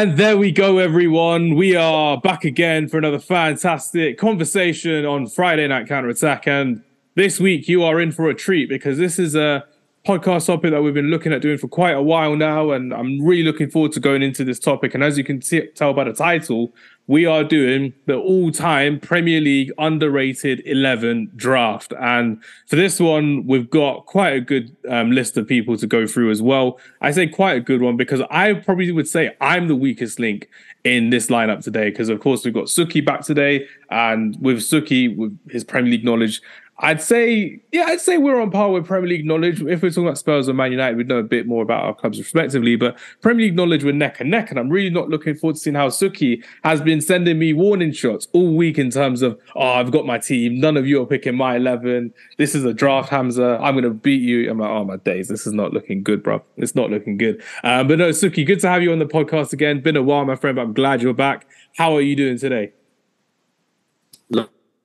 And 0.00 0.16
there 0.16 0.38
we 0.38 0.50
go, 0.50 0.78
everyone. 0.78 1.56
We 1.56 1.76
are 1.76 2.18
back 2.18 2.46
again 2.46 2.88
for 2.88 2.96
another 2.96 3.18
fantastic 3.18 4.16
conversation 4.16 5.04
on 5.04 5.26
Friday 5.26 5.68
Night 5.68 5.88
Counter 5.88 6.08
Attack. 6.08 6.48
And 6.48 6.82
this 7.16 7.38
week, 7.38 7.68
you 7.68 7.84
are 7.84 8.00
in 8.00 8.10
for 8.10 8.30
a 8.30 8.34
treat 8.34 8.70
because 8.70 8.96
this 8.96 9.18
is 9.18 9.34
a 9.34 9.62
podcast 10.06 10.46
topic 10.46 10.70
that 10.70 10.82
we've 10.82 10.94
been 10.94 11.10
looking 11.10 11.34
at 11.34 11.42
doing 11.42 11.58
for 11.58 11.68
quite 11.68 11.94
a 11.94 12.00
while 12.00 12.34
now. 12.34 12.70
And 12.70 12.94
I'm 12.94 13.22
really 13.22 13.42
looking 13.42 13.68
forward 13.68 13.92
to 13.92 14.00
going 14.00 14.22
into 14.22 14.42
this 14.42 14.58
topic. 14.58 14.94
And 14.94 15.04
as 15.04 15.18
you 15.18 15.22
can 15.22 15.42
see, 15.42 15.66
tell 15.74 15.92
by 15.92 16.04
the 16.04 16.14
title, 16.14 16.72
we 17.10 17.26
are 17.26 17.42
doing 17.42 17.92
the 18.06 18.14
all 18.16 18.52
time 18.52 19.00
Premier 19.00 19.40
League 19.40 19.72
underrated 19.78 20.62
11 20.64 21.32
draft. 21.34 21.92
And 21.98 22.40
for 22.68 22.76
this 22.76 23.00
one, 23.00 23.48
we've 23.48 23.68
got 23.68 24.06
quite 24.06 24.32
a 24.34 24.40
good 24.40 24.76
um, 24.88 25.10
list 25.10 25.36
of 25.36 25.48
people 25.48 25.76
to 25.78 25.88
go 25.88 26.06
through 26.06 26.30
as 26.30 26.40
well. 26.40 26.78
I 27.00 27.10
say 27.10 27.26
quite 27.26 27.56
a 27.56 27.60
good 27.60 27.82
one 27.82 27.96
because 27.96 28.22
I 28.30 28.52
probably 28.52 28.92
would 28.92 29.08
say 29.08 29.34
I'm 29.40 29.66
the 29.66 29.74
weakest 29.74 30.20
link 30.20 30.48
in 30.84 31.10
this 31.10 31.26
lineup 31.26 31.64
today 31.64 31.90
because, 31.90 32.10
of 32.10 32.20
course, 32.20 32.44
we've 32.44 32.54
got 32.54 32.66
Sukhi 32.66 33.04
back 33.04 33.22
today. 33.22 33.66
And 33.90 34.40
with 34.40 34.58
Sukhi, 34.58 35.16
with 35.16 35.36
his 35.50 35.64
Premier 35.64 35.90
League 35.90 36.04
knowledge, 36.04 36.40
I'd 36.82 37.02
say, 37.02 37.60
yeah, 37.72 37.84
I'd 37.84 38.00
say 38.00 38.16
we're 38.16 38.40
on 38.40 38.50
par 38.50 38.70
with 38.70 38.86
Premier 38.86 39.08
League 39.08 39.26
knowledge. 39.26 39.60
If 39.60 39.82
we're 39.82 39.90
talking 39.90 40.06
about 40.06 40.16
Spurs 40.16 40.48
or 40.48 40.54
Man 40.54 40.72
United, 40.72 40.96
we'd 40.96 41.08
know 41.08 41.18
a 41.18 41.22
bit 41.22 41.46
more 41.46 41.62
about 41.62 41.84
our 41.84 41.94
clubs 41.94 42.18
respectively. 42.18 42.74
But 42.76 42.98
Premier 43.20 43.46
League 43.46 43.54
knowledge, 43.54 43.84
we're 43.84 43.92
neck 43.92 44.18
and 44.18 44.30
neck. 44.30 44.50
And 44.50 44.58
I'm 44.58 44.70
really 44.70 44.88
not 44.88 45.10
looking 45.10 45.34
forward 45.34 45.56
to 45.56 45.60
seeing 45.60 45.76
how 45.76 45.88
Sukhi 45.88 46.42
has 46.64 46.80
been 46.80 47.02
sending 47.02 47.38
me 47.38 47.52
warning 47.52 47.92
shots 47.92 48.28
all 48.32 48.54
week 48.54 48.78
in 48.78 48.90
terms 48.90 49.20
of, 49.20 49.38
oh, 49.56 49.72
I've 49.72 49.90
got 49.90 50.06
my 50.06 50.16
team. 50.16 50.58
None 50.58 50.78
of 50.78 50.86
you 50.86 51.02
are 51.02 51.06
picking 51.06 51.36
my 51.36 51.56
11. 51.56 52.14
This 52.38 52.54
is 52.54 52.64
a 52.64 52.72
draft, 52.72 53.10
Hamza. 53.10 53.58
I'm 53.60 53.74
going 53.74 53.84
to 53.84 53.90
beat 53.90 54.22
you. 54.22 54.50
I'm 54.50 54.58
like, 54.58 54.70
oh, 54.70 54.84
my 54.84 54.96
days. 54.96 55.28
This 55.28 55.46
is 55.46 55.52
not 55.52 55.74
looking 55.74 56.02
good, 56.02 56.22
bro. 56.22 56.42
It's 56.56 56.74
not 56.74 56.88
looking 56.88 57.18
good. 57.18 57.42
Um, 57.62 57.88
but 57.88 57.98
no, 57.98 58.08
Sukhi, 58.08 58.46
good 58.46 58.60
to 58.60 58.70
have 58.70 58.82
you 58.82 58.90
on 58.92 59.00
the 59.00 59.06
podcast 59.06 59.52
again. 59.52 59.80
Been 59.80 59.96
a 59.96 60.02
while, 60.02 60.24
my 60.24 60.36
friend, 60.36 60.56
but 60.56 60.62
I'm 60.62 60.72
glad 60.72 61.02
you're 61.02 61.12
back. 61.12 61.46
How 61.76 61.94
are 61.94 62.00
you 62.00 62.16
doing 62.16 62.38
today? 62.38 62.72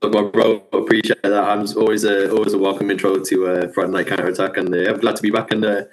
My 0.04 0.24
bro, 0.24 0.64
appreciate 0.74 1.22
that. 1.24 1.34
I'm 1.34 1.66
always 1.78 2.04
a 2.04 2.32
always 2.32 2.54
a 2.54 2.58
welcome 2.58 2.92
intro 2.92 3.20
to 3.20 3.48
uh, 3.48 3.68
Friday 3.70 3.92
Night 3.92 4.08
Counter 4.08 4.28
Attack, 4.28 4.58
and 4.58 4.74
uh, 4.74 4.92
I'm 4.92 5.00
glad 5.00 5.16
to 5.16 5.22
be 5.22 5.32
back. 5.32 5.52
And 5.52 5.66
uh, 5.66 5.84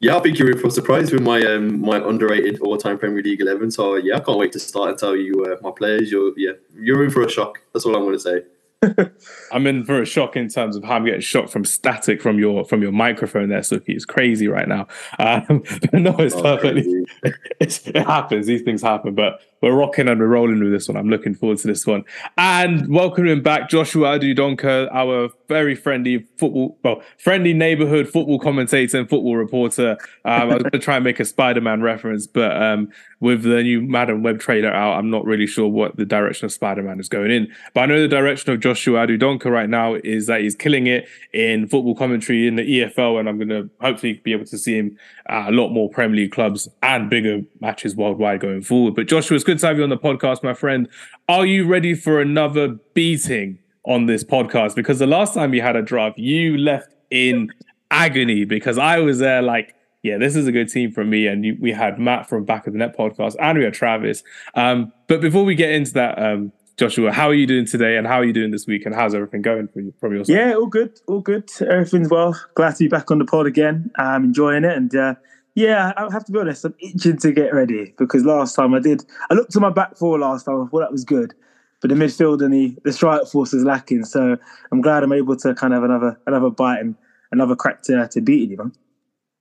yeah, 0.00 0.16
I 0.16 0.20
think 0.20 0.38
you're 0.38 0.50
in 0.50 0.58
for 0.58 0.70
surprise 0.70 1.12
with 1.12 1.22
my 1.22 1.40
um, 1.42 1.80
my 1.80 1.98
underrated 1.98 2.60
all 2.60 2.76
time 2.78 2.98
Premier 2.98 3.22
League 3.22 3.40
eleven. 3.40 3.70
So 3.70 3.96
yeah, 3.96 4.16
I 4.16 4.20
can't 4.20 4.38
wait 4.38 4.52
to 4.52 4.60
start 4.60 4.90
and 4.90 4.98
tell 4.98 5.16
you 5.16 5.44
uh, 5.44 5.56
my 5.62 5.70
players. 5.76 6.10
You're 6.10 6.32
yeah, 6.38 6.52
you're 6.74 7.04
in 7.04 7.10
for 7.10 7.22
a 7.22 7.30
shock. 7.30 7.60
That's 7.72 7.84
all 7.84 7.96
I'm 7.96 8.02
going 8.02 8.14
to 8.14 8.20
say. 8.20 8.42
I'm 9.52 9.66
in 9.66 9.84
for 9.84 10.00
a 10.00 10.06
shock 10.06 10.36
in 10.36 10.48
terms 10.48 10.74
of 10.74 10.84
how 10.84 10.96
I'm 10.96 11.04
getting 11.04 11.20
shocked 11.20 11.50
from 11.50 11.66
static 11.66 12.22
from 12.22 12.38
your 12.38 12.64
from 12.64 12.80
your 12.80 12.92
microphone 12.92 13.50
there, 13.50 13.60
Sukhi. 13.60 13.90
It's 13.90 14.06
crazy 14.06 14.48
right 14.48 14.66
now. 14.66 14.86
Um, 15.18 15.62
but 15.92 15.94
no, 15.94 16.16
it's 16.18 16.34
oh, 16.34 16.42
perfectly. 16.42 17.06
It's, 17.60 17.86
it 17.88 18.06
happens. 18.06 18.46
These 18.46 18.62
things 18.62 18.80
happen. 18.80 19.14
But 19.14 19.42
we're 19.60 19.74
rocking 19.74 20.08
and 20.08 20.18
we're 20.18 20.28
rolling 20.28 20.60
with 20.60 20.72
this 20.72 20.88
one. 20.88 20.96
I'm 20.96 21.10
looking 21.10 21.34
forward 21.34 21.58
to 21.58 21.66
this 21.66 21.86
one. 21.86 22.04
And 22.38 22.88
welcoming 22.88 23.42
back 23.42 23.68
Joshua 23.68 24.18
Adu 24.18 24.34
Donkor, 24.34 24.88
our 24.90 25.28
very 25.46 25.74
friendly 25.74 26.26
football, 26.38 26.78
well, 26.82 27.02
friendly 27.18 27.52
neighborhood 27.52 28.08
football 28.08 28.38
commentator 28.38 28.98
and 28.98 29.10
football 29.10 29.36
reporter. 29.36 29.98
Um, 30.24 30.32
I 30.40 30.44
was 30.46 30.62
going 30.62 30.70
to 30.72 30.78
try 30.78 30.94
and 30.96 31.04
make 31.04 31.20
a 31.20 31.26
Spider 31.26 31.60
Man 31.60 31.82
reference, 31.82 32.26
but 32.26 32.56
um, 32.56 32.88
with 33.20 33.42
the 33.42 33.62
new 33.62 33.82
Madame 33.82 34.22
Web 34.22 34.40
trailer 34.40 34.72
out, 34.72 34.96
I'm 34.96 35.10
not 35.10 35.26
really 35.26 35.46
sure 35.46 35.68
what 35.68 35.96
the 35.96 36.06
direction 36.06 36.46
of 36.46 36.52
Spider 36.52 36.82
Man 36.82 36.98
is 36.98 37.10
going 37.10 37.30
in. 37.30 37.52
But 37.74 37.82
I 37.82 37.86
know 37.86 38.00
the 38.00 38.08
direction 38.08 38.54
of 38.54 38.60
Joshua 38.60 38.69
Adu 38.74 39.18
Donkor 39.20 39.50
right 39.50 39.68
now 39.68 39.94
is 39.94 40.26
that 40.26 40.40
he's 40.40 40.54
killing 40.54 40.86
it 40.86 41.08
in 41.32 41.68
football 41.68 41.94
commentary 41.94 42.46
in 42.46 42.56
the 42.56 42.62
EFL, 42.62 43.20
and 43.20 43.28
I'm 43.28 43.36
going 43.36 43.48
to 43.48 43.70
hopefully 43.80 44.20
be 44.24 44.32
able 44.32 44.46
to 44.46 44.58
see 44.58 44.76
him 44.76 44.98
at 45.28 45.48
a 45.48 45.52
lot 45.52 45.70
more 45.70 45.88
Premier 45.88 46.16
League 46.16 46.32
clubs 46.32 46.68
and 46.82 47.10
bigger 47.10 47.42
matches 47.60 47.96
worldwide 47.96 48.40
going 48.40 48.62
forward. 48.62 48.94
But 48.94 49.08
Joshua, 49.08 49.34
it's 49.34 49.44
good 49.44 49.58
to 49.60 49.66
have 49.66 49.76
you 49.76 49.84
on 49.84 49.90
the 49.90 49.98
podcast, 49.98 50.42
my 50.42 50.54
friend. 50.54 50.88
Are 51.28 51.46
you 51.46 51.66
ready 51.66 51.94
for 51.94 52.20
another 52.20 52.68
beating 52.94 53.58
on 53.84 54.06
this 54.06 54.24
podcast? 54.24 54.74
Because 54.74 54.98
the 54.98 55.06
last 55.06 55.34
time 55.34 55.54
you 55.54 55.62
had 55.62 55.76
a 55.76 55.82
draft, 55.82 56.18
you 56.18 56.56
left 56.56 56.94
in 57.10 57.50
agony 57.90 58.44
because 58.44 58.78
I 58.78 58.98
was 58.98 59.18
there 59.18 59.42
like, 59.42 59.74
yeah, 60.02 60.16
this 60.16 60.34
is 60.34 60.46
a 60.46 60.52
good 60.52 60.68
team 60.68 60.92
for 60.92 61.04
me. 61.04 61.26
And 61.26 61.58
we 61.60 61.72
had 61.72 61.98
Matt 61.98 62.28
from 62.28 62.44
Back 62.44 62.66
of 62.66 62.72
the 62.72 62.78
Net 62.78 62.96
podcast 62.96 63.36
and 63.38 63.58
we 63.58 63.64
had 63.64 63.74
Travis. 63.74 64.22
Um, 64.54 64.92
but 65.08 65.20
before 65.20 65.44
we 65.44 65.54
get 65.54 65.70
into 65.72 65.92
that, 65.94 66.18
um, 66.18 66.52
Joshua, 66.80 67.12
how 67.12 67.28
are 67.28 67.34
you 67.34 67.46
doing 67.46 67.66
today 67.66 67.98
and 67.98 68.06
how 68.06 68.14
are 68.14 68.24
you 68.24 68.32
doing 68.32 68.52
this 68.52 68.66
week 68.66 68.86
and 68.86 68.94
how's 68.94 69.14
everything 69.14 69.42
going 69.42 69.68
for 69.68 69.80
you 69.80 69.92
from 70.00 70.14
your 70.14 70.24
side? 70.24 70.32
Yeah, 70.32 70.54
all 70.54 70.64
good, 70.64 70.98
all 71.06 71.20
good. 71.20 71.50
Everything's 71.60 72.08
well. 72.08 72.34
Glad 72.54 72.76
to 72.76 72.84
be 72.84 72.88
back 72.88 73.10
on 73.10 73.18
the 73.18 73.26
pod 73.26 73.46
again. 73.46 73.90
I'm 73.96 74.24
enjoying 74.24 74.64
it 74.64 74.74
and 74.74 74.96
uh, 74.96 75.14
yeah, 75.54 75.92
I 75.98 76.10
have 76.10 76.24
to 76.24 76.32
be 76.32 76.38
honest. 76.38 76.64
I'm 76.64 76.74
itching 76.80 77.18
to 77.18 77.32
get 77.32 77.52
ready 77.52 77.92
because 77.98 78.24
last 78.24 78.54
time 78.54 78.72
I 78.72 78.78
did, 78.78 79.04
I 79.28 79.34
looked 79.34 79.54
at 79.54 79.60
my 79.60 79.68
back 79.68 79.98
four 79.98 80.18
last 80.18 80.46
time. 80.46 80.54
I 80.54 80.68
thought 80.68 80.80
that 80.80 80.90
was 80.90 81.04
good, 81.04 81.34
but 81.82 81.90
the 81.90 81.96
midfield 81.96 82.42
and 82.42 82.54
the 82.54 82.74
the 82.82 82.94
strike 82.94 83.26
force 83.26 83.52
is 83.52 83.62
lacking. 83.62 84.06
So 84.06 84.38
I'm 84.72 84.80
glad 84.80 85.02
I'm 85.02 85.12
able 85.12 85.36
to 85.36 85.54
kind 85.54 85.74
of 85.74 85.82
have 85.82 85.90
another 85.90 86.18
another 86.26 86.48
bite 86.48 86.80
and 86.80 86.94
another 87.30 87.56
crack 87.56 87.82
to 87.82 88.08
to 88.10 88.20
beat 88.22 88.48
you, 88.48 88.56
man. 88.56 88.72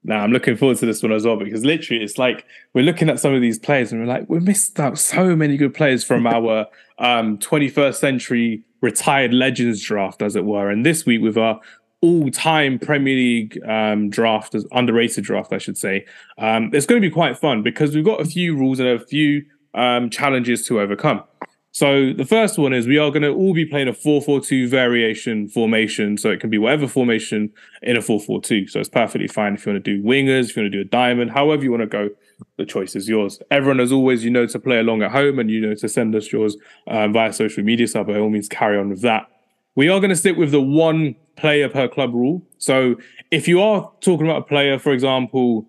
Now 0.03 0.23
I'm 0.23 0.31
looking 0.31 0.55
forward 0.55 0.77
to 0.77 0.85
this 0.85 1.03
one 1.03 1.11
as 1.11 1.25
well 1.25 1.35
because 1.35 1.65
literally 1.65 2.03
it's 2.03 2.17
like 2.17 2.45
we're 2.73 2.85
looking 2.85 3.09
at 3.09 3.19
some 3.19 3.33
of 3.33 3.41
these 3.41 3.59
players 3.59 3.91
and 3.91 4.01
we're 4.01 4.07
like 4.07 4.29
we 4.29 4.39
missed 4.39 4.79
out 4.79 4.97
so 4.97 5.35
many 5.35 5.57
good 5.57 5.73
players 5.73 6.03
from 6.03 6.25
our 6.35 6.67
um, 6.99 7.37
21st 7.39 7.95
century 7.95 8.63
retired 8.81 9.33
legends 9.33 9.81
draft, 9.81 10.21
as 10.21 10.35
it 10.35 10.45
were. 10.45 10.69
And 10.69 10.85
this 10.85 11.05
week 11.05 11.21
with 11.21 11.37
our 11.37 11.59
all-time 12.01 12.79
Premier 12.79 13.15
League 13.15 13.59
um, 13.67 14.09
draft, 14.09 14.55
as 14.55 14.65
underrated 14.71 15.23
draft, 15.23 15.51
I 15.51 15.57
should 15.57 15.77
say. 15.77 16.05
Um, 16.37 16.69
it's 16.73 16.85
going 16.85 17.01
to 17.01 17.07
be 17.07 17.13
quite 17.13 17.37
fun 17.37 17.61
because 17.61 17.93
we've 17.93 18.05
got 18.05 18.21
a 18.21 18.25
few 18.25 18.55
rules 18.55 18.79
and 18.79 18.87
a 18.87 18.99
few 18.99 19.43
um, 19.73 20.09
challenges 20.09 20.65
to 20.67 20.79
overcome. 20.79 21.23
So 21.71 22.13
the 22.13 22.25
first 22.25 22.57
one 22.57 22.73
is 22.73 22.87
we 22.87 22.97
are 22.97 23.11
going 23.11 23.21
to 23.21 23.29
all 23.29 23.53
be 23.53 23.65
playing 23.65 23.87
a 23.87 23.93
4-4-2 23.93 24.67
variation 24.67 25.47
formation. 25.47 26.17
So 26.17 26.31
it 26.31 26.39
can 26.39 26.49
be 26.49 26.57
whatever 26.57 26.87
formation 26.87 27.51
in 27.83 27.95
a 27.95 27.99
4-4-2. 27.99 28.69
So 28.69 28.79
it's 28.79 28.89
perfectly 28.89 29.27
fine 29.27 29.53
if 29.53 29.65
you 29.65 29.73
want 29.73 29.83
to 29.83 29.97
do 29.97 30.03
wingers, 30.03 30.49
if 30.49 30.57
you 30.57 30.63
want 30.63 30.71
to 30.71 30.77
do 30.77 30.81
a 30.81 30.89
diamond, 30.89 31.31
however 31.31 31.63
you 31.63 31.71
want 31.71 31.81
to 31.81 31.87
go, 31.87 32.09
the 32.57 32.65
choice 32.65 32.95
is 32.95 33.07
yours. 33.07 33.39
Everyone, 33.51 33.79
as 33.79 33.91
always, 33.91 34.23
you 34.23 34.31
know 34.31 34.47
to 34.47 34.59
play 34.59 34.79
along 34.79 35.03
at 35.03 35.11
home 35.11 35.39
and 35.39 35.51
you 35.51 35.61
know 35.61 35.75
to 35.75 35.87
send 35.87 36.15
us 36.15 36.31
yours 36.31 36.57
um, 36.87 37.13
via 37.13 37.31
social 37.33 37.63
media. 37.63 37.87
So 37.87 38.03
by 38.03 38.17
all 38.17 38.29
means, 38.29 38.49
carry 38.49 38.77
on 38.77 38.89
with 38.89 39.01
that. 39.01 39.27
We 39.75 39.89
are 39.89 39.99
going 39.99 40.09
to 40.09 40.15
stick 40.15 40.37
with 40.37 40.51
the 40.51 40.61
one 40.61 41.15
player 41.35 41.69
per 41.69 41.87
club 41.87 42.13
rule. 42.13 42.41
So 42.57 42.95
if 43.31 43.47
you 43.47 43.61
are 43.61 43.91
talking 44.01 44.25
about 44.27 44.41
a 44.41 44.45
player, 44.45 44.79
for 44.79 44.91
example, 44.91 45.67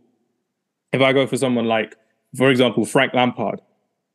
if 0.93 1.01
I 1.01 1.13
go 1.13 1.27
for 1.27 1.37
someone 1.37 1.67
like, 1.67 1.95
for 2.37 2.51
example, 2.51 2.85
Frank 2.85 3.15
Lampard, 3.15 3.61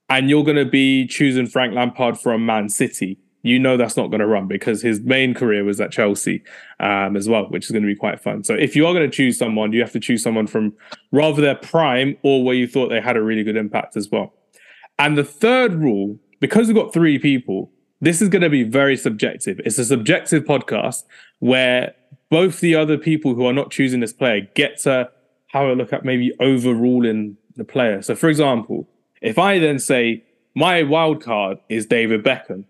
and 0.10 0.30
you're 0.30 0.44
going 0.44 0.58
to 0.58 0.66
be 0.66 1.08
choosing 1.08 1.48
Frank 1.48 1.74
Lampard 1.74 2.20
from 2.20 2.46
Man 2.46 2.70
City, 2.70 3.18
you 3.42 3.60
know 3.60 3.78
that's 3.78 3.96
not 3.96 4.08
going 4.08 4.22
to 4.22 4.28
run 4.28 4.48
because 4.48 4.82
his 4.82 5.02
main 5.02 5.36
career 5.36 5.64
was 5.64 5.80
at 5.80 5.92
Chelsea 5.92 6.44
um, 6.80 7.16
as 7.16 7.30
well, 7.30 7.46
which 7.50 7.66
is 7.66 7.72
going 7.72 7.84
to 7.84 7.88
be 7.88 7.96
quite 7.96 8.20
fun. 8.20 8.44
So 8.44 8.56
if 8.56 8.76
you 8.76 8.88
are 8.88 8.94
going 8.94 9.10
to 9.10 9.16
choose 9.16 9.38
someone, 9.38 9.72
you 9.72 9.82
have 9.82 9.92
to 9.92 10.00
choose 10.00 10.24
someone 10.24 10.48
from 10.48 10.74
rather 11.12 11.42
their 11.42 11.56
prime 11.56 12.18
or 12.24 12.44
where 12.44 12.56
you 12.56 12.68
thought 12.68 12.90
they 12.90 13.00
had 13.02 13.16
a 13.16 13.22
really 13.22 13.44
good 13.44 13.56
impact 13.56 13.96
as 13.96 14.10
well. 14.10 14.34
And 14.98 15.16
the 15.16 15.24
third 15.24 15.76
rule, 15.76 16.18
because 16.40 16.68
we've 16.68 16.76
got 16.76 16.92
three 16.92 17.20
people, 17.20 17.72
this 18.02 18.20
is 18.20 18.30
going 18.30 18.42
to 18.42 18.50
be 18.50 18.64
very 18.64 18.98
subjective. 18.98 19.62
It's 19.64 19.78
a 19.78 19.86
subjective 19.86 20.44
podcast 20.44 21.04
where 21.40 21.94
both 22.32 22.62
the 22.62 22.76
other 22.76 22.98
people 22.98 23.36
who 23.36 23.46
are 23.46 23.54
not 23.54 23.70
choosing 23.70 24.00
this 24.00 24.14
player 24.14 24.42
get 24.56 24.80
to 24.80 25.10
have 25.50 25.68
a 25.68 25.74
look 25.74 25.94
at 25.94 26.04
maybe 26.04 26.34
overruling 26.40 27.38
the 27.56 27.64
player. 27.64 28.02
So, 28.02 28.16
for 28.16 28.28
example, 28.28 28.90
if 29.26 29.40
I 29.40 29.60
then 29.60 29.80
say 29.80 30.24
my 30.54 30.84
wild 30.84 31.22
card 31.22 31.58
is 31.68 31.86
David 31.86 32.24
Beckham, 32.24 32.66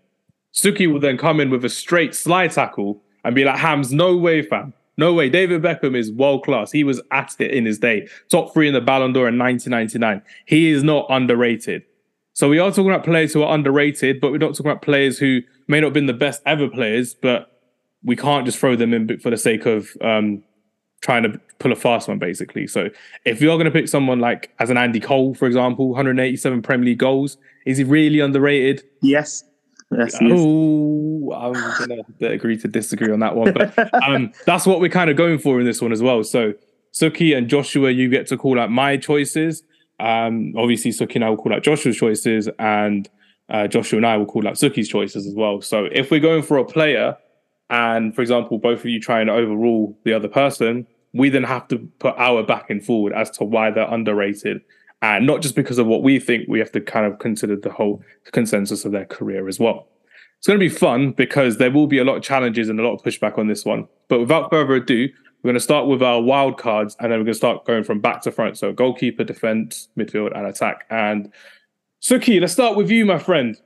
Sukhi 0.54 0.90
will 0.90 1.00
then 1.00 1.18
come 1.18 1.38
in 1.38 1.50
with 1.50 1.64
a 1.64 1.68
straight 1.68 2.14
slide 2.14 2.50
tackle 2.50 3.02
and 3.24 3.34
be 3.34 3.44
like, 3.44 3.58
Hamz, 3.58 3.92
no 3.92 4.16
way, 4.16 4.40
fam. 4.40 4.72
No 4.96 5.12
way. 5.12 5.28
David 5.28 5.60
Beckham 5.60 5.94
is 5.94 6.10
world 6.10 6.44
class. 6.44 6.72
He 6.72 6.82
was 6.82 7.02
at 7.10 7.34
it 7.38 7.50
in 7.50 7.66
his 7.66 7.78
day. 7.78 8.08
Top 8.30 8.54
three 8.54 8.66
in 8.66 8.72
the 8.72 8.80
Ballon 8.80 9.12
d'Or 9.12 9.28
in 9.28 9.38
1999. 9.38 10.22
He 10.46 10.70
is 10.70 10.82
not 10.82 11.06
underrated. 11.10 11.82
So 12.32 12.48
we 12.48 12.58
are 12.58 12.70
talking 12.70 12.90
about 12.90 13.04
players 13.04 13.34
who 13.34 13.42
are 13.42 13.54
underrated, 13.54 14.20
but 14.20 14.30
we're 14.30 14.38
not 14.38 14.54
talking 14.54 14.70
about 14.70 14.80
players 14.80 15.18
who 15.18 15.40
may 15.68 15.80
not 15.80 15.88
have 15.88 15.94
been 15.94 16.06
the 16.06 16.14
best 16.14 16.40
ever 16.46 16.68
players, 16.68 17.14
but 17.14 17.60
we 18.02 18.16
can't 18.16 18.46
just 18.46 18.58
throw 18.58 18.76
them 18.76 18.94
in 18.94 19.18
for 19.18 19.28
the 19.28 19.36
sake 19.36 19.66
of 19.66 19.90
um, 20.00 20.42
trying 21.00 21.22
to 21.22 21.40
pull 21.58 21.72
a 21.72 21.76
fast 21.76 22.08
one, 22.08 22.18
basically. 22.18 22.66
So 22.66 22.88
if 23.24 23.40
you're 23.40 23.56
going 23.56 23.66
to 23.66 23.70
pick 23.70 23.88
someone 23.88 24.20
like 24.20 24.50
as 24.58 24.70
an 24.70 24.76
Andy 24.76 25.00
Cole, 25.00 25.34
for 25.34 25.46
example, 25.46 25.88
187 25.88 26.62
Premier 26.62 26.86
League 26.86 26.98
goals, 26.98 27.36
is 27.64 27.78
he 27.78 27.84
really 27.84 28.20
underrated? 28.20 28.84
Yes. 29.02 29.44
Yes, 29.92 30.18
oh, 30.20 31.32
I'm 31.32 31.52
gonna 31.52 32.02
agree 32.32 32.56
to 32.58 32.66
disagree 32.66 33.12
on 33.12 33.20
that 33.20 33.36
one, 33.36 33.52
but 33.52 33.78
um, 34.02 34.32
that's 34.44 34.66
what 34.66 34.80
we're 34.80 34.88
kind 34.88 35.10
of 35.10 35.16
going 35.16 35.38
for 35.38 35.60
in 35.60 35.66
this 35.66 35.80
one 35.80 35.92
as 35.92 36.02
well. 36.02 36.24
So 36.24 36.54
Sukhi 36.92 37.36
and 37.36 37.48
Joshua, 37.48 37.90
you 37.90 38.08
get 38.08 38.26
to 38.28 38.36
call 38.36 38.58
out 38.58 38.68
my 38.70 38.96
choices. 38.96 39.62
Um, 40.00 40.54
obviously, 40.56 40.90
Sukhi 40.90 41.16
and 41.16 41.24
I 41.24 41.30
will 41.30 41.36
call 41.36 41.54
out 41.54 41.62
Joshua's 41.62 41.96
choices, 41.96 42.48
and 42.58 43.08
uh, 43.48 43.68
Joshua 43.68 43.98
and 43.98 44.06
I 44.06 44.16
will 44.16 44.26
call 44.26 44.48
out 44.48 44.54
Sukhi's 44.54 44.88
choices 44.88 45.24
as 45.24 45.34
well. 45.36 45.60
So 45.60 45.84
if 45.92 46.10
we're 46.10 46.18
going 46.18 46.42
for 46.42 46.58
a 46.58 46.64
player, 46.64 47.16
and 47.70 48.14
for 48.14 48.22
example, 48.22 48.58
both 48.58 48.80
of 48.80 48.86
you 48.86 49.00
try 49.00 49.20
and 49.20 49.30
overrule 49.30 49.98
the 50.04 50.12
other 50.12 50.28
person, 50.28 50.86
we 51.12 51.30
then 51.30 51.44
have 51.44 51.66
to 51.68 51.78
put 51.98 52.14
our 52.16 52.42
back 52.42 52.70
and 52.70 52.84
forward 52.84 53.12
as 53.12 53.30
to 53.30 53.44
why 53.44 53.70
they're 53.70 53.92
underrated 53.92 54.60
And 55.02 55.26
not 55.26 55.42
just 55.42 55.54
because 55.54 55.78
of 55.78 55.86
what 55.86 56.02
we 56.02 56.18
think, 56.18 56.46
we 56.48 56.58
have 56.58 56.72
to 56.72 56.80
kind 56.80 57.06
of 57.06 57.18
consider 57.18 57.56
the 57.56 57.70
whole 57.70 58.02
consensus 58.32 58.84
of 58.84 58.92
their 58.92 59.04
career 59.04 59.48
as 59.48 59.58
well. 59.58 59.88
It's 60.38 60.46
going 60.46 60.58
to 60.58 60.64
be 60.64 60.68
fun 60.68 61.12
because 61.12 61.58
there 61.58 61.70
will 61.70 61.86
be 61.86 61.98
a 61.98 62.04
lot 62.04 62.16
of 62.16 62.22
challenges 62.22 62.68
and 62.68 62.78
a 62.78 62.82
lot 62.82 62.94
of 62.94 63.02
pushback 63.02 63.38
on 63.38 63.46
this 63.46 63.64
one. 63.64 63.88
But 64.08 64.20
without 64.20 64.50
further 64.50 64.74
ado, 64.74 65.08
we're 65.42 65.48
going 65.48 65.54
to 65.54 65.60
start 65.60 65.86
with 65.86 66.02
our 66.02 66.20
wild 66.20 66.58
cards 66.58 66.96
and 67.00 67.10
then 67.10 67.18
we're 67.18 67.24
going 67.24 67.34
to 67.34 67.38
start 67.38 67.64
going 67.64 67.84
from 67.84 68.00
back 68.00 68.22
to 68.22 68.32
front. 68.32 68.58
So 68.58 68.72
goalkeeper, 68.72 69.24
defense, 69.24 69.88
midfield, 69.98 70.36
and 70.36 70.46
attack. 70.46 70.84
And 70.90 71.32
Sukhi, 72.02 72.40
let's 72.40 72.52
start 72.52 72.76
with 72.76 72.90
you, 72.90 73.06
my 73.06 73.18
friend. 73.18 73.56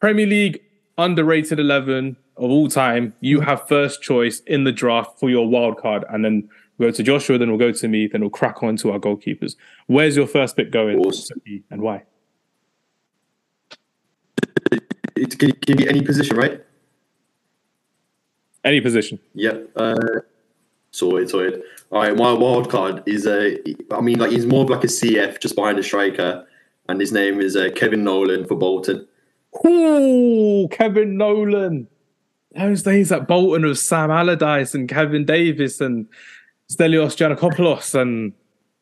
Premier 0.00 0.26
League 0.26 0.62
underrated 0.98 1.58
11 1.58 2.16
of 2.36 2.50
all 2.50 2.68
time. 2.68 3.14
You 3.20 3.40
have 3.40 3.66
first 3.68 4.02
choice 4.02 4.40
in 4.40 4.64
the 4.64 4.72
draft 4.72 5.18
for 5.18 5.30
your 5.30 5.48
wild 5.48 5.78
card. 5.78 6.04
And 6.08 6.24
then 6.24 6.48
we'll 6.78 6.90
go 6.90 6.96
to 6.96 7.02
Joshua, 7.02 7.38
then 7.38 7.48
we'll 7.48 7.58
go 7.58 7.72
to 7.72 7.88
me, 7.88 8.06
then 8.06 8.20
we'll 8.20 8.30
crack 8.30 8.62
on 8.62 8.76
to 8.78 8.92
our 8.92 8.98
goalkeepers. 8.98 9.56
Where's 9.86 10.16
your 10.16 10.26
first 10.26 10.56
pick 10.56 10.70
going, 10.70 10.98
Awesome. 10.98 11.40
And 11.70 11.82
why? 11.82 12.04
It 15.16 15.38
can, 15.38 15.52
can 15.52 15.76
be 15.76 15.88
any 15.88 16.02
position, 16.02 16.36
right? 16.36 16.64
Any 18.64 18.80
position. 18.80 19.18
Yep. 19.34 19.70
Uh, 19.76 19.94
sorted, 20.90 21.30
sorted. 21.30 21.62
All 21.90 22.00
right, 22.00 22.16
my 22.16 22.32
wild 22.32 22.70
card 22.70 23.02
is 23.06 23.26
a. 23.26 23.58
I 23.92 24.00
mean, 24.00 24.18
like 24.18 24.30
he's 24.30 24.46
more 24.46 24.64
of 24.64 24.70
like 24.70 24.84
a 24.84 24.88
CF, 24.88 25.40
just 25.40 25.54
behind 25.56 25.78
a 25.78 25.82
striker, 25.82 26.46
and 26.88 27.00
his 27.00 27.12
name 27.12 27.40
is 27.40 27.56
uh, 27.56 27.68
Kevin 27.74 28.04
Nolan 28.04 28.46
for 28.46 28.54
Bolton. 28.54 29.06
Ooh, 29.64 30.68
Kevin 30.70 31.16
Nolan. 31.16 31.88
Those 32.54 32.82
days 32.82 33.10
at 33.12 33.26
Bolton 33.26 33.64
with 33.64 33.78
Sam 33.78 34.10
Allardyce 34.10 34.74
and 34.74 34.88
Kevin 34.88 35.24
Davies 35.24 35.80
and 35.80 36.06
Stelios 36.70 37.16
Giannakopoulos 37.16 37.94
and 38.00 38.32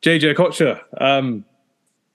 JJ 0.01 0.35
Okocha. 0.35 0.81
Um, 0.99 1.45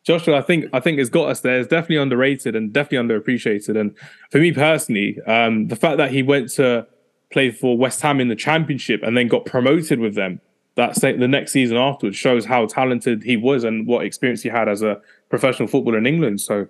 Joshua, 0.05 0.39
I 0.39 0.43
think 0.43 0.67
I 0.73 0.81
think 0.81 0.99
has 0.99 1.11
got 1.11 1.29
us 1.31 1.41
there. 1.41 1.59
It's 1.59 1.69
definitely 1.69 1.97
underrated 1.97 2.55
and 2.55 2.73
definitely 2.73 3.09
underappreciated. 3.09 3.79
And 3.79 3.97
for 4.31 4.39
me 4.39 4.53
personally, 4.53 5.19
um, 5.27 5.69
the 5.69 5.77
fact 5.77 5.97
that 5.97 6.13
he 6.13 6.23
went 6.23 6.51
to 6.53 6.87
play 7.33 7.51
for 7.51 7.77
West 7.77 8.01
Ham 8.03 8.21
in 8.21 8.29
the 8.29 8.37
Championship 8.37 9.03
and 9.03 9.17
then 9.17 9.27
got 9.27 9.45
promoted 9.47 9.99
with 9.99 10.15
them 10.15 10.41
that 10.77 10.95
the 10.95 11.27
next 11.27 11.53
season 11.53 11.77
afterwards 11.77 12.17
shows 12.17 12.45
how 12.45 12.67
talented 12.67 13.23
he 13.23 13.37
was 13.37 13.65
and 13.65 13.87
what 13.87 14.05
experience 14.05 14.43
he 14.43 14.49
had 14.51 14.69
as 14.69 14.83
a 14.83 15.01
professional 15.31 15.67
footballer 15.67 15.99
in 15.99 16.07
England. 16.07 16.41
So 16.41 16.69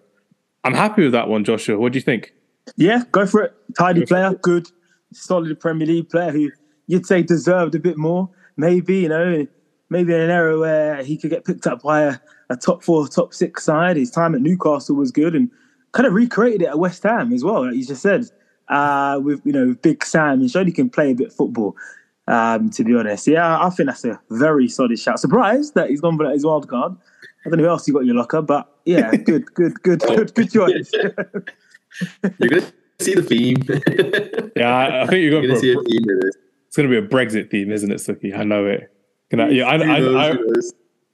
I'm 0.67 0.75
happy 0.75 1.05
with 1.05 1.13
that 1.13 1.29
one, 1.29 1.45
Joshua. 1.45 1.79
What 1.79 1.93
do 1.93 1.99
you 1.99 2.03
think? 2.03 2.33
Yeah, 2.77 3.05
go 3.13 3.25
for 3.25 3.43
it. 3.43 3.55
Tidy 3.79 4.01
Go 4.01 4.07
player, 4.07 4.35
good, 4.35 4.69
solid 5.13 5.59
Premier 5.61 5.87
League 5.87 6.09
player 6.11 6.33
who 6.33 6.51
you'd 6.89 7.07
say 7.07 7.23
deserved 7.23 7.77
a 7.77 7.79
bit 7.79 7.97
more. 7.97 8.29
Maybe 8.57 8.97
you 8.97 9.09
know, 9.09 9.47
maybe 9.91 10.13
in 10.13 10.21
an 10.21 10.31
era 10.31 10.59
where 10.59 11.05
he 11.05 11.17
could 11.17 11.31
get 11.31 11.45
picked 11.45 11.69
up 11.69 11.83
by 11.83 12.03
a, 12.03 12.17
a 12.51 12.57
top 12.57 12.83
four, 12.83 13.07
top 13.07 13.33
six 13.33 13.63
side. 13.63 13.97
His 13.97 14.11
time 14.11 14.35
at 14.35 14.41
Newcastle 14.41 14.97
was 14.97 15.13
good, 15.13 15.37
and 15.37 15.49
kind 15.93 16.05
of 16.05 16.15
recreated 16.15 16.63
it 16.63 16.69
at 16.69 16.81
West 16.81 17.05
Ham 17.05 17.33
as 17.33 17.45
well. 17.45 17.67
Like 17.67 17.77
you 17.77 17.87
just 17.87 18.03
said, 18.03 18.27
uh, 18.69 19.21
with 19.23 19.41
you 19.45 19.53
know 19.53 19.77
Big 19.83 20.05
Sam, 20.05 20.41
he 20.41 20.49
showed 20.49 20.67
he 20.67 20.73
can 20.73 20.91
play 20.91 21.13
a 21.13 21.15
bit 21.15 21.29
of 21.29 21.35
football. 21.35 21.77
Um, 22.27 22.71
to 22.71 22.83
be 22.83 22.97
honest, 22.97 23.29
yeah, 23.29 23.65
I 23.65 23.71
think 23.71 23.89
that's 23.89 24.05
a 24.05 24.21
very 24.31 24.67
solid 24.67 24.99
shout. 24.99 25.21
Surprised 25.21 25.75
that 25.77 25.91
he's 25.91 26.01
gone 26.01 26.17
for 26.17 26.29
his 26.29 26.45
wild 26.45 26.69
card. 26.69 26.97
I 27.45 27.51
don't 27.51 27.59
know 27.59 27.65
who 27.65 27.71
else 27.71 27.87
you 27.87 27.95
got 27.95 28.01
in 28.01 28.07
your 28.07 28.17
locker, 28.17 28.43
but 28.43 28.76
yeah, 28.87 29.11
good, 29.17 29.53
good, 29.55 29.83
good, 29.83 30.01
good, 30.01 30.35
good 30.35 30.51
choice. 30.51 30.91
You're 32.39 32.49
gonna 32.51 32.73
see 33.01 33.15
the 33.15 33.23
theme. 33.23 33.57
Yeah, 34.57 34.75
I, 34.75 35.03
I 35.03 35.07
think 35.07 35.23
you're 35.23 35.33
You're 35.33 35.43
going 35.43 35.49
gonna 35.49 35.61
see 35.61 35.73
a, 35.73 35.79
a 35.79 35.83
theme 35.83 36.09
in 36.09 36.21
this. 36.21 36.37
it's 36.67 36.77
going 36.77 36.89
to 36.91 37.01
be 37.01 37.07
a 37.07 37.09
Brexit 37.09 37.51
theme, 37.51 37.71
isn't 37.73 37.91
it, 37.91 37.97
Sukhi? 37.97 38.37
I 38.37 38.45
know 38.45 38.65
it. 38.67 38.91
Can 39.31 39.41
I, 39.41 39.49
yeah, 39.49 39.67
I, 39.67 39.79
Who 39.99 40.17
I, 40.17 40.31
I, 40.31 40.37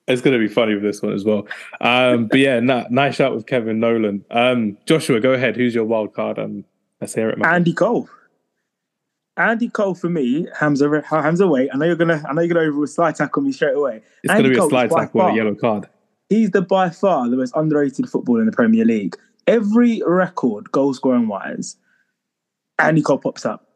it's 0.08 0.20
going 0.20 0.32
to 0.32 0.38
be 0.38 0.52
funny 0.52 0.74
with 0.74 0.82
this 0.82 1.02
one 1.02 1.12
as 1.12 1.24
well. 1.24 1.46
Um, 1.80 2.26
but 2.26 2.38
yeah, 2.38 2.60
nah, 2.60 2.84
nice 2.90 3.16
shot 3.16 3.34
with 3.34 3.46
Kevin 3.46 3.80
Nolan. 3.80 4.24
Um, 4.30 4.76
Joshua, 4.86 5.20
go 5.20 5.32
ahead. 5.32 5.56
Who's 5.56 5.74
your 5.74 5.84
wild 5.84 6.14
card? 6.14 6.38
And 6.38 6.64
let's 7.00 7.14
hear 7.14 7.30
it, 7.30 7.38
man. 7.38 7.54
Andy 7.54 7.72
Cole. 7.72 8.08
Andy 9.36 9.68
Cole 9.68 9.94
for 9.94 10.10
me, 10.10 10.46
Hamza 10.58 11.02
Hamza 11.08 11.48
wait. 11.48 11.70
I 11.72 11.78
know 11.78 11.86
you're 11.86 11.96
gonna 11.96 12.22
I 12.28 12.34
know 12.34 12.42
you're 12.42 12.52
gonna 12.52 12.68
over 12.68 12.84
a 12.84 12.86
slide 12.86 13.14
tackle 13.14 13.40
me 13.42 13.50
straight 13.50 13.74
away. 13.74 14.02
it's 14.22 14.30
going 14.30 14.42
to 14.42 14.48
Andy 14.48 14.60
be 14.60 14.66
a 14.66 14.68
slide 14.68 14.90
tackle 14.90 15.20
far- 15.20 15.30
a 15.30 15.34
yellow 15.34 15.54
card. 15.54 15.88
He's 16.32 16.50
the 16.50 16.62
by 16.62 16.88
far 16.88 17.28
the 17.28 17.36
most 17.36 17.52
underrated 17.54 18.08
footballer 18.08 18.40
in 18.40 18.46
the 18.46 18.52
Premier 18.52 18.86
League. 18.86 19.16
Every 19.46 20.00
record, 20.06 20.72
goal 20.72 20.94
scoring 20.94 21.28
wise, 21.28 21.76
Andy 22.78 23.02
Cole 23.02 23.18
pops 23.18 23.44
up. 23.44 23.66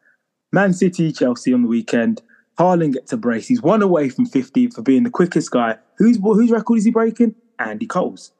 Man 0.53 0.73
City, 0.73 1.13
Chelsea 1.13 1.53
on 1.53 1.61
the 1.63 1.69
weekend. 1.69 2.23
Haaland 2.59 2.95
gets 2.95 3.13
a 3.13 3.19
brace. 3.19 3.47
He's 3.47 3.61
one 3.61 3.83
away 3.83 4.09
from 4.09 4.25
50 4.25 4.69
for 4.69 4.81
being 4.81 5.03
the 5.03 5.11
quickest 5.11 5.51
guy. 5.51 5.77
Who's 5.99 6.17
whose 6.17 6.51
record 6.51 6.79
is 6.79 6.87
he 6.87 6.91
breaking? 6.91 7.35
Andy 7.59 7.85
Cole's. 7.87 8.33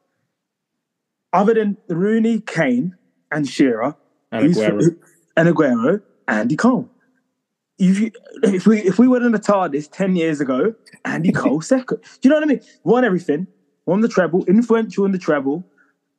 Other 1.31 1.53
than 1.53 1.77
Rooney, 1.87 2.39
Kane, 2.39 2.95
and 3.31 3.47
Shearer, 3.47 3.95
And 4.31 4.51
Aguero. 4.51 4.83
who- 4.83 4.97
and 5.37 5.47
Aguero, 5.55 6.01
Andy 6.27 6.55
Cole. 6.55 6.89
If, 7.77 8.11
if 8.41 8.65
we 8.65 8.79
if 8.79 8.97
we 8.97 9.07
were 9.07 9.23
in 9.23 9.31
the 9.33 9.37
TARDIS 9.39 9.89
ten 9.91 10.15
years 10.15 10.41
ago, 10.41 10.73
Andy 11.05 11.31
Cole 11.31 11.61
second. 11.61 11.99
Do 12.01 12.07
you 12.23 12.29
know 12.31 12.37
what 12.37 12.43
I 12.45 12.47
mean? 12.47 12.61
Won 12.83 13.05
everything, 13.05 13.45
won 13.87 14.01
the 14.01 14.07
treble, 14.07 14.45
influential 14.45 15.05
in 15.05 15.11
the 15.11 15.17
treble, 15.17 15.65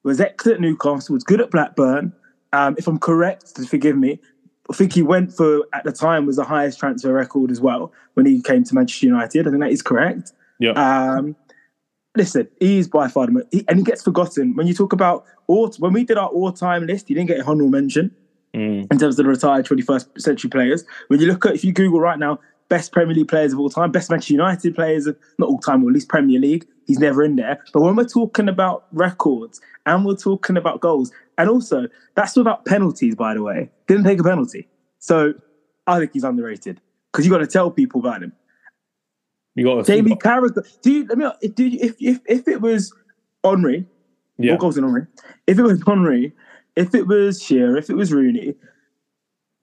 was 0.03 0.20
excellent 0.20 0.56
at 0.56 0.61
Newcastle, 0.62 1.15
was 1.15 1.23
good 1.23 1.41
at 1.41 1.50
Blackburn. 1.50 2.12
Um, 2.53 2.75
if 2.79 2.88
I'm 2.88 2.99
correct, 2.99 3.56
forgive 3.69 3.97
me, 3.97 4.19
I 4.70 4.75
think 4.75 4.94
he 4.94 5.03
went 5.03 5.32
for 5.32 5.67
at 5.73 5.85
the 5.85 5.93
time 5.93 6.26
was 6.26 6.37
the 6.37 6.44
highest 6.44 6.79
transfer 6.81 7.12
record 7.12 7.50
as 7.50 7.61
well 7.61 7.93
when 8.15 8.26
he 8.26 8.43
came 8.43 8.65
to 8.65 8.75
Manchester 8.75 9.06
United. 9.06 9.47
I 9.47 9.50
think 9.50 9.62
that 9.62 9.70
is 9.70 9.82
correct. 9.82 10.32
Yeah. 10.59 10.73
Um, 10.73 11.37
listen, 12.17 12.49
he 12.59 12.79
is 12.79 12.88
by 12.88 13.09
far 13.09 13.26
the 13.26 13.32
most, 13.32 13.47
he, 13.53 13.65
and 13.69 13.79
he 13.79 13.85
gets 13.85 14.03
forgotten 14.03 14.56
when 14.56 14.67
you 14.67 14.75
talk 14.75 14.93
about 14.93 15.25
all. 15.47 15.70
When 15.79 15.93
we 15.93 16.05
did 16.05 16.19
our 16.19 16.29
all-time 16.29 16.87
list, 16.87 17.09
he 17.09 17.15
didn't 17.15 17.29
get 17.29 17.38
a 17.38 17.44
honorable 17.44 17.70
mention 17.70 18.15
Mm. 18.55 18.91
in 18.91 18.99
terms 18.99 19.19
of 19.19 19.25
the 19.25 19.25
retired 19.25 19.67
21st 19.67 20.19
century 20.19 20.49
players. 20.49 20.82
When 21.09 21.20
you 21.20 21.26
look 21.26 21.44
at, 21.44 21.55
if 21.55 21.65
you 21.65 21.73
Google 21.73 22.00
right 22.00 22.19
now, 22.19 22.41
best 22.69 22.93
Premier 22.93 23.15
League 23.15 23.29
players 23.29 23.53
of 23.53 23.59
all 23.59 23.70
time, 23.70 23.91
best 23.91 24.11
Manchester 24.11 24.35
United 24.35 24.75
players, 24.75 25.06
of, 25.06 25.17
not 25.38 25.49
all 25.49 25.59
time, 25.59 25.82
or 25.85 25.88
at 25.88 25.94
least 25.94 26.09
Premier 26.09 26.38
League, 26.38 26.67
he's 26.87 26.99
never 26.99 27.23
in 27.23 27.37
there. 27.37 27.62
But 27.73 27.82
when 27.82 27.97
we're 27.97 28.05
talking 28.05 28.49
about 28.49 28.87
records 28.93 29.61
and 29.87 30.05
we're 30.05 30.17
talking 30.17 30.56
about 30.56 30.81
goals, 30.81 31.11
and 31.38 31.49
also 31.49 31.88
that's 32.15 32.37
without 32.37 32.65
penalties, 32.65 33.15
by 33.15 33.35
the 33.35 33.43
way, 33.43 33.70
didn't 33.87 34.05
take 34.05 34.20
a 34.20 34.25
penalty. 34.25 34.69
So 34.99 35.35
I 35.87 35.99
think 35.99 36.12
he's 36.12 36.25
underrated 36.25 36.81
because 37.12 37.25
you 37.25 37.32
got 37.32 37.38
to 37.38 37.47
tell 37.47 37.70
people 37.70 38.00
about 38.00 38.23
him. 38.23 38.32
You 39.55 39.65
got 39.65 39.85
to 39.85 39.93
Jamie 39.93 40.15
Carragher. 40.17 40.65
Do 40.82 40.93
you? 40.93 41.06
Let 41.06 41.19
me. 41.19 41.49
Do 41.49 41.65
you, 41.67 41.79
if 41.81 41.97
if 42.00 42.20
if 42.26 42.47
it 42.49 42.61
was 42.61 42.93
Henry, 43.44 43.87
Yeah. 44.38 44.53
what 44.53 44.61
goes 44.61 44.76
in 44.76 44.85
Henry? 44.85 45.06
If 45.47 45.59
it 45.59 45.62
was 45.62 45.82
Henry, 45.85 46.32
if 46.77 46.94
it 46.94 47.06
was 47.08 47.43
Shearer, 47.43 47.77
if 47.77 47.91
it 47.91 47.94
was 47.94 48.13
Rooney, 48.13 48.55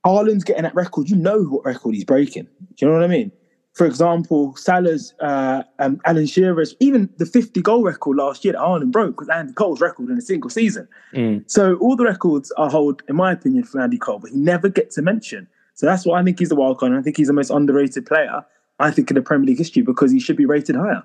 Haaland's 0.06 0.44
getting 0.44 0.64
that 0.64 0.76
record. 0.76 1.10
You 1.10 1.16
know 1.16 1.44
what 1.44 1.66
record 1.66 1.96
he's 1.96 2.04
breaking. 2.04 2.44
Do 2.44 2.86
you 2.86 2.88
know 2.88 2.94
what 2.94 3.04
I 3.04 3.08
mean? 3.08 3.32
For 3.74 3.86
example, 3.86 4.56
Salah's, 4.56 5.14
uh, 5.20 5.64
um, 5.80 6.00
Alan 6.06 6.28
Shearer's, 6.28 6.76
even 6.80 7.10
the 7.18 7.26
50 7.26 7.62
goal 7.62 7.84
record 7.84 8.16
last 8.16 8.46
year 8.46 8.54
that 8.54 8.62
Haaland 8.62 8.92
broke 8.92 9.20
was 9.20 9.28
Andy 9.28 9.52
Cole's 9.52 9.82
record 9.82 10.10
in 10.10 10.18
a 10.18 10.22
single 10.22 10.50
season. 10.50 10.88
Mm. 11.14 11.44
So 11.52 11.76
all 11.78 11.98
the 11.98 12.06
records 12.06 12.52
are 12.52 12.70
hold, 12.70 13.02
in 13.10 13.18
my 13.18 13.34
opinion, 13.34 13.64
for 13.64 13.82
Andy 13.82 13.98
Cole, 13.98 14.20
but 14.20 14.32
he 14.32 14.38
never 14.38 14.70
gets 14.70 14.98
a 14.98 15.02
mention. 15.02 15.48
So 15.74 15.86
that's 15.86 16.06
why 16.06 16.22
I 16.22 16.24
think 16.24 16.40
he's 16.40 16.50
the 16.50 16.56
wild 16.56 16.78
card. 16.78 16.94
And 16.94 17.00
I 17.00 17.04
think 17.04 17.18
he's 17.18 17.28
the 17.28 17.34
most 17.34 17.50
underrated 17.50 18.06
player, 18.06 18.46
I 18.80 18.92
think, 18.92 19.12
in 19.12 19.16
the 19.16 19.22
Premier 19.22 19.48
League 19.48 19.58
history 19.58 19.82
because 19.82 20.10
he 20.10 20.22
should 20.22 20.38
be 20.38 20.46
rated 20.46 20.78
higher. 20.78 21.04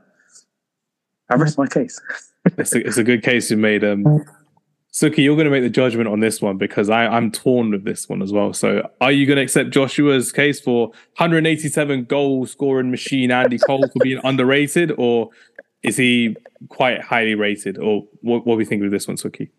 I 1.28 1.34
rest 1.34 1.58
my 1.58 1.66
case. 1.66 2.00
It's 2.56 2.72
a, 2.72 2.86
it's 2.86 2.96
a 2.96 3.04
good 3.04 3.22
case 3.22 3.50
you 3.50 3.56
made. 3.56 3.82
Um, 3.82 4.24
Sukhi, 4.92 5.18
you're 5.18 5.36
going 5.36 5.44
to 5.44 5.52
make 5.52 5.62
the 5.62 5.70
judgment 5.70 6.08
on 6.08 6.18
this 6.18 6.42
one 6.42 6.56
because 6.56 6.90
I, 6.90 7.06
I'm 7.06 7.30
torn 7.30 7.70
with 7.70 7.84
this 7.84 8.08
one 8.08 8.22
as 8.22 8.32
well. 8.32 8.52
So, 8.52 8.88
are 9.00 9.12
you 9.12 9.24
going 9.24 9.36
to 9.36 9.42
accept 9.42 9.70
Joshua's 9.70 10.32
case 10.32 10.60
for 10.60 10.88
187 11.18 12.04
goal 12.04 12.44
scoring 12.46 12.90
machine 12.90 13.30
Andy 13.30 13.58
Cole 13.58 13.86
for 13.86 14.02
being 14.02 14.20
underrated, 14.24 14.92
or 14.98 15.30
is 15.84 15.96
he 15.96 16.36
quite 16.68 17.02
highly 17.02 17.36
rated? 17.36 17.78
Or 17.78 18.04
what, 18.22 18.44
what 18.46 18.54
do 18.54 18.58
we 18.58 18.64
think 18.64 18.82
of 18.82 18.90
this 18.90 19.06
one, 19.06 19.16
Sukhi? 19.16 19.50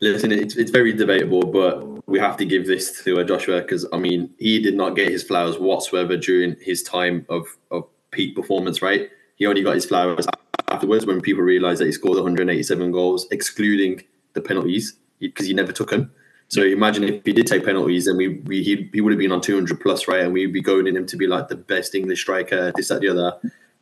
Listen, 0.00 0.30
it's, 0.30 0.56
it's 0.56 0.70
very 0.70 0.92
debatable, 0.92 1.40
but 1.40 2.06
we 2.06 2.20
have 2.20 2.36
to 2.36 2.44
give 2.44 2.66
this 2.66 3.02
to 3.02 3.18
uh, 3.18 3.24
Joshua 3.24 3.62
because 3.62 3.86
I 3.92 3.98
mean 3.98 4.30
he 4.38 4.60
did 4.60 4.76
not 4.76 4.94
get 4.94 5.10
his 5.10 5.22
flowers 5.22 5.58
whatsoever 5.58 6.16
during 6.16 6.54
his 6.60 6.82
time 6.82 7.26
of, 7.28 7.46
of 7.70 7.88
peak 8.12 8.36
performance. 8.36 8.82
Right, 8.82 9.08
he 9.36 9.46
only 9.46 9.62
got 9.62 9.74
his 9.74 9.86
flowers 9.86 10.26
afterwards 10.68 11.06
when 11.06 11.20
people 11.20 11.42
realised 11.42 11.80
that 11.80 11.86
he 11.86 11.92
scored 11.92 12.16
187 12.16 12.90
goals, 12.90 13.26
excluding 13.30 14.02
the 14.34 14.40
penalties 14.40 14.96
because 15.20 15.46
he 15.46 15.54
never 15.54 15.72
took 15.72 15.90
them. 15.90 16.10
So 16.48 16.62
imagine 16.62 17.02
if 17.04 17.24
he 17.24 17.32
did 17.32 17.46
take 17.46 17.64
penalties, 17.64 18.04
then 18.06 18.16
we, 18.16 18.28
we 18.44 18.62
he, 18.62 18.88
he 18.92 19.00
would 19.00 19.12
have 19.12 19.18
been 19.18 19.32
on 19.32 19.40
200 19.40 19.80
plus, 19.80 20.06
right? 20.06 20.20
And 20.20 20.32
we'd 20.32 20.52
be 20.52 20.60
going 20.60 20.86
in 20.86 20.96
him 20.96 21.06
to 21.06 21.16
be 21.16 21.26
like 21.26 21.48
the 21.48 21.56
best 21.56 21.94
English 21.94 22.20
striker, 22.20 22.72
this, 22.76 22.88
that, 22.88 23.00
the 23.00 23.08
other. 23.08 23.32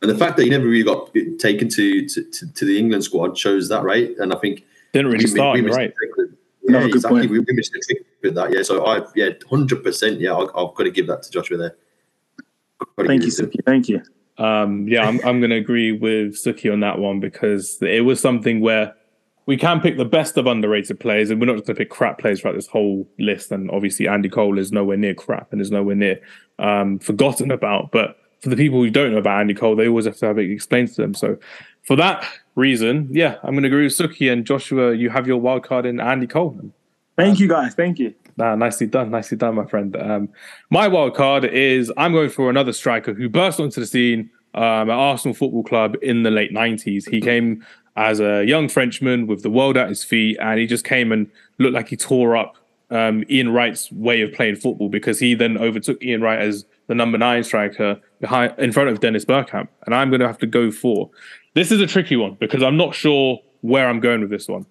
And 0.01 0.09
the 0.09 0.17
fact 0.17 0.35
that 0.37 0.43
he 0.43 0.49
never 0.49 0.65
really 0.65 0.83
got 0.83 1.13
taken 1.39 1.69
to 1.69 2.07
to, 2.07 2.23
to, 2.23 2.53
to 2.53 2.65
the 2.65 2.77
England 2.79 3.03
squad 3.03 3.37
shows 3.37 3.69
that, 3.69 3.83
right? 3.83 4.11
And 4.17 4.33
I 4.33 4.37
think 4.37 4.63
Didn't 4.93 5.11
really 5.11 5.25
we- 5.25 5.29
start, 5.29 5.61
we 5.61 5.69
right? 5.69 5.93
the 5.99 6.13
with- 6.17 6.35
No, 6.63 6.79
Yeah, 6.79 6.85
good 6.87 6.95
exactly. 6.95 7.19
point. 7.21 7.31
We, 7.31 7.39
we 7.39 7.53
missed 7.53 7.71
the 7.73 7.79
trick 7.85 8.05
with 8.23 8.33
that. 8.35 8.51
Yeah, 8.51 8.63
so 8.63 8.83
I 8.85 9.05
yeah, 9.15 9.29
hundred 9.49 9.83
percent. 9.83 10.19
Yeah, 10.19 10.33
I, 10.33 10.41
I've 10.43 10.73
got 10.73 10.83
to 10.85 10.91
give 10.91 11.05
that 11.07 11.21
to 11.23 11.29
Joshua 11.31 11.57
there. 11.57 11.75
Thank 12.97 13.23
you, 13.23 13.29
give 13.29 13.33
it 13.33 13.35
to 13.37 13.43
him. 13.43 13.49
Sukhi. 13.51 13.65
Thank 13.65 13.89
you. 13.89 14.01
Um, 14.37 14.87
yeah, 14.87 15.07
I'm, 15.07 15.19
I'm 15.25 15.39
going 15.39 15.51
to 15.51 15.55
agree 15.55 15.91
with 15.91 16.35
Sukhi 16.35 16.71
on 16.71 16.81
that 16.81 16.99
one 16.99 17.19
because 17.19 17.77
it 17.81 18.03
was 18.03 18.19
something 18.19 18.59
where 18.59 18.93
we 19.45 19.57
can 19.57 19.79
pick 19.79 19.97
the 19.97 20.05
best 20.05 20.37
of 20.37 20.47
underrated 20.47 20.99
players, 20.99 21.29
and 21.29 21.39
we're 21.39 21.45
not 21.45 21.53
just 21.53 21.67
going 21.67 21.75
to 21.75 21.79
pick 21.79 21.89
crap 21.89 22.19
players 22.19 22.41
throughout 22.41 22.55
this 22.55 22.67
whole 22.67 23.07
list. 23.19 23.51
And 23.51 23.69
obviously, 23.71 24.07
Andy 24.07 24.29
Cole 24.29 24.57
is 24.57 24.71
nowhere 24.71 24.97
near 24.97 25.13
crap 25.13 25.51
and 25.51 25.61
is 25.61 25.71
nowhere 25.71 25.95
near 25.95 26.19
um, 26.59 26.99
forgotten 26.99 27.51
about. 27.51 27.91
But 27.91 28.17
for 28.41 28.49
the 28.49 28.55
people 28.55 28.81
who 28.81 28.89
don't 28.89 29.11
know 29.11 29.19
about 29.19 29.41
Andy 29.41 29.53
Cole, 29.53 29.75
they 29.75 29.87
always 29.87 30.05
have 30.05 30.17
to 30.17 30.25
have 30.25 30.37
it 30.37 30.49
explained 30.49 30.89
to 30.89 31.01
them. 31.01 31.13
So, 31.13 31.37
for 31.83 31.95
that 31.95 32.27
reason, 32.55 33.07
yeah, 33.11 33.35
I'm 33.43 33.51
going 33.51 33.63
to 33.63 33.67
agree 33.67 33.83
with 33.83 33.97
Sukhi 33.97 34.31
and 34.31 34.45
Joshua. 34.45 34.93
You 34.95 35.11
have 35.11 35.27
your 35.27 35.37
wild 35.37 35.63
card 35.63 35.85
in 35.85 35.99
Andy 35.99 36.27
Cole. 36.27 36.59
Thank 37.15 37.39
you, 37.39 37.47
guys. 37.47 37.75
Thank 37.75 37.99
you. 37.99 38.13
Nah, 38.37 38.55
nicely 38.55 38.87
done, 38.87 39.11
nicely 39.11 39.37
done, 39.37 39.55
my 39.55 39.65
friend. 39.65 39.95
Um, 39.95 40.29
my 40.69 40.87
wild 40.87 41.15
card 41.15 41.45
is 41.45 41.91
I'm 41.97 42.11
going 42.11 42.29
for 42.29 42.49
another 42.49 42.73
striker 42.73 43.13
who 43.13 43.29
burst 43.29 43.59
onto 43.59 43.79
the 43.79 43.87
scene 43.87 44.29
um, 44.53 44.89
at 44.89 44.97
Arsenal 44.97 45.33
Football 45.33 45.63
Club 45.63 45.95
in 46.01 46.23
the 46.23 46.31
late 46.31 46.51
90s. 46.51 47.09
He 47.09 47.21
came 47.21 47.65
as 47.95 48.19
a 48.19 48.43
young 48.43 48.67
Frenchman 48.67 49.27
with 49.27 49.41
the 49.41 49.49
world 49.49 49.77
at 49.77 49.87
his 49.87 50.03
feet, 50.03 50.37
and 50.41 50.59
he 50.59 50.67
just 50.67 50.83
came 50.83 51.11
and 51.11 51.29
looked 51.59 51.73
like 51.73 51.89
he 51.89 51.95
tore 51.95 52.35
up 52.35 52.57
um, 52.91 53.23
Ian 53.29 53.51
Wright's 53.51 53.91
way 53.91 54.21
of 54.21 54.33
playing 54.33 54.57
football 54.57 54.89
because 54.89 55.19
he 55.19 55.33
then 55.33 55.57
overtook 55.57 56.01
Ian 56.03 56.21
Wright 56.21 56.39
as 56.39 56.65
the 56.87 56.95
number 56.95 57.17
nine 57.17 57.43
striker 57.43 57.99
behind 58.19 58.53
in 58.57 58.71
front 58.71 58.89
of 58.89 58.99
Dennis 58.99 59.25
Bergkamp. 59.25 59.67
And 59.85 59.95
I'm 59.95 60.09
going 60.09 60.19
to 60.19 60.27
have 60.27 60.37
to 60.39 60.47
go 60.47 60.71
for 60.71 61.09
this 61.53 61.71
is 61.71 61.81
a 61.81 61.87
tricky 61.87 62.15
one 62.15 62.35
because 62.39 62.61
I'm 62.61 62.77
not 62.77 62.93
sure 62.93 63.39
where 63.61 63.87
I'm 63.87 63.99
going 63.99 64.21
with 64.21 64.29
this 64.29 64.47
one. 64.47 64.65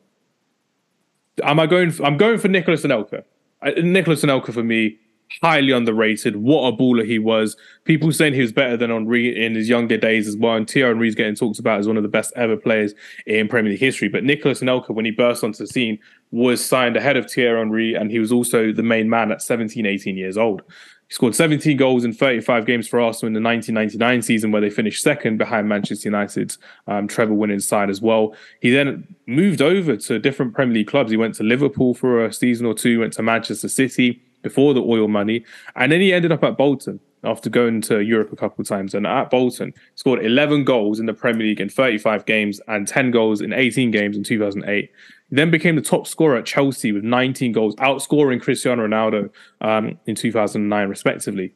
Am 1.42 1.59
I 1.59 1.66
going? 1.66 1.90
For, 1.90 2.04
I'm 2.04 2.16
going 2.16 2.38
for 2.38 2.49
Nicolas 2.49 2.83
Anelka. 2.83 3.25
Uh, 3.64 3.73
Nicolas 3.83 4.23
Anelka 4.23 4.52
for 4.52 4.62
me, 4.62 4.99
highly 5.42 5.73
underrated. 5.73 6.37
What 6.37 6.68
a 6.68 6.76
baller 6.76 7.04
he 7.04 7.18
was. 7.18 7.56
People 7.85 8.12
saying 8.12 8.35
he 8.35 8.40
was 8.40 8.52
better 8.52 8.76
than 8.76 8.90
Henry 8.90 9.44
in 9.44 9.54
his 9.54 9.68
younger 9.68 9.97
days 9.97 10.28
as 10.28 10.37
well. 10.37 10.54
And 10.54 10.68
Thierry 10.68 10.90
Henry's 10.90 11.14
getting 11.14 11.35
talked 11.35 11.59
about 11.59 11.80
as 11.80 11.87
one 11.87 11.97
of 11.97 12.02
the 12.02 12.09
best 12.09 12.33
ever 12.37 12.56
players 12.56 12.94
in 13.26 13.49
Premier 13.49 13.73
League 13.73 13.80
history. 13.80 14.09
But 14.09 14.25
Nicolas 14.25 14.61
Anelka, 14.61 14.90
when 14.90 15.04
he 15.04 15.11
burst 15.11 15.42
onto 15.42 15.59
the 15.59 15.66
scene, 15.66 15.99
was 16.30 16.64
signed 16.64 16.97
ahead 16.97 17.16
of 17.16 17.30
Thierry 17.30 17.59
Henry, 17.59 17.94
and 17.94 18.11
he 18.11 18.18
was 18.18 18.33
also 18.33 18.73
the 18.73 18.83
main 18.83 19.09
man 19.09 19.33
at 19.33 19.42
17, 19.42 19.87
18 19.87 20.16
years 20.16 20.37
old. 20.37 20.62
He 21.08 21.14
scored 21.14 21.34
17 21.34 21.76
goals 21.76 22.04
in 22.04 22.12
35 22.12 22.66
games 22.66 22.88
for 22.88 23.00
Arsenal 23.00 23.28
in 23.28 23.34
the 23.34 23.46
1999 23.46 24.23
season, 24.23 24.52
where 24.52 24.61
they 24.61 24.70
finished 24.70 25.02
second 25.02 25.37
behind 25.37 25.68
Manchester 25.68 26.08
United's 26.08 26.58
um, 26.87 27.06
treble 27.06 27.37
winning 27.37 27.61
side 27.61 27.90
as 27.90 28.00
well. 28.00 28.34
He 28.61 28.70
then 28.70 29.06
moved 29.26 29.61
over 29.61 29.96
to 29.96 30.18
different 30.18 30.54
Premier 30.54 30.75
League 30.75 30.88
clubs. 30.88 31.11
He 31.11 31.16
went 31.16 31.34
to 31.37 31.42
Liverpool 31.42 31.94
for 31.94 32.25
a 32.25 32.32
season 32.32 32.66
or 32.66 32.75
two, 32.75 33.00
went 33.00 33.12
to 33.14 33.23
Manchester 33.23 33.68
City 33.68 34.23
before 34.42 34.75
the 34.75 34.82
oil 34.82 35.08
money, 35.08 35.44
and 35.75 35.90
then 35.90 36.00
he 36.00 36.12
ended 36.12 36.32
up 36.32 36.44
at 36.44 36.56
Bolton 36.56 37.00
after 37.25 37.50
going 37.50 37.80
to 37.80 38.00
Europe 38.00 38.32
a 38.32 38.37
couple 38.37 38.62
of 38.62 38.68
times. 38.68 38.94
And 38.94 39.06
at 39.06 39.30
Bolton, 39.30 39.73
scored 39.94 40.25
11 40.25 40.64
goals 40.64 41.00
in 41.00 41.06
the 41.06 41.14
Premier 41.14 41.46
League 41.46 41.61
in 41.61 41.68
35 41.68 42.26
games 42.26 42.61
and 42.68 42.87
10 42.87 43.11
goals 43.11 43.40
in 43.40 43.52
18 43.52 43.90
games 43.90 44.16
in 44.16 44.23
2008. 44.23 44.90
He 45.31 45.37
then 45.37 45.50
became 45.50 45.76
the 45.76 45.83
top 45.83 46.07
scorer 46.07 46.37
at 46.37 46.47
Chelsea 46.47 46.93
with 46.93 47.04
19 47.04 47.52
goals, 47.52 47.75
outscoring 47.76 48.40
Cristiano 48.40 48.87
Ronaldo 48.87 49.31
um, 49.61 49.99
in 50.07 50.14
2009, 50.14 50.88
respectively. 50.88 51.54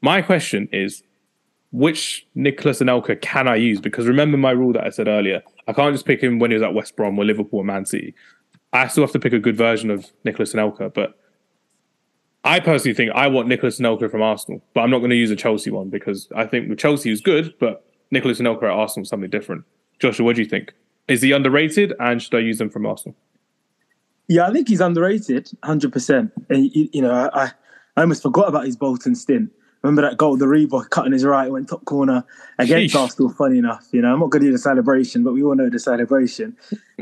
My 0.00 0.22
question 0.22 0.68
is, 0.72 1.02
which 1.72 2.26
Nicolas 2.34 2.80
Anelka 2.80 3.20
can 3.20 3.48
I 3.48 3.56
use? 3.56 3.80
Because 3.80 4.06
remember 4.06 4.36
my 4.36 4.50
rule 4.50 4.72
that 4.74 4.84
I 4.84 4.90
said 4.90 5.08
earlier. 5.08 5.42
I 5.66 5.72
can't 5.72 5.94
just 5.94 6.04
pick 6.04 6.22
him 6.22 6.38
when 6.38 6.50
he 6.50 6.54
was 6.54 6.62
at 6.62 6.74
West 6.74 6.96
Brom 6.96 7.18
or 7.18 7.24
Liverpool 7.24 7.60
or 7.60 7.64
Man 7.64 7.86
City. 7.86 8.14
I 8.72 8.88
still 8.88 9.04
have 9.04 9.12
to 9.12 9.18
pick 9.18 9.32
a 9.32 9.38
good 9.38 9.56
version 9.56 9.90
of 9.90 10.10
Nicolas 10.24 10.52
Anelka. 10.52 10.92
But 10.92 11.18
I 12.44 12.60
personally 12.60 12.94
think 12.94 13.12
I 13.14 13.26
want 13.28 13.48
Nicolas 13.48 13.78
Anelka 13.78 14.10
from 14.10 14.22
Arsenal. 14.22 14.62
But 14.74 14.82
I'm 14.82 14.90
not 14.90 14.98
going 14.98 15.10
to 15.10 15.16
use 15.16 15.30
a 15.30 15.36
Chelsea 15.36 15.70
one 15.70 15.88
because 15.88 16.28
I 16.34 16.46
think 16.46 16.68
with 16.68 16.78
Chelsea 16.78 17.10
was 17.10 17.20
good, 17.20 17.54
but 17.58 17.86
Nicolas 18.10 18.38
Anelka 18.38 18.64
at 18.64 18.70
Arsenal 18.70 19.04
is 19.04 19.08
something 19.08 19.30
different. 19.30 19.64
Joshua, 19.98 20.26
what 20.26 20.36
do 20.36 20.42
you 20.42 20.48
think? 20.48 20.74
Is 21.08 21.22
he 21.22 21.32
underrated, 21.32 21.94
and 21.98 22.22
should 22.22 22.34
I 22.34 22.38
use 22.38 22.60
him 22.60 22.70
from 22.70 22.86
Arsenal? 22.86 23.16
Yeah, 24.28 24.46
I 24.46 24.52
think 24.52 24.68
he's 24.68 24.80
underrated, 24.80 25.50
hundred 25.62 25.92
percent. 25.92 26.32
And 26.48 26.70
you 26.72 27.02
know, 27.02 27.28
I, 27.32 27.50
I 27.96 28.00
almost 28.00 28.22
forgot 28.22 28.48
about 28.48 28.64
his 28.64 28.76
Bolton 28.76 29.14
stint. 29.14 29.50
Remember 29.82 30.02
that 30.02 30.16
goal, 30.16 30.36
the 30.36 30.46
Reebok 30.46 30.90
cutting 30.90 31.12
his 31.12 31.24
right, 31.24 31.50
went 31.50 31.68
top 31.68 31.84
corner 31.86 32.24
against 32.58 32.94
Sheesh. 32.94 33.00
Arsenal. 33.00 33.32
Funny 33.32 33.58
enough, 33.58 33.88
you 33.90 34.00
know, 34.00 34.12
I'm 34.12 34.20
not 34.20 34.30
going 34.30 34.42
to 34.42 34.48
do 34.48 34.52
the 34.52 34.58
celebration, 34.58 35.24
but 35.24 35.32
we 35.32 35.42
all 35.42 35.56
know 35.56 35.68
the 35.68 35.80
celebration. 35.80 36.56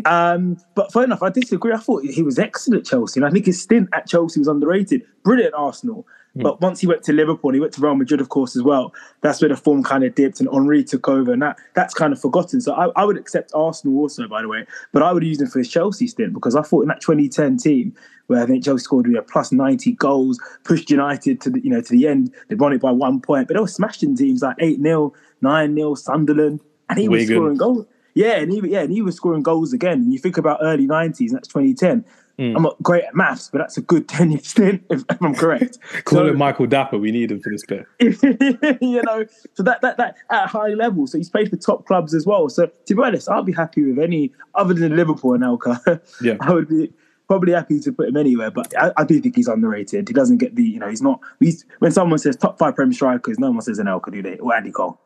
um, 0.07 0.57
but 0.75 0.91
funny 0.91 1.05
enough, 1.05 1.23
I 1.23 1.29
disagree. 1.29 1.75
I 1.75 1.77
thought 1.77 2.03
he 2.05 2.23
was 2.23 2.39
excellent 2.39 2.81
at 2.81 2.87
Chelsea, 2.87 3.21
and 3.21 3.27
I 3.27 3.31
think 3.31 3.45
his 3.45 3.61
stint 3.61 3.91
at 3.93 4.09
Chelsea 4.09 4.41
was 4.41 4.49
underrated. 4.49 5.03
Brilliant 5.23 5.53
Arsenal. 5.55 6.07
But 6.37 6.61
once 6.61 6.81
he 6.81 6.87
went 6.87 7.03
to 7.05 7.13
Liverpool, 7.13 7.51
and 7.51 7.57
he 7.57 7.61
went 7.61 7.73
to 7.75 7.81
Real 7.81 7.97
Madrid, 7.97 8.21
of 8.21 8.29
course, 8.29 8.57
as 8.57 8.63
well. 8.63 8.95
That's 9.21 9.41
where 9.41 9.49
the 9.49 9.57
form 9.57 9.83
kind 9.83 10.05
of 10.05 10.15
dipped, 10.15 10.41
and 10.41 10.49
Henry 10.53 10.85
took 10.85 11.09
over, 11.09 11.33
and 11.33 11.43
that 11.43 11.59
that's 11.75 11.93
kind 11.93 12.13
of 12.13 12.21
forgotten. 12.21 12.61
So 12.61 12.73
I, 12.73 12.89
I 12.95 13.05
would 13.05 13.17
accept 13.17 13.51
Arsenal 13.55 13.99
also, 13.99 14.29
by 14.29 14.43
the 14.43 14.49
way, 14.49 14.65
but 14.93 15.03
I 15.03 15.13
would 15.13 15.25
use 15.25 15.41
him 15.41 15.49
for 15.49 15.59
his 15.59 15.69
Chelsea 15.69 16.07
stint 16.07 16.33
because 16.33 16.55
I 16.55 16.63
thought 16.63 16.83
in 16.83 16.89
that 16.89 17.01
2010 17.01 17.57
team 17.57 17.95
where 18.29 18.43
I 18.43 18.47
think 18.47 18.65
Chelsea 18.65 18.85
scored 18.85 19.07
you 19.07 19.13
know, 19.13 19.23
plus 19.23 19.51
90 19.51 19.93
goals, 19.95 20.39
pushed 20.63 20.89
United 20.89 21.41
to 21.41 21.51
the 21.51 21.61
you 21.65 21.71
know 21.71 21.81
to 21.81 21.93
the 21.93 22.07
end. 22.07 22.33
They 22.49 22.55
won 22.55 22.73
it 22.73 22.81
by 22.81 22.93
one 22.93 23.21
point, 23.21 23.49
but 23.49 23.55
they 23.55 23.61
were 23.61 23.67
smashing 23.67 24.17
teams 24.17 24.43
like 24.43 24.57
eight 24.61 24.81
0 24.81 25.13
nine 25.41 25.75
0 25.75 25.95
Sunderland, 25.97 26.61
and 26.89 26.99
he 26.99 27.09
was 27.09 27.27
scoring 27.27 27.57
goals. 27.57 27.87
Yeah, 28.15 28.37
and 28.37 28.53
he 28.53 28.61
yeah, 28.69 28.81
and 28.81 28.93
he 28.93 29.03
was 29.03 29.17
scoring 29.17 29.43
goals 29.43 29.73
again. 29.73 30.01
And 30.01 30.13
you 30.13 30.19
think 30.19 30.37
about 30.37 30.61
early 30.63 30.87
90s, 30.87 31.31
that's 31.31 31.49
2010. 31.49 32.05
Mm. 32.41 32.57
I'm 32.57 32.63
not 32.63 32.83
great 32.83 33.05
at 33.05 33.15
maths, 33.15 33.51
but 33.51 33.59
that's 33.59 33.77
a 33.77 33.83
good 33.83 34.09
10 34.09 34.31
year 34.31 34.41
stint, 34.43 34.83
if, 34.91 35.05
if 35.11 35.23
I'm 35.23 35.35
correct. 35.35 35.79
Call 36.05 36.21
so, 36.21 36.27
it 36.27 36.37
Michael 36.37 36.67
Dapaah. 36.67 36.99
We 36.99 37.13
need 37.13 37.31
him 37.31 37.41
for 37.41 37.51
this 37.51 37.65
bit. 37.67 37.87
you 38.81 39.03
know, 39.03 39.27
so 39.53 39.63
that, 39.63 39.83
that, 39.83 39.99
that 39.99 40.17
at 40.31 40.45
a 40.45 40.47
high 40.47 40.69
level. 40.69 41.07
So 41.07 41.19
he's 41.19 41.29
played 41.29 41.51
for 41.51 41.57
top 41.57 41.87
clubs 41.87 42.15
as 42.15 42.27
well. 42.27 42.49
So 42.49 42.71
to 42.87 42.95
be 42.95 43.03
honest, 43.03 43.29
I'll 43.29 43.43
be 43.43 43.53
happy 43.53 43.85
with 43.85 44.03
any 44.03 44.33
other 44.55 44.73
than 44.73 44.97
Liverpool 44.97 45.35
and 45.35 45.45
Elka. 45.45 46.01
Yeah. 46.23 46.37
I 46.41 46.53
would 46.53 46.69
be 46.69 46.91
probably 47.29 47.53
happy 47.53 47.79
to 47.79 47.93
put 47.93 48.09
him 48.09 48.17
anywhere, 48.17 48.51
but 48.51 48.73
I, 48.77 48.91
I, 48.97 49.05
do 49.05 49.21
think 49.21 49.37
he's 49.37 49.47
underrated. 49.47 50.09
He 50.09 50.15
doesn't 50.15 50.39
get 50.39 50.57
the, 50.57 50.65
you 50.65 50.81
know, 50.81 50.89
he's 50.89 51.01
not. 51.01 51.21
He's, 51.39 51.65
when 51.79 51.93
someone 51.93 52.19
says 52.19 52.37
top 52.37 52.59
five 52.59 52.75
Premier 52.75 52.93
strikers, 52.93 53.39
no 53.39 53.51
one 53.51 53.61
says 53.61 53.79
Anelka, 53.79 54.11
do 54.11 54.21
they? 54.23 54.39
Or 54.39 54.55
Andy 54.55 54.73
Cole. 54.73 55.01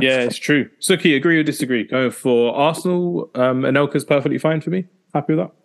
yeah, 0.00 0.20
it's 0.20 0.36
true. 0.36 0.68
Sukhi, 0.80 1.14
agree 1.14 1.38
or 1.38 1.44
disagree? 1.44 1.84
Go 1.84 2.10
for 2.10 2.54
Arsenal. 2.56 3.30
Um, 3.34 3.62
Anelka's 3.62 4.04
perfectly 4.04 4.38
fine 4.38 4.60
for 4.60 4.70
me. 4.70 4.86
Happy 5.14 5.34
with 5.34 5.46
that. 5.46 5.59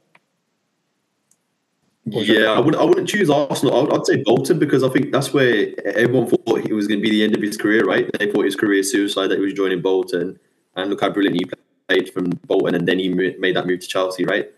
Yeah, 2.06 2.52
I 2.52 2.60
would. 2.60 2.76
I 2.76 2.84
wouldn't 2.84 3.10
choose 3.10 3.32
Arsenal. 3.32 3.92
I'd, 3.92 3.98
I'd, 3.98 4.06
say 4.06 4.22
Bolton 4.24 4.60
because 4.60 4.84
I 4.84 4.90
think 4.90 5.12
that's 5.12 5.34
where 5.34 5.74
everyone 5.98 6.28
thought 6.28 6.60
it 6.60 6.74
was 6.74 6.88
going 6.88 7.00
to 7.00 7.04
be 7.04 7.10
the 7.10 7.24
end 7.24 7.36
of 7.36 7.42
his 7.42 7.58
career. 7.58 7.84
Right? 7.84 8.08
They 8.20 8.32
thought 8.32 8.46
his 8.46 8.56
career 8.56 8.84
suicide 8.84 9.28
that 9.28 9.40
he 9.40 9.44
was 9.44 9.54
joining 9.54 9.82
Bolton, 9.82 10.40
and 10.76 10.90
look 10.90 11.02
how 11.02 11.10
brilliant 11.10 11.38
he 11.38 11.50
played 11.88 12.14
from 12.14 12.30
Bolton, 12.46 12.76
and 12.76 12.88
then 12.88 13.00
he 13.00 13.10
made 13.10 13.56
that 13.56 13.66
move 13.66 13.80
to 13.80 13.88
Chelsea. 13.88 14.24
Right? 14.24 14.52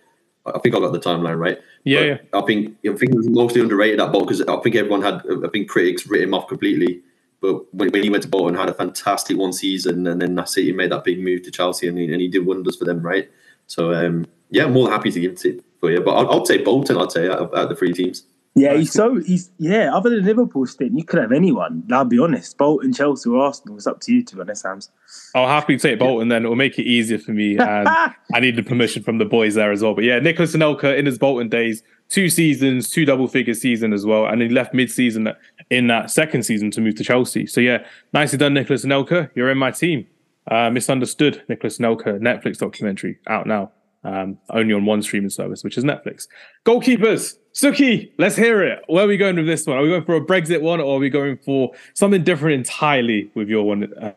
I 0.46 0.60
think 0.60 0.76
I 0.76 0.80
got 0.80 0.92
the 0.92 1.00
timeline 1.00 1.40
right. 1.40 1.60
Yeah, 1.86 2.02
yeah. 2.02 2.18
I 2.34 2.42
think 2.42 2.76
I 2.86 2.94
think 2.96 3.12
he 3.12 3.18
was 3.18 3.30
mostly 3.30 3.62
underrated 3.62 4.02
at 4.02 4.12
Bolton 4.12 4.28
because 4.28 4.42
I 4.42 4.62
think 4.62 4.76
everyone 4.76 5.02
had. 5.02 5.22
I 5.46 5.48
think 5.48 5.70
critics 5.70 6.06
written 6.06 6.30
him 6.30 6.34
off 6.34 6.50
completely. 6.50 7.02
But 7.40 7.74
when, 7.74 7.90
when 7.92 8.04
he 8.04 8.10
went 8.10 8.24
to 8.24 8.30
Bolton, 8.30 8.56
had 8.56 8.68
a 8.68 8.74
fantastic 8.74 9.38
one 9.38 9.54
season, 9.54 10.06
and 10.06 10.22
then 10.22 10.46
City 10.48 10.74
made 10.74 10.92
that 10.92 11.06
big 11.06 11.24
move 11.24 11.44
to 11.44 11.52
Chelsea, 11.52 11.88
and 11.88 11.98
he, 11.98 12.12
and 12.12 12.20
he 12.20 12.28
did 12.28 12.46
wonders 12.46 12.76
for 12.76 12.84
them. 12.84 13.02
Right? 13.02 13.30
So 13.68 13.94
um, 13.94 14.26
yeah, 14.50 14.66
I'm 14.66 14.74
more 14.74 14.86
than 14.86 14.94
happy 14.94 15.12
to 15.12 15.20
give 15.22 15.32
it 15.32 15.38
to 15.40 15.64
for 15.80 15.92
you. 15.92 16.02
But 16.02 16.12
I'll, 16.12 16.32
I'll 16.32 16.46
take 16.46 16.66
Bolton. 16.66 16.98
I'd 16.98 17.12
say 17.12 17.28
out 17.28 17.40
of, 17.40 17.54
out 17.54 17.64
of 17.64 17.70
the 17.70 17.76
three 17.76 17.94
teams. 17.94 18.24
Yeah, 18.58 18.74
he's 18.74 18.92
so 18.92 19.18
he's 19.18 19.52
yeah. 19.60 19.96
Other 19.96 20.10
than 20.10 20.26
Liverpool 20.26 20.66
stint, 20.66 20.98
you 20.98 21.04
could 21.04 21.20
have 21.22 21.32
anyone. 21.32 21.84
I'll 21.92 22.06
be 22.06 22.18
honest. 22.18 22.58
Bolton, 22.58 22.92
Chelsea, 22.92 23.30
or 23.30 23.38
Arsenal. 23.38 23.78
It's 23.78 23.86
up 23.86 24.00
to 24.02 24.12
you. 24.12 24.24
To 24.24 24.36
be 24.36 24.42
honest, 24.42 24.64
Sams. 24.64 24.90
I'll 25.36 25.48
happily 25.48 25.78
take 25.78 26.00
Bolton. 26.00 26.30
Then 26.30 26.44
it'll 26.44 26.56
make 26.56 26.80
it 26.80 26.86
easier 26.86 27.20
for 27.20 27.34
me, 27.34 27.52
and 27.60 27.88
I 27.88 28.40
need 28.40 28.56
the 28.56 28.64
permission 28.64 29.04
from 29.04 29.20
the 29.20 29.26
boys 29.26 29.54
there 29.54 29.72
as 29.72 29.84
well. 29.84 29.94
But 29.94 30.06
yeah, 30.06 30.18
Nicolas 30.18 30.56
Anelka 30.56 30.98
in 30.98 31.06
his 31.06 31.20
Bolton 31.20 31.50
days, 31.50 31.84
two 32.10 32.30
seasons, 32.30 32.90
two 32.90 33.06
double 33.06 33.28
figure 33.28 33.54
season 33.54 33.94
as 33.94 34.08
well, 34.08 34.26
and 34.26 34.42
he 34.42 34.50
left 34.50 34.74
mid 34.74 34.90
season 34.90 35.32
in 35.70 35.86
that 35.88 36.10
second 36.10 36.42
season 36.42 36.72
to 36.72 36.82
move 36.82 36.96
to 36.96 37.04
Chelsea. 37.04 37.46
So 37.46 37.62
yeah, 37.62 37.86
nicely 38.12 38.40
done, 38.40 38.56
Nicolas 38.56 38.84
Anelka. 38.84 39.30
You're 39.36 39.52
in 39.52 39.60
my 39.60 39.70
team. 39.70 40.08
Uh, 40.50 40.72
misunderstood, 40.72 41.44
Nicolas 41.48 41.78
Anelka 41.78 42.20
Netflix 42.20 42.58
documentary 42.58 43.20
out 43.28 43.46
now 43.46 43.72
um, 44.08 44.38
only 44.50 44.74
on 44.74 44.86
one 44.86 45.02
streaming 45.02 45.30
service, 45.30 45.64
which 45.64 45.78
is 45.78 45.84
Netflix. 45.84 46.28
Goalkeepers, 46.66 47.38
Sukhi, 47.54 48.12
let's 48.18 48.38
hear 48.38 48.64
it. 48.64 48.82
Where 48.88 49.04
are 49.04 49.08
we 49.08 49.18
going 49.18 49.36
with 49.36 49.48
this 49.48 49.68
one? 49.68 49.78
Are 49.78 49.82
we 49.82 49.90
going 49.90 50.06
for 50.06 50.16
a 50.16 50.22
Brexit 50.22 50.62
one, 50.62 50.80
or 50.80 50.96
are 50.96 51.00
we 51.00 51.10
going 51.10 51.38
for 51.38 51.72
something 51.94 52.24
different 52.24 52.56
entirely 52.56 53.30
with 53.36 53.50
your 53.50 53.66
one? 53.66 53.94
Uh, 53.94 54.14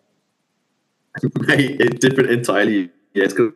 different 1.99 2.30
entirely. 2.30 2.88
Yeah, 3.14 3.25
it's 3.25 3.35
so 3.35 3.52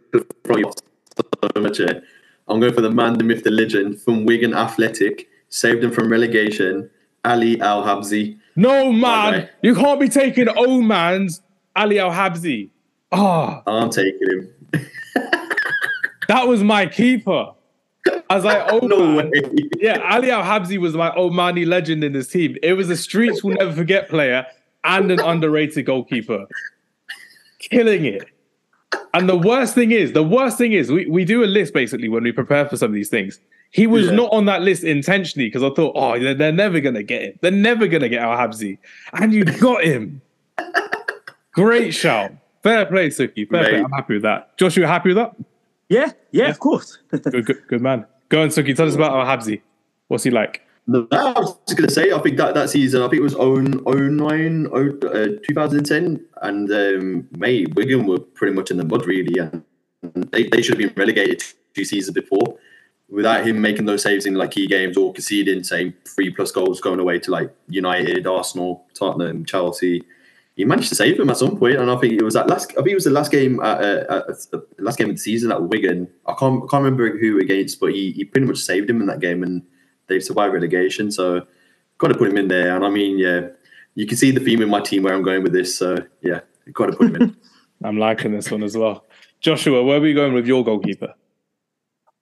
much. 1.61 1.79
Here. 1.79 2.03
I'm 2.49 2.59
going 2.59 2.75
for 2.75 2.81
the 2.81 2.91
man, 2.91 3.17
the 3.17 3.25
myth, 3.25 3.45
the 3.45 3.51
legend 3.51 4.01
from 4.01 4.27
Wigan 4.27 4.55
Athletic. 4.55 5.29
Saved 5.51 5.83
them 5.83 5.93
from 5.93 6.11
relegation. 6.11 6.91
Ali 7.25 7.61
Al 7.61 7.85
Habsi. 7.85 8.37
No 8.57 8.93
man, 8.93 9.49
you 9.63 9.75
can't 9.75 10.01
be 10.01 10.09
taking 10.09 10.49
old 10.49 10.85
man's 10.85 11.41
Ali 11.77 12.01
Al 12.01 12.11
Habsi. 12.11 12.71
Oh. 13.13 13.63
I'm 13.67 13.91
taking 13.91 14.29
him. 14.29 14.51
That 16.29 16.47
was 16.49 16.63
my 16.63 16.87
keeper. 16.87 17.53
I 18.29 18.35
was 18.37 18.45
like, 18.45 18.63
oh 18.73 18.79
no 18.83 19.17
way. 19.17 19.31
Yeah, 19.79 19.99
Ali 20.11 20.31
Al 20.31 20.43
Habsi 20.43 20.79
was 20.79 20.95
my 20.95 21.11
Omani 21.13 21.67
legend 21.67 22.05
in 22.05 22.13
this 22.13 22.29
team. 22.29 22.57
It 22.63 22.75
was 22.75 22.91
a 22.91 22.97
streets 22.97 23.43
will 23.43 23.55
never 23.55 23.73
forget 23.73 24.09
player 24.09 24.47
and 24.85 25.11
an 25.11 25.21
underrated 25.21 25.87
goalkeeper. 25.87 26.47
killing 27.59 28.05
it. 28.05 28.25
And 29.15 29.29
the 29.29 29.37
worst 29.37 29.75
thing 29.75 29.91
is, 29.91 30.13
the 30.13 30.23
worst 30.23 30.59
thing 30.59 30.73
is, 30.73 30.91
we, 30.93 31.07
we 31.07 31.25
do 31.25 31.43
a 31.45 31.47
list 31.47 31.73
basically 31.73 32.09
when 32.09 32.23
we 32.25 32.33
prepare 32.33 32.69
for 32.69 32.77
some 32.77 32.91
of 32.91 32.95
these 32.95 33.09
things. 33.09 33.41
He 33.71 33.87
was 33.87 34.07
Yeah. 34.07 34.13
not 34.13 34.33
on 34.33 34.45
that 34.45 34.63
list 34.63 34.85
intentionally 34.85 35.49
because 35.49 35.63
I 35.65 35.71
thought, 35.75 35.93
oh, 35.97 36.19
they're, 36.19 36.35
they're 36.35 36.53
never 36.53 36.79
gonna 36.81 37.03
get 37.03 37.23
him. 37.23 37.39
They're 37.41 37.51
never 37.51 37.87
gonna 37.89 38.09
get 38.09 38.21
Al 38.23 38.37
Habsi, 38.37 38.79
and 39.15 39.33
you 39.33 39.45
got 39.45 39.83
him. 39.85 40.21
Great 41.53 41.93
shout. 41.93 42.33
Fair 42.63 42.87
play, 42.87 43.09
Sukhi. 43.09 43.49
Fair 43.49 43.65
play. 43.69 43.79
I'm 43.81 43.91
happy 43.91 44.15
with 44.15 44.23
that. 44.23 44.57
Josh, 44.59 44.77
you 44.77 44.85
happy 44.87 45.09
with 45.13 45.17
that? 45.17 45.35
Yeah, 45.89 46.13
yeah, 46.31 46.49
of 46.49 46.59
course. 46.59 46.99
Good, 47.11 47.47
good, 47.47 47.69
good 47.69 47.81
man. 47.81 48.07
Go 48.29 48.43
on, 48.43 48.49
Sukhi. 48.49 48.75
Tell 48.75 48.89
us 48.89 48.95
about 48.95 49.13
Al 49.13 49.27
Habsi. 49.27 49.61
What's 50.09 50.25
he 50.25 50.31
like? 50.31 50.63
No, 50.87 51.07
I 51.13 51.33
was 51.33 51.57
just 51.67 51.79
going 51.79 51.89
to 51.89 51.95
say, 51.95 52.13
I 52.13 52.19
think 52.19 52.37
that, 52.37 52.55
that 52.55 52.69
season, 52.69 53.01
I 53.03 53.09
think 53.09 53.21
it 53.21 53.23
was 53.23 53.37
09, 53.37 53.85
09 53.85 54.67
uh, 54.67 55.41
2010, 55.47 56.25
and 56.43 56.71
um, 56.71 57.29
mate, 57.39 57.75
Wigan 57.75 58.07
were 58.07 58.19
pretty 58.19 58.55
much 58.55 58.71
in 58.71 58.77
the 58.77 58.85
mud, 58.85 59.07
really, 59.07 59.39
and 59.39 59.63
they, 60.31 60.49
they 60.49 60.61
should 60.61 60.79
have 60.79 60.89
been 60.91 60.93
relegated 60.95 61.43
two 61.75 61.85
seasons 61.85 62.15
before. 62.15 62.59
Without 63.09 63.47
him 63.47 63.61
making 63.61 63.87
those 63.87 64.03
saves 64.03 64.27
in 64.27 64.35
like 64.35 64.51
key 64.51 64.67
games 64.67 64.97
or 64.97 65.13
conceding, 65.13 65.63
say, 65.63 65.95
three 66.07 66.31
plus 66.31 66.51
goals 66.51 66.81
going 66.81 67.01
away 67.01 67.19
to 67.21 67.31
like 67.31 67.55
United, 67.69 68.27
Arsenal, 68.27 68.85
Tottenham, 68.95 69.45
Chelsea, 69.45 70.03
he 70.55 70.65
managed 70.65 70.89
to 70.91 70.95
save 70.95 71.19
him 71.19 71.31
at 71.31 71.37
some 71.37 71.57
point, 71.57 71.79
and 71.79 71.91
I 71.91 71.97
think 71.97 72.15
it 72.15 72.23
was 72.23 72.35
that 72.35 72.49
last. 72.49 72.71
I 72.73 72.75
think 72.77 72.91
it 72.91 72.95
was 72.95 73.05
the 73.05 73.11
last 73.11 73.33
game 73.33 73.61
at, 73.61 73.81
uh, 73.81 74.23
at, 74.29 74.47
at 74.53 74.63
last 74.79 74.99
game 74.99 75.11
of 75.11 75.17
the 75.17 75.21
season 75.21 75.51
at 75.51 75.63
Wigan. 75.63 76.09
I 76.27 76.35
can't 76.35 76.63
I 76.63 76.67
can't 76.71 76.85
remember 76.85 77.19
who 77.19 77.41
against, 77.41 77.81
but 77.81 77.93
he, 77.93 78.13
he 78.13 78.25
pretty 78.25 78.47
much 78.47 78.59
saved 78.59 78.89
him 78.89 79.01
in 79.01 79.07
that 79.07 79.21
game, 79.21 79.43
and 79.43 79.63
they 80.07 80.21
survived 80.21 80.55
relegation. 80.55 81.11
So 81.11 81.47
got 81.99 82.09
to 82.09 82.19
put 82.19 82.29
him 82.29 82.39
in 82.39 82.49
there. 82.49 82.77
And 82.77 82.85
I 82.85 82.91
mean, 82.91 83.19
yeah, 83.19 83.49
you 83.97 84.07
can 84.07 84.17
see 84.17 84.31
the 84.31 84.41
theme 84.41 84.63
in 84.63 84.69
my 84.69 84.81
team 84.81 85.03
where 85.03 85.15
I'm 85.15 85.23
going 85.23 85.43
with 85.43 85.53
this. 85.53 85.77
So 85.77 85.99
yeah, 86.23 86.41
got 86.73 86.87
to 86.87 86.93
put 86.93 87.09
him 87.09 87.17
in. 87.17 87.37
I'm 87.85 87.99
liking 87.99 88.33
this 88.33 88.51
one 88.51 88.63
as 88.63 88.77
well. 88.77 89.05
Joshua, 89.41 89.83
where 89.83 89.99
are 89.99 90.01
we 90.01 90.15
going 90.15 90.33
with 90.33 90.47
your 90.47 90.65
goalkeeper? 90.65 91.15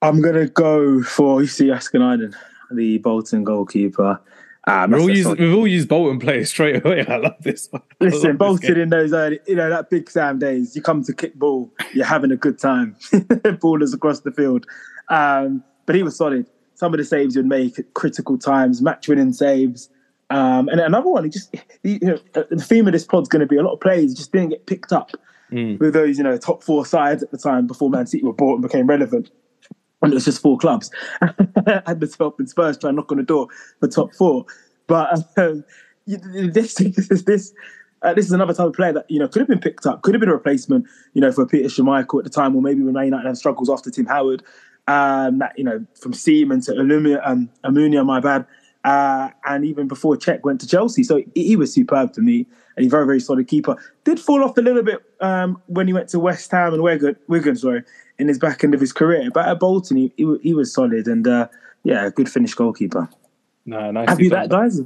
I'm 0.00 0.20
gonna 0.20 0.48
go 0.48 1.02
for 1.02 1.40
Jussi 1.40 1.66
Jaaskelainen, 1.66 2.34
the 2.72 2.98
Bolton 2.98 3.44
goalkeeper. 3.44 4.20
Um, 4.68 4.92
We've 4.92 5.00
all, 5.02 5.10
used, 5.10 5.38
we've 5.38 5.54
all 5.54 5.66
used 5.66 5.88
Bolton 5.88 6.20
players 6.20 6.48
straight 6.54 6.84
away. 6.84 7.04
I 7.06 7.16
love 7.16 7.34
this 7.40 7.68
one. 7.70 7.82
Love 8.00 8.12
Listen, 8.12 8.30
this 8.30 8.38
Bolton 8.38 8.80
in 8.80 8.90
those 8.90 9.12
early, 9.12 9.40
you 9.46 9.56
know, 9.56 9.68
that 9.68 9.90
big 9.90 10.08
Sam 10.08 10.38
days, 10.38 10.76
you 10.76 10.82
come 10.82 11.02
to 11.04 11.12
kick 11.12 11.34
ball, 11.34 11.72
you're 11.92 12.06
having 12.06 12.30
a 12.30 12.36
good 12.36 12.58
time. 12.58 12.94
Ballers 13.12 13.92
across 13.92 14.20
the 14.20 14.30
field. 14.30 14.66
Um, 15.08 15.64
but 15.86 15.96
he 15.96 16.04
was 16.04 16.16
solid. 16.16 16.46
Some 16.74 16.94
of 16.94 16.98
the 16.98 17.04
saves 17.04 17.34
he'd 17.34 17.44
make 17.44 17.78
at 17.78 17.92
critical 17.94 18.38
times, 18.38 18.80
match 18.80 19.08
winning 19.08 19.32
saves. 19.32 19.90
Um, 20.30 20.68
and 20.68 20.80
another 20.80 21.10
one, 21.10 21.24
he 21.24 21.30
just, 21.30 21.54
you 21.82 21.98
know, 22.00 22.18
uh, 22.34 22.44
the 22.48 22.62
theme 22.62 22.86
of 22.86 22.92
this 22.92 23.04
pod's 23.04 23.28
going 23.28 23.40
to 23.40 23.46
be 23.46 23.56
a 23.56 23.62
lot 23.62 23.74
of 23.74 23.80
players 23.80 24.14
just 24.14 24.32
didn't 24.32 24.50
get 24.50 24.66
picked 24.66 24.92
up 24.92 25.10
Mm. 25.52 25.78
with 25.80 25.92
those, 25.92 26.16
you 26.16 26.24
know, 26.24 26.38
top 26.38 26.62
four 26.62 26.86
sides 26.86 27.22
at 27.22 27.30
the 27.30 27.36
time 27.36 27.66
before 27.66 27.90
Man 27.90 28.06
City 28.06 28.24
were 28.24 28.32
bought 28.32 28.54
and 28.54 28.62
became 28.62 28.86
relevant. 28.86 29.30
And 30.04 30.12
it 30.12 30.14
was 30.16 30.24
just 30.24 30.42
four 30.42 30.58
clubs. 30.58 30.90
Had 31.20 32.00
the 32.00 32.12
top 32.12 32.40
and 32.40 32.50
Spurs 32.50 32.76
try 32.76 32.88
and 32.90 32.96
knock 32.96 33.12
on 33.12 33.18
the 33.18 33.22
door 33.22 33.46
for 33.78 33.86
top 33.86 34.12
four. 34.12 34.44
But 34.88 35.22
um, 35.36 35.64
this, 36.06 36.74
this, 36.74 37.22
this, 37.22 37.54
uh, 38.02 38.12
this 38.12 38.26
is 38.26 38.32
another 38.32 38.52
type 38.52 38.66
of 38.66 38.72
player 38.72 38.92
that 38.92 39.08
you 39.08 39.20
know 39.20 39.28
could 39.28 39.40
have 39.40 39.48
been 39.48 39.60
picked 39.60 39.86
up, 39.86 40.02
could 40.02 40.14
have 40.14 40.20
been 40.20 40.28
a 40.28 40.34
replacement, 40.34 40.86
you 41.14 41.20
know, 41.20 41.30
for 41.30 41.46
Peter 41.46 41.68
Schmeichel 41.68 42.18
at 42.18 42.24
the 42.24 42.30
time, 42.30 42.56
or 42.56 42.62
maybe 42.62 42.82
when 42.82 42.94
Man 42.94 43.04
United 43.04 43.28
had 43.28 43.38
struggles 43.38 43.70
after 43.70 43.90
Tim 43.90 44.06
Howard. 44.06 44.42
Um, 44.88 45.38
that 45.38 45.56
you 45.56 45.62
know, 45.62 45.86
from 45.94 46.12
Seaman 46.12 46.60
to 46.62 46.72
Alumia, 46.72 47.20
um, 47.24 47.48
Almunia, 47.64 48.04
my 48.04 48.18
bad, 48.18 48.44
uh, 48.82 49.30
and 49.44 49.64
even 49.64 49.86
before 49.86 50.16
Cech 50.16 50.42
went 50.42 50.60
to 50.60 50.66
Chelsea. 50.66 51.04
So 51.04 51.22
he, 51.36 51.44
he 51.46 51.56
was 51.56 51.72
superb 51.72 52.12
to 52.14 52.20
me, 52.20 52.46
and 52.76 52.82
he's 52.82 52.90
very, 52.90 53.06
very 53.06 53.20
solid 53.20 53.46
keeper. 53.46 53.76
Did 54.02 54.18
fall 54.18 54.42
off 54.42 54.58
a 54.58 54.60
little 54.60 54.82
bit 54.82 54.98
um, 55.20 55.62
when 55.66 55.86
he 55.86 55.92
went 55.92 56.08
to 56.08 56.18
West 56.18 56.50
Ham 56.50 56.74
and 56.74 56.82
Wigan, 56.82 57.14
Wigan, 57.28 57.54
sorry, 57.54 57.84
in 58.18 58.28
his 58.28 58.38
back 58.38 58.64
end 58.64 58.74
of 58.74 58.80
his 58.80 58.92
career. 58.92 59.30
But 59.32 59.48
at 59.48 59.58
Bolton, 59.60 59.96
he, 59.96 60.12
he, 60.16 60.36
he 60.42 60.54
was 60.54 60.72
solid, 60.72 61.06
and 61.06 61.26
uh, 61.26 61.48
yeah, 61.84 62.08
good 62.14 62.28
Finnish 62.28 62.54
goalkeeper. 62.54 63.08
No, 63.66 63.90
nice. 63.90 64.08
Happy 64.08 64.28
that, 64.28 64.48
guys. 64.48 64.80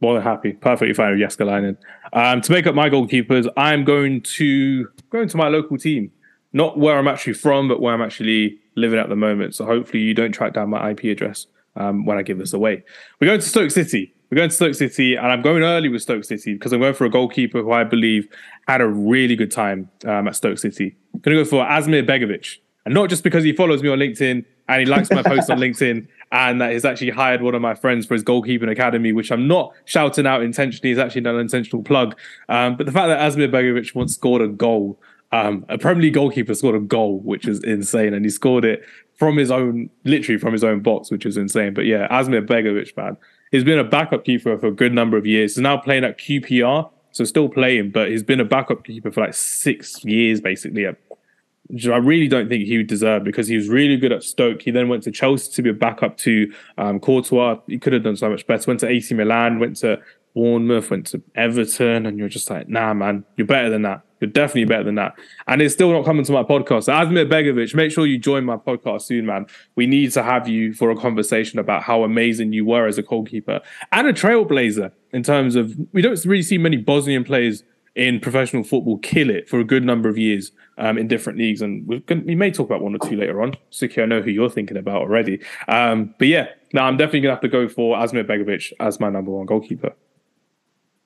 More 0.00 0.14
than 0.14 0.22
happy. 0.22 0.52
Perfectly 0.52 0.94
fine 0.94 1.12
with 1.12 1.20
Jaaskelainen. 1.20 1.76
Um, 2.12 2.40
to 2.40 2.52
make 2.52 2.66
up 2.66 2.74
my 2.74 2.88
goalkeepers, 2.88 3.46
I'm 3.56 3.84
going 3.84 4.22
to 4.22 4.86
going 5.10 5.28
to 5.28 5.36
my 5.36 5.48
local 5.48 5.76
team. 5.76 6.10
Not 6.52 6.78
where 6.78 6.98
I'm 6.98 7.06
actually 7.06 7.34
from, 7.34 7.68
but 7.68 7.80
where 7.80 7.94
I'm 7.94 8.02
actually 8.02 8.58
living 8.74 8.98
at 8.98 9.08
the 9.08 9.16
moment. 9.16 9.54
So 9.54 9.64
hopefully 9.64 10.02
you 10.02 10.14
don't 10.14 10.32
track 10.32 10.54
down 10.54 10.70
my 10.70 10.90
IP 10.90 11.04
address 11.04 11.46
um, 11.76 12.04
when 12.04 12.18
I 12.18 12.22
give 12.22 12.38
this 12.38 12.52
away. 12.52 12.82
We're 13.20 13.28
going 13.28 13.40
to 13.40 13.46
Stoke 13.46 13.70
City. 13.70 14.12
We're 14.30 14.36
going 14.36 14.48
to 14.48 14.54
Stoke 14.54 14.74
City, 14.74 15.16
and 15.16 15.26
I'm 15.26 15.42
going 15.42 15.62
early 15.62 15.88
with 15.88 16.02
Stoke 16.02 16.24
City 16.24 16.54
because 16.54 16.72
I'm 16.72 16.80
going 16.80 16.94
for 16.94 17.04
a 17.04 17.10
goalkeeper 17.10 17.62
who 17.62 17.72
I 17.72 17.84
believe 17.84 18.28
had 18.68 18.80
a 18.80 18.88
really 18.88 19.36
good 19.36 19.50
time 19.50 19.90
um, 20.04 20.28
at 20.28 20.36
Stoke 20.36 20.58
City. 20.58 20.96
Going 21.22 21.36
to 21.36 21.44
go 21.44 21.48
for 21.48 21.64
Asmir 21.64 22.06
Begovic. 22.06 22.58
And 22.84 22.94
not 22.94 23.10
just 23.10 23.22
because 23.22 23.44
he 23.44 23.52
follows 23.52 23.82
me 23.82 23.88
on 23.88 23.98
LinkedIn 23.98 24.44
and 24.68 24.80
he 24.80 24.86
likes 24.86 25.10
my 25.10 25.22
posts 25.22 25.50
on 25.50 25.58
LinkedIn 25.60 26.06
and 26.32 26.60
that 26.60 26.72
he's 26.72 26.84
actually 26.84 27.10
hired 27.10 27.42
one 27.42 27.54
of 27.54 27.60
my 27.60 27.74
friends 27.74 28.06
for 28.06 28.14
his 28.14 28.24
goalkeeping 28.24 28.70
academy, 28.70 29.12
which 29.12 29.30
I'm 29.30 29.46
not 29.46 29.74
shouting 29.84 30.26
out 30.26 30.42
intentionally. 30.42 30.92
It's 30.92 31.00
actually 31.00 31.28
an 31.28 31.38
intentional 31.38 31.82
plug. 31.82 32.16
Um, 32.48 32.76
but 32.76 32.86
the 32.86 32.92
fact 32.92 33.08
that 33.08 33.20
Asmir 33.20 33.50
Begovic 33.50 33.94
once 33.94 34.14
scored 34.14 34.40
a 34.40 34.48
goal, 34.48 34.98
um, 35.32 35.66
a 35.68 35.76
Premier 35.76 36.04
League 36.04 36.14
goalkeeper 36.14 36.54
scored 36.54 36.76
a 36.76 36.80
goal, 36.80 37.20
which 37.20 37.46
is 37.46 37.62
insane. 37.64 38.14
And 38.14 38.24
he 38.24 38.30
scored 38.30 38.64
it 38.64 38.82
from 39.16 39.36
his 39.36 39.50
own, 39.50 39.90
literally 40.04 40.38
from 40.38 40.52
his 40.52 40.64
own 40.64 40.80
box, 40.80 41.10
which 41.10 41.26
is 41.26 41.36
insane. 41.36 41.74
But 41.74 41.84
yeah, 41.84 42.08
Asmir 42.08 42.46
Begovic, 42.46 42.96
man, 42.96 43.16
he's 43.50 43.64
been 43.64 43.78
a 43.78 43.84
backup 43.84 44.24
keeper 44.24 44.56
for 44.56 44.68
a 44.68 44.72
good 44.72 44.94
number 44.94 45.16
of 45.16 45.26
years. 45.26 45.56
He's 45.56 45.62
now 45.62 45.76
playing 45.76 46.04
at 46.04 46.18
QPR, 46.18 46.90
so 47.12 47.24
still 47.24 47.48
playing, 47.48 47.90
but 47.90 48.08
he's 48.08 48.22
been 48.22 48.40
a 48.40 48.44
backup 48.44 48.84
keeper 48.84 49.10
for 49.10 49.22
like 49.22 49.34
six 49.34 50.04
years, 50.04 50.40
basically, 50.40 50.86
I 50.86 51.96
really 51.98 52.28
don't 52.28 52.48
think 52.48 52.64
he 52.64 52.78
would 52.78 52.88
deserve 52.88 53.24
because 53.24 53.46
he 53.46 53.56
was 53.56 53.68
really 53.68 53.96
good 53.96 54.12
at 54.12 54.22
Stoke. 54.22 54.62
He 54.62 54.70
then 54.70 54.88
went 54.88 55.04
to 55.04 55.10
Chelsea 55.10 55.52
to 55.52 55.62
be 55.62 55.70
a 55.70 55.74
backup 55.74 56.16
to 56.18 56.52
um, 56.78 56.98
Courtois. 56.98 57.58
He 57.66 57.78
could 57.78 57.92
have 57.92 58.02
done 58.02 58.16
so 58.16 58.28
much 58.28 58.46
better. 58.46 58.68
Went 58.68 58.80
to 58.80 58.88
AC 58.88 59.14
Milan, 59.14 59.60
went 59.60 59.76
to 59.76 60.00
Bournemouth, 60.34 60.90
went 60.90 61.06
to 61.08 61.22
Everton, 61.34 62.06
and 62.06 62.18
you're 62.18 62.28
just 62.28 62.50
like, 62.50 62.68
nah, 62.68 62.92
man, 62.94 63.24
you're 63.36 63.46
better 63.46 63.70
than 63.70 63.82
that. 63.82 64.02
You're 64.20 64.30
definitely 64.30 64.66
better 64.66 64.84
than 64.84 64.96
that. 64.96 65.18
And 65.46 65.62
it's 65.62 65.74
still 65.74 65.90
not 65.92 66.04
coming 66.04 66.24
to 66.24 66.32
my 66.32 66.42
podcast. 66.42 66.84
So 66.84 66.92
Asmir 66.92 67.28
Begovic, 67.28 67.74
make 67.74 67.90
sure 67.90 68.06
you 68.06 68.18
join 68.18 68.44
my 68.44 68.56
podcast 68.56 69.02
soon, 69.02 69.26
man. 69.26 69.46
We 69.76 69.86
need 69.86 70.12
to 70.12 70.22
have 70.22 70.46
you 70.46 70.74
for 70.74 70.90
a 70.90 70.96
conversation 70.96 71.58
about 71.58 71.82
how 71.82 72.04
amazing 72.04 72.52
you 72.52 72.64
were 72.64 72.86
as 72.86 72.98
a 72.98 73.02
goalkeeper 73.02 73.60
and 73.92 74.06
a 74.06 74.12
trailblazer 74.12 74.92
in 75.12 75.22
terms 75.22 75.56
of 75.56 75.74
we 75.92 76.02
don't 76.02 76.22
really 76.24 76.42
see 76.42 76.58
many 76.58 76.76
Bosnian 76.76 77.24
players 77.24 77.64
in 77.96 78.20
professional 78.20 78.62
football 78.62 78.98
kill 78.98 79.30
it 79.30 79.48
for 79.48 79.58
a 79.58 79.64
good 79.64 79.84
number 79.84 80.08
of 80.08 80.16
years 80.16 80.52
um, 80.78 80.96
in 80.96 81.08
different 81.08 81.38
leagues. 81.38 81.60
And 81.60 82.06
gonna, 82.06 82.22
we 82.24 82.34
may 82.34 82.50
talk 82.50 82.66
about 82.66 82.82
one 82.82 82.94
or 82.94 82.98
two 82.98 83.16
later 83.16 83.42
on. 83.42 83.54
Sukhi, 83.72 84.02
I 84.02 84.06
know 84.06 84.22
who 84.22 84.30
you're 84.30 84.50
thinking 84.50 84.76
about 84.76 84.96
already. 84.96 85.40
Um, 85.66 86.14
but 86.18 86.28
yeah, 86.28 86.48
no, 86.72 86.82
I'm 86.82 86.96
definitely 86.96 87.22
going 87.22 87.32
to 87.32 87.36
have 87.36 87.42
to 87.42 87.48
go 87.48 87.68
for 87.68 87.96
Asmir 87.96 88.24
Begovic 88.24 88.72
as 88.78 89.00
my 89.00 89.10
number 89.10 89.32
one 89.32 89.46
goalkeeper. 89.46 89.92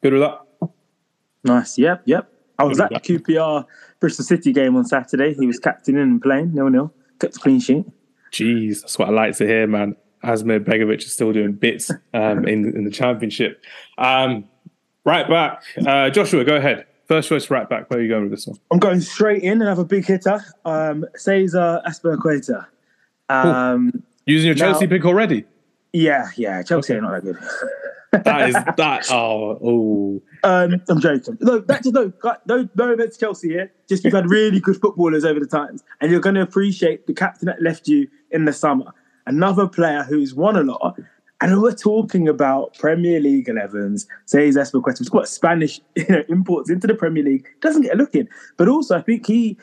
Good 0.02 0.12
with 0.12 0.22
that? 0.22 0.40
Nice. 1.44 1.78
Yep, 1.78 2.02
yep. 2.04 2.33
I 2.58 2.64
was 2.64 2.78
at 2.80 2.90
the 2.90 3.00
QPR 3.00 3.64
Bristol 4.00 4.24
City 4.24 4.52
game 4.52 4.76
on 4.76 4.84
Saturday. 4.84 5.34
He 5.34 5.46
was 5.46 5.58
captaining 5.58 6.02
in 6.02 6.08
and 6.08 6.22
playing 6.22 6.54
nil 6.54 6.68
nil. 6.70 6.92
Kept 7.20 7.36
a 7.36 7.40
clean 7.40 7.60
sheet. 7.60 7.84
Jeez, 8.32 8.80
that's 8.82 8.98
what 8.98 9.08
I 9.08 9.12
like 9.12 9.36
to 9.36 9.46
hear, 9.46 9.66
man. 9.66 9.96
Asmir 10.24 10.60
Begovic 10.64 10.98
is 10.98 11.12
still 11.12 11.32
doing 11.32 11.52
bits 11.52 11.90
um, 12.14 12.46
in, 12.48 12.74
in 12.76 12.84
the 12.84 12.90
championship. 12.90 13.62
Um, 13.98 14.44
right 15.04 15.28
back. 15.28 15.62
Uh, 15.86 16.10
Joshua, 16.10 16.44
go 16.44 16.56
ahead. 16.56 16.86
First 17.06 17.28
choice 17.28 17.50
right 17.50 17.68
back. 17.68 17.90
Where 17.90 18.00
are 18.00 18.02
you 18.02 18.08
going 18.08 18.22
with 18.22 18.30
this 18.32 18.46
one? 18.46 18.56
I'm 18.72 18.78
going 18.78 19.00
straight 19.02 19.42
in 19.42 19.60
and 19.60 19.68
have 19.68 19.78
a 19.78 19.84
big 19.84 20.06
hitter. 20.06 20.42
Um, 20.64 21.04
Cesar 21.16 21.82
Azpilicueta. 21.86 22.66
Um, 23.28 24.02
Using 24.26 24.46
your 24.48 24.56
Now- 24.56 24.72
Chelsea 24.72 24.86
pick 24.86 25.04
already? 25.04 25.44
yeah, 25.92 26.28
yeah. 26.36 26.62
Chelsea 26.62 26.94
are 26.94 27.00
not 27.02 27.22
that 27.22 27.24
good. 28.12 28.24
That 28.24 28.48
is 28.48 28.54
that. 28.76 29.10
Oh, 29.10 29.58
oh. 29.62 30.22
Um, 30.44 30.82
I'm 30.90 31.00
joking. 31.00 31.38
No, 31.40 31.58
that 31.58 31.82
just 31.82 31.94
no, 31.94 32.12
no, 32.46 32.68
no 32.74 32.92
offense 32.92 33.16
Chelsea 33.16 33.48
here. 33.48 33.72
Just 33.88 34.04
you've 34.04 34.12
had 34.12 34.28
really 34.28 34.60
good 34.60 34.76
footballers 34.76 35.24
over 35.24 35.40
the 35.40 35.46
times, 35.46 35.82
and 36.00 36.10
you're 36.10 36.20
going 36.20 36.34
to 36.34 36.42
appreciate 36.42 37.06
the 37.06 37.14
captain 37.14 37.46
that 37.46 37.62
left 37.62 37.88
you 37.88 38.06
in 38.30 38.44
the 38.44 38.52
summer. 38.52 38.92
Another 39.26 39.66
player 39.66 40.02
who's 40.02 40.34
won 40.34 40.56
a 40.56 40.62
lot, 40.62 40.98
and 41.40 41.62
we're 41.62 41.74
talking 41.74 42.28
about 42.28 42.74
Premier 42.78 43.20
League 43.20 43.46
11s. 43.46 44.06
César 44.26 44.60
Azpilicueta, 44.60 44.98
who's 44.98 45.08
got 45.08 45.28
Spanish 45.28 45.80
you 45.96 46.06
know, 46.08 46.22
imports 46.28 46.68
into 46.68 46.86
the 46.86 46.94
Premier 46.94 47.24
League, 47.24 47.48
doesn't 47.60 47.82
get 47.82 47.94
a 47.94 47.96
look 47.96 48.14
in. 48.14 48.28
But 48.58 48.68
also, 48.68 48.98
I 48.98 49.00
think 49.00 49.26
he 49.26 49.56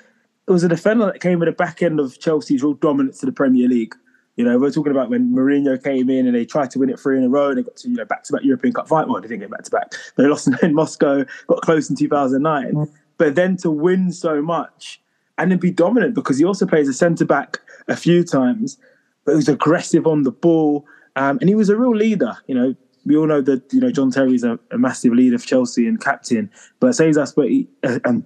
was 0.48 0.64
a 0.64 0.68
defender 0.68 1.06
that 1.06 1.22
came 1.22 1.44
at 1.44 1.46
the 1.46 1.52
back 1.52 1.84
end 1.84 2.00
of 2.00 2.20
Chelsea's 2.20 2.64
real 2.64 2.74
dominance 2.74 3.20
to 3.20 3.28
the 3.28 3.32
Premier 3.32 3.68
League. 3.68 3.94
You 4.38 4.46
know, 4.46 4.58
we're 4.58 4.72
talking 4.72 4.92
about 4.92 5.10
when 5.10 5.34
Mourinho 5.34 5.82
came 5.84 6.10
in 6.10 6.26
and 6.26 6.36
they 6.36 6.46
tried 6.46 6.72
to 6.72 6.80
win 6.80 6.90
it 6.90 7.00
three 7.00 7.18
in 7.18 7.24
a 7.24 7.30
row 7.30 7.50
and 7.50 7.58
they 7.58 7.64
got 7.64 7.76
to, 7.78 7.90
you 7.90 7.96
know, 7.96 8.06
back 8.06 8.24
to 8.24 8.34
back 8.34 8.44
European 8.44 8.74
Cup 8.74 8.88
fight. 8.88 9.08
Well, 9.08 9.22
they 9.22 9.28
didn't 9.28 9.42
get 9.42 9.52
back 9.52 9.64
to 9.64 9.72
back. 9.72 9.94
They 10.16 10.26
lost 10.26 10.50
in 10.64 10.74
Moscow, 10.74 11.26
got 11.48 11.62
close 11.62 11.90
in 11.90 11.96
2009. 11.96 12.88
But 13.18 13.36
then 13.36 13.58
to 13.58 13.70
win 13.70 14.12
so 14.12 14.42
much 14.42 15.02
and 15.38 15.52
then 15.52 15.60
be 15.60 15.72
dominant 15.72 16.16
because 16.16 16.38
he 16.38 16.46
also 16.46 16.66
plays 16.66 16.88
a 16.88 16.94
centre 16.94 17.26
back 17.26 17.60
a 17.88 17.96
few 17.96 18.24
times, 18.24 18.78
but 19.26 19.34
he 19.34 19.36
was 19.38 19.50
aggressive 19.50 20.08
on 20.08 20.24
the 20.24 20.32
ball. 20.32 20.86
Um, 21.16 21.38
and 21.42 21.50
he 21.50 21.56
was 21.56 21.70
a 21.70 21.76
real 21.76 21.96
leader. 21.96 22.38
You 22.48 22.56
know, 22.56 22.76
we 23.06 23.18
all 23.18 23.28
know 23.28 23.42
that, 23.42 23.72
you 23.74 23.80
know, 23.80 23.92
John 23.92 24.12
Terry's 24.12 24.44
a, 24.44 24.60
a 24.72 24.78
massive 24.78 25.14
leader 25.14 25.38
for 25.38 25.46
Chelsea 25.46 25.88
and 25.88 26.00
captain, 26.00 26.50
but 26.80 26.94
Cesar 26.94 27.22
uh, 27.22 28.00
um, 28.06 28.26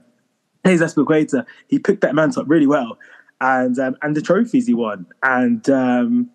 Hayes 0.66 0.82
Azpilicueta, 0.82 1.46
he 1.68 1.80
picked 1.80 2.02
that 2.02 2.16
man 2.16 2.32
up 2.36 2.46
really 2.48 2.68
well, 2.68 2.98
and 3.42 3.78
um, 3.80 3.96
and 4.02 4.16
the 4.16 4.22
trophies 4.22 4.68
he 4.68 4.74
won, 4.74 5.06
and 5.24 5.70
um, 5.70 6.30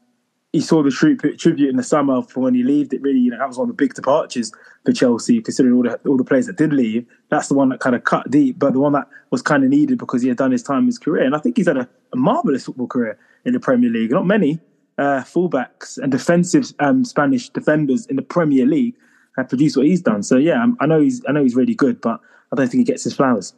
he 0.52 0.60
saw 0.60 0.82
the 0.82 0.90
tribute, 0.90 1.68
in 1.68 1.76
the 1.76 1.82
summer 1.82 2.22
for 2.22 2.40
when 2.40 2.54
he 2.54 2.62
left. 2.62 2.92
It 2.92 3.02
really, 3.02 3.20
you 3.20 3.30
know, 3.30 3.38
that 3.38 3.48
was 3.48 3.58
one 3.58 3.70
of 3.70 3.76
the 3.76 3.82
big 3.82 3.94
departures 3.94 4.52
for 4.84 4.92
Chelsea, 4.92 5.40
considering 5.40 5.74
all 5.74 5.82
the 5.82 5.96
all 6.08 6.16
the 6.16 6.24
players 6.24 6.46
that 6.46 6.56
did 6.56 6.72
leave. 6.72 7.06
That's 7.30 7.48
the 7.48 7.54
one 7.54 7.68
that 7.70 7.80
kind 7.80 7.94
of 7.94 8.04
cut 8.04 8.30
deep, 8.30 8.58
but 8.58 8.72
the 8.72 8.80
one 8.80 8.92
that 8.92 9.06
was 9.30 9.42
kind 9.42 9.62
of 9.62 9.70
needed 9.70 9.98
because 9.98 10.22
he 10.22 10.28
had 10.28 10.36
done 10.36 10.50
his 10.50 10.62
time 10.62 10.80
in 10.80 10.86
his 10.86 10.98
career, 10.98 11.24
and 11.24 11.34
I 11.34 11.38
think 11.38 11.56
he's 11.56 11.68
had 11.68 11.76
a, 11.76 11.88
a 12.12 12.16
marvelous 12.16 12.64
football 12.64 12.86
career 12.86 13.18
in 13.44 13.52
the 13.52 13.60
Premier 13.60 13.90
League. 13.90 14.10
Not 14.10 14.26
many 14.26 14.60
uh, 14.98 15.22
fullbacks 15.22 15.98
and 15.98 16.12
defensive 16.12 16.72
um, 16.80 17.04
Spanish 17.04 17.48
defenders 17.48 18.06
in 18.06 18.16
the 18.16 18.22
Premier 18.22 18.66
League 18.66 18.94
have 19.36 19.48
produced 19.48 19.76
what 19.76 19.86
he's 19.86 20.02
done. 20.02 20.22
So 20.22 20.36
yeah, 20.36 20.66
I 20.80 20.86
know 20.86 21.00
he's 21.00 21.22
I 21.28 21.32
know 21.32 21.42
he's 21.42 21.56
really 21.56 21.74
good, 21.74 22.00
but 22.00 22.20
I 22.52 22.56
don't 22.56 22.68
think 22.68 22.80
he 22.80 22.84
gets 22.84 23.04
his 23.04 23.14
flowers. 23.14 23.54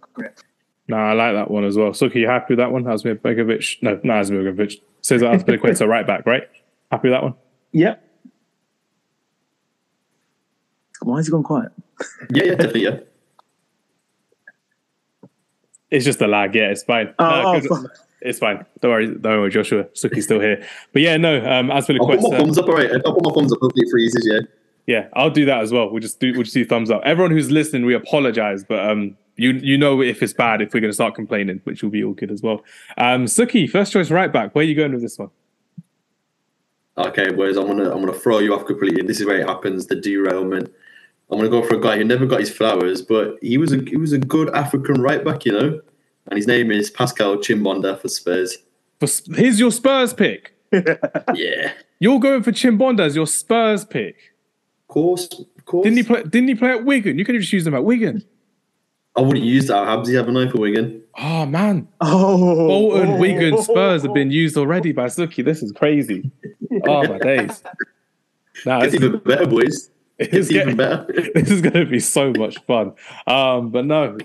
No, 0.92 0.98
I 0.98 1.14
like 1.14 1.32
that 1.32 1.50
one 1.50 1.64
as 1.64 1.74
well. 1.74 1.94
So, 1.94 2.04
are 2.04 2.10
you 2.10 2.28
happy 2.28 2.52
with 2.52 2.58
that 2.58 2.70
one? 2.70 2.84
Asmir 2.84 3.18
Begovic? 3.18 3.82
No, 3.82 3.98
not 4.04 4.26
Asmir 4.26 4.44
Begovic. 4.44 4.78
Says 5.00 5.22
Azpilicueta 5.22 5.88
right 5.88 6.06
back, 6.06 6.26
right? 6.26 6.42
Happy 6.90 7.08
with 7.08 7.14
that 7.14 7.22
one? 7.22 7.34
Yep. 7.72 8.04
Why 11.00 11.16
has 11.16 11.26
he 11.26 11.32
gone 11.32 11.44
quiet? 11.44 11.72
Yeah, 12.34 12.44
yeah, 12.44 12.54
definitely, 12.56 12.84
yeah. 12.84 12.98
It's 15.90 16.04
just 16.04 16.20
a 16.20 16.26
lag. 16.26 16.54
Yeah, 16.54 16.64
it's 16.64 16.82
fine. 16.82 17.14
Oh, 17.18 17.58
No, 17.60 17.60
oh, 17.70 17.86
it's 18.20 18.38
fine. 18.38 18.66
Don't 18.80 18.90
worry. 18.90 19.06
Don't 19.06 19.40
worry, 19.40 19.50
Joshua. 19.50 19.84
Sukhi's 19.94 20.24
still 20.24 20.40
here. 20.40 20.62
But 20.92 21.00
yeah, 21.00 21.16
no. 21.16 21.38
Um, 21.38 21.70
I'll 21.70 21.80
put 21.82 21.96
my 21.98 22.16
thumbs 22.16 22.58
up, 22.58 22.66
all 22.66 22.74
right. 22.74 22.90
I'll 22.90 23.14
put 23.14 23.24
my 23.24 23.32
thumbs 23.32 23.52
up. 23.52 23.60
Hopefully 23.62 23.86
it 23.86 23.90
freezes, 23.90 24.28
yeah. 24.30 24.40
Yeah, 24.86 25.08
I'll 25.14 25.30
do 25.30 25.44
that 25.46 25.62
as 25.62 25.72
well. 25.72 25.90
We'll 25.90 26.00
just 26.00 26.20
do. 26.20 26.32
We'll 26.32 26.42
just 26.42 26.54
do 26.54 26.64
thumbs 26.66 26.90
up. 26.90 27.00
Everyone 27.04 27.30
who's 27.30 27.50
listening, 27.50 27.86
we 27.86 27.94
apologize, 27.94 28.64
but 28.64 28.80
um, 28.90 29.16
you 29.36 29.52
you 29.52 29.78
know 29.78 30.02
if 30.02 30.22
it's 30.22 30.32
bad 30.32 30.60
if 30.60 30.74
we're 30.74 30.80
going 30.80 30.90
to 30.90 30.94
start 30.94 31.14
complaining, 31.14 31.60
which 31.64 31.82
will 31.82 31.90
be 31.90 32.04
all 32.04 32.12
good 32.12 32.30
as 32.30 32.42
well. 32.42 32.62
Um, 32.98 33.24
Sukhi, 33.26 33.68
first 33.68 33.92
choice 33.92 34.10
right 34.10 34.32
back. 34.32 34.54
Where 34.54 34.64
are 34.64 34.68
you 34.68 34.74
going 34.74 34.92
with 34.92 35.02
this 35.02 35.18
one? 35.18 35.30
Okay, 36.98 37.30
boys, 37.32 37.56
I'm 37.56 37.66
gonna 37.66 37.90
I'm 37.90 38.00
gonna 38.04 38.12
throw 38.12 38.38
you 38.40 38.54
off 38.54 38.66
completely. 38.66 39.02
This 39.02 39.20
is 39.20 39.26
where 39.26 39.38
it 39.38 39.48
happens, 39.48 39.86
the 39.86 39.96
derailment. 39.96 40.70
I'm 41.30 41.38
gonna 41.38 41.48
go 41.48 41.62
for 41.62 41.76
a 41.76 41.80
guy 41.80 41.96
who 41.96 42.04
never 42.04 42.26
got 42.26 42.40
his 42.40 42.50
flowers, 42.50 43.00
but 43.00 43.38
he 43.40 43.56
was 43.56 43.72
a 43.72 43.78
he 43.78 43.96
was 43.96 44.12
a 44.12 44.18
good 44.18 44.54
African 44.54 45.00
right 45.00 45.24
back, 45.24 45.46
you 45.46 45.52
know. 45.52 45.80
And 46.26 46.36
his 46.36 46.46
name 46.46 46.70
is 46.70 46.90
Pascal 46.90 47.36
Chimbonda 47.36 47.98
for 47.98 48.08
Spurs. 48.08 48.58
For, 49.00 49.08
here's 49.34 49.58
your 49.58 49.72
Spurs 49.72 50.14
pick. 50.14 50.54
Yeah, 51.34 51.72
You're 51.98 52.20
going 52.20 52.42
for 52.42 52.52
Chimbonda 52.52 53.00
as 53.00 53.14
your 53.16 53.26
Spurs 53.26 53.84
pick. 53.84 54.16
of 54.82 54.88
course, 54.88 55.28
of 55.58 55.64
course. 55.64 55.84
Didn't 55.84 55.96
he 55.98 56.02
play? 56.02 56.22
Didn't 56.22 56.48
he 56.48 56.54
play 56.54 56.70
at 56.70 56.84
Wigan? 56.84 57.18
You 57.18 57.24
could 57.24 57.34
have 57.34 57.42
just 57.42 57.52
used 57.52 57.66
him 57.66 57.74
at 57.74 57.84
Wigan. 57.84 58.24
I 59.16 59.20
wouldn't 59.20 59.44
use 59.44 59.66
that. 59.68 59.86
Habsy 59.86 60.14
have 60.14 60.28
a 60.28 60.32
knife 60.32 60.52
for 60.52 60.58
Wigan. 60.58 61.02
Oh 61.18 61.44
man, 61.44 61.88
Oh, 62.00 62.66
Bolton, 62.66 63.10
oh, 63.10 63.16
Wigan, 63.18 63.62
Spurs 63.62 64.02
have 64.02 64.14
been 64.14 64.30
used 64.42 64.56
already 64.56 64.92
by 64.92 65.06
Sukhi. 65.06 65.44
This 65.44 65.62
is 65.62 65.70
crazy. 65.72 66.30
Oh 66.86 67.06
my 67.06 67.18
days. 67.18 67.62
Nah, 68.64 68.80
It's 68.82 68.94
it's, 68.94 69.04
even 69.04 69.18
better, 69.18 69.46
boys. 69.46 69.90
it's 70.18 70.34
It's 70.34 70.50
even 70.50 70.76
better. 70.76 71.06
this 71.34 71.50
is 71.50 71.60
going 71.60 71.74
to 71.74 71.86
be 71.86 71.98
so 72.00 72.32
much 72.32 72.58
fun. 72.64 72.92
Um, 73.26 73.70
but 73.70 73.84
no, 73.84 74.16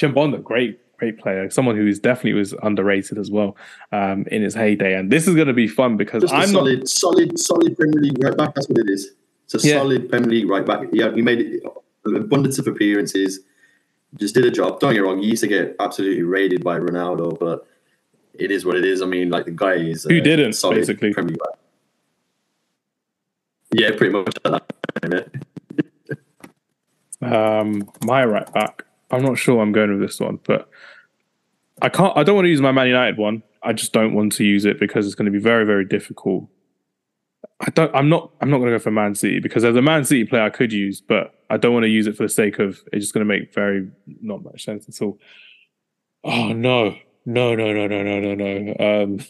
Chimbonda, 0.00 0.42
great, 0.42 0.78
great 0.96 1.18
player. 1.18 1.50
Someone 1.50 1.76
who 1.76 1.86
is 1.86 1.98
definitely 1.98 2.32
was 2.34 2.54
underrated 2.62 3.18
as 3.18 3.30
well 3.30 3.56
um, 3.92 4.24
in 4.30 4.40
his 4.42 4.54
heyday. 4.54 4.94
And 4.94 5.10
this 5.12 5.28
is 5.28 5.34
going 5.34 5.48
to 5.48 5.52
be 5.54 5.68
fun 5.68 5.96
because 5.98 6.22
Just 6.22 6.32
a 6.32 6.36
I'm 6.36 6.52
not. 6.52 6.60
solid, 6.60 6.88
solid, 6.88 7.38
solid 7.38 7.76
Premier 7.76 8.00
League 8.00 8.22
right 8.24 8.36
back. 8.36 8.54
That's 8.54 8.68
what 8.68 8.78
it 8.78 8.88
is. 8.88 9.10
It's 9.44 9.62
a 9.62 9.68
Yeah. 9.68 9.78
solid 9.80 10.08
Premier 10.08 10.30
League 10.30 10.48
right 10.48 10.64
back. 10.64 10.88
Yeah, 10.92 11.12
he 11.14 11.20
made 11.20 11.40
it, 11.40 11.62
abundance 12.06 12.58
of 12.58 12.66
appearances. 12.66 13.40
Just 14.18 14.34
did 14.34 14.44
a 14.44 14.50
job. 14.50 14.80
Don't 14.80 14.92
get 14.92 15.00
me 15.00 15.08
wrong. 15.08 15.18
He 15.22 15.28
used 15.28 15.42
to 15.42 15.48
get 15.48 15.74
absolutely 15.80 16.22
raided 16.22 16.62
by 16.62 16.78
Ronaldo, 16.78 17.38
but 17.38 17.66
it 18.34 18.50
is 18.50 18.64
what 18.64 18.76
it 18.76 18.84
is. 18.84 19.02
I 19.02 19.06
mean, 19.06 19.30
like 19.30 19.46
the 19.46 19.52
guy 19.52 19.74
is 19.74 20.04
Who 20.04 20.18
uh, 20.18 20.22
didn't, 20.22 20.60
basically. 20.62 21.12
Premier 21.12 21.36
Yeah, 23.72 23.90
pretty 23.96 24.12
much. 24.12 24.34
Um, 27.22 27.88
my 28.04 28.24
right 28.24 28.52
back. 28.52 28.84
I'm 29.12 29.22
not 29.22 29.38
sure 29.38 29.62
I'm 29.62 29.70
going 29.70 29.92
with 29.92 30.00
this 30.00 30.18
one, 30.18 30.40
but 30.44 30.68
I 31.80 31.88
can't. 31.88 32.16
I 32.16 32.24
don't 32.24 32.34
want 32.34 32.46
to 32.46 32.50
use 32.50 32.60
my 32.60 32.72
Man 32.72 32.88
United 32.88 33.16
one. 33.16 33.44
I 33.62 33.72
just 33.72 33.92
don't 33.92 34.12
want 34.12 34.32
to 34.32 34.44
use 34.44 34.64
it 34.64 34.80
because 34.80 35.06
it's 35.06 35.14
going 35.14 35.26
to 35.26 35.30
be 35.30 35.38
very, 35.38 35.64
very 35.64 35.84
difficult. 35.84 36.48
I 37.64 37.70
don't. 37.70 37.94
I'm 37.94 38.08
not. 38.08 38.32
I'm 38.40 38.50
not 38.50 38.58
going 38.58 38.72
to 38.72 38.78
go 38.78 38.82
for 38.82 38.90
Man 38.90 39.14
City 39.14 39.38
because 39.38 39.62
there's 39.62 39.76
a 39.76 39.82
Man 39.82 40.04
City 40.04 40.24
player 40.24 40.42
I 40.42 40.50
could 40.50 40.72
use, 40.72 41.00
but 41.00 41.32
I 41.48 41.56
don't 41.56 41.72
want 41.72 41.84
to 41.84 41.88
use 41.88 42.08
it 42.08 42.16
for 42.16 42.24
the 42.24 42.28
sake 42.28 42.58
of 42.58 42.80
it's 42.92 43.04
just 43.04 43.14
going 43.14 43.26
to 43.26 43.32
make 43.32 43.54
very 43.54 43.88
not 44.20 44.42
much 44.42 44.64
sense 44.64 44.88
at 44.88 45.00
all. 45.00 45.18
Oh 46.24 46.52
no! 46.52 46.96
No! 47.24 47.54
No! 47.54 47.72
No! 47.72 47.86
No! 47.86 48.02
No! 48.02 48.34
No! 48.34 48.58
No! 48.58 49.02
Um, 49.02 49.20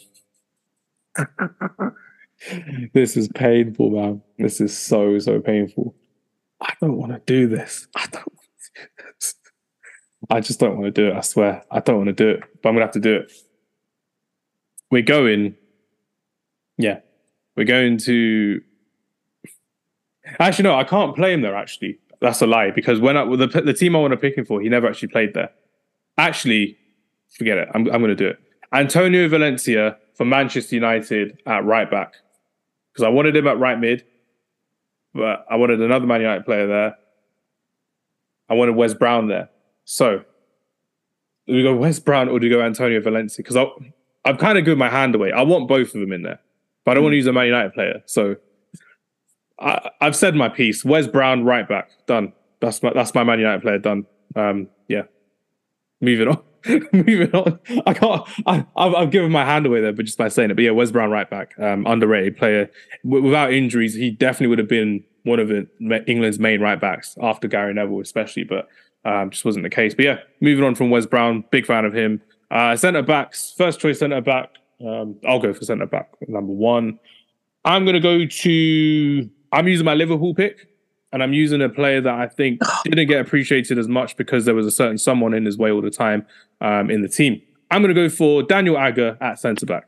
this 2.93 3.15
is 3.15 3.27
painful, 3.29 3.91
man. 3.91 4.21
This 4.39 4.59
is 4.59 4.75
so 4.75 5.19
so 5.19 5.39
painful. 5.39 5.95
I 6.59 6.73
don't 6.81 6.97
want 6.97 7.11
to 7.11 7.21
do 7.25 7.47
this. 7.47 7.87
I 7.95 8.07
don't 8.07 8.33
want 8.33 8.49
to 8.57 8.81
do 8.81 8.87
this. 9.13 9.35
I 10.31 10.39
just 10.39 10.59
don't 10.59 10.79
want 10.79 10.85
to 10.85 11.01
do 11.01 11.09
it. 11.09 11.13
I 11.15 11.21
swear. 11.21 11.63
I 11.69 11.81
don't 11.81 11.97
want 11.97 12.07
to 12.07 12.13
do 12.13 12.29
it, 12.29 12.43
but 12.63 12.69
I'm 12.69 12.75
to 12.75 12.81
have 12.81 12.91
to 12.91 12.99
do 12.99 13.15
it. 13.17 13.31
We're 14.89 15.03
going. 15.03 15.55
Yeah. 16.77 17.01
We're 17.55 17.65
going 17.65 17.97
to. 17.99 18.61
Actually, 20.39 20.63
no, 20.63 20.75
I 20.75 20.83
can't 20.83 21.15
play 21.15 21.33
him 21.33 21.41
there, 21.41 21.55
actually. 21.55 21.99
That's 22.21 22.41
a 22.41 22.47
lie 22.47 22.71
because 22.71 22.99
when 22.99 23.17
I, 23.17 23.25
the, 23.35 23.47
the 23.47 23.73
team 23.73 23.95
I 23.95 23.99
want 23.99 24.11
to 24.11 24.17
pick 24.17 24.37
him 24.37 24.45
for, 24.45 24.61
he 24.61 24.69
never 24.69 24.87
actually 24.87 25.09
played 25.09 25.33
there. 25.33 25.49
Actually, 26.17 26.77
forget 27.37 27.57
it. 27.57 27.67
I'm, 27.73 27.81
I'm 27.87 27.99
going 27.99 28.07
to 28.07 28.15
do 28.15 28.27
it. 28.27 28.37
Antonio 28.71 29.27
Valencia 29.27 29.97
for 30.15 30.25
Manchester 30.25 30.75
United 30.75 31.41
at 31.45 31.65
right 31.65 31.89
back 31.91 32.13
because 32.91 33.03
I 33.03 33.09
wanted 33.09 33.35
him 33.35 33.47
at 33.47 33.59
right 33.59 33.77
mid 33.77 34.05
but 35.13 35.45
I 35.49 35.55
wanted 35.55 35.81
another 35.81 36.05
Man 36.05 36.21
United 36.21 36.45
player 36.45 36.67
there. 36.67 36.95
I 38.49 38.55
wanted 38.55 38.75
Wes 38.75 38.93
Brown 38.93 39.27
there. 39.27 39.49
So, 39.85 40.23
do 41.47 41.53
we 41.53 41.63
go 41.63 41.75
Wes 41.75 41.99
Brown 41.99 42.29
or 42.29 42.39
do 42.39 42.47
we 42.47 42.49
go 42.49 42.61
Antonio 42.61 42.99
Valencia? 42.99 43.43
Because 43.43 43.57
I'm 44.25 44.37
kind 44.37 44.57
of 44.57 44.65
good 44.65 44.77
my 44.77 44.89
hand 44.89 45.13
away. 45.15 45.31
I 45.31 45.43
want 45.43 45.67
both 45.67 45.93
of 45.93 46.01
them 46.01 46.11
in 46.11 46.23
there, 46.23 46.39
but 46.85 46.91
I 46.91 46.93
don't 46.95 47.03
want 47.03 47.13
to 47.13 47.17
use 47.17 47.27
a 47.27 47.33
Man 47.33 47.45
United 47.45 47.73
player. 47.73 48.01
So, 48.05 48.35
I, 49.59 49.89
I've 50.01 50.15
said 50.15 50.35
my 50.35 50.49
piece. 50.49 50.83
Wes 50.83 51.07
Brown, 51.07 51.43
right 51.43 51.67
back, 51.67 51.91
done. 52.07 52.33
That's 52.59 52.81
my 52.81 52.91
that's 52.93 53.13
my 53.13 53.23
Man 53.23 53.39
United 53.39 53.61
player 53.61 53.77
done. 53.77 54.05
Um, 54.35 54.67
yeah. 54.87 55.03
Moving 56.01 56.27
on. 56.29 56.41
Moving 56.93 57.31
on. 57.33 57.59
I 57.85 57.93
can't. 57.93 58.27
I, 58.45 58.65
I've, 58.75 58.95
I've 58.95 59.11
given 59.11 59.31
my 59.31 59.45
hand 59.45 59.65
away 59.65 59.81
there, 59.81 59.93
but 59.93 60.05
just 60.05 60.17
by 60.17 60.29
saying 60.29 60.51
it. 60.51 60.55
But 60.55 60.63
yeah, 60.63 60.71
Wes 60.71 60.91
Brown, 60.91 61.11
right 61.11 61.29
back, 61.29 61.57
um, 61.59 61.85
underrated 61.85 62.37
player. 62.37 62.69
W- 63.03 63.23
without 63.23 63.53
injuries, 63.53 63.93
he 63.95 64.11
definitely 64.11 64.47
would 64.47 64.59
have 64.59 64.67
been 64.67 65.03
one 65.23 65.39
of 65.39 65.49
the, 65.49 65.67
England's 66.07 66.39
main 66.39 66.61
right 66.61 66.79
backs 66.79 67.17
after 67.21 67.47
Gary 67.47 67.73
Neville, 67.73 68.01
especially. 68.01 68.43
But 68.43 68.69
um, 69.05 69.29
just 69.29 69.43
wasn't 69.45 69.63
the 69.63 69.69
case. 69.69 69.93
But 69.93 70.05
yeah, 70.05 70.17
moving 70.39 70.63
on 70.63 70.75
from 70.75 70.89
Wes 70.89 71.05
Brown, 71.05 71.43
big 71.51 71.65
fan 71.65 71.85
of 71.85 71.93
him. 71.93 72.21
Uh, 72.49 72.75
centre 72.75 73.01
backs, 73.01 73.53
first 73.57 73.79
choice 73.79 73.99
centre 73.99 74.21
back. 74.21 74.49
Um, 74.85 75.15
I'll 75.27 75.39
go 75.39 75.53
for 75.53 75.63
centre 75.63 75.85
back 75.85 76.13
number 76.27 76.51
one. 76.51 76.99
I'm 77.65 77.85
going 77.85 77.95
to 77.95 77.99
go 77.99 78.25
to. 78.25 79.29
I'm 79.51 79.67
using 79.67 79.85
my 79.85 79.93
Liverpool 79.93 80.33
pick, 80.33 80.67
and 81.11 81.23
I'm 81.23 81.33
using 81.33 81.61
a 81.61 81.69
player 81.69 82.01
that 82.01 82.13
I 82.13 82.27
think 82.27 82.59
didn't 82.83 83.07
get 83.07 83.21
appreciated 83.21 83.77
as 83.77 83.87
much 83.87 84.17
because 84.17 84.45
there 84.45 84.55
was 84.55 84.65
a 84.65 84.71
certain 84.71 84.97
someone 84.97 85.33
in 85.33 85.45
his 85.45 85.57
way 85.57 85.71
all 85.71 85.81
the 85.81 85.91
time 85.91 86.25
um, 86.61 86.89
in 86.89 87.01
the 87.01 87.09
team. 87.09 87.41
I'm 87.71 87.81
going 87.81 87.93
to 87.93 87.99
go 87.99 88.09
for 88.09 88.43
Daniel 88.43 88.77
Agger 88.77 89.17
at 89.21 89.39
centre 89.39 89.65
back. 89.65 89.87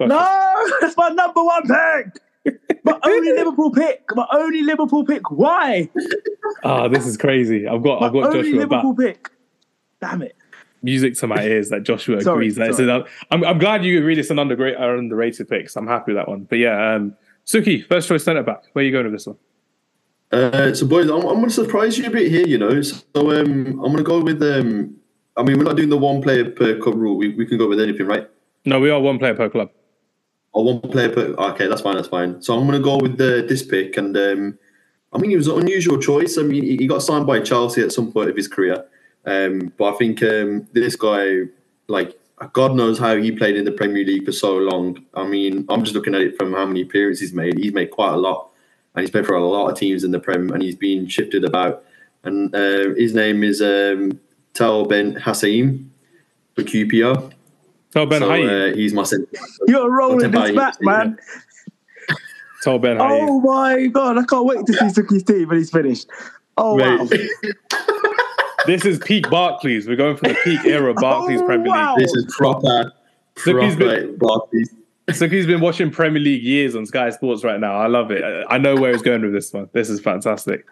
Choice. 0.00 0.08
No, 0.08 0.70
that's 0.80 0.96
my 0.96 1.08
number 1.08 1.42
one 1.42 1.62
pick. 1.62 2.54
My 2.84 2.98
only 3.04 3.32
Liverpool 3.32 3.72
pick. 3.72 4.04
My 4.14 4.26
only 4.32 4.62
Liverpool 4.62 5.04
pick. 5.04 5.30
Why? 5.30 5.90
Ah, 6.64 6.88
this 6.88 7.06
is 7.06 7.16
crazy. 7.16 7.66
I've 7.66 7.82
got 7.82 8.00
My 8.00 8.06
I've 8.06 8.12
got 8.12 8.24
only 8.26 8.42
Joshua 8.42 8.60
Liverpool 8.60 8.94
back. 8.94 9.06
pick. 9.06 9.30
Damn 10.00 10.22
it. 10.22 10.36
Music 10.82 11.14
to 11.16 11.26
my 11.26 11.42
ears 11.42 11.70
that 11.70 11.82
Joshua 11.82 12.20
Sorry, 12.20 12.36
agrees. 12.36 12.56
That 12.56 12.68
it's 12.68 12.76
sorry. 12.78 12.90
an- 12.90 13.04
I'm 13.30 13.44
I'm 13.44 13.58
glad 13.58 13.84
you 13.84 13.98
agree 13.98 14.18
it's 14.18 14.30
an 14.30 14.38
underrated 14.38 14.80
underrated 14.80 15.48
pick. 15.48 15.68
So 15.70 15.80
I'm 15.80 15.86
happy 15.86 16.12
with 16.12 16.16
that 16.16 16.28
one. 16.28 16.44
But 16.44 16.58
yeah, 16.58 16.94
um, 16.94 17.16
Sukhi, 17.46 17.86
first 17.86 18.08
choice 18.08 18.24
centre 18.24 18.42
back. 18.42 18.64
Where 18.72 18.82
are 18.82 18.86
you 18.86 18.92
going 18.92 19.04
with 19.04 19.14
this 19.14 19.26
one? 19.26 19.36
Uh, 20.32 20.74
so, 20.74 20.86
boys, 20.86 21.08
I'm, 21.08 21.20
I'm 21.20 21.36
going 21.36 21.44
to 21.44 21.50
surprise 21.50 21.96
you 21.96 22.06
a 22.06 22.10
bit 22.10 22.30
here, 22.30 22.46
you 22.46 22.58
know. 22.58 22.82
So, 22.82 23.02
um, 23.16 23.66
I'm 23.66 23.92
going 23.92 23.96
to 23.98 24.02
go 24.02 24.20
with. 24.20 24.42
Um, 24.42 24.96
I 25.36 25.42
mean, 25.42 25.56
we're 25.56 25.64
not 25.64 25.76
doing 25.76 25.88
the 25.88 25.96
one 25.98 26.20
player 26.20 26.50
per 26.50 26.78
club 26.78 26.96
rule. 26.96 27.16
We, 27.16 27.28
we 27.28 27.46
can 27.46 27.58
go 27.58 27.68
with 27.68 27.80
anything, 27.80 28.06
right? 28.06 28.28
No, 28.64 28.80
we 28.80 28.90
are 28.90 29.00
one 29.00 29.18
player 29.18 29.34
per 29.34 29.48
club. 29.48 29.70
Or 30.52 30.64
one 30.64 30.80
player 30.80 31.10
per. 31.10 31.26
Okay, 31.50 31.68
that's 31.68 31.82
fine. 31.82 31.94
That's 31.94 32.08
fine. 32.08 32.42
So, 32.42 32.58
I'm 32.58 32.66
going 32.66 32.78
to 32.78 32.84
go 32.84 32.98
with 32.98 33.18
the, 33.18 33.44
this 33.48 33.62
pick, 33.64 33.96
and 33.96 34.16
um, 34.16 34.58
I 35.12 35.18
mean, 35.18 35.30
it 35.30 35.36
was 35.36 35.46
an 35.46 35.60
unusual 35.60 35.98
choice. 35.98 36.36
I 36.38 36.42
mean, 36.42 36.64
he 36.64 36.76
he 36.76 36.86
got 36.88 37.02
signed 37.02 37.26
by 37.26 37.40
Chelsea 37.40 37.80
at 37.82 37.92
some 37.92 38.10
point 38.12 38.28
of 38.28 38.36
his 38.36 38.48
career, 38.48 38.84
um, 39.26 39.72
but 39.76 39.94
I 39.94 39.96
think 39.98 40.22
um, 40.22 40.68
this 40.72 40.96
guy, 40.96 41.42
like, 41.88 42.18
God 42.52 42.74
knows 42.74 42.98
how 42.98 43.16
he 43.16 43.32
played 43.32 43.56
in 43.56 43.64
the 43.64 43.72
Premier 43.72 44.04
League 44.04 44.24
for 44.24 44.32
so 44.32 44.56
long. 44.56 45.04
I 45.14 45.26
mean, 45.26 45.64
I'm 45.68 45.82
just 45.84 45.94
looking 45.94 46.14
at 46.14 46.20
it 46.20 46.36
from 46.36 46.52
how 46.52 46.66
many 46.66 46.82
appearances 46.82 47.20
he's 47.20 47.32
made. 47.32 47.58
He's 47.58 47.72
made 47.72 47.90
quite 47.90 48.12
a 48.12 48.16
lot, 48.16 48.50
and 48.94 49.02
he's 49.02 49.10
played 49.10 49.26
for 49.26 49.34
a 49.34 49.44
lot 49.44 49.70
of 49.70 49.78
teams 49.78 50.04
in 50.04 50.10
the 50.10 50.20
Prem, 50.20 50.50
and 50.50 50.62
he's 50.62 50.76
been 50.76 51.08
shifted 51.08 51.44
about. 51.44 51.84
And 52.24 52.54
uh, 52.54 52.94
his 52.96 53.14
name 53.14 53.42
is 53.42 53.62
um, 53.62 54.20
Tal 54.52 54.84
Ben 54.84 55.16
Haim. 55.16 55.92
for 56.54 56.62
QPR. 56.62 57.32
Tell 57.92 58.06
Ben 58.06 58.20
so, 58.20 58.28
how 58.28 58.34
you. 58.34 58.48
uh, 58.48 58.74
he's 58.74 58.92
my 58.92 59.04
centre. 59.04 59.26
You're 59.66 59.90
rolling 59.90 60.30
this 60.30 60.30
tell 60.30 60.54
back, 60.54 60.76
man. 60.82 61.18
Tell 62.62 62.78
Ben 62.78 62.98
how. 62.98 63.08
Oh 63.10 63.40
my 63.40 63.86
god, 63.86 64.18
I 64.18 64.24
can't 64.24 64.44
wait 64.44 64.66
to 64.66 64.72
see 64.72 65.00
Sukhi's 65.00 65.22
team 65.22 65.48
when 65.48 65.58
he's 65.58 65.70
finished. 65.70 66.08
Oh 66.58 66.74
wow. 66.74 67.08
Mate, 68.66 68.74
This 68.74 68.84
is 68.84 68.98
peak 68.98 69.28
Barclays. 69.30 69.86
We're 69.86 69.96
going 69.96 70.16
for 70.16 70.28
the 70.28 70.36
peak 70.44 70.64
era 70.64 70.92
Barclays 70.94 71.40
Oh, 71.40 71.46
Premier 71.46 71.68
wow. 71.70 71.94
this 71.98 72.12
is 72.14 72.34
proper, 72.36 72.92
Sukhi's 73.36 73.76
proper 73.76 74.06
Barclays. 74.18 74.72
League. 74.72 75.16
Sukhi's 75.16 75.46
been 75.46 75.60
watching 75.60 75.90
Premier 75.90 76.20
League 76.20 76.42
years 76.42 76.74
on 76.74 76.84
Sky 76.86 77.10
Sports 77.10 77.44
right 77.44 77.60
now. 77.60 77.76
I 77.76 77.86
love 77.86 78.10
it. 78.10 78.24
I 78.24 78.54
I 78.56 78.58
know 78.58 78.74
where 78.76 78.92
he's 78.92 79.02
going 79.02 79.22
with 79.22 79.32
this 79.32 79.52
one. 79.52 79.68
This 79.72 79.88
is 79.88 80.00
fantastic. 80.00 80.66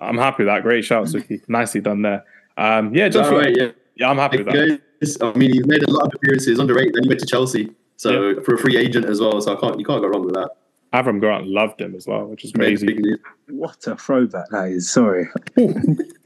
I'm 0.00 0.18
happy 0.18 0.44
with 0.44 0.52
that. 0.52 0.62
Great 0.62 0.84
shout, 0.84 1.06
Sukhi. 1.06 1.40
Nicely 1.48 1.80
done 1.80 2.02
there. 2.02 2.24
Um, 2.56 2.94
yeah, 2.94 3.06
Is 3.06 3.14
that 3.14 3.24
Joshua. 3.24 3.38
right? 3.38 3.56
Yeah. 3.56 3.68
Yeah, 3.96 4.10
I'm 4.10 4.18
happy 4.18 4.38
with 4.42 4.46
that. 4.46 4.80
I 5.22 5.38
mean, 5.38 5.52
he's 5.52 5.66
made 5.66 5.82
a 5.82 5.90
lot 5.90 6.06
of 6.06 6.12
appearances, 6.14 6.58
underrated. 6.58 6.94
Then 6.94 7.02
he 7.04 7.08
went 7.08 7.20
to 7.20 7.26
Chelsea, 7.26 7.70
so 7.96 8.40
for 8.42 8.54
a 8.54 8.58
free 8.58 8.76
agent 8.76 9.04
as 9.06 9.20
well. 9.20 9.40
So 9.40 9.56
I 9.56 9.60
can't, 9.60 9.78
you 9.78 9.84
can't 9.84 10.00
go 10.02 10.08
wrong 10.08 10.24
with 10.24 10.34
that. 10.34 10.50
Avram 10.92 11.20
Grant 11.20 11.46
loved 11.46 11.80
him 11.80 11.94
as 11.94 12.06
well, 12.06 12.24
which 12.26 12.44
is 12.44 12.56
Made 12.56 12.80
a 12.82 12.86
crazy. 12.86 13.16
What 13.48 13.86
a 13.86 13.96
throwback 13.96 14.48
that 14.50 14.68
is. 14.68 14.88
Sorry. 14.90 15.28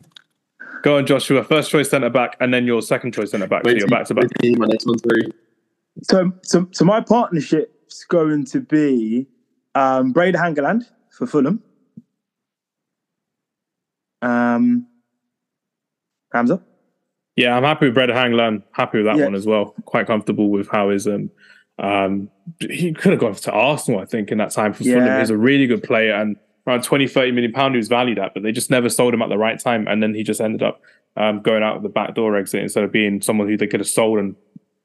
Go 0.83 0.97
on, 0.99 1.07
Joshua. 1.07 1.43
First 1.45 1.71
choice 1.71 1.91
centre 1.91 2.11
back, 2.11 2.37
and 2.41 2.53
then 2.53 2.67
your 2.67 2.83
second 2.83 3.13
choice 3.15 3.31
centre 3.33 3.47
back. 3.47 3.63
So 3.65 3.69
Wait 3.73 3.79
you're 3.79 3.89
back 3.89 4.07
to 4.07 4.15
back. 4.15 4.25
wait 4.43 4.53
till 4.53 4.59
My 4.59 4.67
next 4.67 4.87
one's 4.87 5.03
very. 5.07 5.31
So, 6.03 6.33
so, 6.43 6.69
so 6.71 6.85
my 6.85 7.01
partnership's 7.01 8.05
going 8.05 8.45
to 8.47 8.61
be 8.61 9.27
um, 9.75 10.13
Brede 10.13 10.35
Hangeland 10.37 10.85
for 11.11 11.27
Fulham. 11.27 11.63
Um, 14.23 14.87
Hamza. 16.33 16.63
Yeah, 17.37 17.57
I'm 17.57 17.63
happy 17.65 17.87
with 17.87 17.95
Brede 17.95 18.11
Hangeland. 18.11 18.63
Happy 18.73 18.99
with 18.99 19.07
that 19.07 19.17
Yeah. 19.17 19.25
one 19.25 19.35
as 19.35 19.47
well. 19.47 19.75
Quite 19.85 20.07
comfortable 20.07 20.51
with 20.51 20.69
how 20.69 20.91
his 20.91 21.07
um 21.07 21.31
um 21.79 22.29
he 22.61 22.93
could 22.93 23.13
have 23.13 23.21
gone 23.21 23.35
to 23.35 23.53
Arsenal, 23.53 24.01
I 24.01 24.05
think, 24.05 24.33
in 24.33 24.39
that 24.39 24.51
time 24.51 24.73
for 24.73 24.83
Fulham. 24.85 25.19
He's 25.21 25.31
a 25.31 25.37
really 25.37 25.67
good 25.67 25.83
player 25.85 26.15
and 26.15 26.37
around 26.69 26.85
20, 26.85 27.07
30 27.07 27.33
million 27.33 27.53
pound 27.53 27.75
he 27.75 27.79
was 27.79 27.89
valued 27.89 28.19
at, 28.19 28.35
but 28.35 28.43
they 28.43 28.53
just 28.53 28.71
never 28.71 28.89
sold 28.89 29.15
him 29.15 29.23
at 29.23 29.29
the 29.29 29.39
right 29.39 29.59
time. 29.59 29.87
And 29.89 30.03
then 30.03 30.15
he 30.15 30.23
just 30.23 30.41
ended 30.41 30.63
up 30.63 30.81
um, 31.17 31.41
going 31.41 31.63
out 31.63 31.77
of 31.77 31.83
the 31.83 31.89
back 31.89 32.15
door 32.15 32.37
exit 32.37 32.63
instead 32.63 32.85
of 32.85 32.93
being 32.93 33.21
someone 33.21 33.49
who 33.49 33.57
they 33.57 33.67
could 33.67 33.81
have 33.81 33.89
sold 33.89 34.19
and 34.19 34.37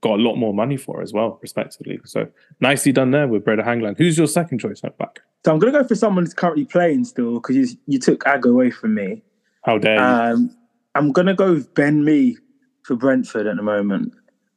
got 0.01 0.19
a 0.19 0.21
lot 0.21 0.35
more 0.35 0.53
money 0.53 0.77
for 0.77 1.01
as 1.01 1.13
well, 1.13 1.39
respectively. 1.41 1.99
So 2.05 2.27
nicely 2.59 2.91
done 2.91 3.11
there 3.11 3.27
with 3.27 3.45
Brede 3.45 3.59
Hangeland. 3.59 3.97
Who's 3.97 4.17
your 4.17 4.27
second 4.27 4.59
choice 4.59 4.81
at 4.83 4.97
back? 4.97 5.19
So 5.45 5.51
I'm 5.51 5.59
going 5.59 5.73
to 5.73 5.81
go 5.81 5.87
for 5.87 5.95
someone 5.95 6.25
who's 6.25 6.33
currently 6.33 6.65
playing 6.65 7.05
still 7.05 7.35
because 7.35 7.55
you, 7.55 7.67
you 7.87 7.99
took 7.99 8.25
Agger 8.25 8.49
away 8.49 8.71
from 8.71 8.95
me. 8.95 9.21
How 9.63 9.77
dare 9.77 9.95
you? 9.95 10.01
Um, 10.01 10.57
I'm 10.95 11.11
going 11.11 11.27
to 11.27 11.33
go 11.33 11.53
with 11.53 11.73
Ben 11.73 12.03
Mee 12.03 12.37
for 12.83 12.95
Brentford 12.95 13.47
at 13.47 13.55
the 13.55 13.63
moment. 13.63 14.13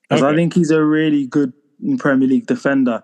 Because 0.08 0.22
I 0.22 0.34
think 0.34 0.54
he's 0.54 0.70
a 0.70 0.82
really 0.84 1.26
good 1.26 1.52
Premier 1.98 2.28
League 2.28 2.46
defender. 2.46 3.02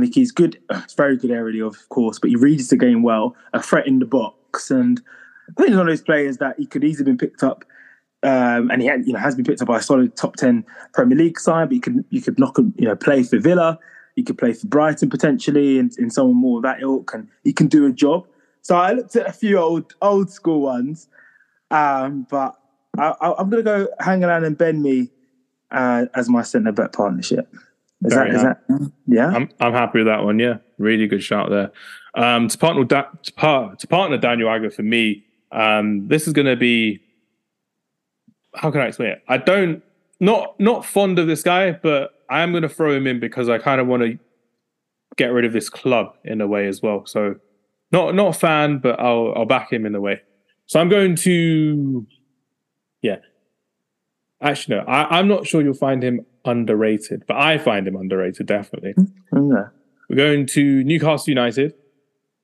I 0.00 0.04
think 0.04 0.14
he's 0.14 0.32
good. 0.32 0.58
It's 0.70 0.94
very 0.94 1.16
good 1.16 1.30
area, 1.30 1.64
of 1.64 1.88
course, 1.88 2.18
but 2.18 2.30
he 2.30 2.36
reads 2.36 2.68
the 2.68 2.76
game 2.76 3.02
well, 3.02 3.36
a 3.52 3.62
threat 3.62 3.86
in 3.86 3.98
the 3.98 4.06
box. 4.06 4.70
And 4.70 5.00
I 5.48 5.52
think 5.56 5.68
he's 5.68 5.76
one 5.76 5.88
of 5.88 5.92
those 5.92 6.02
players 6.02 6.38
that 6.38 6.56
he 6.58 6.66
could 6.66 6.84
easily 6.84 7.04
been 7.04 7.18
picked 7.18 7.42
up. 7.42 7.64
Um, 8.22 8.70
and 8.70 8.82
he 8.82 8.88
had, 8.88 9.06
you 9.06 9.12
know, 9.12 9.18
has 9.18 9.34
been 9.34 9.44
picked 9.44 9.62
up 9.62 9.68
by 9.68 9.78
a 9.78 9.82
solid 9.82 10.16
top 10.16 10.36
10 10.36 10.64
Premier 10.92 11.16
League 11.16 11.40
side, 11.40 11.68
but 11.68 11.74
you 11.74 11.80
could, 11.80 12.04
you 12.10 12.20
could 12.20 12.38
knock 12.38 12.58
him, 12.58 12.74
you 12.76 12.86
know, 12.86 12.96
play 12.96 13.22
for 13.22 13.38
Villa. 13.38 13.78
He 14.16 14.22
could 14.22 14.38
play 14.38 14.52
for 14.52 14.66
Brighton 14.66 15.08
potentially 15.08 15.78
and, 15.78 15.92
and 15.98 16.12
someone 16.12 16.36
more 16.36 16.58
of 16.58 16.62
that 16.64 16.82
ilk, 16.82 17.14
and 17.14 17.28
he 17.44 17.52
can 17.52 17.68
do 17.68 17.86
a 17.86 17.92
job. 17.92 18.26
So 18.62 18.76
I 18.76 18.92
looked 18.92 19.16
at 19.16 19.26
a 19.26 19.32
few 19.32 19.58
old 19.58 19.94
old 20.02 20.30
school 20.30 20.60
ones, 20.60 21.08
um, 21.70 22.26
but 22.28 22.56
I, 22.98 23.14
I'm 23.20 23.48
going 23.48 23.64
to 23.64 23.70
go 23.70 23.88
hang 24.00 24.24
around 24.24 24.44
and 24.44 24.58
Ben 24.58 24.82
Mee 24.82 25.10
uh, 25.70 26.06
as 26.14 26.28
my 26.28 26.42
centre 26.42 26.72
back 26.72 26.92
partnership. 26.92 27.48
Is 28.02 28.14
that, 28.14 28.28
is 28.28 28.42
that, 28.42 28.92
yeah? 29.06 29.26
I'm 29.28 29.50
I'm 29.60 29.72
happy 29.72 29.98
with 29.98 30.06
that 30.06 30.24
one. 30.24 30.38
Yeah, 30.38 30.58
really 30.78 31.06
good 31.06 31.22
shout 31.22 31.50
there. 31.50 31.70
Um, 32.14 32.48
to 32.48 32.56
partner 32.56 32.84
da- 32.84 33.10
to, 33.22 33.32
par- 33.34 33.76
to 33.76 33.86
partner 33.86 34.16
Daniel 34.16 34.48
Agger 34.48 34.70
for 34.70 34.82
me, 34.82 35.24
um, 35.52 36.08
this 36.08 36.26
is 36.26 36.32
going 36.32 36.46
to 36.46 36.56
be. 36.56 37.00
How 38.54 38.70
can 38.70 38.80
I 38.80 38.86
explain 38.86 39.10
it? 39.10 39.22
I 39.28 39.36
don't 39.36 39.82
not 40.18 40.58
not 40.58 40.84
fond 40.84 41.18
of 41.18 41.26
this 41.26 41.42
guy, 41.42 41.72
but 41.72 42.12
I 42.30 42.40
am 42.40 42.52
going 42.52 42.62
to 42.62 42.68
throw 42.68 42.94
him 42.94 43.06
in 43.06 43.20
because 43.20 43.48
I 43.48 43.58
kind 43.58 43.80
of 43.80 43.86
want 43.86 44.02
to 44.02 44.18
get 45.16 45.26
rid 45.26 45.44
of 45.44 45.52
this 45.52 45.68
club 45.68 46.14
in 46.24 46.40
a 46.40 46.46
way 46.46 46.66
as 46.66 46.80
well. 46.80 47.04
So 47.04 47.36
not 47.92 48.14
not 48.14 48.28
a 48.28 48.38
fan, 48.38 48.78
but 48.78 48.98
I'll 48.98 49.34
I'll 49.36 49.46
back 49.46 49.72
him 49.72 49.84
in 49.84 49.94
a 49.94 50.00
way. 50.00 50.22
So 50.66 50.80
I'm 50.80 50.88
going 50.88 51.16
to, 51.16 52.06
yeah. 53.02 53.16
Actually, 54.40 54.76
no, 54.76 54.84
I, 54.84 55.18
I'm 55.18 55.26
not 55.26 55.46
sure 55.46 55.60
you'll 55.62 55.74
find 55.74 56.00
him 56.00 56.24
underrated, 56.44 57.24
but 57.26 57.36
I 57.36 57.58
find 57.58 57.86
him 57.86 57.96
underrated 57.96 58.46
definitely. 58.46 58.94
Yeah. 59.32 59.68
We're 60.08 60.16
going 60.16 60.46
to 60.46 60.82
Newcastle 60.84 61.30
United. 61.30 61.74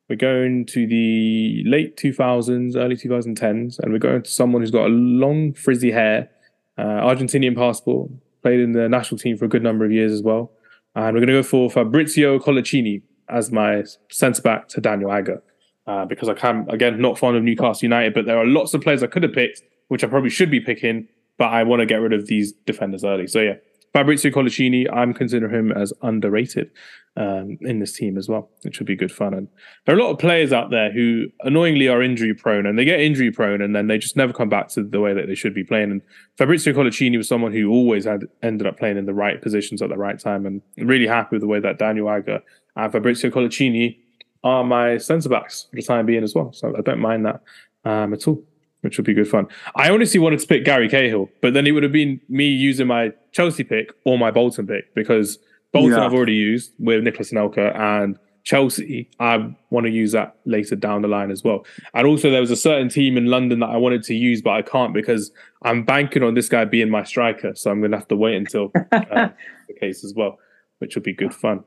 We're 0.08 0.16
going 0.16 0.66
to 0.66 0.86
the 0.86 1.64
late 1.66 1.96
2000s, 1.96 2.76
early 2.76 2.96
2010s, 2.96 3.80
and 3.80 3.92
we're 3.92 3.98
going 3.98 4.22
to 4.22 4.30
someone 4.30 4.62
who's 4.62 4.70
got 4.70 4.86
a 4.86 4.92
long, 4.92 5.52
frizzy 5.52 5.90
hair, 5.90 6.30
uh, 6.78 6.82
Argentinian 6.82 7.56
passport, 7.56 8.10
played 8.42 8.60
in 8.60 8.72
the 8.72 8.88
national 8.88 9.18
team 9.18 9.36
for 9.36 9.46
a 9.46 9.48
good 9.48 9.64
number 9.64 9.84
of 9.84 9.90
years 9.90 10.12
as 10.12 10.22
well. 10.22 10.52
And 10.94 11.14
we're 11.14 11.26
going 11.26 11.26
to 11.26 11.32
go 11.34 11.42
for 11.42 11.68
Fabricio 11.68 12.38
Coloccini 12.40 13.02
as 13.28 13.50
my 13.50 13.84
centre 14.10 14.42
back 14.42 14.68
to 14.68 14.80
Daniel 14.80 15.10
Agger. 15.10 15.42
Uh, 15.86 16.04
because 16.04 16.28
I 16.28 16.34
can, 16.34 16.66
again, 16.68 17.00
not 17.00 17.16
fond 17.16 17.36
of 17.36 17.44
Newcastle 17.44 17.84
United, 17.84 18.12
but 18.12 18.26
there 18.26 18.36
are 18.36 18.44
lots 18.44 18.74
of 18.74 18.80
players 18.80 19.04
I 19.04 19.06
could 19.06 19.22
have 19.22 19.32
picked, 19.32 19.62
which 19.86 20.02
I 20.02 20.08
probably 20.08 20.30
should 20.30 20.50
be 20.50 20.58
picking, 20.58 21.06
but 21.38 21.52
I 21.52 21.62
want 21.62 21.78
to 21.78 21.86
get 21.86 21.98
rid 21.98 22.12
of 22.12 22.26
these 22.26 22.50
defenders 22.50 23.04
early. 23.04 23.28
So, 23.28 23.40
yeah, 23.40 23.54
Fabricio 23.94 24.32
Coloccini, 24.32 24.86
I'm 24.92 25.14
considering 25.14 25.54
him 25.54 25.72
as 25.72 25.92
underrated 26.02 26.70
um, 27.16 27.56
in 27.62 27.78
this 27.78 27.92
team 27.92 28.18
as 28.18 28.28
well. 28.28 28.50
It 28.62 28.74
should 28.74 28.86
be 28.86 28.94
good 28.94 29.10
fun. 29.10 29.32
And 29.32 29.48
there 29.84 29.94
are 29.94 29.98
a 29.98 30.02
lot 30.02 30.10
of 30.10 30.18
players 30.18 30.52
out 30.52 30.70
there 30.70 30.92
who 30.92 31.26
annoyingly 31.40 31.88
are 31.88 32.02
injury 32.02 32.34
prone 32.34 32.66
and 32.66 32.78
they 32.78 32.84
get 32.84 33.00
injury 33.00 33.30
prone 33.30 33.62
and 33.62 33.74
then 33.74 33.86
they 33.86 33.98
just 33.98 34.16
never 34.16 34.32
come 34.32 34.48
back 34.48 34.68
to 34.68 34.82
the 34.82 35.00
way 35.00 35.14
that 35.14 35.26
they 35.26 35.34
should 35.34 35.54
be 35.54 35.64
playing. 35.64 35.90
And 35.90 36.02
Fabricio 36.38 36.74
Coloccini 36.74 37.16
was 37.16 37.28
someone 37.28 37.52
who 37.52 37.70
always 37.70 38.04
had 38.04 38.24
ended 38.42 38.66
up 38.66 38.78
playing 38.78 38.98
in 38.98 39.06
the 39.06 39.14
right 39.14 39.40
positions 39.40 39.80
at 39.80 39.88
the 39.88 39.96
right 39.96 40.18
time. 40.18 40.44
And 40.44 40.60
I'm 40.78 40.86
really 40.86 41.06
happy 41.06 41.36
with 41.36 41.40
the 41.40 41.48
way 41.48 41.60
that 41.60 41.78
Daniel 41.78 42.10
Agger 42.10 42.40
and 42.76 42.92
Fabricio 42.92 43.30
Coloccini 43.30 43.98
are 44.44 44.62
my 44.62 44.98
centre 44.98 45.28
backs 45.28 45.68
for 45.70 45.76
the 45.76 45.82
time 45.82 46.06
being 46.06 46.22
as 46.22 46.34
well. 46.34 46.52
So 46.52 46.74
I 46.76 46.82
don't 46.82 47.00
mind 47.00 47.24
that 47.26 47.40
um, 47.84 48.12
at 48.12 48.28
all. 48.28 48.42
Which 48.82 48.98
would 48.98 49.06
be 49.06 49.14
good 49.14 49.28
fun. 49.28 49.46
I 49.74 49.90
honestly 49.90 50.20
wanted 50.20 50.38
to 50.40 50.46
pick 50.46 50.64
Gary 50.64 50.88
Cahill, 50.88 51.28
but 51.40 51.54
then 51.54 51.66
it 51.66 51.72
would 51.72 51.82
have 51.82 51.92
been 51.92 52.20
me 52.28 52.46
using 52.46 52.86
my 52.86 53.12
Chelsea 53.32 53.64
pick 53.64 53.90
or 54.04 54.18
my 54.18 54.30
Bolton 54.30 54.66
pick 54.66 54.94
because 54.94 55.38
Bolton 55.72 55.92
Yeah. 55.92 56.04
I've 56.04 56.14
already 56.14 56.34
used 56.34 56.72
with 56.78 57.02
Nicolas 57.02 57.32
Anelka 57.32 57.74
and 57.74 58.16
Chelsea, 58.46 59.10
I 59.18 59.52
want 59.70 59.86
to 59.86 59.92
use 59.92 60.12
that 60.12 60.36
later 60.44 60.76
down 60.76 61.02
the 61.02 61.08
line 61.08 61.32
as 61.32 61.42
well. 61.42 61.66
And 61.94 62.06
also, 62.06 62.30
there 62.30 62.40
was 62.40 62.52
a 62.52 62.56
certain 62.56 62.88
team 62.88 63.16
in 63.16 63.26
London 63.26 63.58
that 63.58 63.70
I 63.70 63.76
wanted 63.76 64.04
to 64.04 64.14
use, 64.14 64.40
but 64.40 64.52
I 64.52 64.62
can't 64.62 64.94
because 64.94 65.32
I'm 65.62 65.82
banking 65.82 66.22
on 66.22 66.34
this 66.34 66.48
guy 66.48 66.64
being 66.64 66.88
my 66.88 67.02
striker. 67.02 67.56
So 67.56 67.72
I'm 67.72 67.80
going 67.80 67.90
to 67.90 67.96
have 67.96 68.06
to 68.06 68.16
wait 68.16 68.36
until 68.36 68.70
uh, 68.92 69.30
the 69.66 69.74
case 69.80 70.04
as 70.04 70.14
well, 70.14 70.38
which 70.78 70.94
would 70.94 71.02
be 71.02 71.12
good 71.12 71.34
fun. 71.34 71.64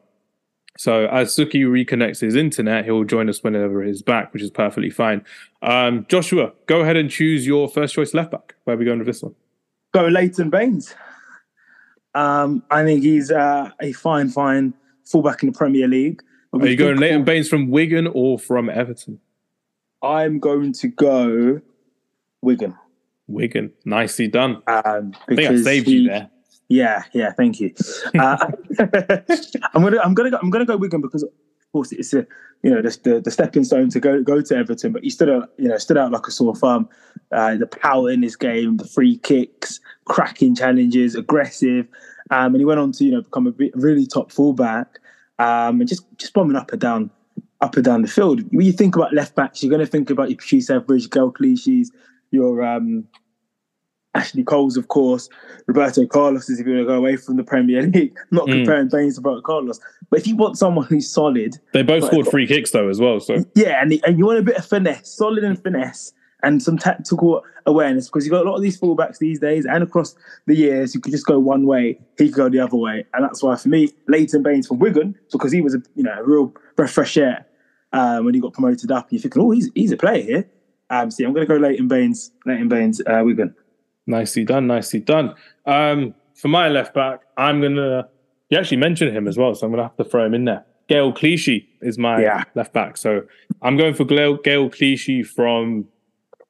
So 0.80 1.08
as 1.08 1.36
Sukhi 1.36 1.66
reconnects 1.66 2.22
his 2.22 2.36
internet, 2.36 2.86
he'll 2.86 3.04
join 3.04 3.28
us 3.28 3.44
whenever 3.44 3.84
he's 3.84 4.02
back, 4.02 4.32
which 4.34 4.42
is 4.42 4.50
perfectly 4.50 4.90
fine. 4.90 5.26
Um, 5.62 6.06
Joshua, 6.08 6.54
go 6.68 6.80
ahead 6.80 6.96
and 6.96 7.12
choose 7.12 7.46
your 7.46 7.68
first 7.68 7.94
choice 7.94 8.14
left 8.14 8.32
back. 8.32 8.56
Where 8.64 8.78
are 8.78 8.80
we 8.80 8.86
going 8.86 9.00
with 9.00 9.08
this 9.08 9.22
one? 9.22 9.36
Go 9.94 10.06
Leighton 10.06 10.50
Baines. 10.50 10.96
Um, 12.16 12.64
I 12.72 12.86
think 12.86 13.04
he's 13.04 13.30
uh, 13.30 13.72
a 13.82 13.92
fine, 13.92 14.30
fine 14.30 14.74
fullback 15.04 15.44
in 15.44 15.52
the 15.52 15.58
Premier 15.58 15.86
League. 15.86 16.24
Are 16.54 16.66
you 16.66 16.78
going 16.78 16.96
Leighton 16.96 17.26
Baines 17.26 17.50
from 17.50 17.70
Wigan 17.70 18.08
or 18.08 18.40
from 18.40 18.70
Everton? 18.70 19.20
I'm 20.02 20.40
going 20.40 20.72
to 20.72 20.88
go 20.88 21.62
Wigan. 22.42 22.74
Wigan, 23.28 23.74
nicely 23.84 24.30
done. 24.30 24.64
Um, 24.66 25.14
I 25.28 25.36
think 25.36 25.52
I 25.52 25.62
saved 25.62 25.88
he- 25.88 25.98
you 25.98 26.08
there. 26.08 26.30
Yeah, 26.70 27.04
yeah, 27.14 27.32
thank 27.32 27.60
you. 27.60 27.74
Uh, 28.18 28.38
I'm 29.74 29.82
gonna, 29.82 30.00
I'm 30.00 30.14
gonna, 30.14 30.30
go, 30.30 30.38
I'm 30.42 30.52
gonna 30.52 30.66
go 30.66 30.78
Wigan 30.78 31.02
because, 31.02 31.24
of 31.24 31.32
course, 31.74 31.92
it's 31.92 32.14
a, 32.14 32.28
you 32.62 32.70
know, 32.70 32.82
the, 32.82 32.98
the, 33.04 33.22
the 33.22 33.32
stepping 33.32 33.64
stone 33.64 33.90
to 33.90 34.00
go 34.00 34.22
go 34.22 34.40
to 34.40 34.56
Everton. 34.56 34.92
But 34.92 35.04
he 35.04 35.10
stood 35.10 35.30
out, 35.30 35.50
you 35.58 35.68
know, 35.68 35.78
stood 35.78 35.98
out 35.98 36.12
like 36.12 36.28
a 36.28 36.32
sore 36.32 36.56
thumb. 36.56 36.88
Uh, 37.32 37.58
the 37.58 37.66
power 37.66 38.12
in 38.12 38.22
his 38.22 38.36
game, 38.36 38.78
the 38.78 38.88
free 38.88 39.18
kicks, 39.18 39.80
cracking 40.06 40.56
challenges, 40.56 41.16
aggressive, 41.16 41.88
um, 42.30 42.54
and 42.54 42.58
he 42.58 42.66
went 42.66 42.80
on 42.80 42.92
to, 42.94 43.04
you 43.04 43.12
know, 43.12 43.22
become 43.22 43.48
a 43.48 43.54
really 43.74 44.06
top 44.06 44.32
fullback, 44.32 45.00
um, 45.40 45.80
and 45.82 45.90
just 45.90 46.06
just 46.18 46.34
bombing 46.34 46.56
up 46.56 46.72
and 46.72 46.82
down, 46.82 47.10
up 47.62 47.76
and 47.76 47.86
down 47.86 48.04
the 48.04 48.08
field. 48.08 48.42
When 48.52 48.66
you 48.66 48.74
think 48.74 48.96
about 48.96 49.14
left 49.14 49.36
backs, 49.36 49.64
you're 49.64 49.72
going 49.72 49.86
to 49.86 49.92
think 49.92 50.12
about 50.12 50.30
your 50.30 50.38
Patrice 50.38 50.70
Everidge, 50.70 51.10
Gael 51.10 51.32
Clichy's, 51.32 51.92
your 52.30 52.64
um, 52.64 53.06
Ashley 54.16 54.44
Coles, 54.44 54.76
of 54.76 54.88
course, 54.88 55.30
Roberto 55.68 56.06
Carlos 56.08 56.50
is 56.50 56.60
if 56.60 56.66
you 56.66 56.74
want 56.74 56.82
to 56.84 56.88
go 56.88 56.96
away 56.98 57.16
from 57.16 57.38
the 57.38 57.44
Premier 57.44 57.84
League. 57.84 58.16
I'm 58.18 58.26
not 58.38 58.48
Mm. 58.48 58.52
comparing 58.54 58.88
Baines 58.90 59.16
to 59.16 59.22
Roberto 59.22 59.42
Carlos, 59.42 59.80
but 60.10 60.20
if 60.20 60.28
you 60.28 60.36
want 60.36 60.58
someone 60.58 60.86
who's 60.88 61.10
solid, 61.10 61.56
They 61.74 61.84
both 61.84 62.06
scored 62.06 62.28
free 62.28 62.48
kicks 62.48 62.72
though 62.72 62.90
as 62.90 63.00
well. 63.00 63.20
So 63.20 63.46
yeah, 63.56 63.82
and, 63.82 63.94
and 64.06 64.18
you 64.18 64.26
want 64.26 64.40
a 64.40 64.44
bit 64.44 64.58
of 64.58 64.66
finesse, 64.66 65.16
solid 65.16 65.44
and 65.44 65.62
finesse, 65.62 66.12
and 66.42 66.64
some 66.64 66.78
tactical 66.78 67.44
awareness 67.66 68.08
because 68.08 68.26
you've 68.26 68.32
got 68.32 68.46
a 68.46 68.50
lot 68.50 68.56
of 68.56 68.62
these 68.64 68.80
fullbacks 68.80 69.20
these 69.20 69.40
days 69.40 69.66
and 69.66 69.84
across 69.84 70.16
the 70.48 70.56
years 70.56 70.96
you 70.96 71.02
could 71.02 71.12
just 71.12 71.26
go 71.26 71.38
one 71.38 71.66
way, 71.68 72.00
he 72.18 72.26
could 72.30 72.34
go 72.36 72.50
the 72.50 72.60
other 72.60 72.78
way, 72.78 73.06
and 73.14 73.24
that's 73.24 73.44
why 73.44 73.56
for 73.56 73.70
me, 73.70 73.90
Leighton 74.08 74.42
Baines 74.42 74.66
from 74.68 74.80
Wigan 74.80 75.16
because 75.32 75.52
he 75.52 75.62
was 75.62 75.76
a 75.76 75.82
you 75.96 76.04
know 76.04 76.14
a 76.18 76.24
real 76.24 76.52
breath 76.76 76.92
fresh 76.92 77.16
air 77.16 77.46
um, 77.94 78.26
when 78.26 78.34
he 78.34 78.40
got 78.42 78.54
promoted 78.54 78.90
up. 78.92 79.12
You're 79.12 79.22
thinking, 79.22 79.42
oh, 79.42 79.52
he's 79.52 79.70
he's 79.76 79.92
a 79.92 79.98
player 79.98 80.24
here. 80.24 80.50
Um, 80.90 81.12
see, 81.12 81.24
I'm 81.24 81.34
going 81.34 81.46
to 81.46 81.54
go 81.54 81.60
Leighton 81.60 81.88
Baines, 81.88 82.32
Leighton 82.48 82.68
Baines, 82.68 83.00
uh, 83.06 83.22
Wigan. 83.24 83.54
Nicely 84.10 84.44
done, 84.44 84.66
nicely 84.68 85.00
done. 85.00 85.36
Um, 85.66 86.16
for 86.34 86.48
my 86.48 86.68
left 86.68 86.94
back, 86.94 87.22
I'm 87.38 87.62
gonna. 87.62 88.10
You 88.50 88.58
actually 88.58 88.78
mentioned 88.78 89.16
him 89.16 89.28
as 89.28 89.38
well, 89.38 89.54
so 89.54 89.66
I'm 89.68 89.72
gonna 89.72 89.84
have 89.84 89.96
to 89.98 90.04
throw 90.04 90.26
him 90.26 90.34
in 90.34 90.46
there. 90.46 90.66
Gael 90.88 91.14
Clichy 91.14 91.68
is 91.82 92.00
my 92.00 92.20
Yeah. 92.20 92.44
left 92.56 92.74
back, 92.74 92.98
so 92.98 93.22
I'm 93.62 93.78
going 93.78 93.94
for 93.94 94.06
Gael, 94.06 94.38
Gael 94.38 94.70
Clichy 94.70 95.22
from 95.24 95.86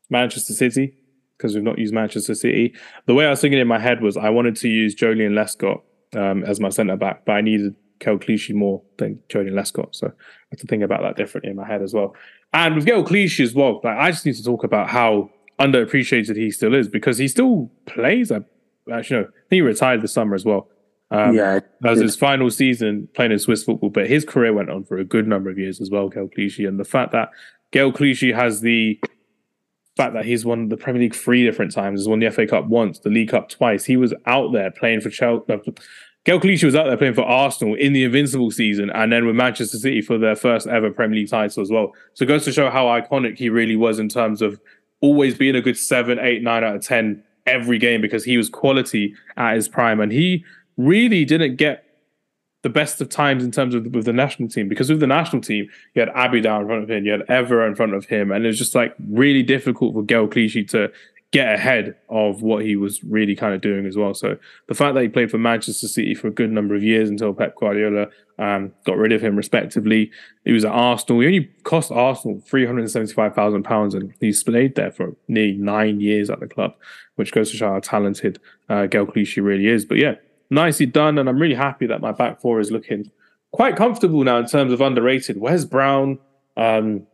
Manchester 0.10 0.54
City 0.54 0.94
because 1.38 1.54
we've 1.56 1.64
not 1.64 1.78
used 1.78 1.94
Manchester 1.94 2.34
City. 2.36 2.74
The 3.06 3.14
way 3.14 3.26
I 3.26 3.30
was 3.30 3.42
thinking 3.42 3.60
in 3.60 3.68
my 3.68 3.80
head 3.80 4.02
was 4.02 4.16
I 4.16 4.30
wanted 4.30 4.56
to 4.58 4.70
use 4.70 4.96
Joleon 4.96 5.32
Lescott 5.34 5.82
um, 6.18 6.44
as 6.44 6.60
my 6.60 6.70
centre 6.70 6.96
back, 6.98 7.26
but 7.26 7.34
I 7.34 7.42
needed 7.42 7.76
Gael 8.00 8.18
Clichy 8.18 8.54
more 8.54 8.82
than 8.98 9.20
Joleon 9.28 9.54
Lescott, 9.54 9.94
so 9.94 10.08
I 10.08 10.12
have 10.52 10.60
to 10.62 10.68
think 10.68 10.84
about 10.84 11.02
that 11.02 11.18
differently 11.18 11.52
in 11.52 11.58
my 11.58 11.68
head 11.68 11.82
as 11.82 11.94
well. 11.94 12.16
And 12.54 12.76
with 12.76 12.86
Gael 12.86 13.04
Clichy 13.04 13.44
as 13.44 13.54
well, 13.54 13.82
like 13.84 13.98
I 13.98 14.12
just 14.12 14.26
need 14.26 14.36
to 14.36 14.44
talk 14.44 14.64
about 14.64 14.88
how 14.90 15.30
underappreciated 15.60 16.36
he 16.36 16.52
still 16.52 16.74
is 16.74 16.88
because 16.88 17.18
he 17.18 17.28
still 17.28 17.72
plays. 17.86 18.32
I 18.32 18.42
actually 18.92 19.22
no, 19.22 19.24
I 19.24 19.32
think 19.50 19.52
he 19.52 19.62
retired 19.62 20.02
this 20.02 20.14
summer 20.14 20.36
as 20.36 20.46
well. 20.46 20.70
Um, 21.12 21.36
yeah, 21.36 21.60
that 21.82 21.90
was 21.90 22.00
his 22.00 22.16
final 22.16 22.52
season 22.52 23.10
playing 23.16 23.32
in 23.32 23.40
Swiss 23.40 23.64
football, 23.64 23.90
but 23.90 24.08
his 24.08 24.26
career 24.26 24.54
went 24.54 24.70
on 24.70 24.84
for 24.84 24.98
a 24.98 25.04
good 25.04 25.28
number 25.28 25.50
of 25.50 25.58
years 25.58 25.82
as 25.82 25.90
well, 25.90 26.08
Gael 26.08 26.28
Clichy. 26.28 26.66
And 26.66 26.80
the 26.80 26.86
fact 26.86 27.12
that 27.14 27.30
Gael 27.72 27.92
Clichy 27.92 28.32
has 28.32 28.62
the 28.62 29.00
fact 29.98 30.14
that 30.14 30.26
he's 30.26 30.46
won 30.46 30.70
the 30.70 30.78
Premier 30.78 31.02
League 31.02 31.16
three 31.16 31.44
different 31.44 31.74
times, 31.74 32.00
has 32.00 32.08
won 32.08 32.20
the 32.20 32.30
FA 32.30 32.46
Cup 32.46 32.68
once, 32.68 33.00
the 33.00 33.10
League 33.10 33.30
Cup 33.30 33.50
twice. 33.50 33.86
He 33.86 33.98
was 33.98 34.14
out 34.28 34.54
there 34.54 34.72
playing 34.72 35.02
for 35.02 35.10
Chelsea. 35.10 35.46
Gael 36.26 36.40
Clichy 36.40 36.66
was 36.66 36.76
out 36.76 36.86
there 36.86 36.98
playing 36.98 37.16
for 37.16 37.24
Arsenal 37.24 37.74
in 37.76 37.94
the 37.94 38.04
Invincible 38.04 38.52
season, 38.52 38.92
and 38.92 39.12
then 39.12 39.26
with 39.26 39.36
Manchester 39.36 39.78
City 39.78 40.02
for 40.02 40.18
their 40.18 40.36
first 40.36 40.68
ever 40.68 40.92
Premier 40.92 41.20
League 41.20 41.30
title 41.30 41.64
as 41.64 41.72
well. 41.72 41.94
So 42.14 42.24
it 42.24 42.28
goes 42.28 42.46
to 42.46 42.52
show 42.52 42.70
how 42.70 42.86
iconic 42.86 43.38
he 43.38 43.50
really 43.50 43.76
was 43.76 44.00
in 44.00 44.10
terms 44.10 44.42
of 44.42 44.60
always 45.02 45.38
being 45.38 45.56
a 45.56 45.62
good 45.62 45.78
seven, 45.78 46.20
eight, 46.20 46.44
nine 46.44 46.64
out 46.64 46.76
of 46.76 46.86
ten 46.86 47.24
every 47.46 47.78
game 47.78 48.02
because 48.02 48.24
he 48.24 48.38
was 48.38 48.50
quality 48.50 49.14
at 49.38 49.56
his 49.56 49.68
prime, 49.68 50.00
and 50.00 50.12
he 50.12 50.46
really 50.78 51.26
didn't 51.26 51.56
get 51.56 51.84
the 52.62 52.70
best 52.70 53.00
of 53.00 53.08
times 53.10 53.44
in 53.44 53.52
terms 53.52 53.74
of 53.74 53.86
with 53.88 54.06
the 54.06 54.14
national 54.14 54.50
team 54.50 54.68
because 54.68 54.90
with 54.90 55.00
the 55.00 55.08
national 55.08 55.42
team 55.42 55.70
you 55.94 56.02
had 56.02 56.10
Abidal 56.10 56.62
in 56.62 56.68
front 56.68 56.84
of 56.84 56.90
him, 56.90 57.06
you 57.06 57.12
had 57.12 57.26
Evra 57.28 57.68
in 57.68 57.76
front 57.76 57.94
of 57.94 58.06
him, 58.06 58.32
and 58.32 58.46
it 58.46 58.48
was 58.48 58.58
just 58.58 58.76
like 58.76 58.96
really 59.10 59.44
difficult 59.44 59.94
for 59.94 60.04
Gael 60.04 60.28
Clichy 60.28 60.64
to 60.66 60.92
get 61.32 61.54
ahead 61.54 61.96
of 62.10 62.42
what 62.42 62.66
he 62.66 62.76
was 62.76 63.04
really 63.04 63.36
kind 63.36 63.54
of 63.54 63.62
doing 63.62 63.86
as 63.86 63.96
well. 63.96 64.16
So 64.16 64.38
the 64.68 64.74
fact 64.74 64.96
that 64.96 65.04
he 65.04 65.10
played 65.10 65.30
for 65.30 65.38
Manchester 65.38 65.88
City 65.88 66.16
for 66.16 66.28
a 66.28 66.32
good 66.32 66.52
number 66.52 66.74
of 66.74 66.84
years 66.84 67.08
until 67.08 67.34
Pep 67.34 67.56
Guardiola 67.56 68.08
um, 68.40 68.74
got 68.84 68.98
rid 68.98 69.12
of 69.12 69.22
him 69.22 69.36
respectively. 69.36 70.12
He 70.44 70.54
was 70.54 70.66
at 70.66 70.72
Arsenal. 70.72 71.22
He 71.22 71.28
only 71.28 71.50
cost 71.64 71.92
Arsenal 71.92 72.42
three 72.48 72.66
hundred 72.66 72.82
and 72.82 72.92
seventy-five 72.92 73.36
thousand 73.36 73.64
pounds, 73.64 73.94
and 73.94 74.14
he's 74.20 74.44
played 74.44 74.76
there 74.76 74.92
for 74.92 75.16
nearly 75.28 75.58
nine 75.58 76.00
years 76.00 76.30
at 76.30 76.40
the 76.40 76.48
club, 76.48 76.74
which 77.16 77.32
goes 77.32 77.52
to 77.52 77.58
show 77.58 77.74
how 77.74 77.80
talented 77.80 78.40
uh, 78.70 78.88
Gael 78.88 79.06
Clichy 79.06 79.42
really 79.42 79.68
is. 79.68 79.86
But 79.86 79.98
yeah, 79.98 80.16
nicely 80.50 80.86
done, 80.86 81.20
and 81.20 81.30
I'm 81.30 81.38
really 81.38 81.54
happy 81.54 81.86
that 81.88 82.02
my 82.02 82.12
back 82.12 82.42
four 82.42 82.60
is 82.60 82.72
looking 82.72 83.12
quite 83.52 83.76
comfortable 83.76 84.24
now 84.24 84.38
in 84.38 84.48
terms 84.48 84.72
of 84.72 84.82
underrated. 84.82 85.38
Where's 85.38 85.66
Brown? 85.66 86.18
Um, 86.56 87.06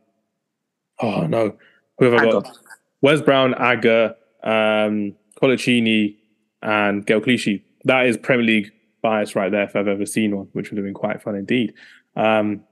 oh 1.02 1.26
no, 1.26 1.58
who 1.98 2.06
have 2.06 2.22
I 2.22 2.32
got? 2.32 2.58
Wes 3.02 3.22
Brown, 3.22 3.54
Agger, 3.56 4.16
um, 4.44 5.16
Coloccini, 5.42 6.16
and 6.62 7.06
Gael 7.06 7.22
Clichy. 7.22 7.64
That 7.84 8.06
is 8.08 8.18
Premier 8.18 8.46
League 8.46 8.72
bias 9.02 9.36
right 9.36 9.52
there 9.52 9.64
if 9.64 9.76
I've 9.76 9.88
ever 9.88 10.06
seen 10.06 10.36
one, 10.36 10.48
which 10.54 10.72
would 10.72 10.78
have 10.78 10.86
been 10.86 10.94
quite 10.94 11.22
fun 11.22 11.36
indeed. 11.36 11.74
Um, 12.16 12.64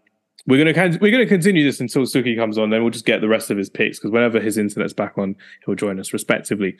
we're 0.47 0.63
gonna 0.63 0.97
we're 0.99 1.11
gonna 1.11 1.25
continue 1.25 1.63
this 1.63 1.79
until 1.79 2.03
Sukhi 2.03 2.35
comes 2.35 2.57
on. 2.57 2.69
Then 2.69 2.81
we'll 2.81 2.91
just 2.91 3.05
get 3.05 3.21
the 3.21 3.29
rest 3.29 3.49
of 3.49 3.57
his 3.57 3.69
picks 3.69 3.99
because 3.99 4.11
whenever 4.11 4.39
his 4.39 4.57
internet's 4.57 4.93
back 4.93 5.17
on, 5.17 5.35
he'll 5.65 5.75
join 5.75 5.99
us 5.99 6.11
respectively. 6.11 6.75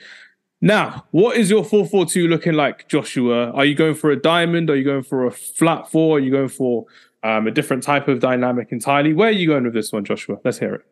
Now, 0.60 1.06
what 1.12 1.36
is 1.36 1.50
your 1.50 1.64
four 1.64 1.86
four 1.86 2.04
two 2.04 2.28
looking 2.28 2.54
like, 2.54 2.88
Joshua? 2.88 3.50
Are 3.52 3.64
you 3.64 3.74
going 3.74 3.94
for 3.94 4.10
a 4.10 4.20
diamond? 4.20 4.70
Are 4.70 4.76
you 4.76 4.84
going 4.84 5.02
for 5.02 5.26
a 5.26 5.30
flat 5.30 5.90
four? 5.90 6.18
Are 6.18 6.20
you 6.20 6.30
going 6.30 6.48
for 6.48 6.84
um, 7.22 7.46
a 7.46 7.50
different 7.50 7.82
type 7.82 8.08
of 8.08 8.20
dynamic 8.20 8.68
entirely? 8.70 9.12
Where 9.12 9.28
are 9.28 9.32
you 9.32 9.46
going 9.46 9.64
with 9.64 9.74
this 9.74 9.92
one, 9.92 10.04
Joshua? 10.04 10.38
Let's 10.44 10.58
hear 10.58 10.74
it. 10.74 10.82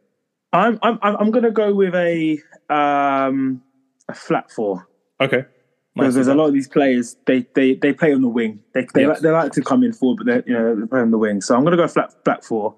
I'm 0.53 0.79
I'm 0.83 0.99
I'm 1.03 1.31
going 1.31 1.45
to 1.45 1.51
go 1.51 1.75
with 1.75 1.95
a 1.95 2.39
um 2.69 3.63
a 4.09 4.15
flat 4.15 4.51
four 4.51 4.87
Okay. 5.21 5.45
because 5.95 6.15
there's 6.15 6.29
a 6.29 6.35
lot 6.35 6.47
of 6.49 6.53
these 6.53 6.69
players 6.69 7.17
they 7.27 7.47
they 7.55 7.75
they 7.75 7.93
play 7.93 8.13
on 8.13 8.23
the 8.23 8.29
wing. 8.29 8.61
They 8.75 8.87
they, 8.95 9.03
Yes. 9.03 9.09
like, 9.09 9.19
they 9.21 9.31
like 9.31 9.53
to 9.53 9.63
come 9.63 9.83
in 9.85 9.93
forward, 9.93 10.25
but 10.25 10.27
they 10.27 10.51
you 10.53 10.59
know 10.59 10.75
they 10.75 10.87
play 10.87 11.01
on 11.01 11.11
the 11.11 11.19
wing. 11.19 11.41
So 11.41 11.55
I'm 11.55 11.63
going 11.63 11.77
to 11.77 11.83
go 11.83 11.89
flat 11.89 12.13
flat 12.25 12.45
four. 12.45 12.75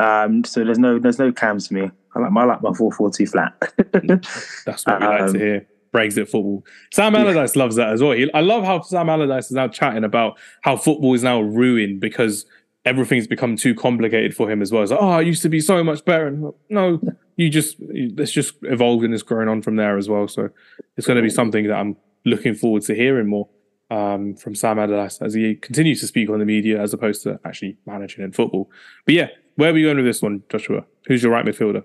Um, 0.00 0.42
so 0.44 0.64
there's 0.64 0.78
no 0.78 0.98
there's 0.98 1.18
no 1.18 1.30
cams 1.32 1.68
for 1.68 1.74
me. 1.74 1.90
I 2.16 2.18
like 2.20 2.32
my 2.32 2.42
I 2.42 2.44
like 2.46 2.62
my 2.62 2.72
four 2.72 2.90
four 2.92 3.10
two 3.10 3.26
flat. 3.26 3.52
That's 3.92 4.84
what 4.86 5.00
we 5.00 5.06
like 5.06 5.18
to 5.18 5.24
Um, 5.26 5.34
hear. 5.34 5.66
Brexit 5.92 6.28
football. 6.28 6.64
Sam 6.92 7.14
Allardyce 7.14 7.54
loves 7.54 7.76
that 7.76 7.90
as 7.90 8.02
well. 8.02 8.10
He, 8.12 8.28
I 8.34 8.40
love 8.40 8.64
how 8.64 8.80
Sam 8.80 9.08
Allardyce 9.08 9.46
is 9.46 9.52
now 9.52 9.68
chatting 9.68 10.02
about 10.02 10.36
how 10.62 10.76
football 10.76 11.14
is 11.14 11.22
now 11.22 11.40
ruined 11.40 12.00
because 12.00 12.46
everything's 12.84 13.26
become 13.26 13.56
too 13.56 13.74
complicated 13.74 14.36
for 14.36 14.50
him 14.50 14.60
as 14.62 14.70
well. 14.70 14.82
It's 14.82 14.90
like, 14.90 15.00
oh, 15.00 15.18
it 15.18 15.26
used 15.26 15.42
to 15.42 15.48
be 15.48 15.60
so 15.60 15.82
much 15.82 16.04
better. 16.04 16.26
And 16.26 16.52
no, 16.68 17.00
you 17.36 17.48
just 17.48 17.76
it's 17.80 18.32
just 18.32 18.54
evolved 18.62 19.04
and 19.04 19.14
it's 19.14 19.22
growing 19.22 19.48
on 19.48 19.62
from 19.62 19.76
there 19.76 19.96
as 19.96 20.08
well. 20.08 20.28
So 20.28 20.50
it's 20.96 21.06
going 21.06 21.16
to 21.16 21.22
be 21.22 21.30
something 21.30 21.66
that 21.68 21.74
I'm 21.74 21.96
looking 22.24 22.54
forward 22.54 22.82
to 22.82 22.94
hearing 22.94 23.28
more 23.28 23.48
um, 23.90 24.34
from 24.36 24.54
Sam 24.54 24.78
Allardyce 24.78 25.22
as 25.22 25.34
he 25.34 25.54
continues 25.54 26.00
to 26.00 26.06
speak 26.06 26.28
on 26.28 26.38
the 26.38 26.44
media 26.44 26.80
as 26.80 26.92
opposed 26.92 27.22
to 27.22 27.40
actually 27.44 27.76
managing 27.86 28.24
in 28.24 28.32
football. 28.32 28.70
But 29.04 29.14
yeah, 29.14 29.28
where 29.56 29.70
are 29.70 29.74
we 29.74 29.82
going 29.82 29.96
with 29.96 30.06
this 30.06 30.22
one, 30.22 30.42
Joshua? 30.48 30.84
Who's 31.06 31.22
your 31.22 31.32
right 31.32 31.44
midfielder? 31.44 31.84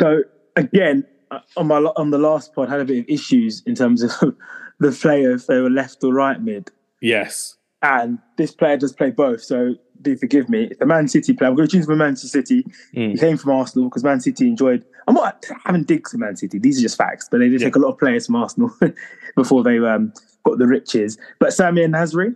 So 0.00 0.22
again, 0.56 1.06
uh, 1.30 1.40
on 1.56 1.68
my 1.68 1.76
on 1.76 2.10
the 2.10 2.18
last 2.18 2.54
pod, 2.54 2.68
I 2.68 2.72
had 2.72 2.80
a 2.80 2.84
bit 2.84 2.98
of 3.00 3.04
issues 3.08 3.62
in 3.66 3.74
terms 3.74 4.02
of 4.02 4.10
the 4.78 4.92
player 4.92 5.32
if 5.32 5.46
they 5.46 5.60
were 5.60 5.70
left 5.70 6.02
or 6.04 6.12
right 6.12 6.40
mid, 6.40 6.70
Yes. 7.00 7.55
And 7.82 8.18
this 8.38 8.52
player 8.52 8.76
does 8.76 8.92
play 8.92 9.10
both. 9.10 9.42
So 9.42 9.74
do 10.02 10.16
forgive 10.16 10.48
me. 10.48 10.70
The 10.78 10.86
Man 10.86 11.08
City 11.08 11.32
player, 11.32 11.50
I'm 11.50 11.56
going 11.56 11.68
to 11.68 11.76
choose 11.76 11.86
for 11.86 11.96
Manchester 11.96 12.28
City. 12.28 12.64
Mm. 12.94 13.12
He 13.12 13.18
came 13.18 13.36
from 13.36 13.52
Arsenal 13.52 13.88
because 13.88 14.04
Man 14.04 14.20
City 14.20 14.48
enjoyed. 14.48 14.84
I'm 15.08 15.14
not 15.14 15.44
having 15.64 15.84
digs 15.84 16.12
at 16.14 16.20
Man 16.20 16.36
City. 16.36 16.58
These 16.58 16.78
are 16.78 16.82
just 16.82 16.96
facts, 16.96 17.28
but 17.30 17.38
they 17.38 17.48
did 17.48 17.60
Yeah. 17.60 17.68
take 17.68 17.76
a 17.76 17.78
lot 17.78 17.90
of 17.92 17.98
players 17.98 18.26
from 18.26 18.36
Arsenal 18.36 18.70
before 19.36 19.62
they 19.62 19.78
um, 19.78 20.12
got 20.44 20.58
the 20.58 20.66
riches. 20.66 21.16
But 21.38 21.50
Samir 21.50 21.88
Nasri, 21.88 22.34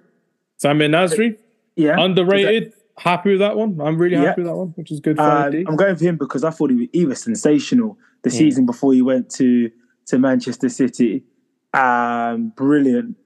Samir 0.62 0.88
Nasri, 0.88 1.36
yeah, 1.76 1.96
underrated. 1.98 2.72
Happy 2.98 3.30
with 3.30 3.38
that 3.40 3.56
one. 3.56 3.80
I'm 3.80 3.96
really 3.98 4.16
Yeah. 4.16 4.26
happy 4.26 4.42
with 4.42 4.50
that 4.50 4.56
one, 4.56 4.68
which 4.76 4.90
is 4.92 5.00
good 5.00 5.16
for 5.16 5.22
Um, 5.22 5.54
I'm 5.66 5.76
going 5.76 5.96
for 5.96 6.04
him 6.04 6.16
because 6.18 6.44
I 6.44 6.50
thought 6.50 6.70
he 6.70 6.76
was, 6.76 6.88
he 6.92 7.04
was 7.06 7.22
sensational 7.22 7.96
the 8.22 8.28
Mm. 8.30 8.34
season 8.34 8.66
before 8.66 8.92
he 8.92 9.00
went 9.02 9.30
to 9.36 9.70
to 10.06 10.18
Manchester 10.18 10.68
City. 10.68 11.24
Um, 11.72 12.52
brilliant, 12.56 13.16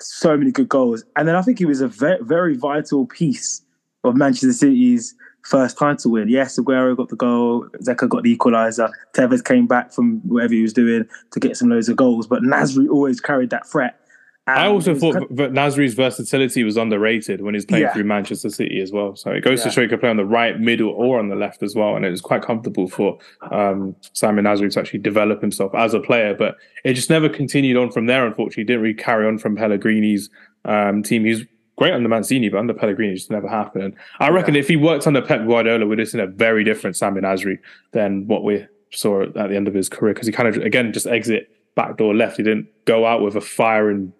so 0.00 0.36
many 0.36 0.50
good 0.50 0.68
goals, 0.68 1.04
and 1.16 1.26
then 1.26 1.36
I 1.36 1.42
think 1.42 1.58
he 1.58 1.64
was 1.64 1.80
a 1.80 1.88
ve- 1.88 2.18
very 2.20 2.56
vital 2.56 3.06
piece 3.06 3.62
of 4.04 4.16
Manchester 4.16 4.52
City's 4.52 5.14
first 5.42 5.78
title 5.78 6.10
win. 6.12 6.28
Yes, 6.28 6.58
Aguero 6.58 6.96
got 6.96 7.08
the 7.08 7.16
goal, 7.16 7.68
Dzeko 7.80 8.08
got 8.08 8.22
the 8.22 8.36
equaliser, 8.36 8.90
Tevez 9.14 9.44
came 9.44 9.66
back 9.66 9.92
from 9.92 10.20
whatever 10.28 10.54
he 10.54 10.62
was 10.62 10.72
doing 10.72 11.06
to 11.30 11.40
get 11.40 11.56
some 11.56 11.68
loads 11.68 11.88
of 11.88 11.96
goals, 11.96 12.26
but 12.26 12.42
Nasri 12.42 12.88
always 12.88 13.20
carried 13.20 13.50
that 13.50 13.66
threat. 13.66 14.00
I 14.48 14.66
also 14.68 14.94
thought 14.94 15.14
kind- 15.14 15.26
v- 15.30 15.42
Nasri's 15.48 15.94
versatility 15.94 16.62
was 16.62 16.76
underrated 16.76 17.40
when 17.40 17.54
he's 17.54 17.64
playing 17.64 17.82
Yeah. 17.84 17.92
through 17.92 18.04
Manchester 18.04 18.48
City 18.48 18.80
as 18.80 18.92
well. 18.92 19.16
So 19.16 19.32
it 19.32 19.40
goes 19.40 19.62
to 19.62 19.68
Yeah. 19.68 19.72
show 19.72 19.82
he 19.82 19.88
could 19.88 19.98
play 20.00 20.08
on 20.08 20.16
the 20.16 20.24
right, 20.24 20.58
middle, 20.60 20.90
or 20.90 21.18
on 21.18 21.28
the 21.28 21.34
left 21.34 21.62
as 21.64 21.74
well. 21.74 21.96
And 21.96 22.04
it 22.04 22.10
was 22.10 22.20
quite 22.20 22.42
comfortable 22.42 22.86
for 22.88 23.18
um, 23.50 23.96
Samir 24.14 24.40
Nasri 24.40 24.70
to 24.72 24.80
actually 24.80 25.00
develop 25.00 25.40
himself 25.40 25.74
as 25.74 25.94
a 25.94 26.00
player. 26.00 26.32
But 26.34 26.56
it 26.84 26.92
just 26.94 27.10
never 27.10 27.28
continued 27.28 27.76
on 27.76 27.90
from 27.90 28.06
there, 28.06 28.24
unfortunately. 28.26 28.64
Didn't 28.64 28.82
really 28.82 28.94
carry 28.94 29.26
on 29.26 29.38
from 29.38 29.56
Pellegrini's 29.56 30.30
um, 30.64 31.02
team. 31.02 31.24
He's 31.24 31.44
great 31.76 31.92
under 31.92 32.08
Mancini, 32.08 32.48
but 32.48 32.58
under 32.58 32.72
Pellegrini, 32.72 33.12
it 33.12 33.16
just 33.16 33.30
never 33.30 33.48
happened. 33.48 33.84
And 33.84 33.94
I 34.20 34.30
reckon 34.30 34.54
if 34.56 34.68
he 34.68 34.76
worked 34.76 35.06
under 35.06 35.20
Pep 35.22 35.46
Guardiola, 35.46 35.86
we'd 35.86 35.98
have 35.98 36.08
seen 36.08 36.20
a 36.20 36.26
very 36.26 36.64
different 36.64 36.96
Samir 36.96 37.20
Nasri 37.22 37.58
than 37.92 38.26
what 38.28 38.44
we 38.44 38.64
saw 38.92 39.22
at 39.24 39.34
the 39.34 39.56
end 39.56 39.66
of 39.68 39.74
his 39.74 39.88
career. 39.88 40.14
Because 40.14 40.26
he 40.26 40.32
kind 40.32 40.48
of, 40.48 40.56
again, 40.62 40.92
just 40.92 41.06
exit 41.06 41.50
backdoor 41.74 42.14
left. 42.14 42.36
He 42.38 42.42
didn't 42.42 42.68
go 42.86 43.04
out 43.04 43.22
with 43.22 43.34
a 43.36 43.40
firing 43.40 44.12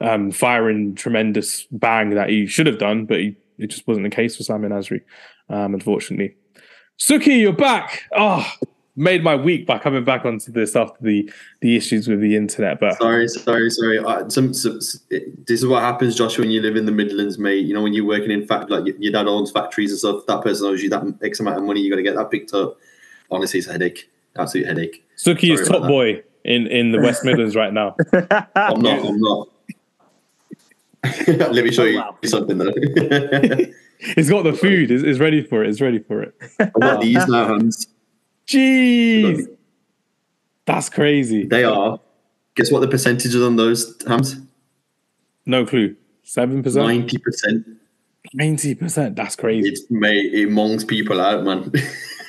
um, 0.00 0.30
firing 0.30 0.94
tremendous 0.94 1.66
bang 1.70 2.10
that 2.10 2.30
he 2.30 2.46
should 2.46 2.66
have 2.66 2.78
done, 2.78 3.04
but 3.04 3.18
he, 3.18 3.36
it 3.58 3.68
just 3.68 3.86
wasn't 3.86 4.04
the 4.04 4.14
case 4.14 4.36
for 4.36 4.42
Samir 4.42 4.68
Nasri, 4.68 5.02
um, 5.48 5.74
unfortunately. 5.74 6.34
Sukhi, 6.98 7.40
you're 7.40 7.52
back. 7.52 8.02
Oh, 8.16 8.46
made 8.96 9.24
my 9.24 9.34
week 9.34 9.66
by 9.66 9.78
coming 9.78 10.04
back 10.04 10.24
onto 10.24 10.52
this 10.52 10.76
after 10.76 10.98
the 11.00 11.30
the 11.60 11.76
issues 11.76 12.08
with 12.08 12.20
the 12.20 12.36
internet. 12.36 12.78
But 12.80 12.98
Sorry, 12.98 13.26
sorry, 13.28 13.70
sorry. 13.70 13.98
Uh, 13.98 14.28
some, 14.28 14.52
some, 14.52 14.78
this 14.78 15.60
is 15.60 15.66
what 15.66 15.82
happens, 15.82 16.14
Joshua, 16.14 16.42
when 16.42 16.50
you 16.50 16.60
live 16.60 16.76
in 16.76 16.86
the 16.86 16.92
Midlands, 16.92 17.38
mate. 17.38 17.64
You 17.64 17.74
know, 17.74 17.82
when 17.82 17.94
you're 17.94 18.06
working 18.06 18.30
in 18.30 18.46
fact, 18.46 18.70
like 18.70 18.84
your, 18.98 19.12
dad 19.12 19.26
owns 19.26 19.50
factories 19.50 19.90
and 19.90 19.98
stuff. 19.98 20.26
That 20.26 20.42
person 20.42 20.66
owes 20.66 20.82
you 20.82 20.90
that 20.90 21.04
X 21.22 21.40
amount 21.40 21.58
of 21.58 21.64
money. 21.64 21.80
You 21.80 21.90
got 21.90 21.96
to 21.96 22.02
get 22.02 22.16
that 22.16 22.30
picked 22.30 22.52
up. 22.52 22.76
Honestly, 23.30 23.58
it's 23.58 23.68
a 23.68 23.72
headache. 23.72 24.10
Absolute 24.36 24.66
headache. 24.66 25.04
Sukhi 25.16 25.52
is 25.52 25.66
top 25.66 25.82
that. 25.82 25.88
boy 25.88 26.22
in, 26.44 26.66
in 26.66 26.92
the 26.92 27.00
West 27.00 27.24
Midlands 27.24 27.56
right 27.56 27.72
now. 27.72 27.96
I'm 28.54 28.80
not. 28.80 29.04
I'm 29.04 29.20
not. 29.20 29.48
Let 31.26 31.52
me 31.64 31.70
show 31.72 31.82
Oh, 31.84 31.86
you 31.86 31.98
wow. 31.98 32.16
something 32.24 32.58
though. 32.58 32.72
He's 34.16 34.30
got 34.30 34.44
the 34.44 34.52
food. 34.54 34.90
He's, 34.90 35.02
he's 35.02 35.20
ready 35.20 35.42
for 35.42 35.62
it. 35.62 35.66
He's 35.68 35.80
ready 35.80 35.98
for 35.98 36.22
it. 36.22 36.34
I've 36.58 36.72
got 36.72 37.00
these 37.02 37.26
now, 37.28 37.48
Hamz. 37.48 37.86
Jeez, 38.46 39.46
that's 40.66 40.88
crazy. 40.88 41.46
They 41.46 41.64
are. 41.64 42.00
Guess 42.54 42.72
what 42.72 42.80
the 42.80 42.88
percentage 42.88 43.34
is 43.34 43.42
on 43.42 43.56
those 43.56 43.94
hams? 44.06 44.36
No 45.46 45.64
clue. 45.66 45.96
Seven 46.22 46.62
percent, 46.62 46.86
Ninety 46.86 47.18
percent. 47.18 47.66
ninety 48.34 48.74
percent. 48.74 49.16
That's 49.16 49.36
crazy. 49.36 49.68
It's 49.68 49.82
mate. 49.90 50.32
It 50.32 50.50
mongs 50.50 50.84
people 50.84 51.20
out, 51.20 51.44
man. 51.44 51.72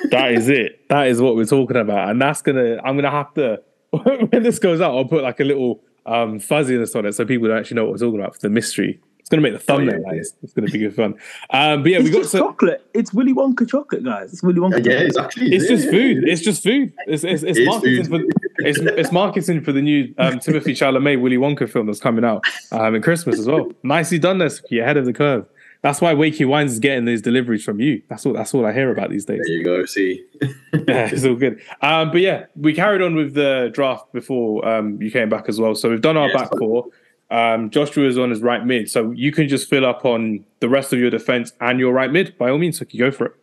That 0.09 0.31
is 0.33 0.49
it. 0.49 0.89
That 0.89 1.07
is 1.07 1.21
what 1.21 1.35
we're 1.35 1.45
talking 1.45 1.77
about, 1.77 2.09
and 2.09 2.19
that's 2.19 2.41
gonna. 2.41 2.77
I'm 2.83 2.95
gonna 2.97 3.11
have 3.11 3.33
to 3.35 3.61
when 3.91 4.43
this 4.43 4.57
goes 4.59 4.81
out. 4.81 4.95
I'll 4.97 5.05
put 5.05 5.21
like 5.23 5.39
a 5.39 5.43
little 5.43 5.83
um, 6.05 6.39
fuzziness 6.39 6.95
on 6.95 7.05
it 7.05 7.13
so 7.13 7.25
people 7.25 7.47
don't 7.47 7.57
actually 7.57 7.75
know 7.75 7.85
what 7.85 7.91
we're 7.93 7.97
talking 7.97 8.19
about 8.19 8.33
for 8.33 8.41
the 8.41 8.49
mystery. 8.49 8.99
It's 9.19 9.29
gonna 9.29 9.41
make 9.41 9.53
the 9.53 9.59
thumbnail. 9.59 10.01
yeah, 10.01 10.11
nice. 10.11 10.33
It's 10.41 10.51
gonna 10.53 10.67
be 10.67 10.79
good 10.79 10.95
fun. 10.95 11.15
Um, 11.51 11.83
but 11.83 11.91
yeah, 11.91 11.97
it's 11.99 12.05
we 12.05 12.09
got 12.09 12.19
just 12.19 12.31
so. 12.31 12.39
chocolate. 12.39 12.85
It's 12.93 13.13
Willy 13.13 13.33
Wonka 13.33 13.69
chocolate, 13.69 14.03
guys. 14.03 14.33
It's 14.33 14.43
Willy 14.43 14.59
Wonka. 14.59 14.83
yeah, 14.85 14.93
chocolate. 14.93 15.07
it's 15.07 15.17
actually. 15.17 15.55
It's 15.55 15.67
just 15.67 15.85
yeah, 15.85 15.91
food. 15.91 16.23
yeah. 16.25 16.33
It's 16.33 16.41
just 16.41 16.63
food. 16.63 16.93
It's 17.07 17.23
it's, 17.23 17.43
it's 17.43 17.57
It 17.57 17.61
is 17.61 17.67
marketing 17.67 18.05
for 18.05 18.21
it's, 18.57 18.79
it's 18.79 19.11
marketing 19.11 19.61
for 19.61 19.71
the 19.71 19.81
new 19.81 20.13
um, 20.17 20.39
Timothée 20.39 20.75
Chalamet 20.75 21.21
Willy 21.21 21.37
Wonka 21.37 21.69
film 21.69 21.85
that's 21.85 21.99
coming 21.99 22.25
out 22.25 22.43
um, 22.71 22.95
in 22.95 23.01
Christmas 23.01 23.39
as 23.39 23.47
well. 23.47 23.71
Nicely 23.83 24.19
done, 24.19 24.39
there, 24.39 24.49
Sukhi, 24.49 24.81
ahead 24.81 24.97
of 24.97 25.05
the 25.05 25.13
curve. 25.13 25.45
That's 25.81 25.99
why 25.99 26.13
Wakey 26.13 26.45
Wines 26.47 26.73
is 26.73 26.79
getting 26.79 27.05
these 27.05 27.21
deliveries 27.23 27.63
from 27.63 27.79
you. 27.79 28.03
That's 28.07 28.25
all. 28.25 28.33
That's 28.33 28.53
all 28.53 28.65
I 28.67 28.71
hear 28.73 28.91
about 28.91 29.09
these 29.09 29.25
days. 29.25 29.41
There 29.45 29.55
you 29.57 29.63
go. 29.63 29.85
See. 29.85 30.23
Yeah, 30.87 31.09
it's 31.11 31.25
all 31.25 31.35
good. 31.35 31.61
Um, 31.81 32.11
but 32.11 32.21
yeah, 32.21 32.45
we 32.55 32.73
carried 32.73 33.01
on 33.01 33.13
with 33.15 33.33
the 33.33 33.69
draft 33.73 34.11
before 34.13 34.67
um, 34.67 35.01
you 35.01 35.11
came 35.11 35.27
back 35.29 35.45
as 35.49 35.59
well. 35.59 35.75
So 35.75 35.89
we've 35.89 36.01
done 36.01 36.15
our 36.17 36.27
Yes. 36.29 36.41
back 36.49 36.57
four. 36.57 36.85
Um, 37.29 37.69
Joshua 37.69 38.07
is 38.07 38.17
on 38.17 38.29
his 38.29 38.41
right 38.41 38.65
mid, 38.65 38.89
so 38.89 39.11
you 39.11 39.31
can 39.31 39.47
just 39.47 39.69
fill 39.69 39.85
up 39.85 40.05
on 40.05 40.43
the 40.59 40.69
rest 40.69 40.91
of 40.93 40.99
your 40.99 41.09
defense 41.09 41.51
and 41.61 41.79
your 41.79 41.93
right 41.93 42.11
mid 42.11 42.37
by 42.37 42.49
all 42.49 42.57
means. 42.57 42.79
So 42.79 42.85
you 42.89 42.99
go 42.99 43.11
for 43.11 43.25
it. 43.27 43.35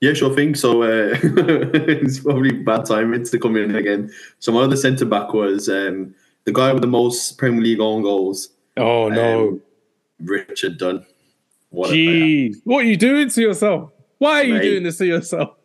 Yeah, 0.00 0.14
sure 0.14 0.34
thing. 0.34 0.54
So 0.54 0.82
uh, 0.82 1.16
it's 1.22 2.20
probably 2.20 2.52
bad 2.52 2.86
timing 2.86 3.24
to 3.24 3.38
come 3.38 3.56
in 3.56 3.74
again. 3.76 4.10
So 4.38 4.52
my 4.52 4.60
other 4.62 4.76
centre 4.76 5.04
back 5.04 5.32
was 5.34 5.68
um, 5.68 6.14
the 6.44 6.52
guy 6.52 6.72
with 6.72 6.82
the 6.82 6.88
most 6.88 7.36
Premier 7.36 7.60
League 7.62 7.80
own 7.80 8.02
goals, 8.02 8.48
Oh 8.76 9.08
no, 9.08 9.48
Um, 9.48 9.62
Richard 10.20 10.78
Dunne. 10.78 11.04
What 11.70 11.90
jeez, 11.90 12.56
what 12.64 12.84
are 12.84 12.88
you 12.88 12.96
doing 12.96 13.28
to 13.30 13.40
yourself? 13.40 13.90
Why 14.18 14.40
are 14.40 14.44
you 14.44 14.60
doing 14.60 14.82
this 14.82 14.98
to 14.98 15.06
yourself? 15.06 15.56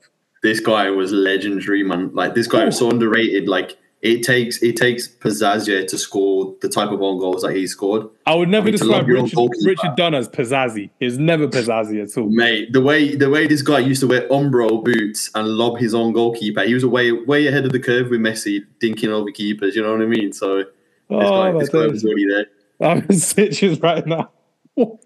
This 0.43 0.59
guy 0.59 0.89
was 0.91 1.11
legendary, 1.11 1.83
man. 1.83 2.11
Like 2.13 2.35
this 2.35 2.47
guy 2.47 2.65
was 2.65 2.77
so 2.77 2.89
underrated. 2.89 3.47
Like 3.49 3.77
it 4.01 4.21
takes 4.21 4.61
it 4.61 4.77
takes 4.77 5.07
pizzazz 5.07 5.65
to 5.87 5.97
score 5.97 6.55
the 6.61 6.69
type 6.69 6.91
of 6.91 7.01
own 7.01 7.17
goals 7.17 7.41
that 7.41 7.55
he 7.55 7.65
scored. 7.65 8.07
I 8.27 8.35
would 8.35 8.49
never 8.49 8.65
I 8.65 8.65
mean, 8.65 8.71
describe 8.73 8.91
love 8.91 9.07
your 9.07 9.17
own 9.17 9.23
Richard. 9.23 9.65
Richard 9.65 9.95
Dunne 9.97 10.13
as 10.13 10.29
pizzazzy. 10.29 10.91
He's 10.99 11.17
never 11.17 11.47
pizzazzy 11.47 12.03
at 12.03 12.15
all. 12.15 12.29
Mate, 12.29 12.71
the 12.71 12.81
way 12.81 13.15
the 13.15 13.29
way 13.31 13.47
this 13.47 13.63
guy 13.63 13.79
used 13.79 14.01
to 14.01 14.07
wear 14.07 14.29
Umbro 14.29 14.83
boots 14.83 15.31
and 15.33 15.47
lob 15.47 15.79
his 15.79 15.95
own 15.95 16.13
goalkeeper, 16.13 16.61
he 16.63 16.75
was 16.75 16.85
way 16.85 17.11
way 17.11 17.47
ahead 17.47 17.65
of 17.65 17.71
the 17.71 17.79
curve 17.79 18.11
with 18.11 18.19
Messi, 18.19 18.63
dinking 18.79 19.09
over 19.09 19.31
keepers. 19.31 19.75
You 19.75 19.81
know 19.81 19.93
what 19.93 20.01
I 20.03 20.05
mean? 20.05 20.31
So 20.31 20.57
this 20.59 20.67
Oh, 21.09 21.19
guy, 21.19 21.57
this 21.57 21.69
guy 21.69 21.87
was 21.87 22.05
already 22.05 22.27
there. 22.27 22.45
I'm 22.79 23.03
in 23.09 23.17
stitches 23.19 23.79
right 23.81 24.05
now. 24.05 24.29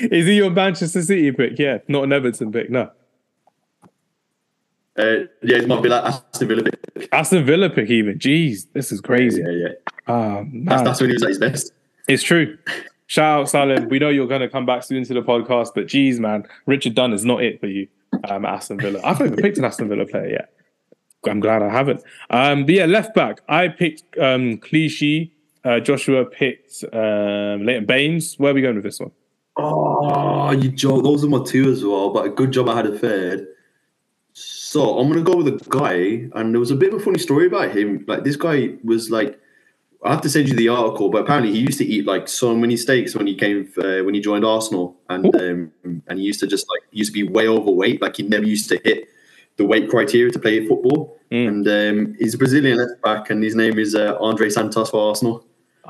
Is 0.00 0.26
he 0.26 0.36
your 0.36 0.50
Manchester 0.50 1.02
City 1.02 1.30
pick? 1.32 1.58
Yeah, 1.58 1.78
not 1.88 2.04
an 2.04 2.12
Everton 2.12 2.52
pick. 2.52 2.70
No, 2.70 2.90
Uh, 4.98 5.26
yeah, 5.42 5.58
it 5.58 5.68
might 5.68 5.82
be 5.82 5.88
like 5.88 6.04
Aston 6.04 6.48
Villa. 6.48 6.62
pick. 6.64 7.08
Aston 7.12 7.44
Villa 7.44 7.68
pick. 7.70 7.90
Even. 7.90 8.18
Jeez, 8.18 8.66
this 8.72 8.90
is 8.92 9.00
crazy. 9.00 9.42
Yeah, 9.42 9.50
yeah. 9.50 9.68
Ah, 10.08 10.44
That's, 10.64 10.82
that's 10.82 11.00
when 11.00 11.10
he 11.10 11.14
was 11.14 11.22
at 11.22 11.28
his 11.30 11.38
best. 11.38 11.72
It's 12.08 12.22
true. 12.22 12.56
Shout 13.08 13.40
out, 13.40 13.48
Salim. 13.48 13.88
We 13.88 13.98
know 13.98 14.08
you're 14.08 14.26
going 14.28 14.40
to 14.40 14.48
come 14.48 14.66
back 14.66 14.82
soon 14.82 15.04
to 15.04 15.14
the 15.14 15.22
podcast, 15.22 15.70
but 15.74 15.86
geez, 15.86 16.18
man, 16.18 16.44
Richard 16.66 16.94
Dunne 16.94 17.12
is 17.12 17.24
not 17.24 17.42
it 17.42 17.60
for 17.60 17.66
you 17.66 17.88
um, 18.28 18.44
Aston 18.44 18.78
Villa. 18.78 19.00
I've 19.04 19.20
never 19.20 19.36
picked 19.36 19.58
an 19.58 19.64
Aston 19.64 19.88
Villa 19.88 20.06
player 20.06 20.28
yet. 20.30 20.52
I'm 21.28 21.40
glad 21.40 21.62
I 21.62 21.68
haven't. 21.68 22.02
Um, 22.30 22.64
but 22.66 22.74
yeah, 22.74 22.86
left 22.86 23.14
back. 23.14 23.40
I 23.48 23.68
picked 23.68 24.16
um, 24.18 24.58
Clichy. 24.58 25.32
Uh, 25.64 25.80
Joshua 25.80 26.24
picked 26.24 26.84
um, 26.92 27.66
Leighton 27.66 27.84
Baines. 27.86 28.36
Where 28.38 28.52
are 28.52 28.54
we 28.54 28.62
going 28.62 28.76
with 28.76 28.84
this 28.84 29.00
one? 29.00 29.10
Oh, 29.56 30.50
you 30.50 30.70
joke. 30.70 31.02
Those 31.02 31.24
are 31.24 31.28
my 31.28 31.42
two 31.42 31.70
as 31.70 31.84
well, 31.84 32.10
but 32.10 32.26
a 32.26 32.28
good 32.28 32.52
job 32.52 32.68
I 32.68 32.76
had 32.76 32.86
a 32.86 32.98
third. 32.98 33.46
So 34.32 34.98
I'm 34.98 35.08
gonna 35.08 35.22
go 35.22 35.36
with 35.36 35.48
a 35.48 35.64
guy, 35.70 36.28
and 36.38 36.52
there 36.52 36.60
was 36.60 36.70
a 36.70 36.76
bit 36.76 36.92
of 36.92 37.00
a 37.00 37.02
funny 37.02 37.18
story 37.18 37.46
about 37.46 37.70
him. 37.74 38.04
Like 38.06 38.24
this 38.24 38.36
guy 38.36 38.74
was 38.84 39.10
like, 39.10 39.40
I 40.04 40.10
have 40.10 40.20
to 40.22 40.28
send 40.28 40.48
you 40.48 40.54
the 40.54 40.68
article, 40.68 41.08
but 41.08 41.22
apparently 41.22 41.52
he 41.52 41.60
used 41.60 41.78
to 41.78 41.86
eat 41.86 42.06
like 42.06 42.28
so 42.28 42.54
many 42.54 42.76
steaks 42.76 43.14
when 43.14 43.26
he 43.26 43.34
came 43.34 43.72
uh, 43.78 44.04
when 44.04 44.14
he 44.14 44.20
joined 44.20 44.44
Arsenal, 44.44 44.96
and 45.08 45.34
um, 45.34 45.72
and 46.06 46.18
he 46.18 46.24
used 46.24 46.40
to 46.40 46.46
just 46.46 46.68
like 46.68 46.82
he 46.90 46.98
used 46.98 47.14
to 47.14 47.24
be 47.24 47.28
way 47.28 47.48
overweight. 47.48 48.02
Like 48.02 48.16
he 48.16 48.24
never 48.24 48.44
used 48.44 48.68
to 48.68 48.80
hit 48.84 49.08
the 49.56 49.64
weight 49.64 49.88
criteria 49.88 50.30
to 50.32 50.38
play 50.38 50.66
football. 50.66 51.18
Mm. 51.30 51.48
And 51.48 51.68
um, 51.68 52.14
he's 52.18 52.34
a 52.34 52.38
Brazilian 52.38 52.76
left 52.76 53.00
back, 53.02 53.30
and 53.30 53.42
his 53.42 53.54
name 53.54 53.78
is 53.78 53.94
uh, 53.94 54.18
Andre 54.20 54.50
Santos 54.50 54.90
for 54.90 55.08
Arsenal. 55.08 55.46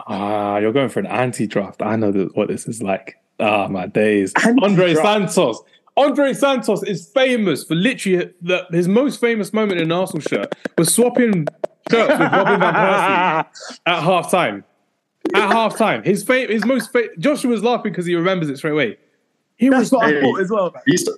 Ah, 0.07 0.59
you're 0.59 0.73
going 0.73 0.89
for 0.89 1.01
an 1.01 1.07
anti-draft. 1.07 1.83
I 1.83 1.97
know 1.97 2.13
what 2.35 2.49
this 2.49 2.69
is 2.69 2.83
like. 2.83 3.17
Ah, 3.39 3.69
my 3.69 3.87
days. 3.87 4.33
Andre 4.63 4.91
Anti-draft. 4.91 5.33
Santos. 5.33 5.63
Andre 5.97 6.33
Santos 6.35 6.83
is 6.83 7.09
famous 7.09 7.65
for 7.65 7.75
literally 7.75 8.31
the, 8.43 8.67
his 8.71 8.87
most 8.89 9.21
famous 9.21 9.53
moment 9.53 9.81
in 9.81 9.87
an 9.87 9.93
Arsenal 9.93 10.21
shirt 10.21 10.55
was 10.77 10.95
swapping 10.95 11.47
shirts 11.91 12.11
with 12.19 12.33
Robin 12.33 12.61
van 12.61 12.75
Persie 12.75 13.47
at 13.87 14.03
half 14.03 14.31
time. 14.31 14.65
At 15.35 15.51
half 15.51 15.77
time, 15.77 16.03
his 16.05 16.23
fa- 16.23 16.47
his 16.47 16.65
most 16.65 16.93
fa- 16.93 17.09
Joshua 17.19 17.51
was 17.51 17.63
laughing 17.63 17.93
because 17.93 18.07
he 18.07 18.15
remembers 18.15 18.49
it 18.49 18.59
straight 18.59 18.73
away. 18.73 18.97
He 19.57 19.69
That's 19.71 19.81
was 19.91 19.93
what 19.93 20.05
I 20.07 20.21
thought 20.21 20.41
as 20.41 20.51
well. 20.51 20.75
He, 20.87 20.97
st- 20.99 21.17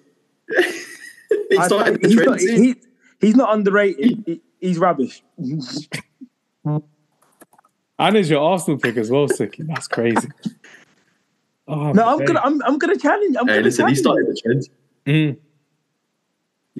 he 1.50 1.58
I- 1.58 1.66
started 1.66 2.00
the 2.00 2.08
he's, 2.08 2.16
not, 2.16 2.40
see? 2.40 2.56
he, 2.56 2.74
he's 3.20 3.34
not 3.36 3.52
underrated. 3.54 4.22
He- 4.26 4.40
he's 4.60 4.78
rubbish. 4.78 5.22
and 6.64 6.82
is 8.16 8.30
your 8.30 8.40
Arsenal 8.40 8.78
pick 8.78 8.96
as 8.96 9.10
well, 9.10 9.26
Sukhi. 9.28 9.66
That's 9.66 9.88
crazy. 9.88 10.28
Oh, 11.68 11.92
No, 11.92 12.08
I'm 12.08 12.18
days. 12.18 12.28
gonna, 12.28 12.40
I'm, 12.42 12.62
I'm 12.62 12.78
gonna 12.78 12.96
challenge. 12.98 13.36
I'm 13.38 13.46
Hey, 13.46 13.54
gonna 13.54 13.64
listen, 13.64 13.86
he 13.88 13.94
started 13.94 14.26
the 14.26 14.40
trend. 14.42 14.68
Mm. 15.06 15.36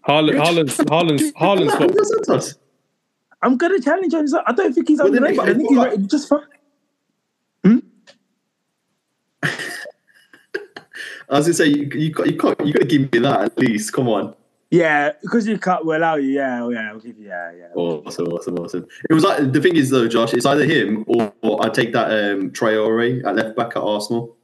Haaland, 0.09 0.41
Haaland's, 0.41 0.77
Haaland's, 0.79 1.33
Haaland's 1.33 1.75
Andre. 2.29 2.53
I'm 3.43 3.57
gonna 3.57 3.81
challenge 3.81 4.15
him. 4.15 4.27
I 4.47 4.53
don't 4.53 4.73
think 4.73 4.89
he's 4.89 4.99
Well, 4.99 5.13
then 5.13 5.25
underrated. 5.25 5.41
I 5.49 5.55
think 5.59 5.69
he's 5.69 5.79
rated 5.79 6.11
just 6.11 6.29
fine. 6.29 6.41
I 11.31 11.37
was 11.39 11.45
gonna 11.47 11.55
say 11.55 11.67
you 11.67 11.89
you 11.95 12.11
got 12.11 12.27
you 12.27 12.37
got 12.37 12.67
you 12.67 12.73
got 12.73 12.81
to 12.81 12.87
give 12.87 13.13
me 13.13 13.19
that 13.21 13.41
at 13.43 13.59
least. 13.59 13.93
Come 13.93 14.09
on. 14.09 14.35
Yeah, 14.71 15.13
because 15.23 15.47
you 15.47 15.59
cut 15.59 15.85
will 15.87 15.97
allow 15.97 16.17
you. 16.17 16.31
Yeah, 16.31 16.63
oh, 16.63 16.71
yeah, 16.71 16.91
I'll 16.91 16.99
give 17.01 17.19
you. 17.19 17.29
Yeah, 17.29 17.53
yeah. 17.53 17.69
Awesome, 17.75 18.27
awesome, 18.29 18.59
awesome. 18.59 18.87
It 19.09 19.15
was 19.15 19.25
like 19.25 19.53
the 19.53 19.61
thing 19.61 19.77
is 19.77 19.91
though, 19.91 20.09
Josh. 20.09 20.33
It's 20.35 20.47
either 20.47 20.65
him 20.65 21.05
or, 21.07 21.33
or 21.43 21.65
I 21.65 21.69
take 21.69 21.93
that 21.93 22.07
um, 22.11 22.51
Traore 22.51 23.25
at 23.27 23.37
left 23.37 23.57
back 23.57 23.69
at 23.77 23.83
Arsenal. 23.83 24.37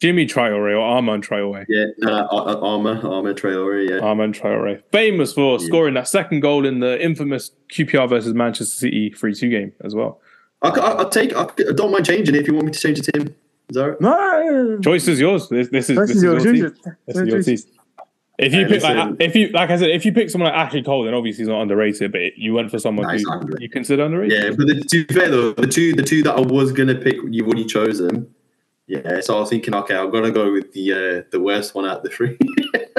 Jimmy 0.00 0.26
Traore 0.26 0.76
or 0.76 0.80
Armand 0.80 1.26
Traore. 1.26 1.66
Yeah, 1.68 1.86
no, 1.98 2.10
no, 2.10 2.26
Ar- 2.28 2.48
Ar- 2.48 2.62
Armour, 2.64 3.00
Armour 3.04 3.34
Traore. 3.34 3.88
Yeah, 3.90 3.98
Armand 3.98 4.34
Traore, 4.34 4.80
famous 4.92 5.32
for 5.32 5.58
scoring 5.58 5.94
that 5.94 6.06
second 6.06 6.40
goal 6.40 6.64
in 6.64 6.80
the 6.80 7.02
infamous 7.04 7.50
QPR 7.72 8.08
versus 8.08 8.32
Manchester 8.34 8.76
City 8.76 9.10
3-2 9.10 9.50
game 9.50 9.72
as 9.82 9.94
well. 9.94 10.20
I, 10.62 10.68
I, 10.68 10.90
I'll 10.92 11.08
take. 11.08 11.34
I, 11.34 11.42
I 11.42 11.72
don't 11.74 11.90
mind 11.90 12.06
changing 12.06 12.34
it 12.34 12.42
if 12.42 12.46
you 12.48 12.54
want 12.54 12.66
me 12.66 12.72
to 12.72 12.78
change 12.78 12.98
it 13.00 13.02
to 13.12 13.20
him. 13.20 13.34
Is 13.70 13.74
that 13.76 13.90
right? 13.90 14.00
No, 14.00 14.78
Choice 14.80 15.08
is 15.08 15.20
yours. 15.20 15.48
This, 15.48 15.68
this 15.68 15.90
is 15.90 15.96
this 15.98 16.10
is 16.10 16.16
is 16.16 16.22
yours, 16.22 16.44
your 16.44 16.54
yours. 16.54 16.72
This 17.06 17.16
is 17.16 17.28
your 17.28 17.42
team. 17.42 17.58
If 18.38 18.54
you 18.54 18.66
Hey, 18.66 18.68
pick 18.68 18.82
like 18.84 19.16
if 19.20 19.34
you 19.34 19.48
like 19.48 19.70
I 19.70 19.76
said, 19.76 19.90
if 19.90 20.04
you 20.04 20.12
pick 20.12 20.30
someone 20.30 20.52
like 20.52 20.58
Ashley 20.66 20.82
Cole, 20.84 21.04
then 21.04 21.12
obviously 21.12 21.42
he's 21.42 21.48
not 21.48 21.60
underrated. 21.60 22.12
But 22.12 22.38
you 22.38 22.54
went 22.54 22.70
for 22.70 22.78
someone 22.78 23.06
Nah, 23.08 23.40
who 23.40 23.56
you 23.58 23.68
consider 23.68 24.04
underrated. 24.04 24.42
Yeah, 24.42 24.50
but 24.50 24.68
the, 24.68 24.80
to 24.80 25.04
be 25.04 25.12
fair 25.14 25.28
though, 25.28 25.52
the 25.54 25.66
two 25.66 25.92
the 25.92 26.04
two 26.04 26.22
that 26.22 26.36
I 26.36 26.40
was 26.40 26.70
gonna 26.70 26.94
pick, 26.94 27.16
you've 27.28 27.46
already 27.48 27.64
chosen. 27.64 28.32
Yeah, 28.88 29.20
so 29.20 29.36
I 29.36 29.40
was 29.40 29.50
thinking, 29.50 29.74
okay, 29.74 29.94
I'm 29.94 30.10
gonna 30.10 30.30
go 30.30 30.50
with 30.50 30.72
the 30.72 30.92
uh, 30.92 31.22
the 31.30 31.40
worst 31.40 31.74
one 31.74 31.84
out 31.84 31.98
of 31.98 32.02
the 32.02 32.10
three. 32.10 32.36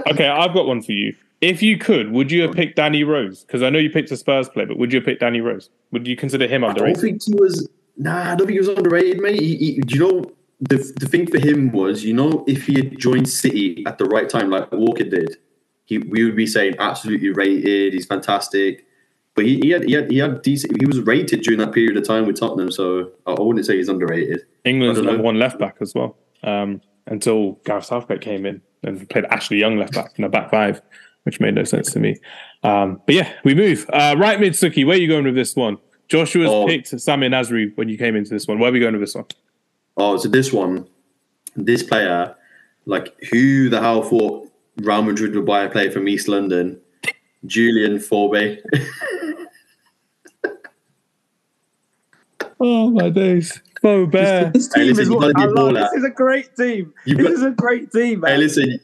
Okay, 0.08 0.28
I've 0.28 0.54
got 0.54 0.66
one 0.66 0.82
for 0.82 0.94
you. 0.94 1.14
If 1.42 1.62
you 1.62 1.78
could, 1.78 2.12
would 2.12 2.32
you 2.32 2.42
have 2.42 2.54
picked 2.54 2.78
Danny 2.78 3.04
Rose? 3.04 3.44
Because 3.44 3.62
I 3.62 3.70
know 3.70 3.78
you 3.78 3.90
picked 3.90 4.10
a 4.12 4.18
Spurs 4.18 4.50
player, 4.50 4.66
but 4.66 4.78
would 4.80 4.92
you 4.92 5.00
have 5.00 5.06
picked 5.06 5.20
Danny 5.20 5.40
Rose? 5.40 5.70
Would 5.92 6.08
you 6.08 6.16
consider 6.16 6.48
him 6.48 6.64
underrated? 6.64 6.98
I 6.98 7.02
don't 7.02 7.02
think 7.02 7.24
he 7.24 7.34
was. 7.36 7.70
Nah, 7.96 8.32
I 8.32 8.36
don't 8.36 8.48
think 8.48 8.52
he 8.52 8.60
was 8.60 8.70
underrated, 8.70 9.20
mate. 9.20 9.40
He, 9.40 9.56
he, 9.58 9.82
do 9.82 9.96
you 9.96 10.00
know 10.00 10.32
the 10.62 10.78
the 11.00 11.06
thing 11.06 11.28
for 11.28 11.38
him 11.38 11.72
was, 11.72 12.04
you 12.04 12.14
know, 12.14 12.44
if 12.48 12.66
he 12.66 12.74
had 12.74 12.98
joined 12.98 13.30
City 13.30 13.84
at 13.86 13.98
the 13.98 14.06
right 14.06 14.30
time, 14.30 14.50
like 14.50 14.72
Walker 14.72 15.04
did, 15.04 15.38
he 15.86 16.00
we 16.00 16.24
would 16.26 16.36
be 16.36 16.48
saying 16.48 16.76
absolutely 16.80 17.30
rated. 17.30 17.94
He's 17.94 18.06
fantastic. 18.06 18.86
But 19.40 19.46
he, 19.46 19.58
he 19.62 19.70
had 19.70 19.84
he 19.86 19.94
had 19.94 20.12
he 20.12 20.18
had 20.18 20.42
decent. 20.42 20.82
He 20.82 20.86
was 20.86 21.00
rated 21.00 21.44
during 21.44 21.60
that 21.60 21.72
period 21.72 21.96
of 21.96 22.06
time 22.06 22.26
with 22.28 22.38
Tottenham, 22.38 22.70
so 22.72 23.10
I 23.26 23.32
wouldn't 23.40 23.66
say 23.66 23.78
he's 23.78 23.88
underrated. 23.88 24.42
England's 24.66 25.00
number 25.02 25.24
one 25.24 25.40
left 25.40 25.58
back 25.58 25.78
as 25.80 25.96
well. 25.96 26.18
Um, 26.44 26.82
until 27.06 27.54
Gareth 27.64 27.86
Southgate 27.86 28.20
came 28.20 28.46
in 28.46 28.62
and 28.84 29.10
played 29.10 29.24
Ashley 29.32 29.56
Young 29.58 29.78
left 29.78 29.94
back 29.94 30.12
in 30.18 30.24
the 30.24 30.28
back 30.28 30.52
five. 30.52 30.82
which 31.24 31.40
made 31.40 31.56
no 31.56 31.64
sense 31.64 31.94
to 31.94 32.00
me. 32.02 32.18
Um, 32.64 33.02
but 33.06 33.16
yeah, 33.16 33.32
we 33.46 33.56
move. 33.56 33.90
Uh, 33.94 34.16
right 34.18 34.42
mid 34.42 34.54
Sukhi, 34.54 34.86
where 34.86 34.98
are 34.98 35.00
you 35.00 35.08
going 35.08 35.24
with 35.24 35.36
this 35.36 35.56
one? 35.56 35.78
Joshua's 36.10 36.50
Oh. 36.50 36.68
picked 36.68 36.92
Samir 36.92 37.30
Nasri 37.30 37.72
when 37.78 37.88
you 37.88 37.98
came 37.98 38.18
into 38.18 38.32
this 38.32 38.46
one. 38.46 38.60
Where 38.60 38.70
are 38.70 38.74
we 38.74 38.82
going 38.82 38.92
with 38.94 39.02
this 39.04 39.16
one? 39.16 39.26
Oh, 39.96 40.18
so 40.18 40.28
this 40.28 40.52
one, 40.52 40.86
this 41.56 41.82
player, 41.82 42.36
like 42.86 43.16
who 43.32 43.70
the 43.70 43.80
hell 43.80 44.02
thought 44.02 44.50
Real 44.82 45.02
Madrid 45.02 45.34
would 45.34 45.46
buy 45.46 45.64
a 45.64 45.70
player 45.70 45.92
from 45.92 46.10
East 46.10 46.28
London? 46.28 46.82
Julien 47.46 47.98
Faubert. 47.98 48.60
Oh 52.62 52.90
my 52.90 53.10
days. 53.10 53.62
Bo 53.82 54.06
Bear. 54.06 54.50
This 54.52 54.68
team 54.68 54.88
listen, 54.88 55.04
is 55.04 55.10
what 55.10 55.38
I 55.38 55.46
a 55.46 55.48
love. 55.48 55.74
This 55.76 55.94
is 55.94 56.04
a 56.04 56.10
great 56.10 56.56
team. 56.58 56.94
You've 57.06 57.20
this 57.20 57.28
got- 57.28 57.34
is 57.36 57.44
a 57.44 57.52
great 57.52 57.92
team, 57.92 58.20
man. 58.22 58.32
hey, 58.32 58.38
listen, 58.38 58.80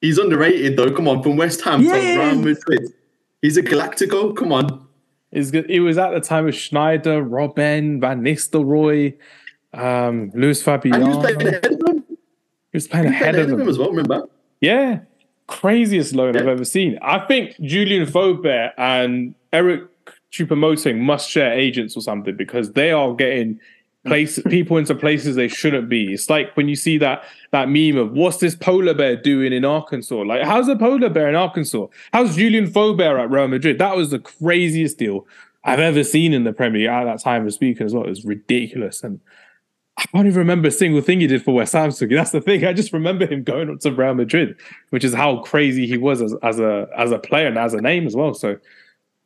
he's 0.00 0.18
underrated 0.18 0.76
though. 0.76 0.90
Come 0.90 1.06
on, 1.06 1.22
from 1.22 1.36
West 1.36 1.60
Ham 1.62 1.82
Yeah, 1.82 1.92
to 1.92 2.18
Real. 2.18 2.34
Madrid. 2.36 2.92
He's 3.42 3.56
a 3.56 3.62
Galactico. 3.62 4.36
Come 4.36 4.52
on. 4.52 4.86
It's. 5.30 5.50
It 5.52 5.78
was 5.80 5.98
at 5.98 6.10
the 6.10 6.20
time 6.20 6.48
of 6.48 6.54
Sneijder, 6.54 7.24
Robben, 7.28 8.00
Van 8.00 8.22
Nistelrooy, 8.22 9.16
um, 9.72 10.32
Luis 10.34 10.66
And 10.66 10.84
he 10.84 10.90
was 10.90 11.16
playing 11.18 11.42
ahead 11.46 11.64
of 11.66 11.80
him. 11.86 12.04
He 12.08 12.76
was 12.76 12.88
playing 12.88 13.04
He 13.06 13.10
was 13.12 13.20
ahead 13.20 13.34
playing 13.36 13.50
of 13.52 13.58
them. 13.58 13.68
as 13.68 13.78
well. 13.78 13.90
Remember? 13.90 14.24
Yeah. 14.60 15.00
Craziest 15.50 16.14
loan 16.14 16.36
I've 16.36 16.46
ever 16.46 16.64
seen. 16.64 16.98
I 17.02 17.18
think 17.26 17.60
Julien 17.60 18.06
Faubert 18.06 18.72
and 18.78 19.34
Eric 19.52 19.82
Choupo-Moting 20.32 21.00
must 21.00 21.28
share 21.28 21.52
agents 21.52 21.96
or 21.96 22.00
something 22.00 22.36
because 22.36 22.72
they 22.72 22.92
are 22.92 23.14
getting 23.14 23.58
place 24.06 24.38
mm. 24.38 24.48
people 24.48 24.76
into 24.76 24.94
places 24.94 25.36
they 25.36 25.48
shouldn't 25.48 25.88
be. 25.88 26.12
It's 26.12 26.30
like 26.30 26.56
when 26.56 26.68
you 26.68 26.76
see 26.76 26.98
that 26.98 27.24
that 27.50 27.68
meme 27.68 27.96
of 27.96 28.12
what's 28.12 28.38
this 28.38 28.54
polar 28.54 28.94
bear 28.94 29.16
doing 29.16 29.52
in 29.52 29.64
Arkansas? 29.64 30.22
Like, 30.22 30.44
how's 30.44 30.68
a 30.68 30.76
polar 30.76 31.10
bear 31.10 31.28
in 31.28 31.34
Arkansas? 31.34 31.86
How's 32.12 32.36
Julien 32.36 32.70
Faubert 32.70 33.20
at 33.20 33.30
Real 33.30 33.48
Madrid? 33.48 33.78
That 33.78 33.96
was 33.96 34.10
the 34.10 34.20
craziest 34.20 34.98
deal 34.98 35.26
I've 35.64 35.80
ever 35.80 36.04
seen 36.04 36.32
in 36.32 36.44
the 36.44 36.52
Premier 36.52 36.82
League 36.82 36.88
at 36.88 37.04
that 37.04 37.20
time 37.20 37.46
of 37.46 37.52
speaking 37.52 37.84
as 37.84 37.92
well. 37.92 38.04
It 38.04 38.10
was 38.10 38.24
ridiculous. 38.24 39.02
And 39.02 39.20
I 40.00 40.06
can't 40.16 40.26
even 40.26 40.38
remember 40.38 40.68
a 40.68 40.72
single 40.72 41.02
thing 41.02 41.20
he 41.20 41.26
did 41.26 41.44
for 41.44 41.54
West 41.54 41.74
Ham. 41.74 41.90
That's 41.90 42.30
the 42.30 42.40
thing. 42.40 42.64
I 42.64 42.72
just 42.72 42.92
remember 42.92 43.26
him 43.26 43.42
going 43.42 43.68
on 43.68 43.78
to 43.80 43.92
Real 43.92 44.14
Madrid, 44.14 44.56
which 44.90 45.04
is 45.04 45.12
how 45.12 45.40
crazy 45.42 45.86
he 45.86 45.98
was 45.98 46.22
as, 46.22 46.34
as 46.42 46.58
a 46.58 46.88
as 46.96 47.12
a 47.12 47.18
player 47.18 47.48
and 47.48 47.58
as 47.58 47.74
a 47.74 47.80
name 47.82 48.06
as 48.06 48.16
well. 48.16 48.32
So, 48.32 48.56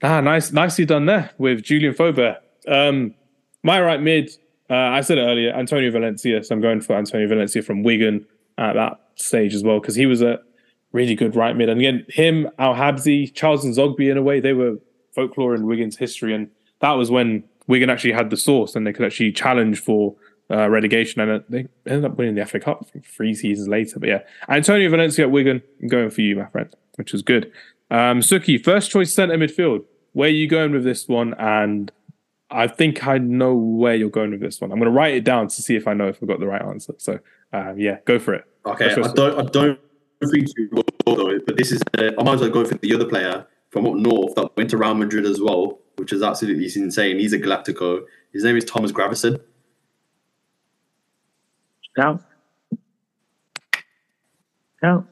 ah, 0.02 0.20
nice, 0.20 0.50
nicely 0.52 0.84
done 0.84 1.06
there 1.06 1.30
with 1.38 1.62
Julien 1.62 1.94
Faubert. 1.94 2.38
Um, 2.66 3.14
my 3.62 3.80
right 3.80 4.02
mid, 4.02 4.30
uh, 4.68 4.74
I 4.74 5.02
said 5.02 5.18
it 5.18 5.22
earlier, 5.22 5.52
Antonio 5.52 5.90
Valencia. 5.92 6.42
So 6.42 6.54
I'm 6.54 6.60
going 6.60 6.80
for 6.80 6.96
Antonio 6.96 7.28
Valencia 7.28 7.62
from 7.62 7.84
Wigan 7.84 8.26
at 8.58 8.72
that 8.72 9.00
stage 9.14 9.54
as 9.54 9.62
well 9.62 9.80
because 9.80 9.94
he 9.94 10.06
was 10.06 10.22
a 10.22 10.40
really 10.90 11.14
good 11.14 11.36
right 11.36 11.56
mid. 11.56 11.68
And 11.68 11.78
again, 11.78 12.04
him, 12.08 12.48
Al 12.58 12.74
Habsi, 12.74 13.32
Charles 13.32 13.64
N'Zogbia 13.64 14.10
in 14.10 14.16
a 14.16 14.22
way, 14.22 14.40
they 14.40 14.54
were 14.54 14.76
folklore 15.14 15.54
in 15.54 15.66
Wigan's 15.66 15.96
history, 15.96 16.34
and 16.34 16.50
that 16.80 16.92
was 16.92 17.12
when 17.12 17.44
Wigan 17.68 17.90
actually 17.90 18.12
had 18.12 18.30
the 18.30 18.36
source 18.36 18.74
and 18.74 18.86
they 18.86 18.92
could 18.92 19.06
actually 19.06 19.32
challenge 19.32 19.80
for 19.80 20.14
uh, 20.54 20.68
relegation, 20.68 21.20
and 21.20 21.44
they 21.48 21.66
ended 21.86 22.04
up 22.04 22.16
winning 22.16 22.34
the 22.34 22.46
FA 22.46 22.60
Cup 22.60 22.86
three 23.04 23.34
seasons 23.34 23.68
later. 23.68 23.98
But 23.98 24.08
yeah, 24.08 24.20
Antonio 24.48 24.88
Valencia 24.88 25.24
at 25.24 25.30
Wigan, 25.30 25.62
I'm 25.82 25.88
going 25.88 26.10
for 26.10 26.20
you, 26.20 26.36
my 26.36 26.46
friend, 26.46 26.74
which 26.94 27.12
was 27.12 27.22
good. 27.22 27.50
Um, 27.90 28.20
Sukhi, 28.20 28.62
first 28.62 28.90
choice 28.90 29.14
centre 29.14 29.36
midfield. 29.36 29.84
Where 30.12 30.28
are 30.28 30.32
you 30.32 30.46
going 30.46 30.72
with 30.72 30.84
this 30.84 31.08
one? 31.08 31.34
And 31.34 31.90
I 32.50 32.68
think 32.68 33.06
I 33.06 33.18
know 33.18 33.54
where 33.54 33.94
you're 33.94 34.10
going 34.10 34.30
with 34.30 34.40
this 34.40 34.60
one. 34.60 34.70
I'm 34.70 34.78
going 34.78 34.90
to 34.90 34.96
write 34.96 35.14
it 35.14 35.24
down 35.24 35.48
to 35.48 35.62
see 35.62 35.74
if 35.74 35.88
I 35.88 35.94
know 35.94 36.08
if 36.08 36.22
I 36.22 36.26
got 36.26 36.38
the 36.38 36.46
right 36.46 36.62
answer. 36.62 36.94
So 36.98 37.18
um, 37.52 37.78
yeah, 37.78 37.98
go 38.04 38.18
for 38.18 38.34
it. 38.34 38.44
Okay, 38.64 38.90
I 38.90 39.12
don't, 39.12 39.38
I 39.38 39.42
don't 39.50 39.78
think 40.32 40.48
you 40.56 40.68
will 40.72 40.84
though. 41.16 41.38
But 41.44 41.56
this 41.56 41.72
is, 41.72 41.82
uh, 41.98 42.12
I 42.18 42.22
might 42.22 42.34
as 42.34 42.40
well 42.40 42.50
go 42.50 42.64
for 42.64 42.76
the 42.76 42.94
other 42.94 43.06
player 43.06 43.46
from 43.70 43.86
up 43.86 43.94
north 43.94 44.36
that 44.36 44.56
went 44.56 44.70
to 44.70 44.76
Real 44.76 44.94
Madrid 44.94 45.26
as 45.26 45.40
well, 45.40 45.80
which 45.96 46.12
is 46.12 46.22
absolutely 46.22 46.70
insane. 46.80 47.18
He's 47.18 47.32
a 47.32 47.38
Galactico. 47.38 48.04
His 48.32 48.44
name 48.44 48.56
is 48.56 48.64
Thomas 48.64 48.92
Gravesen. 48.92 49.40
Now, 51.96 52.20
now, 54.82 55.06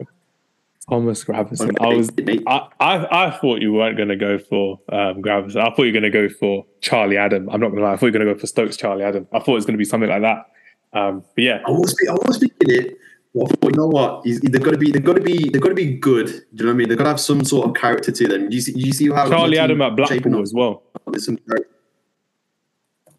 Thomas 0.88 1.24
Gravesen. 1.24 1.76
I 1.80 1.94
was. 1.94 2.10
I, 2.46 2.68
I, 2.80 3.26
I 3.26 3.30
thought 3.30 3.62
you 3.62 3.72
weren't 3.72 3.96
going 3.96 4.08
to 4.08 4.16
go 4.16 4.38
for 4.38 4.80
um, 4.88 5.22
Gravesen. 5.22 5.56
I 5.56 5.74
thought 5.74 5.82
you 5.82 5.92
were 5.92 6.00
going 6.00 6.02
to 6.02 6.10
go 6.10 6.28
for 6.28 6.66
Charlie 6.80 7.16
Adam. 7.16 7.48
I'm 7.50 7.60
not 7.60 7.68
going 7.68 7.78
to 7.78 7.84
lie. 7.84 7.92
I 7.92 7.96
thought 7.96 8.06
you 8.06 8.12
were 8.12 8.18
going 8.18 8.26
to 8.26 8.34
go 8.34 8.38
for 8.38 8.46
Stokes 8.46 8.76
Charlie 8.76 9.04
Adam. 9.04 9.28
I 9.32 9.38
thought 9.38 9.52
it 9.52 9.54
was 9.54 9.66
going 9.66 9.74
to 9.74 9.78
be 9.78 9.84
something 9.84 10.10
like 10.10 10.22
that. 10.22 10.50
Um, 10.92 11.24
but 11.34 11.42
yeah, 11.44 11.62
I 11.66 11.70
was, 11.70 11.94
I 12.08 12.12
was 12.26 12.38
thinking 12.38 12.70
it. 12.70 12.98
Well, 13.32 13.46
I 13.46 13.54
thought, 13.54 13.70
you 13.70 13.78
know 13.78 13.86
what? 13.86 14.24
They've 14.24 14.62
got 14.62 14.72
to 14.72 14.76
be, 14.76 14.90
they've 14.90 15.02
got 15.02 15.16
to 15.16 15.22
be, 15.22 15.48
they've 15.48 15.62
got 15.62 15.70
to 15.70 15.74
be 15.74 15.94
good. 15.94 16.26
Do 16.26 16.32
you 16.32 16.42
know 16.58 16.66
what 16.66 16.72
I 16.72 16.76
mean? 16.76 16.88
They've 16.90 16.98
got 16.98 17.04
to 17.04 17.10
have 17.10 17.20
some 17.20 17.44
sort 17.44 17.68
of 17.68 17.74
character 17.74 18.12
to 18.12 18.28
them. 18.28 18.50
Do 18.50 18.56
You 18.56 18.60
see, 18.60 18.72
you 18.76 18.92
see 18.92 19.08
how 19.08 19.26
Charlie 19.28 19.58
Adam 19.58 19.78
team 19.78 19.82
at 19.82 19.96
Blackpool 19.96 20.16
shaping 20.18 20.34
as 20.42 20.52
well. 20.52 20.82
There's 21.06 21.24
some. 21.24 21.38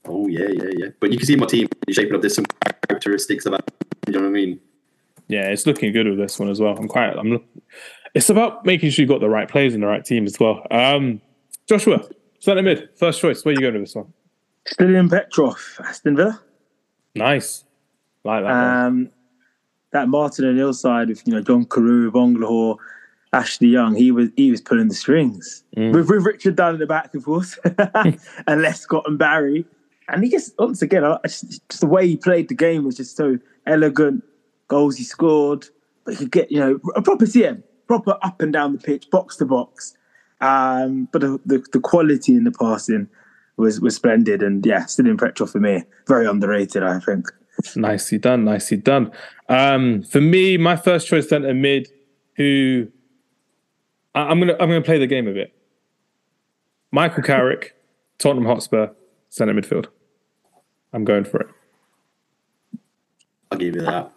Oh 0.06 0.28
yeah, 0.28 0.50
yeah, 0.52 0.70
yeah. 0.78 0.88
But 1.00 1.12
you 1.12 1.18
can 1.18 1.26
see 1.26 1.36
my 1.36 1.48
team 1.48 1.68
shaping 1.90 2.14
up. 2.14 2.22
There's 2.22 2.36
some 2.36 2.46
characteristics 2.88 3.46
about. 3.46 3.70
You 4.08 4.14
know 4.14 4.20
what 4.22 4.28
I 4.28 4.32
mean? 4.32 4.60
Yeah, 5.28 5.48
it's 5.50 5.66
looking 5.66 5.92
good 5.94 6.08
with 6.08 6.18
this 6.18 6.38
one 6.40 6.50
as 6.50 6.60
well. 6.60 6.76
I'm 6.78 6.88
quite. 6.88 7.16
I'm. 7.18 7.30
look- 7.32 7.46
It's 8.14 8.30
about 8.30 8.66
making 8.66 8.90
sure 8.92 9.04
you 9.04 9.10
got 9.10 9.22
the 9.22 9.30
right 9.30 9.50
players 9.50 9.74
in 9.74 9.82
the 9.82 9.88
right 9.88 10.04
team 10.06 10.26
as 10.26 10.40
well. 10.40 10.66
Um, 10.70 11.22
Joshua, 11.68 12.02
centre 12.40 12.62
mid, 12.62 12.90
first 12.96 13.20
choice. 13.22 13.44
Where 13.44 13.54
are 13.54 13.56
you 13.56 13.62
going 13.62 13.74
with 13.76 13.84
this 13.84 13.96
one? 13.96 14.14
Stilian 14.68 15.10
Petrov, 15.10 15.58
Aston 15.84 16.16
Villa. 16.16 16.40
Nice, 17.16 17.64
like 18.24 18.44
that. 18.44 18.50
one. 18.50 18.86
Um, 18.86 19.10
that 19.92 20.10
Martin 20.10 20.46
O'Neill 20.46 20.74
side 20.74 21.10
with 21.10 21.26
you 21.28 21.34
know 21.34 21.42
John 21.42 21.66
Carew, 21.66 22.12
Agbonlahor, 22.12 22.78
Ashley 23.32 23.68
Young, 23.70 23.96
he 23.96 24.12
was 24.12 24.30
he 24.36 24.52
was 24.52 24.62
pulling 24.62 24.88
the 24.90 24.96
strings 24.96 25.64
Mm. 25.78 25.94
with, 25.94 26.10
with 26.10 26.24
Richard 26.26 26.56
Dunne 26.56 26.74
at 26.76 26.80
the 26.80 26.86
back, 26.86 27.16
of 27.16 27.24
course, 27.26 27.58
and 27.64 28.20
Lescott 28.48 29.04
and 29.08 29.18
Barry. 29.18 29.66
And 30.10 30.24
he 30.24 30.30
just 30.30 30.54
once 30.60 30.82
again, 30.82 31.04
just, 31.24 31.70
just 31.70 31.82
the 31.82 31.88
way 31.88 32.08
he 32.08 32.18
played 32.18 32.50
the 32.50 32.56
game 32.56 32.84
was 32.84 32.98
just 32.98 33.16
so 33.16 33.38
elegant. 33.66 34.24
Goals 34.68 34.98
he 34.98 35.04
scored, 35.04 35.66
but 36.04 36.14
he 36.14 36.18
could 36.18 36.32
get 36.32 36.52
you 36.52 36.60
know 36.60 36.80
a 36.96 37.02
proper 37.02 37.26
CM, 37.26 37.64
proper 37.88 38.18
up 38.22 38.42
and 38.42 38.52
down 38.52 38.74
the 38.74 38.80
pitch, 38.80 39.10
box 39.10 39.38
to 39.38 39.46
box. 39.46 39.96
Um, 40.42 41.08
but 41.12 41.22
the, 41.22 41.40
the 41.46 41.66
the 41.72 41.80
quality 41.80 42.36
in 42.36 42.44
the 42.44 42.52
passing 42.52 43.08
was 43.58 43.80
was 43.80 43.96
splendid, 43.96 44.42
and 44.44 44.66
yeah, 44.66 44.84
Stilian 44.86 45.20
Petrov 45.20 45.52
for 45.52 45.60
me, 45.60 45.84
very 46.08 46.28
underrated, 46.28 46.84
I 46.84 47.00
think. 47.00 47.28
Nicely 47.76 48.18
done, 48.18 48.44
nicely 48.46 48.78
done. 48.78 49.12
Um, 49.48 50.04
for 50.04 50.20
me, 50.20 50.58
my 50.58 50.76
first 50.76 51.08
choice 51.08 51.30
centre 51.30 51.54
mid, 51.54 51.88
who 52.36 52.88
I, 54.16 54.22
I'm 54.24 54.40
gonna 54.40 54.54
I'm 54.54 54.70
gonna 54.70 54.82
play 54.82 54.98
the 54.98 55.08
game 55.08 55.28
a 55.28 55.34
bit. 55.34 55.54
Michael 56.92 57.24
Carrick, 57.24 57.76
Tottenham 58.18 58.46
Hotspur, 58.46 58.90
centre 59.34 59.54
midfield. 59.54 59.88
I'm 60.94 61.04
going 61.04 61.24
for 61.24 61.40
it. 61.42 61.48
I'll 63.52 63.58
give 63.58 63.76
you 63.76 63.82
that. 63.82 64.12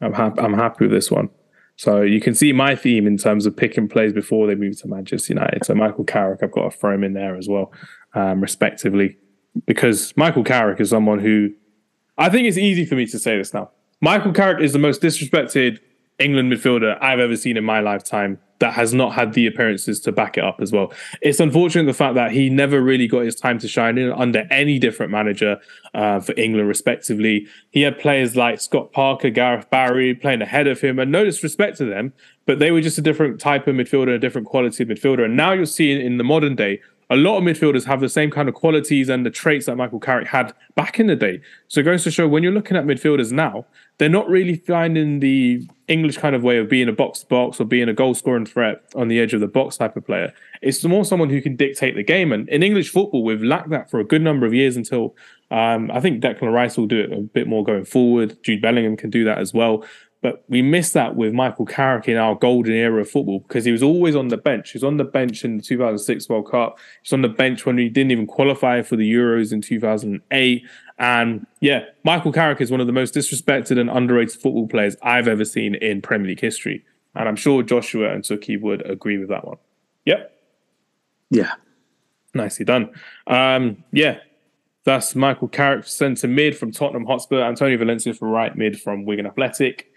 I'm 0.00 0.12
happy. 0.12 0.40
I'm 0.40 0.54
happy 0.54 0.86
with 0.86 0.90
this 0.90 1.12
one. 1.12 1.30
So 1.76 2.02
you 2.02 2.20
can 2.20 2.34
see 2.34 2.52
my 2.52 2.74
theme 2.74 3.06
in 3.06 3.16
terms 3.16 3.46
of 3.46 3.56
picking 3.56 3.88
plays 3.88 4.12
before 4.12 4.48
they 4.48 4.56
move 4.56 4.80
to 4.80 4.88
Manchester 4.88 5.34
United. 5.34 5.64
So 5.64 5.74
Michael 5.74 6.04
Carrick, 6.04 6.40
I've 6.42 6.50
got 6.50 6.70
to 6.70 6.76
throw 6.76 6.92
him 6.92 7.04
in 7.04 7.12
there 7.12 7.36
as 7.36 7.48
well, 7.48 7.72
um, 8.14 8.40
respectively, 8.40 9.16
because 9.64 10.12
Michael 10.16 10.44
Carrick 10.44 10.80
is 10.80 10.90
someone 10.90 11.20
who 11.20 11.50
I 12.18 12.28
think 12.28 12.48
it's 12.48 12.58
easy 12.58 12.84
for 12.84 12.96
me 12.96 13.06
to 13.06 13.18
say 13.20 13.38
this 13.38 13.54
now. 13.54 13.70
Michael 14.00 14.32
Carrick 14.32 14.60
is 14.60 14.72
the 14.72 14.78
most 14.80 15.02
disrespected 15.02 15.78
England 16.18 16.52
midfielder 16.52 16.98
I've 17.00 17.20
ever 17.20 17.36
seen 17.36 17.56
in 17.56 17.64
my 17.64 17.78
lifetime 17.78 18.40
that 18.62 18.74
has 18.74 18.94
not 18.94 19.12
had 19.12 19.32
the 19.32 19.44
appearances 19.44 19.98
to 19.98 20.12
back 20.12 20.38
it 20.38 20.44
up 20.44 20.60
as 20.60 20.70
well. 20.70 20.92
It's 21.20 21.40
unfortunate 21.40 21.86
the 21.86 21.92
fact 21.92 22.14
that 22.14 22.30
he 22.30 22.48
never 22.48 22.80
really 22.80 23.08
got 23.08 23.24
his 23.24 23.34
time 23.34 23.58
to 23.58 23.66
shine 23.66 23.98
in 23.98 24.12
under 24.12 24.46
any 24.52 24.78
different 24.78 25.10
manager 25.10 25.58
uh, 25.94 26.20
for 26.20 26.32
England, 26.36 26.68
respectively. 26.68 27.48
He 27.70 27.82
had 27.82 27.98
players 27.98 28.36
like 28.36 28.60
Scott 28.60 28.92
Parker, 28.92 29.30
Gareth 29.30 29.68
Barry 29.68 30.14
playing 30.14 30.42
ahead 30.42 30.68
of 30.68 30.80
him, 30.80 31.00
and 31.00 31.10
no 31.10 31.24
disrespect 31.24 31.76
to 31.78 31.84
them, 31.84 32.12
but 32.46 32.60
they 32.60 32.70
were 32.70 32.80
just 32.80 32.98
a 32.98 33.02
different 33.02 33.40
type 33.40 33.66
of 33.66 33.74
midfielder, 33.74 34.14
a 34.14 34.18
different 34.20 34.46
quality 34.46 34.84
of 34.84 34.88
midfielder. 34.88 35.24
And 35.24 35.36
now 35.36 35.50
you're 35.50 35.66
seeing 35.66 36.00
in 36.00 36.18
the 36.18 36.24
modern 36.24 36.54
day, 36.54 36.80
a 37.12 37.16
lot 37.16 37.36
of 37.36 37.44
midfielders 37.44 37.84
have 37.84 38.00
the 38.00 38.08
same 38.08 38.30
kind 38.30 38.48
of 38.48 38.54
qualities 38.54 39.10
and 39.10 39.26
the 39.26 39.30
traits 39.30 39.66
that 39.66 39.76
Michael 39.76 40.00
Carrick 40.00 40.26
had 40.26 40.54
back 40.76 40.98
in 40.98 41.08
the 41.08 41.14
day. 41.14 41.42
So 41.68 41.80
it 41.80 41.82
goes 41.82 42.04
to 42.04 42.10
show 42.10 42.26
when 42.26 42.42
you're 42.42 42.52
looking 42.52 42.74
at 42.74 42.86
midfielders 42.86 43.32
now, 43.32 43.66
they're 43.98 44.08
not 44.08 44.30
really 44.30 44.56
finding 44.56 45.20
the 45.20 45.68
English 45.88 46.16
kind 46.16 46.34
of 46.34 46.42
way 46.42 46.56
of 46.56 46.70
being 46.70 46.88
a 46.88 46.92
box 46.92 47.22
box 47.22 47.60
or 47.60 47.66
being 47.66 47.90
a 47.90 47.92
goal 47.92 48.14
scoring 48.14 48.46
threat 48.46 48.82
on 48.94 49.08
the 49.08 49.20
edge 49.20 49.34
of 49.34 49.40
the 49.40 49.46
box 49.46 49.76
type 49.76 49.94
of 49.94 50.06
player. 50.06 50.32
It's 50.62 50.82
more 50.84 51.04
someone 51.04 51.28
who 51.28 51.42
can 51.42 51.54
dictate 51.54 51.96
the 51.96 52.02
game. 52.02 52.32
And 52.32 52.48
in 52.48 52.62
English 52.62 52.88
football, 52.88 53.24
we've 53.24 53.42
lacked 53.42 53.68
that 53.68 53.90
for 53.90 54.00
a 54.00 54.04
good 54.04 54.22
number 54.22 54.46
of 54.46 54.54
years 54.54 54.78
until 54.78 55.14
um, 55.50 55.90
I 55.90 56.00
think 56.00 56.22
Declan 56.22 56.50
Rice 56.50 56.78
will 56.78 56.86
do 56.86 56.98
it 56.98 57.12
a 57.12 57.20
bit 57.20 57.46
more 57.46 57.62
going 57.62 57.84
forward. 57.84 58.42
Jude 58.42 58.62
Bellingham 58.62 58.96
can 58.96 59.10
do 59.10 59.24
that 59.24 59.36
as 59.36 59.52
well. 59.52 59.84
But 60.22 60.44
we 60.48 60.62
missed 60.62 60.94
that 60.94 61.16
with 61.16 61.34
Michael 61.34 61.66
Carrick 61.66 62.08
in 62.08 62.16
our 62.16 62.36
golden 62.36 62.74
era 62.74 63.00
of 63.00 63.10
football 63.10 63.40
because 63.40 63.64
he 63.64 63.72
was 63.72 63.82
always 63.82 64.14
on 64.14 64.28
the 64.28 64.36
bench. 64.36 64.70
He 64.70 64.78
was 64.78 64.84
on 64.84 64.96
the 64.96 65.04
bench 65.04 65.44
in 65.44 65.56
the 65.56 65.62
2006 65.62 66.28
World 66.28 66.48
Cup. 66.48 66.78
He 66.78 67.06
was 67.06 67.12
on 67.12 67.22
the 67.22 67.28
bench 67.28 67.66
when 67.66 67.76
he 67.76 67.88
didn't 67.88 68.12
even 68.12 68.28
qualify 68.28 68.82
for 68.82 68.94
the 68.94 69.12
Euros 69.12 69.52
in 69.52 69.60
2008. 69.60 70.62
And 70.98 71.46
yeah, 71.60 71.86
Michael 72.04 72.32
Carrick 72.32 72.60
is 72.60 72.70
one 72.70 72.80
of 72.80 72.86
the 72.86 72.92
most 72.92 73.14
disrespected 73.14 73.80
and 73.80 73.90
underrated 73.90 74.40
football 74.40 74.68
players 74.68 74.96
I've 75.02 75.26
ever 75.26 75.44
seen 75.44 75.74
in 75.74 76.00
Premier 76.00 76.28
League 76.28 76.40
history. 76.40 76.84
And 77.16 77.28
I'm 77.28 77.36
sure 77.36 77.64
Joshua 77.64 78.12
and 78.12 78.22
Sukhi 78.22 78.60
would 78.60 78.88
agree 78.88 79.18
with 79.18 79.28
that 79.28 79.44
one. 79.44 79.58
Yep. 80.06 80.32
Yeah. 81.30 81.54
Nicely 82.32 82.64
done. 82.64 82.90
Um, 83.26 83.82
yeah, 83.90 84.18
that's 84.84 85.14
Michael 85.14 85.48
Carrick 85.48 85.86
centre 85.86 86.28
mid 86.28 86.56
from 86.56 86.72
Tottenham 86.72 87.06
Hotspur, 87.06 87.40
Antonio 87.42 87.76
Valencia 87.76 88.14
for 88.14 88.28
right 88.28 88.56
mid 88.56 88.80
from 88.80 89.04
Wigan 89.04 89.26
Athletic. 89.26 89.91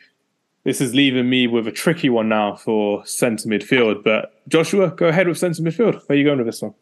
This 0.66 0.82
is 0.82 0.94
leaving 0.96 1.30
me 1.30 1.48
with 1.48 1.68
a 1.68 1.72
tricky 1.72 2.10
one 2.10 2.28
now 2.28 2.56
for 2.56 3.06
centre 3.06 3.48
midfield. 3.48 4.04
But 4.04 4.34
Joshua, 4.50 4.90
go 4.90 5.08
ahead 5.08 5.28
with 5.28 5.38
centre 5.38 5.62
midfield. 5.62 5.94
Where 5.94 6.04
are 6.10 6.16
you 6.16 6.24
going 6.26 6.40
with 6.40 6.48
this 6.48 6.62
one? 6.62 6.74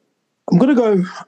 I'm 0.52 0.58
going 0.58 0.76
to 0.76 0.82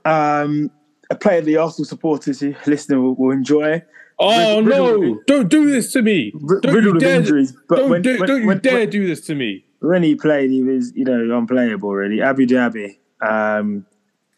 go 0.06 0.10
um, 0.10 0.72
a 1.10 1.16
player 1.16 1.42
the 1.42 1.58
Arsenal 1.58 1.86
supporters 1.86 2.40
who 2.40 2.56
listener 2.66 3.02
will, 3.02 3.16
will 3.16 3.32
enjoy. 3.32 3.84
Oh 4.18 4.62
Riddle- 4.62 5.02
no! 5.02 5.22
Don't 5.28 5.50
do 5.50 5.70
this 5.70 5.92
to 5.92 6.02
me! 6.02 6.32
R- 6.50 6.62
Don't 6.62 6.72
you 6.72 6.78
riddled 6.80 7.00
dare! 7.02 7.18
injuries, 7.18 7.54
but 7.68 7.76
Don't, 7.80 7.90
when- 7.90 8.02
do, 8.02 8.18
when- 8.18 8.28
don't 8.30 8.42
you 8.42 8.48
when- 8.48 8.60
dare 8.60 8.80
when- 8.80 8.90
do 8.90 9.06
this 9.08 9.20
to 9.28 9.36
me! 9.36 9.66
When 9.82 10.04
he 10.04 10.16
played, 10.16 10.50
he 10.52 10.64
was, 10.64 10.94
you 10.96 11.04
know, 11.04 11.38
unplayable, 11.38 11.94
really. 11.94 12.22
Abou 12.22 12.48
Diaby. 12.48 12.98
Um, 13.22 13.86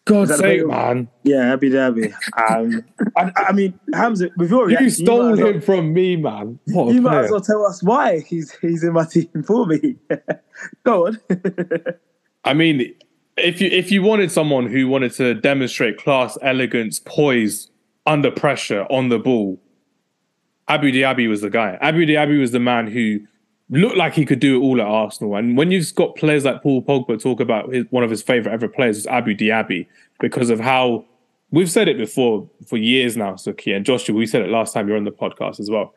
God's 0.08 0.30
that 0.30 0.39
a 0.39 0.41
sake, 0.41 0.68
man! 0.68 1.08
yeah, 1.24 1.53
Abou 1.53 1.70
Diaby. 1.70 2.14
Um, 2.49 2.84
I, 3.16 3.32
I 3.36 3.51
mean, 3.53 3.80
Hamza, 3.93 4.30
with 4.38 4.49
your 4.49 4.66
reaction, 4.68 4.86
You 4.86 4.89
stole 4.89 5.24
might 5.24 5.34
as 5.34 5.39
well- 5.39 5.47
him 5.53 5.62
from 5.62 5.93
me, 5.93 6.16
man. 6.16 6.60
What 6.68 6.93
You 6.93 7.01
might 7.01 7.26
as 7.26 7.32
well 7.32 7.41
tell 7.41 7.66
us 7.66 7.84
why 7.84 8.20
he's 8.20 8.51
he's 8.62 8.84
in 8.84 8.93
my 8.93 9.05
team 9.05 9.30
for 9.45 9.66
me. 9.66 9.95
Go 10.84 11.08
on. 11.08 11.20
I 12.43 12.53
mean, 12.53 12.93
if 13.38 13.62
you 13.62 13.70
if 13.70 13.91
you 13.91 14.01
wanted 14.01 14.32
someone 14.32 14.68
who 14.68 14.88
wanted 14.88 15.12
to 15.14 15.34
demonstrate 15.36 15.97
class, 15.97 16.38
elegance, 16.41 16.99
poise 16.99 17.70
under 18.05 18.32
pressure 18.32 18.84
on 18.89 19.10
the 19.10 19.20
ball, 19.20 19.60
Abou 20.68 20.91
Diaby 20.91 21.28
was 21.30 21.41
the 21.41 21.49
guy. 21.49 21.78
Abou 21.82 22.05
Diaby 22.05 22.39
was 22.39 22.51
the 22.51 22.60
man 22.60 22.88
who 22.88 23.20
looked 23.70 23.97
like 23.97 24.13
he 24.13 24.26
could 24.26 24.39
do 24.39 24.57
it 24.57 24.63
all 24.63 24.80
at 24.80 24.88
Arsenal. 24.88 25.36
And 25.36 25.57
when 25.57 25.72
you've 25.72 25.93
got 25.95 26.15
players 26.15 26.45
like 26.45 26.63
Paul 26.63 26.82
Pogba 26.82 27.22
talk 27.22 27.39
about 27.39 27.74
his, 27.74 27.86
one 27.89 28.03
of 28.03 28.09
his 28.09 28.22
favorite 28.22 28.53
ever 28.53 28.68
players 28.68 28.97
is 28.97 29.07
Abou 29.07 29.36
Diaby 29.36 29.88
because 30.20 30.49
of 30.49 30.59
how 30.59 31.05
we've 31.51 31.70
said 31.70 31.88
it 31.88 31.97
before 31.97 32.49
for 32.65 32.78
years 32.78 33.18
now, 33.18 33.34
Sukhi 33.34 33.76
and 33.76 33.86
Joshua. 33.86 34.15
We 34.15 34.26
said 34.26 34.41
it 34.41 34.49
last 34.49 34.74
time 34.74 34.88
you're 34.88 34.97
on 34.97 35.03
the 35.03 35.11
podcast 35.11 35.59
as 35.59 35.70
well. 35.70 35.93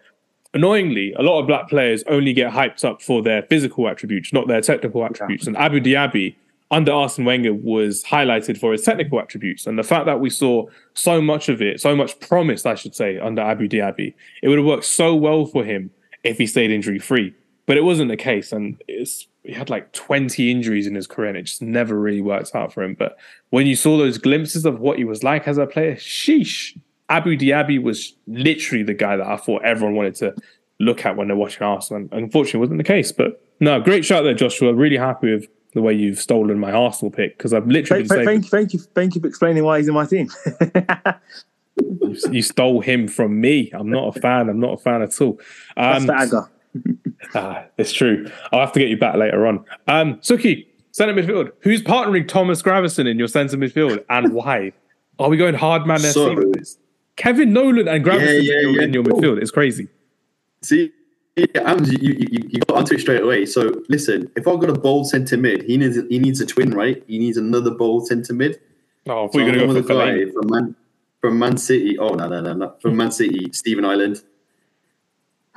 Annoyingly, 0.53 1.13
a 1.13 1.23
lot 1.23 1.41
of 1.41 1.47
black 1.47 1.69
players 1.69 2.03
only 2.09 2.33
get 2.33 2.53
hyped 2.53 2.85
up 2.85 3.03
for 3.03 3.23
their 3.23 3.43
physical 3.43 3.89
attributes, 3.89 4.33
not 4.33 4.49
their 4.49 4.61
technical 4.61 5.05
attributes. 5.05 5.47
And 5.47 5.57
Abou 5.57 5.81
Diaby, 5.81 6.35
under 6.73 6.91
Arsene 6.91 7.25
Wenger, 7.25 7.55
was 7.55 8.03
highlighted 8.03 8.59
for 8.59 8.73
his 8.73 8.83
technical 8.83 9.21
attributes. 9.21 9.69
And 9.69 9.79
the 9.79 9.85
fact 9.85 10.07
that 10.07 10.19
we 10.19 10.29
saw 10.29 10.67
so 10.95 11.23
much 11.23 11.49
of 11.49 11.63
it, 11.63 11.81
so 11.81 11.95
much 11.95 12.19
promise, 12.19 12.67
I 12.67 12.75
should 12.75 12.97
say, 12.97 13.17
under 13.21 13.43
Abou 13.43 13.69
Diaby, 13.69 14.13
it 14.43 14.49
would 14.49 14.59
have 14.59 14.67
worked 14.67 14.87
so 14.87 15.15
well 15.15 15.47
for 15.47 15.65
him 15.65 15.91
if 16.25 16.39
he 16.39 16.49
stayed 16.49 16.73
injury 16.73 16.99
free. 16.99 17.33
But 17.71 17.77
it 17.77 17.85
wasn't 17.85 18.11
the 18.11 18.17
case. 18.17 18.51
And 18.51 18.83
it's, 18.89 19.29
he 19.45 19.53
had 19.53 19.71
like 19.71 19.93
20 19.93 20.51
injuries 20.51 20.89
in 20.89 20.97
his 20.97 21.07
career 21.07 21.29
and 21.29 21.39
it 21.39 21.45
just 21.45 21.63
never 21.63 21.97
really 21.97 22.21
worked 22.21 22.53
out 22.53 22.73
for 22.73 22.83
him. 22.83 22.95
But 22.95 23.17
when 23.51 23.69
you 23.69 23.77
saw 23.77 23.97
those 23.97 24.19
glimpses 24.19 24.67
of 24.67 24.81
what 24.81 24.99
he 24.99 25.05
was 25.05 25.23
like 25.23 25.47
as 25.47 25.57
a 25.57 25.69
player, 25.69 25.95
sheesh, 25.95 26.77
Abou 27.09 27.37
Diaby 27.37 27.81
was 27.81 28.17
literally 28.27 28.83
the 28.83 28.93
guy 28.93 29.17
that 29.17 29.25
I 29.25 29.37
thought 29.37 29.63
everyone 29.65 29.95
wanted 29.95 30.17
to 30.17 30.35
look 30.81 31.07
at 31.07 31.17
when 31.17 31.29
they're 31.29 31.37
watching 31.37 31.63
Arsenal. 31.63 32.09
And 32.11 32.25
unfortunately, 32.25 32.59
it 32.59 32.61
wasn't 32.63 32.79
the 32.79 32.83
case. 32.83 33.13
But 33.13 33.41
no, 33.61 33.81
great 33.81 34.05
shot 34.05 34.23
there, 34.23 34.35
Joshua. 34.35 34.75
Really 34.75 34.97
happy 34.97 35.33
with 35.33 35.47
the 35.73 35.81
way 35.81 35.95
you've 35.95 36.19
stolen 36.19 36.59
my 36.59 36.73
Arsenal 36.73 37.13
pick 37.13 37.39
because 37.39 37.55
I've 37.55 37.69
literally 37.69 38.05
thank, 38.05 38.09
been 38.09 38.27
saying 38.27 38.41
thank, 38.41 38.51
thank 38.51 38.73
you, 38.73 38.81
thank 38.81 39.15
you 39.15 39.21
for 39.21 39.29
explaining 39.29 39.63
why 39.63 39.79
he's 39.79 39.87
in 39.87 39.95
my 39.95 40.07
team. 40.07 40.29
you, 41.81 42.17
you 42.33 42.43
stole 42.43 42.81
him 42.81 43.07
from 43.07 43.41
me. 43.41 43.71
I'm 43.73 43.91
not 43.91 44.17
a 44.17 44.21
fan. 44.21 44.49
I'm 44.49 44.59
not 44.59 44.73
a 44.73 44.77
fan 44.77 45.03
at 45.03 45.21
all. 45.21 45.39
That's 45.77 46.05
the 46.05 46.13
um, 46.13 46.19
for 46.19 46.37
Aga. 46.37 46.51
Ah, 47.35 47.65
it's 47.79 47.93
true. 47.93 48.29
I'll 48.51 48.61
have 48.61 48.73
to 48.73 48.81
get 48.81 48.89
you 48.89 48.97
back 48.97 49.15
later 49.15 49.47
on. 49.47 49.65
Um, 49.87 50.17
Sukhi, 50.17 50.67
centre 50.91 51.15
midfield. 51.15 51.53
Who's 51.61 51.81
partnering 51.83 52.27
Thomas 52.27 52.61
Gravesen 52.63 53.09
in 53.09 53.19
your 53.21 53.29
centre 53.29 53.57
midfield 53.57 54.05
and 54.11 54.33
why? 54.35 54.73
Are 55.21 55.29
we 55.29 55.37
going 55.37 55.55
hard 55.55 55.87
man 55.87 56.01
So- 56.01 56.35
Kevin 57.17 57.53
Nolan 57.53 57.87
and 57.87 58.05
Gravesen 58.05 58.43
Yeah, 58.43 58.55
yeah, 58.55 58.69
yeah. 58.69 58.83
in 58.83 58.93
your 58.95 59.05
midfield. 59.05 59.41
It's 59.41 59.51
crazy. 59.53 59.87
See, 60.63 60.91
yeah, 61.37 61.77
you, 61.85 61.99
you, 62.19 62.49
you 62.49 62.61
got 62.67 62.79
onto 62.79 62.95
it 62.95 63.01
straight 63.01 63.23
away. 63.23 63.47
So 63.47 63.81
listen, 63.89 64.31
if 64.37 64.49
I've 64.49 64.59
got 64.59 64.71
a 64.71 64.79
bold 64.79 65.07
centre 65.09 65.37
mid, 65.37 65.63
he 65.63 65.77
needs 65.77 65.97
he 66.09 66.19
needs 66.19 66.41
a 66.41 66.47
twin, 66.47 66.71
right? 66.71 67.05
He 67.07 67.19
needs 67.19 67.37
another 67.37 67.71
bold 67.71 68.07
centre 68.09 68.33
mid. 68.35 68.59
Oh, 69.07 69.29
So 69.31 69.39
we're 69.39 69.47
going 69.53 69.59
to 69.59 69.67
go 69.67 69.83
for 69.83 69.89
Fellaini. 69.95 70.27
guy 70.27 70.33
from 70.33 70.47
Man 70.51 70.77
from 71.21 71.39
Man 71.39 71.57
City. 71.59 71.97
Oh 71.99 72.15
no 72.15 72.27
no 72.29 72.41
no 72.41 72.55
no 72.55 72.75
from 72.81 72.97
Man 72.97 73.13
City, 73.13 73.51
Stephen 73.53 73.85
Ireland. 73.85 74.23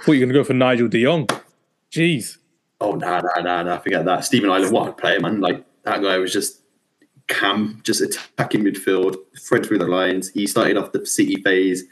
Thought 0.02 0.14
you 0.14 0.20
were 0.20 0.26
going 0.26 0.34
to 0.34 0.40
go 0.40 0.44
for 0.44 0.54
Nigel 0.54 0.88
de 0.88 1.04
Jong. 1.04 1.28
Jeez. 1.92 2.38
Oh 2.82 2.94
no 2.96 3.20
no 3.20 3.42
no 3.42 3.64
no, 3.64 3.80
forget 3.80 4.04
that. 4.06 4.26
Stephen 4.26 4.50
Ireland, 4.50 4.74
what 4.74 4.90
a 4.90 4.92
player, 4.92 5.20
man! 5.20 5.40
Like 5.40 5.64
that 5.84 6.02
guy 6.02 6.18
was 6.18 6.34
just 6.34 6.62
cam, 7.28 7.82
just 7.84 8.02
attacking 8.02 8.64
midfield, 8.64 9.16
thread 9.40 9.66
through 9.66 9.78
the 9.78 9.88
lines. 9.88 10.30
He 10.32 10.48
started 10.48 10.76
off 10.76 10.92
the 10.92 11.06
City 11.06 11.42
phase, 11.44 11.84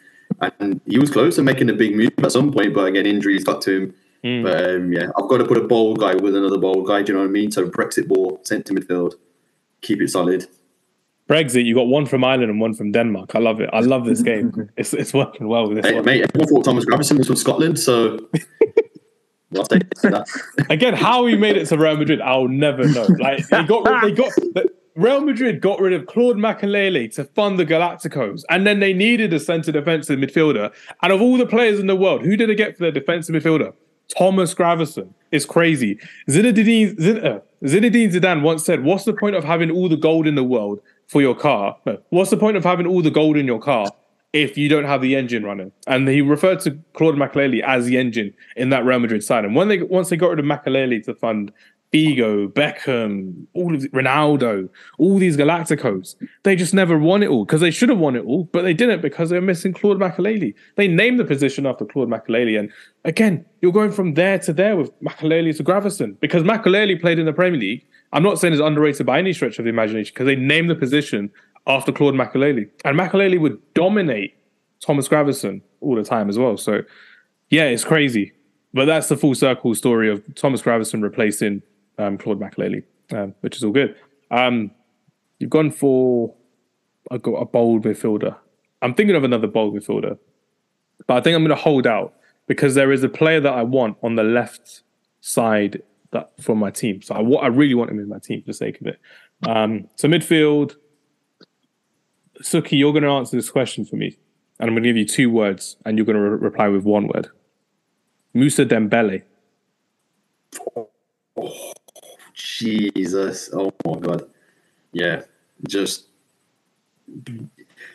and 0.59 0.81
he 0.85 0.99
was 0.99 1.09
close 1.09 1.35
to 1.37 1.43
making 1.43 1.69
a 1.69 1.73
big 1.73 1.95
move 1.95 2.11
at 2.17 2.31
some 2.31 2.51
point, 2.51 2.73
but 2.73 2.87
again, 2.87 3.05
injuries 3.05 3.43
got 3.43 3.61
to 3.63 3.71
him. 3.71 3.93
Mm. 4.23 4.43
But 4.43 4.69
um, 4.69 4.93
yeah, 4.93 5.07
I've 5.17 5.29
got 5.29 5.37
to 5.37 5.45
put 5.45 5.57
a 5.57 5.63
bold 5.63 5.99
guy 5.99 6.15
with 6.15 6.35
another 6.35 6.57
bold 6.57 6.87
guy. 6.87 7.01
Do 7.01 7.11
you 7.11 7.17
know 7.17 7.23
what 7.23 7.29
I 7.29 7.31
mean? 7.31 7.51
So 7.51 7.67
Brexit 7.69 8.07
ball 8.07 8.41
sent 8.43 8.65
to 8.67 8.73
midfield, 8.73 9.13
keep 9.81 10.01
it 10.01 10.09
solid. 10.09 10.47
Brexit, 11.31 11.63
you 11.63 11.73
got 11.73 11.87
one 11.87 12.05
from 12.05 12.25
Ireland 12.25 12.51
and 12.51 12.59
one 12.59 12.73
from 12.73 12.91
Denmark. 12.91 13.35
I 13.35 13.39
love 13.39 13.61
it. 13.61 13.69
I 13.71 13.79
love 13.79 14.05
this 14.05 14.21
game. 14.21 14.69
It's 14.77 14.93
it's 14.93 15.13
working 15.13 15.47
well 15.47 15.67
with 15.69 15.77
this 15.77 15.85
Hey, 15.85 15.95
one. 15.95 16.03
mate, 16.05 16.23
everyone 16.23 16.47
thought 16.49 16.65
Thomas 16.65 16.85
Gravesen 16.85 17.17
was 17.17 17.27
from 17.27 17.37
Scotland, 17.37 17.79
so 17.79 18.19
I'll 19.55 19.63
take 19.65 19.89
that. 20.01 20.27
Again, 20.69 20.93
how 20.93 21.25
he 21.25 21.35
made 21.37 21.55
it 21.55 21.67
to 21.69 21.77
Real 21.77 21.95
Madrid, 21.95 22.19
I'll 22.21 22.49
never 22.49 22.85
know. 22.87 23.07
Like 23.19 23.47
they 23.47 23.63
got 23.63 23.83
they 24.01 24.11
got 24.11 24.31
Real 24.95 25.21
Madrid 25.21 25.61
got 25.61 25.79
rid 25.79 25.93
of 25.93 26.05
Claude 26.05 26.35
Makelele 26.37 27.13
to 27.15 27.23
fund 27.23 27.57
the 27.57 27.65
Galacticos, 27.65 28.43
and 28.49 28.67
then 28.67 28.81
they 28.81 28.91
needed 28.91 29.33
a 29.33 29.39
centre 29.39 29.71
defensive 29.71 30.19
midfielder. 30.19 30.73
And 31.01 31.13
of 31.13 31.21
all 31.21 31.37
the 31.37 31.45
players 31.45 31.79
in 31.79 31.87
the 31.87 31.95
world, 31.95 32.23
who 32.23 32.35
did 32.35 32.49
they 32.49 32.55
get 32.55 32.75
for 32.77 32.83
their 32.83 32.91
defensive 32.91 33.33
midfielder? 33.35 33.73
Thomas 34.17 34.53
Gravesen. 34.53 35.13
It's 35.31 35.45
crazy. 35.45 35.97
Zinedine, 36.29 37.23
uh, 37.23 37.39
Zinedine 37.63 38.11
Zidane 38.11 38.41
once 38.41 38.65
said, 38.65 38.83
"What's 38.83 39.05
the 39.05 39.13
point 39.13 39.35
of 39.37 39.45
having 39.45 39.71
all 39.71 39.87
the 39.87 39.95
gold 39.95 40.27
in 40.27 40.35
the 40.35 40.43
world 40.43 40.81
for 41.11 41.21
your 41.21 41.35
car? 41.35 41.77
What's 42.09 42.29
the 42.29 42.37
point 42.37 42.57
of 42.57 42.63
having 42.63 42.87
all 42.87 43.01
the 43.01 43.11
gold 43.11 43.37
in 43.37 43.45
your 43.45 43.59
car 43.59 43.87
if 44.33 44.57
you 44.57 44.69
don't 44.69 44.85
have 44.85 45.01
the 45.01 45.15
engine 45.15 45.43
running?" 45.43 45.71
And 45.85 46.07
he 46.07 46.21
referred 46.21 46.61
to 46.61 46.79
Claude 46.93 47.15
Makelele 47.15 47.61
as 47.61 47.85
the 47.85 47.97
engine 47.97 48.33
in 48.55 48.69
that 48.69 48.85
Real 48.85 48.99
Madrid 48.99 49.23
side. 49.23 49.43
And 49.45 49.55
when 49.55 49.67
they 49.67 49.81
once 49.81 50.09
they 50.09 50.17
got 50.17 50.29
rid 50.29 50.39
of 50.39 50.45
Makelele 50.45 51.03
to 51.05 51.13
fund 51.13 51.51
Figo, 51.91 52.47
Beckham, 52.47 53.45
all 53.53 53.75
of 53.75 53.81
the, 53.81 53.89
Ronaldo, 53.89 54.69
all 54.97 55.19
these 55.19 55.35
Galacticos. 55.35 56.15
They 56.43 56.55
just 56.55 56.73
never 56.73 56.97
won 56.97 57.21
it 57.21 57.29
all 57.29 57.43
because 57.43 57.59
they 57.59 57.71
should 57.71 57.89
have 57.89 57.97
won 57.97 58.15
it 58.15 58.23
all, 58.23 58.45
but 58.45 58.61
they 58.61 58.73
didn't 58.73 59.01
because 59.01 59.29
they 59.29 59.37
were 59.37 59.45
missing 59.45 59.73
Claude 59.73 59.99
Makelele. 59.99 60.53
They 60.77 60.87
named 60.87 61.19
the 61.19 61.25
position 61.25 61.65
after 61.65 61.85
Claude 61.85 62.07
Makelele, 62.09 62.57
and 62.57 62.71
again, 63.03 63.45
you're 63.61 63.73
going 63.73 63.91
from 63.91 64.13
there 64.13 64.39
to 64.39 64.53
there 64.53 64.77
with 64.77 64.97
Makelele 65.01 65.55
to 65.57 65.63
Gravesen 65.63 66.17
because 66.21 66.43
Makelele 66.43 66.99
played 66.99 67.19
in 67.19 67.25
the 67.25 67.33
Premier 67.33 67.59
League. 67.59 67.85
I'm 68.13 68.23
not 68.23 68.39
saying 68.39 68.53
it's 68.53 68.61
underrated 68.61 69.05
by 69.05 69.19
any 69.19 69.33
stretch 69.33 69.57
of 69.59 69.65
the 69.65 69.69
imagination 69.69 70.13
because 70.13 70.25
they 70.25 70.35
named 70.35 70.69
the 70.69 70.75
position 70.75 71.31
after 71.67 71.91
Claude 71.91 72.15
Makelele, 72.15 72.69
and 72.83 72.99
Makelele 72.99 73.39
would 73.39 73.59
dominate 73.73 74.35
Thomas 74.79 75.07
Gravesen 75.07 75.61
all 75.79 75.95
the 75.95 76.03
time 76.03 76.29
as 76.29 76.37
well. 76.37 76.57
So, 76.57 76.81
yeah, 77.49 77.65
it's 77.65 77.83
crazy. 77.83 78.33
But 78.73 78.85
that's 78.85 79.09
the 79.09 79.17
full 79.17 79.35
circle 79.35 79.75
story 79.75 80.09
of 80.09 80.23
Thomas 80.35 80.61
Gravesen 80.61 81.03
replacing 81.03 81.61
um, 81.97 82.17
Claude 82.17 82.39
Makelele, 82.39 82.83
um, 83.11 83.35
which 83.41 83.57
is 83.57 83.63
all 83.63 83.71
good. 83.71 83.95
Um, 84.31 84.71
you've 85.39 85.49
gone 85.49 85.71
for 85.71 86.33
a, 87.11 87.15
a 87.15 87.45
bold 87.45 87.83
midfielder. 87.83 88.35
I'm 88.81 88.93
thinking 88.93 89.15
of 89.15 89.23
another 89.23 89.47
bold 89.47 89.75
midfielder, 89.75 90.17
but 91.05 91.17
I 91.17 91.21
think 91.21 91.35
I'm 91.35 91.43
going 91.43 91.55
to 91.55 91.61
hold 91.61 91.85
out 91.85 92.13
because 92.47 92.75
there 92.75 92.91
is 92.91 93.03
a 93.03 93.09
player 93.09 93.39
that 93.39 93.53
I 93.53 93.63
want 93.63 93.97
on 94.01 94.15
the 94.15 94.23
left 94.23 94.83
side 95.19 95.81
that 96.11 96.31
for 96.39 96.55
my 96.55 96.71
team. 96.71 97.01
So 97.01 97.15
I, 97.15 97.43
I 97.43 97.47
really 97.47 97.73
want 97.73 97.89
him 97.89 97.99
in 97.99 98.09
my 98.09 98.19
team 98.19 98.41
for 98.41 98.47
the 98.47 98.53
sake 98.53 98.79
of 98.81 98.87
it. 98.87 98.99
Um, 99.47 99.87
so 99.95 100.07
midfield, 100.07 100.75
Sukhi, 102.41 102.77
you're 102.77 102.93
going 102.93 103.03
to 103.03 103.09
answer 103.09 103.35
this 103.35 103.49
question 103.49 103.85
for 103.85 103.95
me, 103.95 104.17
and 104.59 104.69
I'm 104.69 104.75
going 104.75 104.83
to 104.83 104.89
give 104.89 104.97
you 104.97 105.05
two 105.05 105.29
words, 105.29 105.77
and 105.85 105.97
you're 105.97 106.05
going 106.05 106.17
to 106.17 106.21
re- 106.21 106.37
reply 106.37 106.67
with 106.67 106.83
one 106.83 107.07
word. 107.07 107.29
Musa 108.33 108.65
Dembele. 108.65 109.23
Jesus. 112.33 113.49
Oh 113.53 113.71
my 113.85 113.99
god. 113.99 114.29
Yeah. 114.91 115.23
Just 115.67 116.07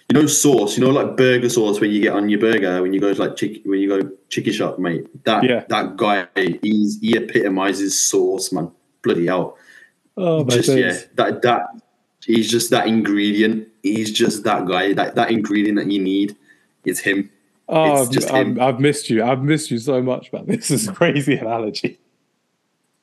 you 0.09 0.21
know 0.21 0.27
sauce, 0.27 0.79
you 0.79 0.85
know 0.85 0.91
like 0.91 1.17
burger 1.17 1.49
sauce 1.49 1.81
when 1.81 1.91
you 1.91 2.01
get 2.01 2.13
on 2.13 2.29
your 2.29 2.39
burger 2.41 2.81
when 2.83 2.93
you 2.93 3.01
go 3.01 3.13
to 3.13 3.21
like 3.21 3.37
chick 3.37 3.63
when 3.65 3.81
you 3.81 3.89
go 3.89 4.11
chicken 4.29 4.53
shop, 4.53 4.79
mate. 4.79 5.07
That 5.25 5.43
Yeah. 5.45 5.65
that 5.69 5.97
guy 5.97 6.27
he's 6.63 7.01
he 7.01 7.17
epitomizes 7.17 8.01
sauce, 8.01 8.53
man. 8.53 8.71
Bloody 9.03 9.27
hell. 9.27 9.59
Oh, 10.17 10.45
my 10.45 10.55
just 10.55 10.69
yeah, 10.71 10.97
that 11.17 11.43
that 11.43 11.63
he's 12.25 12.51
just 12.51 12.71
that 12.71 12.87
ingredient. 12.87 13.69
He's 13.83 14.13
just 14.13 14.45
that 14.45 14.67
guy. 14.67 14.93
That 14.93 15.15
that 15.17 15.31
ingredient 15.31 15.77
that 15.79 15.91
you 15.91 16.01
need 16.03 16.37
is 16.85 17.01
him. 17.01 17.31
Oh, 17.69 18.03
It's 18.03 18.11
just 18.11 18.31
I've, 18.31 18.47
him. 18.47 18.61
I've 18.61 18.79
missed 18.79 19.11
you. 19.11 19.25
I've 19.25 19.43
missed 19.43 19.73
you 19.73 19.79
so 19.79 20.01
much, 20.01 20.33
man. 20.33 20.45
This 20.47 20.71
is 20.71 20.89
crazy 20.89 21.35
analogy. 21.37 21.99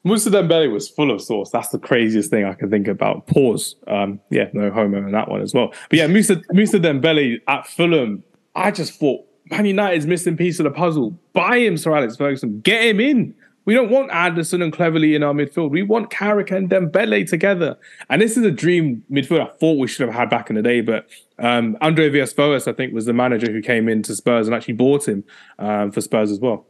Moussa 0.03 0.29
Dembele 0.29 0.71
was 0.71 0.89
full 0.89 1.11
of 1.11 1.21
sauce. 1.21 1.49
That's 1.51 1.69
the 1.69 1.79
craziest 1.79 2.29
thing 2.29 2.45
I 2.45 2.53
can 2.53 2.69
think 2.69 2.87
about. 2.87 3.27
Pause. 3.27 3.75
Um, 3.87 4.19
yeah, 4.29 4.49
no 4.53 4.69
homo 4.69 4.97
in 4.97 5.11
that 5.11 5.29
one 5.29 5.41
as 5.41 5.53
well. 5.53 5.73
But 5.89 5.99
yeah, 5.99 6.07
Moussa, 6.07 6.41
Moussa 6.51 6.79
Dembele 6.79 7.39
at 7.47 7.67
Fulham, 7.67 8.23
I 8.55 8.71
just 8.71 8.99
thought 8.99 9.25
Man 9.49 9.65
United's 9.65 10.05
missing 10.05 10.35
piece 10.37 10.59
of 10.59 10.65
the 10.65 10.71
puzzle. 10.71 11.17
Buy 11.33 11.59
him, 11.59 11.77
Sir 11.77 11.95
Alex 11.95 12.17
Ferguson. 12.17 12.59
Get 12.61 12.83
him 12.83 12.99
in. 12.99 13.33
We 13.65 13.73
don't 13.73 13.89
want 13.89 14.11
Anderson 14.11 14.61
and 14.61 14.73
Cleverley 14.73 15.15
in 15.15 15.23
our 15.23 15.33
midfield. 15.33 15.69
We 15.69 15.83
want 15.83 16.09
Carrick 16.09 16.51
and 16.51 16.69
Dembele 16.69 17.25
together. 17.29 17.77
And 18.09 18.21
this 18.21 18.35
is 18.35 18.43
a 18.43 18.51
dream 18.51 19.05
midfield 19.09 19.39
I 19.39 19.57
thought 19.57 19.79
we 19.79 19.87
should 19.87 20.05
have 20.05 20.13
had 20.13 20.29
back 20.29 20.49
in 20.49 20.57
the 20.57 20.61
day. 20.61 20.81
But 20.81 21.07
um, 21.39 21.77
Andre 21.79 22.09
Villas-Boas, 22.09 22.67
I 22.67 22.73
think, 22.73 22.93
was 22.93 23.05
the 23.05 23.13
manager 23.13 23.49
who 23.49 23.61
came 23.61 23.87
into 23.87 24.15
Spurs 24.15 24.47
and 24.47 24.55
actually 24.55 24.73
bought 24.73 25.07
him 25.07 25.23
um, 25.59 25.91
for 25.93 26.01
Spurs 26.01 26.29
as 26.29 26.41
well. 26.41 26.65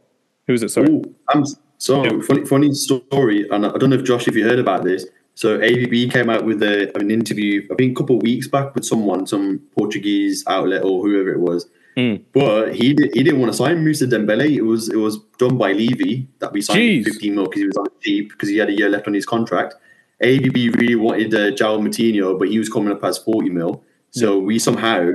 Who 0.46 0.52
was 0.52 0.62
it? 0.62 0.68
Sorry. 0.68 0.88
Ooh, 0.88 1.02
I'm 1.30 1.44
so 1.78 2.20
funny, 2.22 2.44
funny 2.44 2.72
story. 2.72 3.48
And 3.50 3.66
I 3.66 3.76
don't 3.78 3.90
know 3.90 3.96
if 3.96 4.04
Josh, 4.04 4.28
if 4.28 4.34
you 4.34 4.44
heard 4.44 4.58
about 4.58 4.84
this. 4.84 5.06
So 5.36 5.58
AVB 5.58 6.12
came 6.12 6.30
out 6.30 6.44
with 6.44 6.62
a, 6.62 6.96
an 6.96 7.10
interview, 7.10 7.66
I 7.70 7.74
think 7.74 7.98
a 7.98 8.00
couple 8.00 8.16
of 8.16 8.22
weeks 8.22 8.46
back 8.46 8.74
with 8.74 8.84
someone, 8.84 9.26
some 9.26 9.60
Portuguese 9.76 10.44
outlet 10.46 10.84
or 10.84 11.02
whoever 11.02 11.32
it 11.32 11.40
was 11.40 11.68
Mm. 11.96 12.24
But 12.32 12.74
he 12.74 12.92
did, 12.92 13.14
he 13.14 13.22
didn't 13.22 13.40
want 13.40 13.52
to 13.52 13.56
sign 13.56 13.84
Moussa 13.84 14.06
Dembele. 14.06 14.56
It 14.56 14.62
was 14.62 14.88
it 14.88 14.96
was 14.96 15.18
done 15.38 15.56
by 15.56 15.72
Levy 15.72 16.28
that 16.40 16.52
we 16.52 16.60
signed 16.60 16.80
Jeez. 16.80 17.04
15 17.04 17.34
mil 17.34 17.44
because 17.44 17.60
he 17.60 17.66
was 17.66 17.76
on 17.76 17.86
cheap 18.00 18.30
because 18.30 18.48
he 18.48 18.56
had 18.58 18.68
a 18.68 18.72
year 18.72 18.88
left 18.88 19.06
on 19.06 19.14
his 19.14 19.26
contract. 19.26 19.74
AVB 20.22 20.74
really 20.76 20.94
wanted 20.96 21.34
uh, 21.34 21.50
João 21.52 21.86
Moutinho, 21.86 22.38
but 22.38 22.48
he 22.48 22.58
was 22.58 22.68
coming 22.68 22.92
up 22.92 23.04
as 23.04 23.18
40 23.18 23.50
mil. 23.50 23.84
So 24.10 24.38
we 24.38 24.58
somehow 24.58 25.08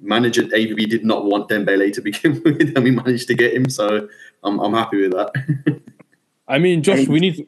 manager 0.00 0.42
AVB 0.42 0.88
did 0.88 1.04
not 1.04 1.24
want 1.24 1.48
Dembele 1.48 1.92
to 1.92 2.00
begin 2.00 2.42
with, 2.44 2.72
and 2.74 2.82
we 2.82 2.90
managed 2.90 3.28
to 3.28 3.34
get 3.34 3.54
him. 3.54 3.68
So 3.70 4.08
I'm 4.44 4.60
I'm 4.60 4.74
happy 4.74 5.02
with 5.02 5.12
that. 5.12 5.80
I 6.48 6.58
mean, 6.58 6.82
Josh, 6.82 7.08
we 7.08 7.20
need 7.20 7.46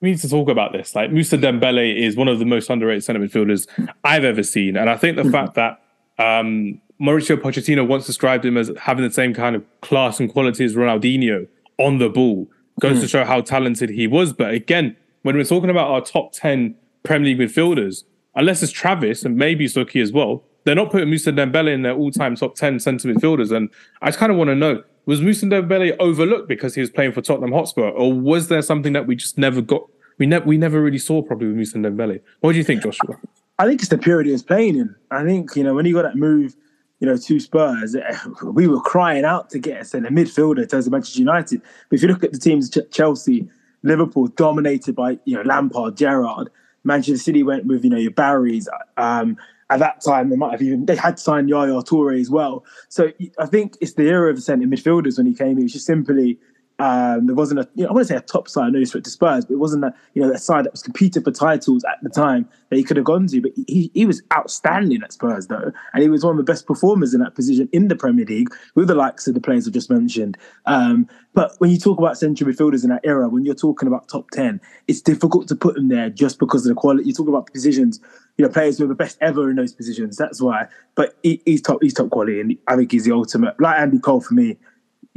we 0.00 0.10
need 0.10 0.20
to 0.20 0.28
talk 0.28 0.48
about 0.48 0.72
this. 0.72 0.94
Like 0.94 1.10
Moussa 1.10 1.36
Dembele 1.36 1.96
is 1.96 2.16
one 2.16 2.28
of 2.28 2.38
the 2.38 2.44
most 2.44 2.70
underrated 2.70 3.04
centre 3.04 3.20
midfielders 3.20 3.66
I've 4.04 4.24
ever 4.24 4.42
seen, 4.42 4.76
and 4.76 4.88
I 4.88 4.96
think 4.96 5.16
the 5.16 5.30
fact 5.30 5.54
that 5.54 5.82
um, 6.18 6.80
Mauricio 7.00 7.36
Pochettino 7.36 7.86
once 7.86 8.06
described 8.06 8.44
him 8.44 8.56
as 8.56 8.70
having 8.80 9.04
the 9.04 9.12
same 9.12 9.34
kind 9.34 9.54
of 9.54 9.64
class 9.80 10.20
and 10.20 10.30
quality 10.30 10.64
as 10.64 10.74
Ronaldinho 10.74 11.46
on 11.78 11.98
the 11.98 12.08
ball. 12.08 12.48
Goes 12.80 12.98
mm. 12.98 13.00
to 13.02 13.08
show 13.08 13.24
how 13.24 13.40
talented 13.40 13.90
he 13.90 14.06
was. 14.06 14.32
But 14.32 14.52
again, 14.52 14.96
when 15.22 15.36
we're 15.36 15.44
talking 15.44 15.70
about 15.70 15.90
our 15.90 16.00
top 16.00 16.32
10 16.32 16.76
Premier 17.02 17.34
League 17.36 17.38
midfielders, 17.38 18.04
unless 18.34 18.62
it's 18.62 18.72
Travis 18.72 19.24
and 19.24 19.36
maybe 19.36 19.66
Sukhi 19.66 20.00
as 20.00 20.12
well, 20.12 20.44
they're 20.64 20.74
not 20.74 20.90
putting 20.90 21.08
Moussa 21.08 21.32
Dembele 21.32 21.72
in 21.72 21.82
their 21.82 21.94
all-time 21.94 22.36
top 22.36 22.54
10 22.54 22.78
centre 22.80 23.08
midfielders. 23.08 23.54
And 23.54 23.70
I 24.02 24.06
just 24.06 24.18
kind 24.18 24.30
of 24.30 24.38
want 24.38 24.48
to 24.48 24.54
know, 24.54 24.82
was 25.08 25.20
Moussa 25.20 25.46
Dembele 25.46 25.96
overlooked 25.98 26.48
because 26.48 26.74
he 26.74 26.80
was 26.80 26.90
playing 26.90 27.12
for 27.12 27.22
Tottenham 27.22 27.52
Hotspur? 27.52 27.88
Or 27.88 28.12
was 28.12 28.48
there 28.48 28.62
something 28.62 28.92
that 28.92 29.06
we 29.06 29.16
just 29.16 29.38
never 29.38 29.60
got, 29.60 29.82
we, 30.18 30.26
ne- 30.26 30.38
we 30.40 30.56
never 30.56 30.80
really 30.80 30.98
saw 30.98 31.22
probably 31.22 31.48
with 31.48 31.56
Moussa 31.56 31.78
Dembele? 31.78 32.20
What 32.40 32.52
do 32.52 32.58
you 32.58 32.64
think, 32.64 32.82
Joshua? 32.82 33.16
I 33.58 33.66
think 33.66 33.80
it's 33.80 33.88
the 33.88 33.98
period 33.98 34.26
he 34.26 34.32
was 34.32 34.42
playing 34.42 34.76
in. 34.76 34.94
I 35.10 35.24
think, 35.24 35.56
you 35.56 35.64
know, 35.64 35.74
when 35.74 35.86
he 35.86 35.92
got 35.92 36.02
that 36.02 36.16
move– 36.16 36.54
you 37.00 37.06
know, 37.06 37.16
to 37.16 37.40
Spurs, 37.40 37.96
we 38.42 38.66
were 38.66 38.80
crying 38.80 39.24
out 39.24 39.50
to 39.50 39.58
get 39.58 39.80
us 39.80 39.94
in 39.94 40.04
a 40.04 40.10
midfielder 40.10 40.68
terms 40.68 40.90
Manchester 40.90 41.20
United. 41.20 41.62
But 41.88 41.96
if 41.96 42.02
you 42.02 42.08
look 42.08 42.24
at 42.24 42.32
the 42.32 42.38
teams, 42.38 42.76
Chelsea, 42.90 43.48
Liverpool, 43.82 44.26
dominated 44.28 44.96
by 44.96 45.18
you 45.24 45.36
know 45.36 45.42
Lampard, 45.42 45.96
Gerrard. 45.96 46.50
Manchester 46.84 47.22
City 47.22 47.42
went 47.42 47.66
with 47.66 47.84
you 47.84 47.90
know 47.90 47.98
your 47.98 48.10
Barrys. 48.10 48.66
Um, 48.96 49.36
at 49.70 49.80
that 49.80 50.00
time, 50.00 50.30
they 50.30 50.36
might 50.36 50.52
have 50.52 50.62
even 50.62 50.86
they 50.86 50.96
had 50.96 51.18
signed 51.18 51.48
Yaya 51.48 51.82
Toure 51.82 52.18
as 52.18 52.30
well. 52.30 52.64
So 52.88 53.12
I 53.38 53.46
think 53.46 53.76
it's 53.80 53.94
the 53.94 54.08
era 54.08 54.30
of 54.30 54.36
the 54.36 54.42
centre 54.42 54.66
midfielders 54.66 55.18
when 55.18 55.26
he 55.26 55.34
came. 55.34 55.58
It 55.58 55.64
was 55.64 55.72
just 55.72 55.86
simply 55.86 56.38
um, 56.78 57.26
there 57.26 57.34
wasn't 57.34 57.60
a, 57.60 57.68
you 57.74 57.84
know, 57.84 57.90
I 57.90 57.92
want 57.92 58.06
to 58.06 58.14
say 58.14 58.16
a 58.16 58.20
top 58.20 58.48
side, 58.48 58.72
no 58.72 58.78
disrespect 58.78 59.04
to 59.06 59.10
Spurs, 59.10 59.44
but 59.44 59.54
it 59.54 59.58
wasn't 59.58 59.84
a, 59.84 59.92
you 60.14 60.22
know, 60.22 60.32
a 60.32 60.38
side 60.38 60.64
that 60.64 60.72
was 60.72 60.82
competing 60.82 61.24
for 61.24 61.32
titles 61.32 61.84
at 61.84 61.98
the 62.02 62.08
time 62.08 62.48
that 62.70 62.76
he 62.76 62.84
could 62.84 62.96
have 62.96 63.04
gone 63.04 63.26
to. 63.26 63.40
But 63.40 63.52
he, 63.66 63.90
he 63.94 64.06
was 64.06 64.22
outstanding 64.32 65.02
at 65.02 65.12
Spurs, 65.12 65.48
though. 65.48 65.72
And 65.92 66.02
he 66.02 66.08
was 66.08 66.24
one 66.24 66.32
of 66.32 66.36
the 66.36 66.50
best 66.50 66.66
performers 66.66 67.14
in 67.14 67.20
that 67.20 67.34
position 67.34 67.68
in 67.72 67.88
the 67.88 67.96
Premier 67.96 68.24
League 68.24 68.50
with 68.76 68.86
the 68.86 68.94
likes 68.94 69.26
of 69.26 69.34
the 69.34 69.40
players 69.40 69.66
I've 69.66 69.74
just 69.74 69.90
mentioned. 69.90 70.38
Um, 70.66 71.08
but 71.34 71.52
when 71.58 71.70
you 71.70 71.78
talk 71.78 71.98
about 71.98 72.16
central 72.16 72.48
midfielders 72.48 72.84
in 72.84 72.90
that 72.90 73.00
era, 73.04 73.28
when 73.28 73.44
you're 73.44 73.54
talking 73.56 73.88
about 73.88 74.08
top 74.08 74.30
10, 74.30 74.60
it's 74.86 75.00
difficult 75.00 75.48
to 75.48 75.56
put 75.56 75.74
them 75.74 75.88
there 75.88 76.10
just 76.10 76.38
because 76.38 76.64
of 76.64 76.68
the 76.68 76.80
quality. 76.80 77.08
You 77.08 77.12
talk 77.12 77.28
about 77.28 77.52
positions, 77.52 78.00
you 78.36 78.44
know, 78.44 78.52
players 78.52 78.78
who 78.78 78.84
are 78.84 78.88
the 78.88 78.94
best 78.94 79.18
ever 79.20 79.50
in 79.50 79.56
those 79.56 79.72
positions. 79.72 80.16
That's 80.16 80.40
why. 80.40 80.68
But 80.94 81.16
he, 81.24 81.42
he's 81.44 81.62
top, 81.62 81.78
he's 81.82 81.94
top 81.94 82.10
quality. 82.10 82.40
And 82.40 82.56
I 82.68 82.76
think 82.76 82.92
he's 82.92 83.04
the 83.04 83.12
ultimate, 83.12 83.60
like 83.60 83.78
Andy 83.78 83.98
Cole 83.98 84.20
for 84.20 84.34
me 84.34 84.56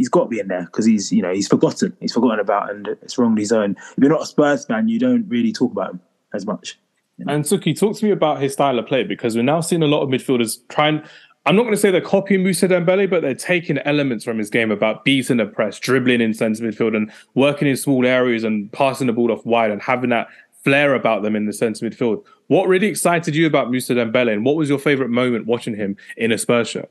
he's 0.01 0.09
got 0.09 0.23
to 0.23 0.29
be 0.29 0.39
in 0.39 0.47
there 0.47 0.65
because 0.65 0.85
he's 0.85 1.11
you 1.11 1.21
know 1.21 1.31
he's 1.31 1.47
forgotten. 1.47 1.95
He's 1.99 2.11
forgotten 2.11 2.39
about, 2.39 2.71
and 2.71 2.87
it's 2.87 3.19
wrongly 3.19 3.43
his 3.43 3.51
own. 3.51 3.75
if 3.77 3.97
you're 3.99 4.09
not 4.09 4.23
a 4.23 4.25
Spurs 4.25 4.65
fan, 4.65 4.87
you 4.87 4.97
don't 4.97 5.27
really 5.29 5.53
talk 5.53 5.71
about 5.71 5.91
him 5.91 6.01
as 6.33 6.45
much. 6.45 6.79
And 7.27 7.43
Sukhi, 7.43 7.79
talk 7.79 7.95
to 7.97 8.05
me 8.05 8.09
about 8.09 8.41
his 8.41 8.53
style 8.53 8.79
of 8.79 8.87
play 8.87 9.03
because 9.03 9.35
we're 9.35 9.43
now 9.43 9.61
seeing 9.61 9.83
a 9.83 9.87
lot 9.87 10.01
of 10.01 10.09
midfielders 10.09 10.57
trying. 10.69 11.03
I'm 11.45 11.55
not 11.55 11.63
going 11.63 11.75
to 11.75 11.79
say 11.79 11.91
they're 11.91 12.01
copying 12.01 12.41
Musa 12.41 12.67
Dembele, 12.67 13.07
but 13.07 13.21
they're 13.21 13.35
taking 13.35 13.77
elements 13.79 14.25
from 14.25 14.39
his 14.39 14.49
game 14.49 14.71
about 14.71 15.05
beating 15.05 15.37
the 15.37 15.45
press, 15.45 15.79
dribbling 15.79 16.19
in 16.19 16.33
centre 16.33 16.63
midfield, 16.63 16.95
and 16.95 17.11
working 17.35 17.67
in 17.67 17.77
small 17.77 18.07
areas 18.07 18.43
and 18.43 18.71
passing 18.71 19.05
the 19.05 19.13
ball 19.13 19.31
off 19.31 19.45
wide 19.45 19.69
and 19.69 19.83
having 19.83 20.09
that 20.09 20.29
flair 20.63 20.95
about 20.95 21.21
them 21.21 21.35
in 21.35 21.45
the 21.45 21.53
centre 21.53 21.87
midfield. 21.87 22.25
What 22.47 22.67
really 22.67 22.87
excited 22.87 23.35
you 23.35 23.45
about 23.45 23.69
Musa 23.69 23.93
Dembele, 23.93 24.33
and 24.33 24.43
what 24.43 24.55
was 24.55 24.67
your 24.67 24.79
favourite 24.79 25.11
moment 25.11 25.45
watching 25.45 25.75
him 25.75 25.95
in 26.17 26.31
a 26.31 26.39
Spurs 26.39 26.69
shirt? 26.69 26.89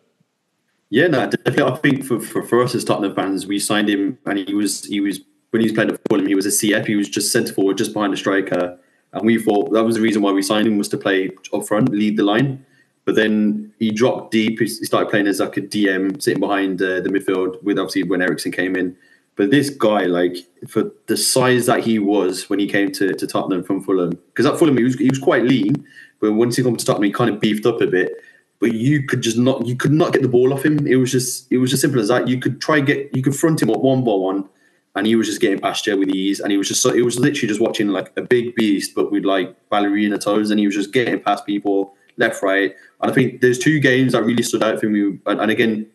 Yeah, 0.90 1.06
no, 1.06 1.30
definitely. 1.30 1.62
I 1.62 1.76
think 1.76 2.04
for, 2.04 2.18
for, 2.20 2.42
for 2.42 2.62
us 2.62 2.74
as 2.74 2.84
Tottenham 2.84 3.14
fans, 3.14 3.46
we 3.46 3.60
signed 3.60 3.88
him, 3.88 4.18
and 4.26 4.38
he 4.38 4.54
was 4.54 4.84
he 4.84 5.00
was 5.00 5.20
when 5.50 5.62
he 5.62 5.66
was 5.66 5.72
playing 5.72 5.90
at 5.90 6.00
Fulham, 6.08 6.26
he 6.26 6.34
was 6.34 6.46
a 6.46 6.50
CF. 6.50 6.86
He 6.86 6.96
was 6.96 7.08
just 7.08 7.32
centre 7.32 7.52
forward, 7.52 7.78
just 7.78 7.92
behind 7.92 8.12
the 8.12 8.16
striker, 8.16 8.76
and 9.12 9.24
we 9.24 9.40
thought 9.40 9.72
that 9.72 9.84
was 9.84 9.94
the 9.94 10.02
reason 10.02 10.20
why 10.20 10.32
we 10.32 10.42
signed 10.42 10.66
him 10.66 10.78
was 10.78 10.88
to 10.88 10.98
play 10.98 11.30
up 11.52 11.66
front, 11.66 11.90
lead 11.90 12.16
the 12.16 12.24
line. 12.24 12.64
But 13.04 13.14
then 13.14 13.72
he 13.78 13.90
dropped 13.90 14.32
deep. 14.32 14.58
He 14.58 14.66
started 14.66 15.10
playing 15.10 15.26
as 15.26 15.40
like 15.40 15.56
a 15.56 15.62
DM, 15.62 16.20
sitting 16.20 16.40
behind 16.40 16.82
uh, 16.82 17.00
the 17.00 17.08
midfield. 17.08 17.62
With 17.62 17.78
obviously 17.78 18.02
when 18.02 18.20
Eriksen 18.20 18.50
came 18.50 18.74
in, 18.74 18.96
but 19.36 19.50
this 19.50 19.70
guy, 19.70 20.06
like 20.06 20.36
for 20.68 20.90
the 21.06 21.16
size 21.16 21.66
that 21.66 21.84
he 21.84 22.00
was 22.00 22.50
when 22.50 22.58
he 22.58 22.66
came 22.66 22.90
to, 22.92 23.14
to 23.14 23.26
Tottenham 23.28 23.62
from 23.62 23.80
Fulham, 23.80 24.10
because 24.10 24.44
at 24.44 24.58
Fulham 24.58 24.76
he 24.76 24.82
was 24.82 24.96
he 24.96 25.08
was 25.08 25.20
quite 25.20 25.44
lean, 25.44 25.86
but 26.20 26.32
once 26.32 26.56
he 26.56 26.64
came 26.64 26.76
to 26.76 26.84
Tottenham, 26.84 27.04
he 27.04 27.12
kind 27.12 27.32
of 27.32 27.40
beefed 27.40 27.64
up 27.64 27.80
a 27.80 27.86
bit 27.86 28.12
but 28.60 28.72
you 28.74 29.02
could 29.02 29.22
just 29.22 29.38
not 29.38 29.66
you 29.66 29.74
could 29.74 29.90
not 29.90 30.12
get 30.12 30.22
the 30.22 30.28
ball 30.28 30.52
off 30.52 30.64
him. 30.64 30.86
It 30.86 30.96
was 30.96 31.10
just 31.10 31.50
it 31.50 31.58
was 31.58 31.70
just 31.70 31.80
simple 31.80 32.00
as 32.00 32.08
that. 32.08 32.28
You 32.28 32.38
could 32.38 32.60
try 32.60 32.80
get 32.80 33.14
you 33.16 33.22
could 33.22 33.34
front 33.34 33.60
him 33.60 33.70
up 33.70 33.80
one 33.80 34.04
by 34.04 34.12
one, 34.12 34.48
and 34.94 35.06
he 35.06 35.16
was 35.16 35.26
just 35.26 35.40
getting 35.40 35.58
past 35.58 35.86
you 35.86 35.96
with 35.98 36.10
ease. 36.10 36.40
And 36.40 36.52
he 36.52 36.58
was 36.58 36.68
just 36.68 36.82
so 36.82 36.90
it 36.90 37.02
was 37.02 37.18
literally 37.18 37.48
just 37.48 37.60
watching 37.60 37.88
like 37.88 38.12
a 38.16 38.22
big 38.22 38.54
beast, 38.54 38.94
but 38.94 39.10
with 39.10 39.24
like 39.24 39.56
ballerina 39.70 40.18
toes, 40.18 40.50
and 40.50 40.60
he 40.60 40.66
was 40.66 40.76
just 40.76 40.92
getting 40.92 41.18
past 41.20 41.46
people 41.46 41.94
left, 42.18 42.42
right. 42.42 42.74
And 43.00 43.10
I 43.10 43.14
think 43.14 43.40
there's 43.40 43.58
two 43.58 43.80
games 43.80 44.12
that 44.12 44.24
really 44.24 44.42
stood 44.42 44.62
out 44.62 44.78
for 44.78 44.90
me. 44.90 45.18
And, 45.24 45.40
and 45.40 45.50
again, 45.50 45.86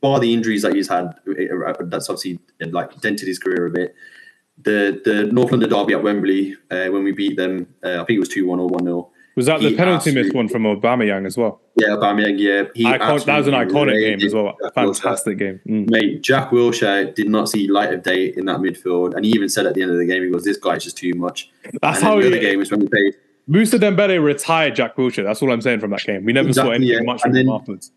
bar 0.00 0.18
the 0.18 0.34
injuries 0.34 0.62
that 0.62 0.74
he's 0.74 0.88
had, 0.88 1.14
that's 1.24 2.10
obviously 2.10 2.40
like 2.60 3.00
dented 3.00 3.28
his 3.28 3.38
career 3.38 3.66
a 3.66 3.70
bit. 3.70 3.94
The 4.60 5.00
the 5.04 5.24
North 5.32 5.52
London 5.52 5.70
derby 5.70 5.94
at 5.94 6.02
Wembley 6.02 6.56
uh, 6.68 6.88
when 6.88 7.04
we 7.04 7.12
beat 7.12 7.36
them, 7.36 7.72
uh, 7.84 8.02
I 8.02 8.04
think 8.04 8.16
it 8.16 8.18
was 8.18 8.28
two 8.28 8.44
one 8.44 8.58
or 8.58 8.66
one 8.66 8.82
0 8.82 9.08
was 9.38 9.46
that 9.46 9.60
the 9.60 9.76
penalty 9.76 10.12
miss 10.12 10.32
one 10.32 10.48
from 10.48 10.64
Aubameyang 10.64 11.24
as 11.24 11.36
well? 11.38 11.60
Yeah, 11.76 11.90
Aubameyang. 11.90 12.40
Yeah, 12.40 12.90
Icon- 12.90 13.20
that 13.20 13.38
was 13.38 13.46
an 13.46 13.54
iconic 13.54 14.00
game 14.00 14.26
as 14.26 14.34
well. 14.34 14.56
Jack 14.60 14.74
Fantastic 14.74 15.36
Wilshere. 15.36 15.38
game, 15.38 15.60
mm. 15.86 15.90
mate. 15.90 16.22
Jack 16.22 16.50
Wilshere 16.50 17.14
did 17.14 17.28
not 17.28 17.48
see 17.48 17.68
light 17.68 17.94
of 17.94 18.02
day 18.02 18.34
in 18.36 18.46
that 18.46 18.58
midfield, 18.58 19.14
and 19.14 19.24
he 19.24 19.30
even 19.30 19.48
said 19.48 19.64
at 19.64 19.74
the 19.74 19.82
end 19.82 19.92
of 19.92 19.98
the 19.98 20.06
game, 20.06 20.24
he 20.24 20.30
goes, 20.30 20.42
"This 20.42 20.56
guy's 20.56 20.82
just 20.82 20.98
too 20.98 21.14
much." 21.14 21.50
That's 21.80 21.98
and 21.98 22.06
how 22.08 22.20
the 22.20 22.36
game 22.40 22.58
was 22.58 22.72
when 22.72 22.80
we 22.80 22.88
played. 22.88 23.14
Moussa 23.46 23.78
Dembele 23.78 24.22
retired 24.22 24.74
Jack 24.74 24.96
Wilshere. 24.96 25.22
That's 25.22 25.40
all 25.40 25.52
I'm 25.52 25.60
saying 25.62 25.78
from 25.78 25.92
that 25.92 26.02
game. 26.02 26.24
We 26.24 26.32
never 26.32 26.48
exactly, 26.48 26.70
saw 26.70 26.74
anything 26.74 27.06
yeah. 27.06 27.12
much 27.12 27.22
from 27.22 27.36
him 27.36 27.48
afterwards 27.48 27.92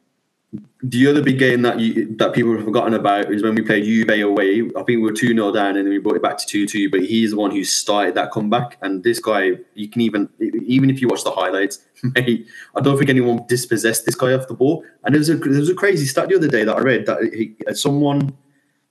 the 0.84 1.08
other 1.08 1.22
big 1.22 1.40
game 1.40 1.62
that 1.62 1.80
you 1.80 2.14
that 2.18 2.34
people 2.34 2.54
have 2.54 2.66
forgotten 2.66 2.94
about 2.94 3.32
is 3.32 3.42
when 3.42 3.56
we 3.56 3.62
played 3.62 3.86
Juve 3.86 4.10
away. 4.10 4.62
I 4.62 4.84
think 4.84 4.88
we 4.88 4.98
were 4.98 5.14
2 5.14 5.28
0 5.28 5.52
down 5.54 5.78
and 5.78 5.86
then 5.86 5.90
we 5.90 5.98
brought 5.98 6.18
it 6.18 6.22
back 6.22 6.38
to 6.40 6.46
2 6.46 6.68
2. 6.68 6.90
But 6.90 7.02
he's 7.02 7.32
the 7.32 7.38
one 7.38 7.52
who 7.52 7.64
started 7.64 8.16
that 8.16 8.32
comeback. 8.32 8.78
And 8.82 9.04
this 9.04 9.20
guy, 9.20 9.52
you 9.76 9.88
can 9.88 10.02
even, 10.02 10.28
even 10.40 10.90
if 10.90 11.02
you 11.02 11.08
watch 11.08 11.24
the 11.24 11.32
highlights, 11.32 11.80
mate, 12.04 12.48
I 12.76 12.82
don't 12.82 12.98
think 12.98 13.10
anyone 13.10 13.46
dispossessed 13.48 14.06
this 14.06 14.16
guy 14.16 14.34
off 14.34 14.48
the 14.48 14.54
ball. 14.54 14.84
And 15.06 15.16
there 15.16 15.20
was 15.20 15.30
a, 15.30 15.36
there 15.36 15.60
was 15.60 15.70
a 15.70 15.76
crazy 15.76 16.06
stat 16.06 16.28
the 16.28 16.36
other 16.36 16.50
day 16.50 16.66
that 16.66 16.76
I 16.76 16.82
read 16.82 17.06
that 17.06 17.34
he, 17.34 17.56
someone, 17.74 18.36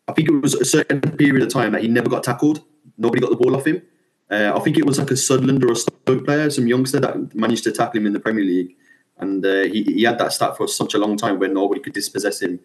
I 0.08 0.12
think 0.12 0.28
it 0.28 0.40
was 0.40 0.54
a 0.54 0.64
certain 0.64 1.00
period 1.00 1.42
of 1.42 1.52
time 1.52 1.72
that 1.72 1.82
he 1.82 1.88
never 1.88 2.08
got 2.08 2.22
tackled. 2.22 2.62
Nobody 2.96 3.20
got 3.20 3.30
the 3.30 3.36
ball 3.36 3.54
off 3.54 3.66
him. 3.66 3.82
Uh, 4.30 4.52
I 4.54 4.60
think 4.60 4.78
it 4.78 4.86
was 4.86 4.98
like 4.98 5.10
a 5.10 5.16
Sunderland 5.16 5.62
or 5.64 5.72
a 5.72 5.76
Stoke 5.76 6.24
player, 6.24 6.48
some 6.48 6.68
youngster 6.68 7.00
that 7.00 7.34
managed 7.34 7.64
to 7.64 7.72
tackle 7.72 7.98
him 7.98 8.06
in 8.06 8.12
the 8.12 8.20
Premier 8.20 8.44
League 8.44 8.76
and 9.20 9.44
uh, 9.44 9.62
he, 9.64 9.82
he 9.84 10.02
had 10.02 10.18
that 10.18 10.32
stat 10.32 10.56
for 10.56 10.66
such 10.66 10.94
a 10.94 10.98
long 10.98 11.16
time 11.16 11.38
where 11.38 11.48
nobody 11.48 11.80
could 11.80 11.92
dispossess 11.92 12.42
him. 12.42 12.60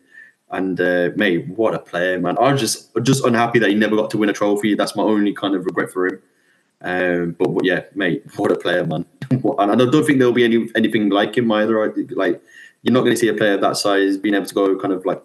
And 0.50 0.80
uh, 0.80 1.10
mate, 1.16 1.48
what 1.48 1.74
a 1.74 1.80
player, 1.80 2.20
man! 2.20 2.38
I'm 2.40 2.58
just 2.58 2.96
just 3.02 3.26
unhappy 3.26 3.60
that 3.60 3.70
he 3.70 3.76
never 3.76 3.96
got 3.96 4.10
to 4.12 4.18
win 4.18 4.30
a 4.30 4.34
trophy. 4.34 4.76
That's 4.76 4.96
my 4.96 5.04
only 5.04 5.34
kind 5.34 5.56
of 5.56 5.66
regret 5.66 5.90
for 5.92 6.08
him. 6.08 6.22
Um, 6.82 7.36
but 7.38 7.66
yeah, 7.66 7.84
mate, 7.96 8.24
what 8.36 8.52
a 8.52 8.56
player, 8.56 8.86
man! 8.86 9.06
and 9.32 9.72
I 9.72 9.76
don't 9.76 10.06
think 10.06 10.20
there'll 10.20 10.34
be 10.34 10.44
any 10.44 10.70
anything 10.76 11.10
like 11.10 11.36
him 11.36 11.52
either. 11.52 11.94
Like 12.12 12.42
you're 12.84 12.94
not 12.94 13.02
going 13.02 13.14
to 13.14 13.18
see 13.18 13.28
a 13.28 13.34
player 13.34 13.58
that 13.58 13.78
size 13.78 14.18
being 14.18 14.36
able 14.36 14.46
to 14.46 14.54
go 14.54 14.78
kind 14.78 14.94
of 14.94 15.06
like 15.06 15.22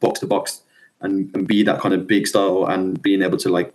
box 0.00 0.20
to 0.20 0.26
box 0.26 0.62
and, 1.02 1.30
and 1.34 1.46
be 1.46 1.62
that 1.62 1.80
kind 1.80 1.94
of 1.94 2.06
big 2.06 2.26
star 2.26 2.70
and 2.70 3.00
being 3.02 3.20
able 3.20 3.36
to 3.36 3.50
like 3.50 3.74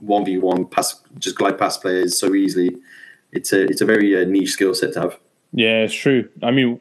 one 0.00 0.24
v 0.24 0.38
one 0.38 0.64
pass, 0.66 1.02
just 1.18 1.36
glide 1.36 1.58
past 1.58 1.82
players 1.82 2.18
so 2.18 2.34
easily. 2.34 2.76
It's 3.32 3.52
a 3.52 3.64
it's 3.64 3.82
a 3.82 3.86
very 3.86 4.16
uh, 4.16 4.24
niche 4.24 4.52
skill 4.52 4.74
set 4.74 4.94
to 4.94 5.00
have. 5.02 5.18
Yeah, 5.52 5.82
it's 5.82 5.94
true. 5.94 6.28
I 6.42 6.50
mean, 6.50 6.80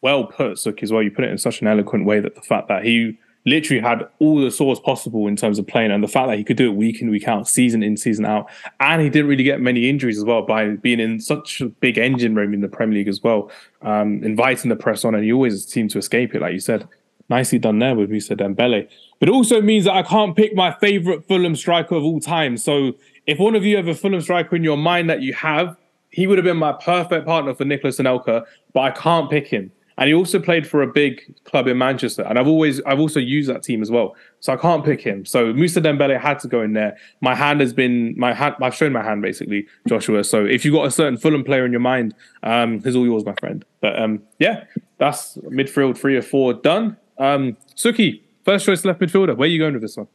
well 0.00 0.24
put, 0.24 0.52
Sukhi, 0.52 0.82
as 0.82 0.92
well. 0.92 1.02
You 1.02 1.10
put 1.10 1.24
it 1.24 1.30
in 1.30 1.38
such 1.38 1.60
an 1.60 1.66
eloquent 1.66 2.04
way 2.04 2.20
that 2.20 2.34
the 2.34 2.42
fact 2.42 2.68
that 2.68 2.84
he 2.84 3.18
literally 3.44 3.80
had 3.80 4.02
all 4.18 4.40
the 4.40 4.50
sauce 4.50 4.80
possible 4.80 5.28
in 5.28 5.36
terms 5.36 5.58
of 5.58 5.66
playing, 5.66 5.92
and 5.92 6.02
the 6.02 6.08
fact 6.08 6.28
that 6.28 6.36
he 6.36 6.44
could 6.44 6.56
do 6.56 6.70
it 6.70 6.74
week 6.74 7.00
in, 7.00 7.10
week 7.10 7.28
out, 7.28 7.48
season 7.48 7.82
in, 7.82 7.96
season 7.96 8.24
out, 8.24 8.48
and 8.80 9.00
he 9.00 9.08
didn't 9.08 9.28
really 9.28 9.44
get 9.44 9.60
many 9.60 9.88
injuries 9.88 10.18
as 10.18 10.24
well 10.24 10.42
by 10.42 10.70
being 10.70 10.98
in 11.00 11.20
such 11.20 11.60
a 11.60 11.66
big 11.66 11.96
engine 11.96 12.34
room 12.34 12.52
in 12.52 12.60
the 12.60 12.68
Premier 12.68 12.98
League 12.98 13.08
as 13.08 13.22
well, 13.22 13.50
um, 13.82 14.22
inviting 14.24 14.68
the 14.68 14.76
press 14.76 15.04
on, 15.04 15.14
and 15.14 15.24
he 15.24 15.32
always 15.32 15.64
seemed 15.64 15.90
to 15.90 15.98
escape 15.98 16.34
it, 16.34 16.40
like 16.40 16.52
you 16.52 16.60
said. 16.60 16.88
Nicely 17.28 17.58
done 17.58 17.78
there 17.80 17.94
with 17.94 18.10
Moussa 18.10 18.36
Dembele. 18.36 18.88
But 19.18 19.28
it 19.28 19.32
also 19.32 19.60
means 19.60 19.84
that 19.84 19.94
I 19.94 20.02
can't 20.02 20.36
pick 20.36 20.54
my 20.54 20.72
favourite 20.72 21.26
Fulham 21.26 21.56
striker 21.56 21.96
of 21.96 22.04
all 22.04 22.20
time. 22.20 22.56
So 22.56 22.92
if 23.26 23.38
one 23.38 23.56
of 23.56 23.64
you 23.64 23.76
have 23.76 23.88
a 23.88 23.94
Fulham 23.94 24.20
striker 24.20 24.54
in 24.54 24.62
your 24.62 24.76
mind 24.76 25.10
that 25.10 25.22
you 25.22 25.32
have, 25.34 25.76
he 26.10 26.26
would 26.26 26.38
have 26.38 26.44
been 26.44 26.56
my 26.56 26.72
perfect 26.72 27.26
partner 27.26 27.54
for 27.54 27.64
Nicolas 27.64 27.98
Anelka, 27.98 28.44
but 28.72 28.80
I 28.80 28.90
can't 28.90 29.30
pick 29.30 29.46
him. 29.46 29.70
And 29.98 30.08
he 30.08 30.14
also 30.14 30.38
played 30.38 30.66
for 30.66 30.82
a 30.82 30.86
big 30.86 31.22
club 31.44 31.66
in 31.66 31.78
Manchester, 31.78 32.22
and 32.22 32.38
I've 32.38 32.46
always 32.46 32.82
I've 32.82 33.00
also 33.00 33.18
used 33.18 33.48
that 33.48 33.62
team 33.62 33.80
as 33.80 33.90
well. 33.90 34.14
So 34.40 34.52
I 34.52 34.56
can't 34.56 34.84
pick 34.84 35.00
him. 35.00 35.24
So 35.24 35.54
Musa 35.54 35.80
Dembele 35.80 36.20
had 36.20 36.38
to 36.40 36.48
go 36.48 36.60
in 36.60 36.74
there. 36.74 36.98
My 37.22 37.34
hand 37.34 37.60
has 37.60 37.72
been 37.72 38.14
my 38.18 38.34
hand. 38.34 38.56
I've 38.60 38.74
shown 38.74 38.92
my 38.92 39.02
hand 39.02 39.22
basically, 39.22 39.66
Joshua. 39.88 40.22
So 40.22 40.44
if 40.44 40.66
you've 40.66 40.74
got 40.74 40.86
a 40.86 40.90
certain 40.90 41.16
Fulham 41.16 41.44
player 41.44 41.64
in 41.64 41.72
your 41.72 41.80
mind, 41.80 42.14
um, 42.42 42.82
he's 42.82 42.94
all 42.94 43.06
yours, 43.06 43.24
my 43.24 43.34
friend. 43.40 43.64
But 43.80 43.98
um, 43.98 44.22
yeah, 44.38 44.64
that's 44.98 45.38
midfield 45.38 45.96
three 45.96 46.16
or 46.16 46.22
four 46.22 46.52
done. 46.52 46.98
Um, 47.18 47.56
Sukhi, 47.74 48.20
first 48.44 48.66
choice 48.66 48.84
left 48.84 49.00
midfielder. 49.00 49.34
Where 49.34 49.46
are 49.46 49.50
you 49.50 49.58
going 49.58 49.72
with 49.72 49.82
this 49.82 49.96
one? 49.96 50.08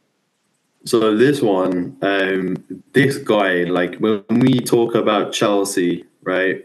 So 0.84 1.16
this 1.16 1.40
one, 1.40 1.96
um, 2.02 2.56
this 2.92 3.16
guy, 3.18 3.64
like 3.64 3.96
when 3.96 4.24
we 4.28 4.60
talk 4.60 4.94
about 4.94 5.32
Chelsea, 5.32 6.04
right? 6.22 6.64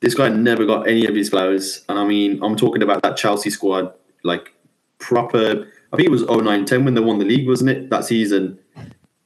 This 0.00 0.14
guy 0.14 0.28
never 0.28 0.66
got 0.66 0.88
any 0.88 1.06
of 1.06 1.14
his 1.14 1.28
flowers. 1.28 1.84
And 1.88 1.98
I 1.98 2.04
mean, 2.04 2.42
I'm 2.42 2.56
talking 2.56 2.82
about 2.82 3.02
that 3.02 3.16
Chelsea 3.16 3.50
squad, 3.50 3.92
like 4.22 4.52
proper. 4.98 5.68
I 5.92 5.96
think 5.96 6.08
it 6.08 6.10
was 6.10 6.24
09 6.24 6.64
10 6.64 6.84
when 6.84 6.94
they 6.94 7.00
won 7.00 7.18
the 7.18 7.24
league, 7.24 7.46
wasn't 7.48 7.70
it? 7.70 7.90
That 7.90 8.04
season. 8.04 8.58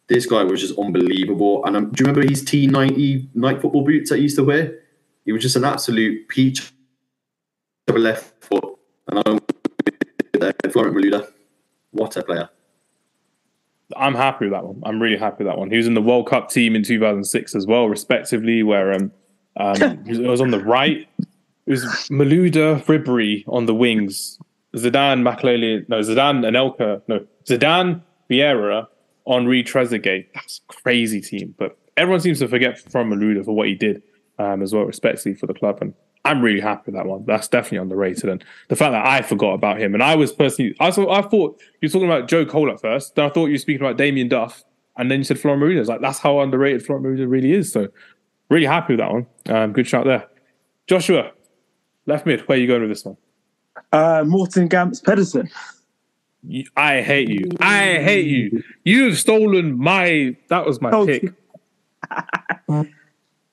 This 0.08 0.26
guy 0.26 0.42
was 0.44 0.60
just 0.60 0.78
unbelievable. 0.78 1.64
And 1.64 1.76
um, 1.76 1.90
do 1.90 2.02
you 2.02 2.06
remember 2.06 2.28
his 2.28 2.42
T90 2.42 3.28
Nike 3.34 3.60
football 3.60 3.84
boots 3.84 4.10
that 4.10 4.16
he 4.16 4.22
used 4.22 4.36
to 4.36 4.44
wear? 4.44 4.78
He 5.24 5.32
was 5.32 5.42
just 5.42 5.56
an 5.56 5.64
absolute 5.64 6.28
peach 6.28 6.72
left 7.88 8.42
foot. 8.44 8.78
And 9.08 9.22
I'm 9.26 9.40
Florent 10.70 10.96
Malouda. 10.96 11.30
What 11.90 12.16
a 12.16 12.22
player. 12.22 12.48
I'm 13.96 14.14
happy 14.14 14.46
with 14.46 14.52
that 14.52 14.64
one. 14.64 14.82
I'm 14.84 15.00
really 15.00 15.16
happy 15.16 15.44
with 15.44 15.46
that 15.46 15.58
one. 15.58 15.70
He 15.70 15.76
was 15.76 15.86
in 15.86 15.94
the 15.94 16.02
World 16.02 16.28
Cup 16.28 16.50
team 16.50 16.76
in 16.76 16.82
2006 16.82 17.54
as 17.54 17.66
well, 17.66 17.88
respectively, 17.88 18.62
where 18.62 18.92
um, 18.92 19.12
um, 19.56 19.82
it 20.06 20.28
was 20.28 20.40
on 20.40 20.50
the 20.50 20.62
right. 20.62 21.08
It 21.18 21.70
was 21.70 21.84
Malouda, 22.10 22.82
Ribery 22.84 23.44
on 23.48 23.66
the 23.66 23.74
wings. 23.74 24.38
Zidane, 24.76 25.22
Makelele, 25.22 25.88
no, 25.88 26.00
Zidane, 26.00 26.44
Anelka, 26.44 27.00
no, 27.08 27.26
Zidane, 27.46 28.02
Vieira, 28.30 28.86
Henri 29.26 29.64
Trezeguet. 29.64 30.26
That's 30.34 30.60
a 30.68 30.72
crazy 30.72 31.20
team. 31.20 31.54
But 31.58 31.78
everyone 31.96 32.20
seems 32.20 32.38
to 32.40 32.48
forget 32.48 32.78
from 32.90 33.10
Malouda 33.10 33.44
for 33.44 33.54
what 33.54 33.68
he 33.68 33.74
did 33.74 34.02
um, 34.38 34.62
as 34.62 34.74
well, 34.74 34.84
respectively 34.84 35.34
for 35.34 35.46
the 35.46 35.54
club. 35.54 35.78
And 35.80 35.94
I'm 36.28 36.42
really 36.42 36.60
happy 36.60 36.82
with 36.86 36.94
that 36.96 37.06
one. 37.06 37.24
That's 37.26 37.48
definitely 37.48 37.78
underrated. 37.78 38.28
And 38.28 38.44
the 38.68 38.76
fact 38.76 38.92
that 38.92 39.06
I 39.06 39.22
forgot 39.22 39.54
about 39.54 39.80
him, 39.80 39.94
and 39.94 40.02
I 40.02 40.14
was 40.14 40.30
personally, 40.30 40.74
I, 40.78 40.90
saw, 40.90 41.10
I 41.10 41.22
thought 41.22 41.60
you 41.80 41.88
were 41.88 41.88
talking 41.88 42.06
about 42.06 42.28
Joe 42.28 42.44
Cole 42.44 42.70
at 42.70 42.80
first. 42.80 43.14
Then 43.14 43.24
I 43.24 43.30
thought 43.30 43.46
you 43.46 43.52
were 43.52 43.58
speaking 43.58 43.80
about 43.80 43.96
Damien 43.96 44.28
Duff, 44.28 44.62
and 44.98 45.10
then 45.10 45.20
you 45.20 45.24
said 45.24 45.38
Florent 45.38 45.62
Malouda. 45.62 45.86
Like 45.86 46.02
that's 46.02 46.18
how 46.18 46.40
underrated 46.40 46.84
Florent 46.84 47.06
Malouda 47.06 47.28
really 47.30 47.52
is. 47.52 47.72
So 47.72 47.88
really 48.50 48.66
happy 48.66 48.92
with 48.92 49.00
that 49.00 49.10
one. 49.10 49.26
Um, 49.48 49.72
good 49.72 49.86
shout 49.86 50.04
there. 50.04 50.28
Joshua, 50.86 51.32
left 52.04 52.26
mid. 52.26 52.46
Where 52.46 52.58
are 52.58 52.60
you 52.60 52.66
going 52.66 52.82
with 52.82 52.90
this 52.90 53.04
one? 53.04 53.16
Uh, 53.90 54.24
Morten 54.26 54.68
Gamst 54.68 55.04
Pedersen. 55.04 55.48
I 56.76 57.00
hate 57.00 57.30
you. 57.30 57.48
I 57.60 58.02
hate 58.02 58.26
you. 58.26 58.62
You've 58.84 59.18
stolen 59.18 59.78
my. 59.78 60.36
That 60.48 60.66
was 60.66 60.80
my 60.80 60.90
pick. 61.06 61.32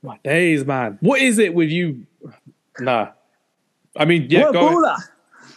my 0.06 0.18
days, 0.24 0.66
man. 0.66 0.98
What 1.02 1.22
is 1.22 1.40
it 1.40 1.54
with 1.54 1.70
you? 1.70 2.06
Nah. 2.80 3.12
I 3.98 4.06
mean, 4.06 4.28
yeah, 4.30 4.46
what 4.46 4.56
baller. 4.56 4.98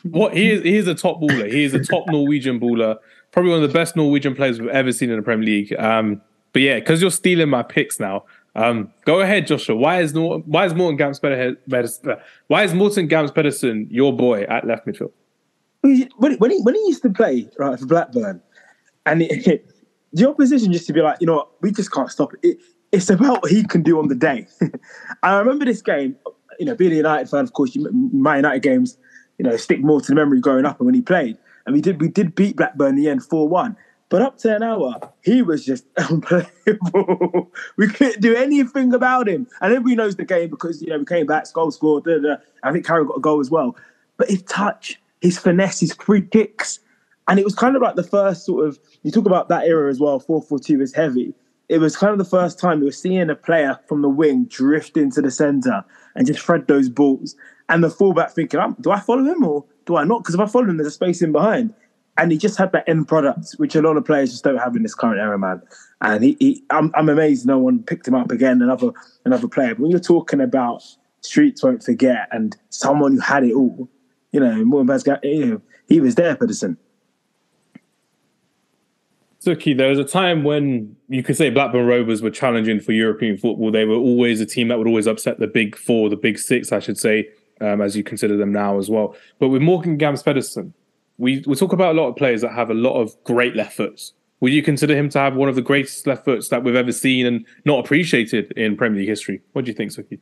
What 0.05 0.37
he 0.37 0.51
is, 0.51 0.63
he 0.63 0.77
is 0.77 0.87
a 0.87 0.95
top 0.95 1.21
baller. 1.21 1.51
He 1.51 1.65
is 1.65 1.75
a 1.75 1.83
top 1.83 2.05
Norwegian 2.09 2.61
baller. 2.61 2.97
Probably 3.33 3.51
one 3.51 3.63
of 3.63 3.69
the 3.69 3.77
best 3.77 3.97
Norwegian 3.97 4.35
players 4.35 4.61
we've 4.61 4.71
ever 4.71 4.93
seen 4.93 5.11
in 5.11 5.17
the 5.17 5.23
Premier 5.23 5.47
League. 5.47 5.75
Um, 5.79 6.23
but 6.53 6.63
yeah, 6.63 6.79
because 6.79 7.03
you're 7.03 7.11
stealing 7.11 7.49
my 7.49 7.63
picks 7.63 8.01
now. 8.01 8.25
Um, 8.55 8.93
go 9.05 9.21
ahead, 9.21 9.47
Joshua. 9.47 9.77
Why 9.77 10.01
is 10.01 10.15
Nor- 10.15 10.39
why 10.41 10.67
is 10.67 10.75
Morten 10.75 10.97
Gamst 10.97 11.23
Pedersen? 11.23 12.17
Why 12.47 12.65
is 12.65 12.75
Morten 12.75 13.07
Gamst 13.07 13.35
Pedersen 13.35 13.87
your 13.91 14.13
boy 14.13 14.43
at 14.45 14.67
left 14.67 14.87
midfield? 14.87 15.13
When 15.83 15.95
he, 15.95 16.09
when 16.17 16.51
he 16.51 16.59
when 16.63 16.75
he 16.75 16.81
used 16.89 17.03
to 17.03 17.11
play 17.11 17.49
right 17.59 17.79
for 17.79 17.87
Blackburn, 17.87 18.41
and 19.07 19.23
it, 19.23 19.73
the 20.13 20.29
opposition 20.29 20.73
just 20.73 20.87
to 20.87 20.93
be 20.93 21.01
like, 21.01 21.19
you 21.21 21.27
know 21.27 21.37
what, 21.37 21.51
we 21.61 21.71
just 21.71 21.93
can't 21.93 22.11
stop 22.11 22.33
it. 22.35 22.41
it 22.43 22.59
it's 22.91 23.11
about 23.11 23.43
what 23.43 23.51
he 23.51 23.65
can 23.65 23.83
do 23.83 23.99
on 23.99 24.09
the 24.09 24.15
day. 24.15 24.47
I 25.23 25.37
remember 25.37 25.67
this 25.67 25.83
game 25.83 26.17
you 26.59 26.67
know, 26.67 26.75
being 26.75 26.93
a 26.93 26.97
United 26.97 27.29
fan, 27.29 27.45
of 27.45 27.53
course, 27.53 27.75
you, 27.75 27.91
my 27.93 28.37
United 28.37 28.63
games, 28.63 28.97
you 29.39 29.45
know, 29.45 29.57
stick 29.57 29.81
more 29.81 30.01
to 30.01 30.09
the 30.09 30.15
memory 30.15 30.41
growing 30.41 30.65
up 30.65 30.79
and 30.81 30.87
when 30.87 30.95
he 30.95 31.03
played. 31.03 31.39
And 31.67 31.75
we 31.75 31.81
did 31.81 32.01
we 32.01 32.09
did 32.09 32.35
beat 32.35 32.57
Blackburn 32.57 32.91
in 32.91 32.97
the 32.97 33.09
end 33.11 33.25
4 33.25 33.49
1. 33.49 33.77
But 34.11 34.23
up 34.23 34.39
to 34.39 34.57
an 34.57 34.63
hour, 34.63 34.95
he 35.23 35.43
was 35.43 35.67
just 35.67 35.85
unplayable. 35.97 37.53
we 37.77 37.89
couldn't 37.89 38.23
do 38.23 38.35
anything 38.35 38.95
about 38.95 39.29
him. 39.29 39.47
And 39.61 39.73
everybody 39.73 39.97
knows 39.97 40.17
the 40.17 40.25
game 40.25 40.49
because, 40.49 40.81
you 40.81 40.89
know, 40.89 40.99
we 40.99 41.05
came 41.05 41.27
back, 41.27 41.53
goal 41.53 41.71
scored, 41.71 42.05
da, 42.05 42.19
da. 42.19 42.37
I 42.63 42.73
think 42.73 42.87
Carroll 42.87 43.05
got 43.05 43.19
a 43.19 43.21
goal 43.21 43.41
as 43.41 43.51
well. 43.51 43.77
But 44.17 44.31
his 44.31 44.43
touch, 44.45 44.99
his 45.21 45.39
finesse, 45.39 45.81
his 45.81 45.93
free 45.93 46.23
kicks, 46.23 46.81
and 47.29 47.39
it 47.39 47.45
was 47.45 47.55
kind 47.55 47.77
of 47.77 47.83
like 47.83 47.97
the 47.97 48.03
first 48.03 48.47
sort 48.47 48.67
of, 48.67 48.79
you 49.03 49.11
talk 49.11 49.27
about 49.27 49.51
that 49.51 49.65
era 49.65 49.91
as 49.91 50.01
well, 50.01 50.19
4 50.19 50.41
4 50.41 50.59
2 50.59 50.81
is 50.81 50.95
heavy. 50.95 51.35
It 51.69 51.79
was 51.79 51.97
kind 51.97 52.13
of 52.13 52.19
the 52.19 52.25
first 52.25 52.59
time 52.59 52.81
we 52.81 52.87
were 52.87 52.93
seeing 52.93 53.29
a 53.29 53.35
player 53.35 53.79
from 53.87 54.03
the 54.03 54.09
wing 54.09 54.47
drift 54.47 54.97
into 54.97 55.21
the 55.21 55.31
centre 55.31 55.85
and 56.15 56.27
just 56.27 56.41
thread 56.41 56.67
those 56.67 56.89
balls. 56.89 57.37
And 57.69 57.85
the 57.85 57.91
fullback 57.91 58.31
thinking, 58.31 58.77
do 58.81 58.91
I 58.91 59.01
follow 59.01 59.25
him 59.25 59.45
or 59.45 59.65
do 59.85 59.97
I 59.97 60.05
not? 60.05 60.23
Because 60.23 60.35
if 60.35 60.41
I 60.41 60.47
follow 60.47 60.65
him, 60.65 60.79
there's 60.79 60.89
a 60.89 60.93
space 60.93 61.21
in 61.21 61.33
behind. 61.33 61.75
And 62.17 62.33
he 62.33 62.39
just 62.39 62.59
had 62.59 62.73
that 62.73 62.89
end 62.89 63.07
product, 63.07 63.53
which 63.59 63.77
a 63.77 63.83
lot 63.83 63.97
of 63.97 64.05
players 64.05 64.31
just 64.31 64.43
don't 64.43 64.57
have 64.59 64.75
in 64.75 64.83
this 64.83 64.95
current 64.95 65.21
era, 65.21 65.39
man. 65.39 65.63
And 66.01 66.25
he, 66.25 66.37
he 66.41 66.65
I'm, 66.71 66.91
I'm 66.95 67.09
amazed 67.09 67.47
no 67.47 67.59
one 67.59 67.83
picked 67.83 68.09
him 68.09 68.15
up 68.15 68.33
again, 68.33 68.61
another 68.61 68.91
another 69.25 69.47
player. 69.47 69.75
But 69.75 69.83
when 69.83 69.91
you're 69.91 70.01
talking 70.01 70.41
about 70.41 70.83
streets 71.21 71.63
won't 71.63 71.85
forget 71.85 72.29
and 72.33 72.57
someone 72.71 73.13
who 73.13 73.21
had 73.21 73.45
it 73.45 73.55
all, 73.55 73.89
you 74.33 74.41
know, 74.41 74.65
more 74.65 74.85
you 75.23 75.47
know, 75.47 75.63
he 75.87 76.01
was 76.01 76.17
there, 76.17 76.35
Pedersen. 76.35 76.77
Sukhi, 79.45 79.77
there 79.77 79.89
was 79.89 80.01
a 80.01 80.05
time 80.05 80.43
when 80.43 80.97
you 81.09 81.23
could 81.23 81.37
say 81.37 81.49
Blackburn 81.49 81.87
Rovers 81.87 82.23
were 82.23 82.31
challenging 82.31 82.81
for 82.81 82.93
European 82.93 83.37
football. 83.37 83.71
They 83.71 83.85
were 83.85 83.95
always 83.95 84.41
a 84.41 84.47
team 84.47 84.69
that 84.69 84.79
would 84.79 84.89
always 84.89 85.07
upset 85.07 85.39
the 85.39 85.47
big 85.47 85.77
four, 85.77 86.09
the 86.09 86.17
big 86.17 86.39
six, 86.39 86.73
I 86.73 86.81
should 86.81 86.99
say, 86.99 87.29
um, 87.61 87.81
as 87.81 87.97
you 87.97 88.03
consider 88.03 88.37
them 88.37 88.53
now 88.53 88.79
as 88.79 88.91
well. 88.91 89.15
But 89.39 89.51
with 89.51 89.63
Morten 89.63 89.97
Gamst 89.97 90.25
Pedersen, 90.25 90.75
we, 91.19 91.45
we 91.47 91.55
talk 91.55 91.73
about 91.73 91.95
a 91.95 92.01
lot 92.01 92.09
of 92.09 92.17
players 92.17 92.41
that 92.41 92.53
have 92.53 92.71
a 92.71 92.75
lot 92.75 93.01
of 93.01 93.15
great 93.23 93.55
left 93.55 93.77
foots. 93.77 94.13
Would 94.41 94.53
you 94.53 94.63
consider 94.63 94.97
him 94.97 95.09
to 95.11 95.19
have 95.19 95.35
one 95.35 95.49
of 95.49 95.55
the 95.55 95.63
greatest 95.63 96.07
left 96.07 96.25
foots 96.25 96.49
that 96.49 96.65
we've 96.65 96.77
ever 96.77 96.93
seen 96.93 97.27
and 97.27 97.47
not 97.65 97.85
appreciated 97.85 98.53
in 98.53 98.77
Premier 98.77 99.01
League 99.01 99.09
history? 99.09 99.41
What 99.53 99.65
do 99.65 99.71
you 99.71 99.77
think, 99.77 99.93
Sukhi? 99.93 100.19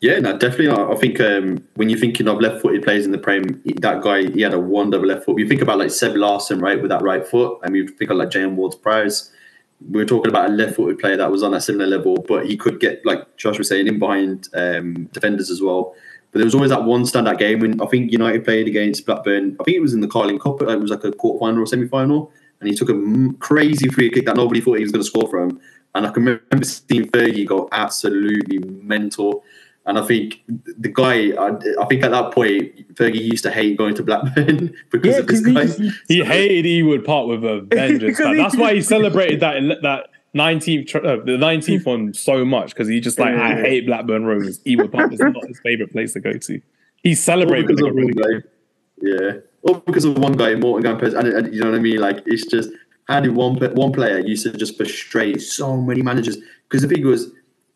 Yeah, 0.00 0.18
no, 0.18 0.36
definitely. 0.36 0.70
I 0.70 0.94
think 0.96 1.20
um, 1.20 1.66
when 1.76 1.88
you're 1.88 1.98
thinking 1.98 2.28
of 2.28 2.40
left-footed 2.40 2.82
players 2.82 3.06
in 3.06 3.12
the 3.12 3.18
Prem, 3.18 3.62
that 3.64 4.02
guy 4.02 4.30
he 4.30 4.42
had 4.42 4.52
a 4.52 4.58
wonderful 4.58 5.06
left 5.06 5.24
foot. 5.24 5.38
You 5.38 5.48
think 5.48 5.62
about 5.62 5.78
like 5.78 5.90
Seb 5.90 6.14
Larsson, 6.14 6.60
right, 6.60 6.80
with 6.80 6.90
that 6.90 7.02
right 7.02 7.26
foot, 7.26 7.60
and 7.62 7.74
you 7.74 7.88
think 7.88 8.10
of 8.10 8.18
like 8.18 8.30
J.M. 8.30 8.56
Ward-Prowse. 8.56 9.30
We 9.90 10.02
are 10.02 10.06
talking 10.06 10.30
about 10.30 10.50
a 10.50 10.52
left-footed 10.52 10.98
player 10.98 11.16
that 11.16 11.30
was 11.30 11.42
on 11.42 11.54
a 11.54 11.60
similar 11.60 11.86
level, 11.86 12.16
but 12.28 12.46
he 12.46 12.56
could 12.56 12.80
get 12.80 13.04
like 13.06 13.36
Josh 13.36 13.56
was 13.58 13.68
saying 13.68 13.86
in 13.86 13.98
behind 13.98 14.48
um, 14.54 15.04
defenders 15.12 15.48
as 15.50 15.62
well. 15.62 15.94
But 16.32 16.38
there 16.40 16.46
was 16.46 16.54
always 16.54 16.70
that 16.70 16.84
one 16.84 17.04
standout 17.04 17.38
game 17.38 17.60
when 17.60 17.80
I 17.80 17.86
think 17.86 18.12
United 18.12 18.44
played 18.44 18.66
against 18.66 19.06
Blackburn. 19.06 19.56
I 19.60 19.64
think 19.64 19.76
it 19.76 19.80
was 19.80 19.94
in 19.94 20.00
the 20.00 20.08
Carling 20.08 20.38
Cup. 20.38 20.60
It 20.60 20.80
was 20.80 20.90
like 20.90 21.04
a 21.04 21.12
quarter 21.12 21.38
final 21.38 21.62
or 21.62 21.66
semi 21.66 21.88
final, 21.88 22.30
and 22.60 22.68
he 22.68 22.74
took 22.74 22.90
a 22.90 23.34
crazy 23.38 23.88
free 23.88 24.10
kick 24.10 24.26
that 24.26 24.36
nobody 24.36 24.60
thought 24.60 24.78
he 24.78 24.82
was 24.82 24.92
going 24.92 25.02
to 25.04 25.08
score 25.08 25.30
from. 25.30 25.60
And 25.94 26.06
I 26.06 26.10
can 26.10 26.24
remember 26.24 26.64
seeing 26.64 27.06
Fergie 27.10 27.46
go 27.46 27.68
absolutely 27.72 28.58
mental. 28.58 29.44
And 29.86 29.98
I 29.98 30.02
think 30.02 30.40
the 30.46 30.88
guy, 30.88 31.32
I, 31.32 31.50
I, 31.80 31.84
think 31.86 32.02
at 32.04 32.10
that 32.10 32.32
point, 32.32 32.94
Fergie 32.94 33.20
used 33.20 33.44
to 33.44 33.50
hate 33.50 33.76
going 33.76 33.94
to 33.96 34.02
Blackburn 34.02 34.74
because 34.90 35.14
yeah, 35.14 35.20
of 35.20 35.26
this 35.26 35.40
guy. 35.40 35.66
He, 35.66 36.16
he 36.16 36.24
hated 36.24 36.64
Ewood 36.64 37.04
Park 37.04 37.28
with 37.28 37.44
a 37.44 37.60
vengeance. 37.70 38.18
That's 38.18 38.56
why 38.56 38.74
he 38.74 38.80
celebrated 38.80 39.40
that 39.40 39.60
that 39.82 40.08
19th, 40.34 40.96
uh, 40.96 41.22
the 41.24 41.32
19th 41.32 41.84
one 41.84 42.14
so 42.14 42.44
much 42.44 42.70
because 42.70 42.88
he 42.88 42.98
just 42.98 43.18
like, 43.18 43.34
I 43.34 43.60
hate 43.60 43.86
Blackburn 43.86 44.24
Rovers. 44.24 44.58
Ewood 44.60 44.90
Park 44.90 45.12
is 45.12 45.20
not 45.20 45.46
his 45.46 45.60
favorite 45.60 45.92
place 45.92 46.14
to 46.14 46.20
go 46.20 46.32
to. 46.32 46.60
He 47.02 47.14
celebrated 47.14 47.78
really 47.78 48.42
Yeah. 49.00 49.32
All 49.62 49.74
because 49.74 50.04
of 50.04 50.18
one 50.18 50.32
guy, 50.32 50.54
Morten 50.54 50.98
Gamst, 50.98 51.14
and, 51.14 51.28
and 51.28 51.54
you 51.54 51.60
know 51.60 51.70
what 51.70 51.78
I 51.78 51.82
mean? 51.82 51.98
Like, 51.98 52.22
it's 52.26 52.46
just 52.46 52.70
how 53.06 53.20
did 53.20 53.34
one 53.34 53.56
one 53.74 53.92
player 53.92 54.18
used 54.18 54.44
to 54.44 54.52
just 54.52 54.76
frustrate 54.76 55.40
so 55.40 55.76
many 55.76 56.02
managers? 56.02 56.36
Because 56.68 56.82
the 56.82 56.88
thing 56.88 57.06
was, 57.06 57.30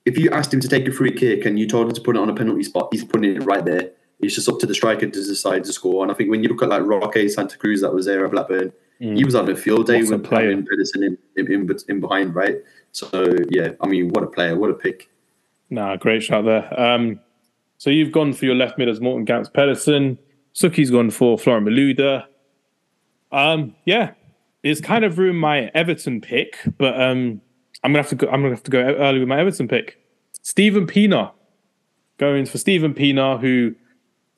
if 0.09 0.17
you 0.17 0.31
asked 0.31 0.53
him 0.53 0.61
to 0.61 0.69
take 0.69 0.89
a 0.89 0.93
free 0.93 1.13
kick 1.13 1.45
and 1.45 1.59
you 1.59 1.69
told 1.69 1.87
him 1.87 1.95
to 1.95 2.01
put 2.01 2.17
it 2.17 2.19
on 2.19 2.31
a 2.31 2.35
penalty 2.35 2.63
spot, 2.63 2.89
he's 2.91 3.05
putting 3.05 3.37
it 3.37 3.45
right 3.45 3.65
there. 3.65 3.91
It's 4.21 4.35
just 4.35 4.49
up 4.49 4.59
to 4.61 4.67
the 4.67 4.75
striker 4.75 5.07
to 5.07 5.11
decide 5.11 5.65
to 5.65 5.73
score. 5.73 6.03
And 6.03 6.11
I 6.11 6.15
think 6.15 6.31
when 6.31 6.43
you 6.43 6.49
look 6.49 6.63
at 6.63 6.71
like 6.71 6.83
Roque 6.83 7.29
Santa 7.29 7.59
Cruz 7.59 7.83
that 7.83 7.93
was 7.93 8.07
there 8.07 8.25
at 8.25 8.31
Blackburn, 8.33 8.73
mm. 9.01 9.17
he 9.17 9.25
was 9.25 9.35
on 9.35 9.49
a 9.51 9.55
field 9.55 9.87
day 9.87 10.03
with 10.03 10.25
playing 10.25 10.67
Pedersen 10.67 11.03
in, 11.05 11.19
in, 11.37 11.53
in, 11.53 11.77
in, 11.89 12.01
behind, 12.01 12.35
right? 12.35 12.57
So 12.93 13.37
yeah, 13.51 13.73
I 13.83 13.87
mean, 13.87 14.09
what 14.09 14.25
a 14.25 14.27
player, 14.27 14.57
what 14.57 14.71
a 14.71 14.75
pick. 14.75 15.11
Nah, 15.69 15.97
great 15.97 16.23
shot 16.23 16.47
there. 16.47 16.81
Um, 16.81 17.21
so 17.77 17.91
you've 17.91 18.11
gone 18.11 18.33
for 18.33 18.47
your 18.47 18.55
left 18.55 18.79
mid 18.79 18.89
as 18.89 19.01
Morten 19.01 19.27
Gamst 19.27 19.53
Pedersen. 19.53 20.19
Sukhi's 20.55 20.91
gone 20.91 21.11
for 21.11 21.39
Florian 21.39 21.65
Malouda. 21.65 22.25
Um, 23.31 23.77
yeah, 23.85 24.13
it's 24.63 24.81
kind 24.81 25.05
of 25.05 25.19
ruined 25.19 25.39
my 25.39 25.71
Everton 25.75 26.23
pick, 26.23 26.59
but 26.79 27.01
um, 27.01 27.43
I'm 27.83 27.93
gonna 27.93 28.03
have 28.03 28.11
to 28.11 28.17
go. 28.17 28.27
I'm 28.29 28.43
gonna 28.43 28.55
have 28.55 28.63
to 28.65 28.71
go 28.71 28.81
early 28.81 29.21
with 29.21 29.29
my 29.29 29.39
Everton 29.39 29.69
pick. 29.69 29.99
Stephen 30.43 30.87
Pienaar, 30.87 31.33
going 32.19 32.47
for 32.47 32.59
Stephen 32.59 32.95
Pienaar, 32.95 33.41
who 33.41 33.75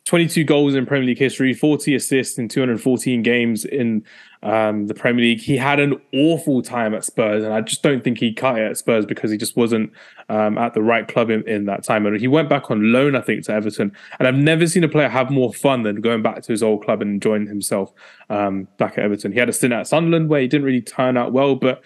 22 0.07 0.43
goals 0.43 0.75
in 0.75 0.87
Premier 0.87 1.07
League 1.07 1.19
history, 1.19 1.55
40 1.55 1.95
assists 1.95 2.37
in 2.37 2.49
214 2.49 3.23
games 3.23 3.65
in 3.65 4.05
um, 4.43 4.87
the 4.89 4.95
Premier 4.95 5.23
League. 5.25 5.41
He 5.41 5.57
had 5.57 5.79
an 5.79 6.01
awful 6.13 6.63
time 6.63 6.95
at 6.95 7.05
Spurs, 7.05 7.45
and 7.45 7.53
I 7.53 7.61
just 7.61 7.83
don't 7.83 8.03
think 8.03 8.19
he 8.19 8.33
cut 8.33 8.59
it 8.59 8.63
at 8.63 8.77
Spurs 8.77 9.07
because 9.07 9.31
he 9.31 9.37
just 9.37 9.57
wasn't 9.57 9.93
um, 10.29 10.59
at 10.59 10.75
the 10.75 10.83
right 10.83 11.07
club 11.07 11.31
in, 11.31 11.47
in, 11.47 11.67
that 11.67 11.85
time. 11.85 12.07
And 12.07 12.19
he 12.19 12.27
went 12.27 12.49
back 12.49 12.71
on 12.71 12.93
loan, 12.93 13.15
I 13.15 13.21
think, 13.21 13.45
to 13.45 13.53
Everton. 13.53 13.93
And 14.19 14.27
I've 14.27 14.35
never 14.35 14.67
seen 14.67 14.83
a 14.83 14.89
player 14.89 15.09
have 15.09 15.31
more 15.31 15.53
fun 15.53 15.83
than 15.83 16.01
going 16.01 16.23
back 16.23 16.43
to 16.43 16.53
his 16.53 16.63
old 16.63 16.85
club 16.85 17.03
and 17.03 17.11
enjoying 17.13 17.47
himself 17.47 17.93
um, 18.31 18.67
back 18.79 18.99
at 18.99 19.05
Everton. 19.05 19.31
He 19.33 19.39
had 19.39 19.49
a 19.49 19.53
stint 19.53 19.73
at 19.73 19.87
Sunderland 19.87 20.29
where 20.29 20.41
he 20.41 20.49
didn't 20.49 20.65
really 20.65 20.83
turn 20.83 21.17
out 21.17 21.33
well, 21.33 21.55
but 21.55 21.83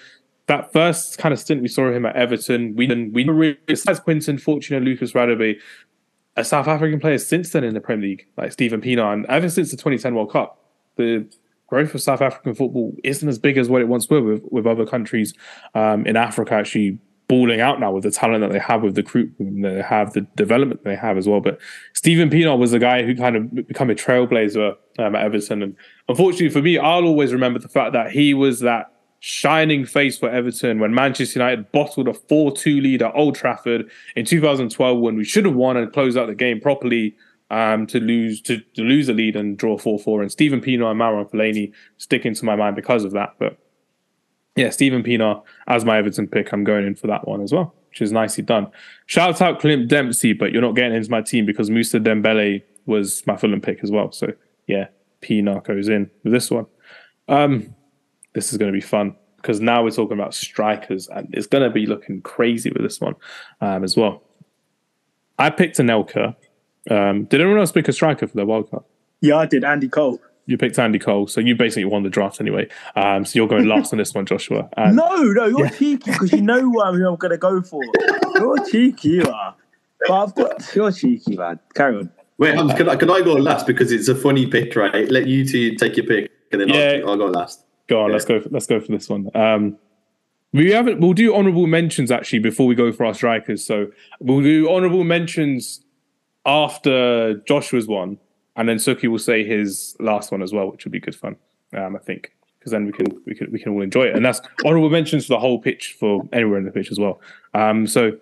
that 0.47 0.73
first 0.73 1.19
kind 1.19 1.33
of 1.33 1.39
stint 1.39 1.63
we 1.63 1.69
saw 1.69 1.91
him 1.91 2.05
at 2.05 2.17
Everton, 2.17 2.75
we 2.77 2.87
we 2.87 3.25
really 3.25 3.59
besides 3.67 4.01
Quinton, 4.01 4.39
Fortune, 4.39 4.77
and 4.77 4.85
Lucas 4.85 5.13
Radebe, 5.13 5.59
a 6.37 6.45
South 6.45 6.69
African 6.69 7.01
player 7.01 7.19
since 7.19 7.51
then 7.51 7.65
in 7.65 7.75
the 7.75 7.81
Premier 7.81 8.09
League, 8.09 8.27
like 8.37 8.53
Steven 8.53 8.81
Pienaar, 8.81 9.13
and 9.13 9.27
ever 9.27 9.49
since 9.49 9.71
the 9.71 9.77
2010 9.77 10.15
World 10.15 10.33
Cup, 10.33 10.59
the 10.97 11.27
growth 11.67 11.95
of 11.95 12.03
South 12.03 12.21
African 12.21 12.55
football 12.55 12.95
isn't 13.03 13.29
as 13.29 13.39
big 13.39 13.57
as 13.57 13.69
what 13.69 13.81
it 13.81 13.89
once 13.89 14.09
were 14.09 14.23
with, 14.23 14.43
with 14.51 14.67
other 14.67 14.87
countries 14.87 15.35
um, 15.75 16.07
in 16.07 16.17
Africa 16.17 16.55
actually 16.55 16.99
balling 17.27 17.61
out 17.61 17.81
now 17.81 17.91
with 17.91 18.03
the 18.03 18.11
talent 18.11 18.43
that 18.43 18.53
they 18.53 18.59
have, 18.59 18.83
with 18.83 18.95
the 18.95 19.03
crew 19.03 19.31
that 19.39 19.75
they 19.75 19.83
have, 19.83 20.13
the 20.13 20.21
development 20.37 20.85
they 20.85 20.95
have 20.95 21.17
as 21.17 21.27
well. 21.27 21.41
But 21.41 21.59
Steven 21.95 22.29
Pienaar 22.29 22.59
was 22.59 22.73
the 22.73 22.79
guy 22.79 23.03
who 23.03 23.17
kind 23.17 23.37
of 23.37 23.67
become 23.67 23.91
a 23.91 23.95
trailblazer 23.95 24.77
um, 24.99 25.15
at 25.15 25.25
Everton, 25.25 25.63
and 25.63 25.77
unfortunately 26.09 26.51
for 26.51 26.63
me, 26.63 26.79
I'll 26.79 27.05
always 27.05 27.33
remember 27.33 27.59
the 27.59 27.69
fact 27.69 27.93
that 27.95 28.11
he 28.11 28.35
was 28.35 28.61
that 28.61 28.93
shining 29.27 29.87
face 29.87 30.19
for 30.19 30.29
Everton 30.29 30.79
when 30.81 30.93
Manchester 30.93 31.39
United 31.39 31.73
bottled 31.73 32.09
a 32.09 32.13
4 32.13 32.53
2 32.53 32.79
lead 32.83 33.01
at 33.01 33.15
Old 33.15 33.35
Trafford 33.35 33.91
in 34.15 34.27
2012 34.27 35.01
when 35.01 35.17
we 35.17 35.25
should 35.25 35.47
have 35.47 35.55
won 35.55 35.79
and 35.79 35.91
closed 35.91 36.19
out 36.19 36.27
the 36.27 36.35
game 36.35 36.61
properly 36.61 37.17
um, 37.49 37.87
to 37.87 38.01
lose 38.01 38.43
to, 38.43 38.61
to 38.75 38.83
lose 38.83 39.07
the 39.07 39.15
lead 39.15 39.35
and 39.35 39.57
draw 39.57 39.79
4 39.79 39.99
4. 39.99 40.21
And 40.21 40.31
Steven 40.31 40.61
Pienaar 40.61 40.91
and 40.91 41.01
Marouane 41.01 41.31
Fellaini 41.31 41.73
stick 41.97 42.27
into 42.27 42.45
my 42.45 42.55
mind 42.55 42.77
because 42.77 43.03
of 43.03 43.13
that. 43.13 43.35
But 43.39 43.57
yeah, 44.57 44.69
Steven 44.69 45.03
Pienaar 45.03 45.43
as 45.69 45.87
my 45.87 45.97
Everton 45.97 46.29
pick, 46.29 46.53
I'm 46.53 46.63
going 46.63 46.87
in 46.87 46.95
for 46.95 47.07
that 47.07 47.27
one 47.27 47.41
as 47.41 47.51
well, 47.51 47.75
which 47.89 48.03
is 48.03 48.13
nicely 48.13 48.45
done. 48.45 48.71
Shout 49.07 49.41
out 49.41 49.59
Clint 49.59 49.89
Dempsey, 49.89 50.35
but 50.35 50.53
you're 50.53 50.61
not 50.61 50.77
getting 50.77 50.95
into 50.95 51.11
my 51.11 51.23
team 51.23 51.47
because 51.47 51.71
Mousa 51.71 51.99
Dembele 51.99 52.63
was 52.85 53.27
my 53.27 53.39
Fulham 53.39 53.63
pick 53.63 53.83
as 53.83 53.91
well. 53.91 54.13
So 54.13 54.35
yeah, 54.67 54.89
Pienaar 55.23 55.65
goes 55.65 55.89
in 55.89 56.11
with 56.25 56.35
this 56.35 56.51
one. 56.51 56.67
Um, 57.27 57.74
this 58.35 58.53
is 58.53 58.59
going 58.59 58.71
to 58.71 58.77
be 58.77 58.81
fun 58.81 59.17
because 59.37 59.61
now 59.61 59.83
we're 59.83 59.91
talking 59.91 60.19
about 60.19 60.35
strikers 60.35 61.09
and 61.09 61.29
it's 61.33 61.47
going 61.47 61.65
to 61.65 61.71
be 61.71 61.87
looking 61.87 62.21
crazy 62.23 62.71
with 62.71 62.83
this 62.83 63.01
one 63.01 63.15
um, 63.61 63.85
as 63.85 63.97
well. 63.97 64.23
I 65.39 65.51
picked 65.51 65.79
Anelka. 65.79 66.37
Um, 66.91 67.25
did 67.25 67.41
anyone 67.41 67.59
else 67.59 67.73
pick 67.73 67.89
a 67.89 67.93
striker 67.93 68.27
for 68.27 68.37
the 68.37 68.47
World 68.47 68.71
Cup? 68.71 68.87
Yeah, 69.21 69.37
I 69.37 69.47
did. 69.47 69.65
Andy 69.65 69.89
Cole. 69.89 70.21
You 70.47 70.59
picked 70.59 70.79
Andy 70.79 70.99
Cole, 70.99 71.27
so 71.27 71.41
you 71.41 71.57
basically 71.57 71.87
won 71.87 72.03
the 72.03 72.11
draft 72.11 72.41
anyway. 72.41 72.69
Um, 72.97 73.25
so 73.25 73.39
you're 73.39 73.49
going 73.49 73.67
last 73.67 73.93
on 73.93 73.99
this 73.99 74.15
one, 74.15 74.27
Joshua. 74.27 74.69
And 74.77 74.97
no, 74.97 75.23
no, 75.23 75.47
you're 75.47 75.65
yeah. 75.65 75.71
cheeky 75.71 76.11
because 76.11 76.33
you 76.33 76.43
know 76.43 76.69
what 76.69 76.89
I'm, 76.89 77.03
I'm 77.03 77.17
going 77.17 77.31
to 77.31 77.39
go 77.39 77.63
for. 77.63 77.83
You're 78.35 78.59
cheeky, 78.67 79.09
you 79.09 79.25
are. 79.25 79.55
But 80.07 80.23
I've 80.23 80.35
got 80.35 80.75
you're 80.75 80.93
cheeky, 80.93 81.37
man. 81.37 81.59
Carry 81.75 81.97
on. 81.97 82.11
Wait, 82.37 82.55
can 82.77 82.89
I, 82.89 82.97
can 82.97 83.11
I 83.11 83.23
go 83.23 83.35
last 83.35 83.67
because 83.67 83.93
it's 83.93 84.09
a 84.09 84.15
funny 84.15 84.47
pick, 84.47 84.77
right? 84.77 85.11
Let 85.11 85.27
you 85.27 85.47
two 85.47 85.77
take 85.77 85.97
your 85.97 86.07
pick, 86.07 86.31
and 86.53 86.61
then 86.61 86.69
yeah. 86.69 87.01
I'll, 87.05 87.13
I'll 87.13 87.17
go 87.17 87.27
last. 87.27 87.64
Go 87.87 88.03
on, 88.03 88.09
yeah. 88.09 88.13
let's 88.15 88.25
go. 88.25 88.41
For, 88.41 88.49
let's 88.51 88.67
go 88.67 88.81
for 88.81 88.93
this 88.93 89.09
one. 89.09 89.31
Um, 89.35 89.79
we 90.53 90.71
haven't. 90.71 91.01
We'll 91.01 91.13
do 91.13 91.35
honourable 91.35 91.67
mentions 91.67 92.11
actually 92.11 92.39
before 92.39 92.67
we 92.67 92.75
go 92.75 92.93
for 92.93 93.05
our 93.05 93.15
strikers. 93.15 93.65
So 93.65 93.89
we'll 94.21 94.43
do 94.43 94.71
honourable 94.71 95.05
mentions 95.05 95.81
after 96.47 97.35
Joshua's 97.47 97.87
one, 97.87 98.19
and 98.57 98.69
then 98.69 98.77
Sukhi 98.77 99.09
will 99.09 99.19
say 99.19 99.45
his 99.45 99.97
last 99.99 100.31
one 100.31 100.43
as 100.43 100.53
well, 100.53 100.71
which 100.71 100.85
would 100.85 100.93
be 100.93 101.01
good 101.01 101.17
fun. 101.17 101.37
Um, 101.77 101.97
I 101.97 101.99
think 101.99 102.33
because 102.59 102.73
then 102.73 102.87
we 102.87 102.93
can 102.93 103.07
we 103.27 103.35
can 103.35 103.53
we 103.53 103.59
can 103.59 103.73
all 103.73 103.83
enjoy 103.83 104.05
it, 104.05 104.17
and 104.17 104.25
that's 104.25 104.41
honourable 104.65 104.91
mentions 104.91 105.27
for 105.27 105.35
the 105.35 105.41
whole 105.41 105.59
pitch 105.61 105.97
for 105.99 106.27
anywhere 106.33 106.59
in 106.59 106.65
the 106.65 106.71
pitch 106.71 106.91
as 106.91 106.99
well. 106.99 107.21
Um, 107.53 107.87
so 107.87 108.13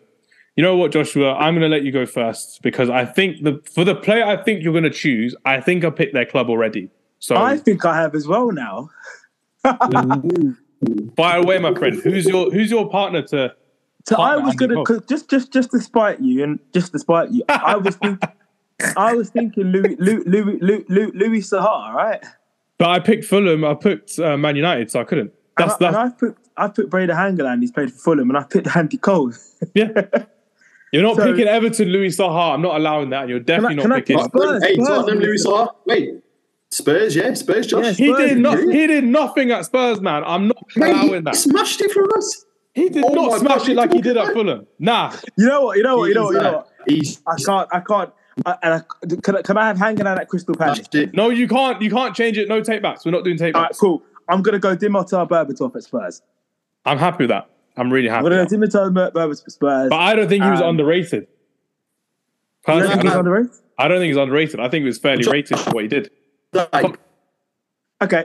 you 0.57 0.63
know 0.63 0.77
what, 0.77 0.91
Joshua, 0.91 1.35
I'm 1.35 1.55
going 1.55 1.63
to 1.63 1.75
let 1.75 1.83
you 1.83 1.93
go 1.93 2.05
first 2.05 2.61
because 2.63 2.91
I 2.91 3.05
think 3.05 3.43
the 3.43 3.63
for 3.73 3.85
the 3.85 3.95
player 3.95 4.25
I 4.25 4.43
think 4.43 4.63
you're 4.63 4.73
going 4.73 4.85
to 4.85 4.91
choose, 4.91 5.35
I 5.45 5.61
think 5.61 5.85
I 5.85 5.91
picked 5.91 6.13
their 6.13 6.27
club 6.27 6.51
already. 6.51 6.91
So 7.21 7.37
I 7.37 7.57
think 7.57 7.85
I 7.85 7.97
have 8.01 8.15
as 8.15 8.27
well 8.27 8.51
now. 8.51 8.91
Fire 11.17 11.45
way, 11.45 11.59
my 11.59 11.75
friend. 11.75 12.01
Who's 12.03 12.27
your 12.27 12.51
Who's 12.51 12.71
your 12.71 12.89
partner 12.89 13.23
to? 13.29 13.55
So 14.05 14.17
I 14.17 14.37
was 14.37 14.55
gonna 14.57 14.83
just 15.09 15.31
just 15.31 15.53
just 15.53 15.71
despite 15.71 16.21
you 16.21 16.43
and 16.43 16.59
just 16.75 16.93
despite 16.93 17.31
you, 17.31 17.45
I 17.49 17.77
was 17.77 17.97
thinking 17.97 18.29
I 18.97 19.15
was 19.15 19.31
thinking 19.31 19.65
Louis 19.65 19.97
Louis 19.99 20.25
Louis 20.25 20.59
Louis, 20.89 21.13
Louis 21.15 21.41
Saha, 21.41 21.95
right? 21.95 22.25
But 22.79 22.91
I 22.91 22.99
picked 22.99 23.25
Fulham. 23.25 23.65
I 23.65 23.75
picked 23.75 24.19
uh, 24.19 24.37
Man 24.37 24.57
United, 24.57 24.91
so 24.91 25.01
I 25.01 25.05
couldn't. 25.05 25.33
That's 25.57 25.77
and 25.77 25.85
I, 25.85 25.89
and 25.89 25.97
I 25.97 26.09
put 26.17 26.37
I 26.57 26.69
put 26.69 26.91
Brede 26.91 27.11
Hangeland. 27.11 27.61
He's 27.61 27.71
played 27.71 27.93
for 27.93 27.99
Fulham, 27.99 28.29
and 28.31 28.37
I 28.37 28.43
picked 28.43 28.75
Andy 28.77 28.97
Cole. 28.97 29.33
yeah. 29.75 29.91
You're 30.93 31.03
not 31.03 31.17
so, 31.17 31.25
picking 31.25 31.47
Everton, 31.47 31.89
Louis 31.89 32.15
Saha. 32.15 32.55
I'm 32.55 32.61
not 32.61 32.77
allowing 32.77 33.11
that. 33.11 33.29
You're 33.29 33.41
definitely 33.41 33.83
I, 33.83 33.87
not 33.87 33.97
picking. 33.99 34.19
Spurs, 34.19 34.63
hey, 34.63 34.77
Tottenham, 34.77 35.21
Louis 35.21 35.45
Saha. 35.45 35.69
Wait, 35.87 36.22
Spurs, 36.73 37.15
yeah, 37.15 37.35
Spurs, 37.35 37.67
Josh. 37.67 37.85
Yeah, 37.85 37.93
Spurs, 37.93 37.99
he 37.99 38.29
did 38.29 38.39
not. 38.39 38.59
He 38.59 38.87
did 38.87 39.05
nothing 39.05 39.51
at 39.51 39.67
Spurs, 39.67 40.01
man. 40.01 40.25
I'm 40.25 40.49
not 40.49 40.65
Mate, 40.75 40.91
allowing 40.91 41.25
that. 41.25 41.37
Smashed 41.37 41.83
it 41.83 41.93
for 41.93 42.17
us. 42.17 42.47
He 42.73 42.89
did 42.89 43.05
oh 43.05 43.13
not 43.13 43.41
smash 43.41 43.59
God, 43.59 43.69
it 43.69 43.77
like 43.77 43.93
he 43.93 44.01
did 44.01 44.17
at 44.17 44.33
Fulham. 44.33 44.67
Nah. 44.79 45.15
You 45.37 45.49
know 45.49 45.67
what? 45.67 45.77
You 45.77 45.83
know 45.83 45.99
what? 45.99 46.09
You 46.09 46.15
know 46.15 46.25
what? 46.25 46.35
You 46.35 46.41
know 46.41 46.53
what? 46.53 46.69
He's, 46.89 47.21
I 47.27 47.37
can't. 47.37 47.69
I 47.73 47.81
can't. 47.81 48.13
I, 48.47 48.57
and 48.63 48.75
I, 48.75 49.17
can, 49.23 49.37
I, 49.37 49.43
can 49.43 49.59
I 49.59 49.67
have 49.67 49.77
hanging 49.77 50.07
out 50.07 50.19
at 50.19 50.31
Crystal 50.31 50.55
Palace? 50.55 50.89
No, 51.13 51.29
you 51.29 51.47
can't. 51.47 51.83
You 51.83 51.91
can't 51.91 52.17
change 52.17 52.39
it. 52.39 52.49
No 52.49 52.63
take 52.63 52.81
backs. 52.81 53.05
We're 53.05 53.11
not 53.11 53.25
doing 53.25 53.37
take 53.37 53.53
backs. 53.53 53.79
cool. 53.79 54.03
I'm 54.27 54.41
gonna 54.41 54.59
go 54.59 54.75
Dimitar 54.75 55.29
Berbatov 55.29 55.77
at 55.77 55.83
Spurs. 55.83 56.23
I'm 56.87 56.97
happy 56.97 57.25
with 57.25 57.31
that. 57.31 57.51
I'm 57.77 57.93
really 57.93 58.09
happy. 58.09 58.25
I'm 58.25 58.33
gonna 58.33 58.47
go 58.47 58.57
Dimitar 58.57 58.91
Berbatov 58.91 59.31
at 59.31 59.53
Spurs. 59.53 59.91
But 59.91 60.01
I 60.01 60.15
don't 60.15 60.29
think 60.29 60.43
he 60.43 60.51
was 60.51 60.63
um, 60.63 60.71
underrated. 60.71 61.27
Personally, 62.65 62.95
I, 62.95 63.03
don't, 63.03 63.19
underrated? 63.19 63.51
I 63.77 63.89
don't 63.89 63.99
think 63.99 64.09
he's 64.09 64.17
underrated. 64.17 64.59
I 64.61 64.71
think 64.71 64.85
he 64.85 64.87
was 64.87 64.99
fairly 64.99 65.31
rated 65.31 65.59
for 65.59 65.73
what 65.73 65.83
he 65.83 65.89
did. 65.89 66.11
Like, 66.53 66.99
Okay, 68.03 68.25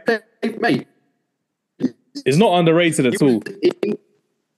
mate. 0.60 0.88
He's 2.26 2.38
not 2.38 2.58
underrated 2.58 3.06
at 3.06 3.22
all. 3.22 3.44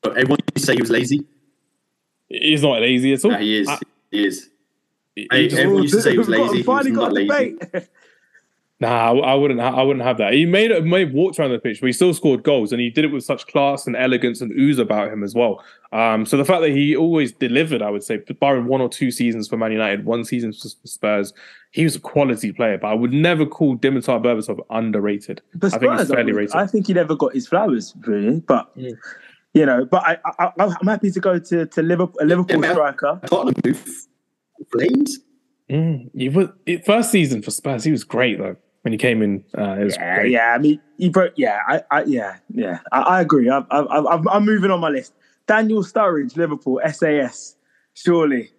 Everyone 0.06 0.38
used 0.40 0.56
to 0.56 0.62
say 0.62 0.76
he 0.76 0.82
was 0.82 0.90
lazy. 0.90 1.26
He's 2.30 2.64
not 2.64 2.80
lazy 2.82 3.14
at 3.14 3.26
all. 3.26 3.32
No, 3.32 3.38
he 3.38 3.60
is. 3.60 3.68
I, 3.68 3.80
he 4.12 4.26
is. 4.26 4.50
He, 5.16 5.28
everyone 5.32 5.84
used 5.84 5.96
to 5.96 6.02
say 6.02 6.12
he 6.12 6.18
was 6.18 6.30
lazy. 6.30 6.62
He 6.62 6.64
was 6.64 6.88
not 6.88 7.12
lazy. 7.14 7.58
Nah, 8.82 9.12
I 9.12 9.34
wouldn't. 9.34 9.60
I 9.60 9.84
wouldn't 9.84 10.06
have 10.06 10.18
that. 10.20 10.32
He 10.32 10.46
made 10.46 10.72
it. 10.72 10.86
May 10.86 11.02
have 11.02 11.12
walked 11.12 11.38
around 11.38 11.52
the 11.52 11.60
pitch, 11.60 11.82
but 11.82 11.88
he 11.88 11.94
still 11.94 12.14
scored 12.14 12.44
goals, 12.44 12.72
and 12.72 12.80
he 12.80 12.90
did 12.90 13.04
it 13.04 13.12
with 13.12 13.26
such 13.26 13.46
class 13.48 13.86
and 13.86 13.96
elegance 13.98 14.40
and 14.40 14.54
ooze 14.54 14.80
about 14.80 15.12
him 15.12 15.22
as 15.22 15.36
well. 15.36 15.62
Um, 15.92 16.26
so 16.26 16.38
the 16.38 16.46
fact 16.46 16.62
that 16.62 16.70
he 16.70 16.96
always 16.96 17.34
delivered, 17.34 17.82
I 17.82 17.90
would 17.90 18.04
say, 18.04 18.18
barring 18.40 18.68
one 18.68 18.80
or 18.80 18.88
two 18.88 19.12
seasons 19.12 19.50
for 19.50 19.58
Man 19.58 19.74
United, 19.74 20.06
one 20.06 20.24
season 20.24 20.54
for 20.54 20.70
Spurs, 20.88 21.34
he 21.72 21.84
was 21.84 21.98
a 21.98 22.00
quality 22.00 22.54
player. 22.54 22.78
But 22.78 22.88
I 22.88 22.94
would 22.94 23.12
never 23.12 23.46
call 23.46 23.76
Dimitar 23.76 24.24
Berbatov 24.24 24.62
underrated. 24.70 25.42
Spurs, 25.58 25.74
I 25.74 25.80
think 25.80 26.00
he's 26.00 26.10
fairly 26.10 26.32
rated. 26.32 26.56
I 26.56 26.66
think 26.66 26.88
he 26.88 26.94
never 26.94 27.18
got 27.18 27.34
his 27.34 27.50
flowers, 27.50 27.94
really. 28.08 28.40
But 28.40 28.74
mm. 28.78 28.94
you 29.54 29.66
know, 29.66 29.84
but 29.84 30.04
I, 30.08 30.18
I, 30.40 30.52
am 30.58 30.88
happy 30.88 31.12
to 31.12 31.20
go 31.20 31.38
to 31.38 31.66
to 31.66 31.82
Liverpool, 31.82 32.22
a 32.22 32.26
Liverpool 32.26 32.64
yeah, 32.64 32.72
striker. 32.72 33.20
Tottenham 33.26 33.76
Flames. 34.72 35.20
Mm, 35.70 36.10
he 36.16 36.30
was, 36.30 36.48
first 36.86 37.12
season 37.12 37.42
for 37.42 37.52
Spurs, 37.52 37.84
he 37.84 37.92
was 37.92 38.06
great 38.06 38.38
though 38.38 38.56
when 38.82 38.92
he 38.92 38.98
came 38.98 39.22
in. 39.22 39.44
Uh, 39.58 39.86
yeah, 39.86 40.16
great. 40.16 40.32
yeah. 40.32 40.54
I 40.54 40.58
mean, 40.58 40.82
he 40.98 41.10
broke. 41.10 41.34
Yeah, 41.36 41.60
I, 41.68 41.84
I 41.92 42.04
yeah, 42.04 42.38
yeah. 42.54 42.80
I, 42.92 43.02
I 43.02 43.22
agree. 43.22 43.50
I, 43.50 43.60
I, 43.70 44.36
am 44.38 44.46
moving 44.46 44.72
on 44.72 44.80
my 44.80 44.90
list. 44.90 45.14
Daniel 45.48 45.84
Sturridge, 45.84 46.36
Liverpool, 46.38 46.80
SAS. 46.92 47.56
Surely, 47.94 48.52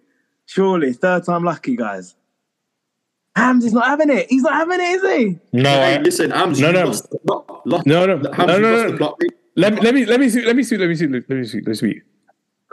surely, 0.45 0.93
third 0.93 1.25
time 1.25 1.43
lucky, 1.43 1.75
guys. 1.75 2.15
Hamz 3.37 3.63
is 3.63 3.73
not 3.73 3.85
having 3.87 4.09
it. 4.09 4.27
He's 4.29 4.43
not 4.43 4.53
having 4.53 4.79
it, 4.79 4.83
is 4.83 5.01
he? 5.01 5.39
No, 5.53 5.69
hey, 5.69 5.99
listen, 5.99 6.31
Hamz. 6.31 6.59
No, 6.59 6.71
no. 6.71 6.85
Not, 6.85 7.09
plot. 7.25 7.67
Lot, 7.67 7.85
No, 7.85 8.05
no, 8.05 8.17
Hamz, 8.17 8.47
no, 8.47 8.59
no, 8.59 8.59
no. 8.59 8.91
the 8.91 8.97
plot. 8.97 9.19
Let 9.55 9.73
me 9.73 9.81
let 9.81 9.93
me 9.93 10.05
let 10.05 10.19
me 10.19 10.29
see 10.29 10.45
let 10.45 10.55
me 10.55 10.63
see 10.63 10.77
let 10.77 10.87
me 10.87 10.95
see 10.95 11.07
let 11.07 11.29
me 11.29 11.43
see 11.45 11.57
let 11.59 11.67
me 11.67 11.73
see. 11.73 12.01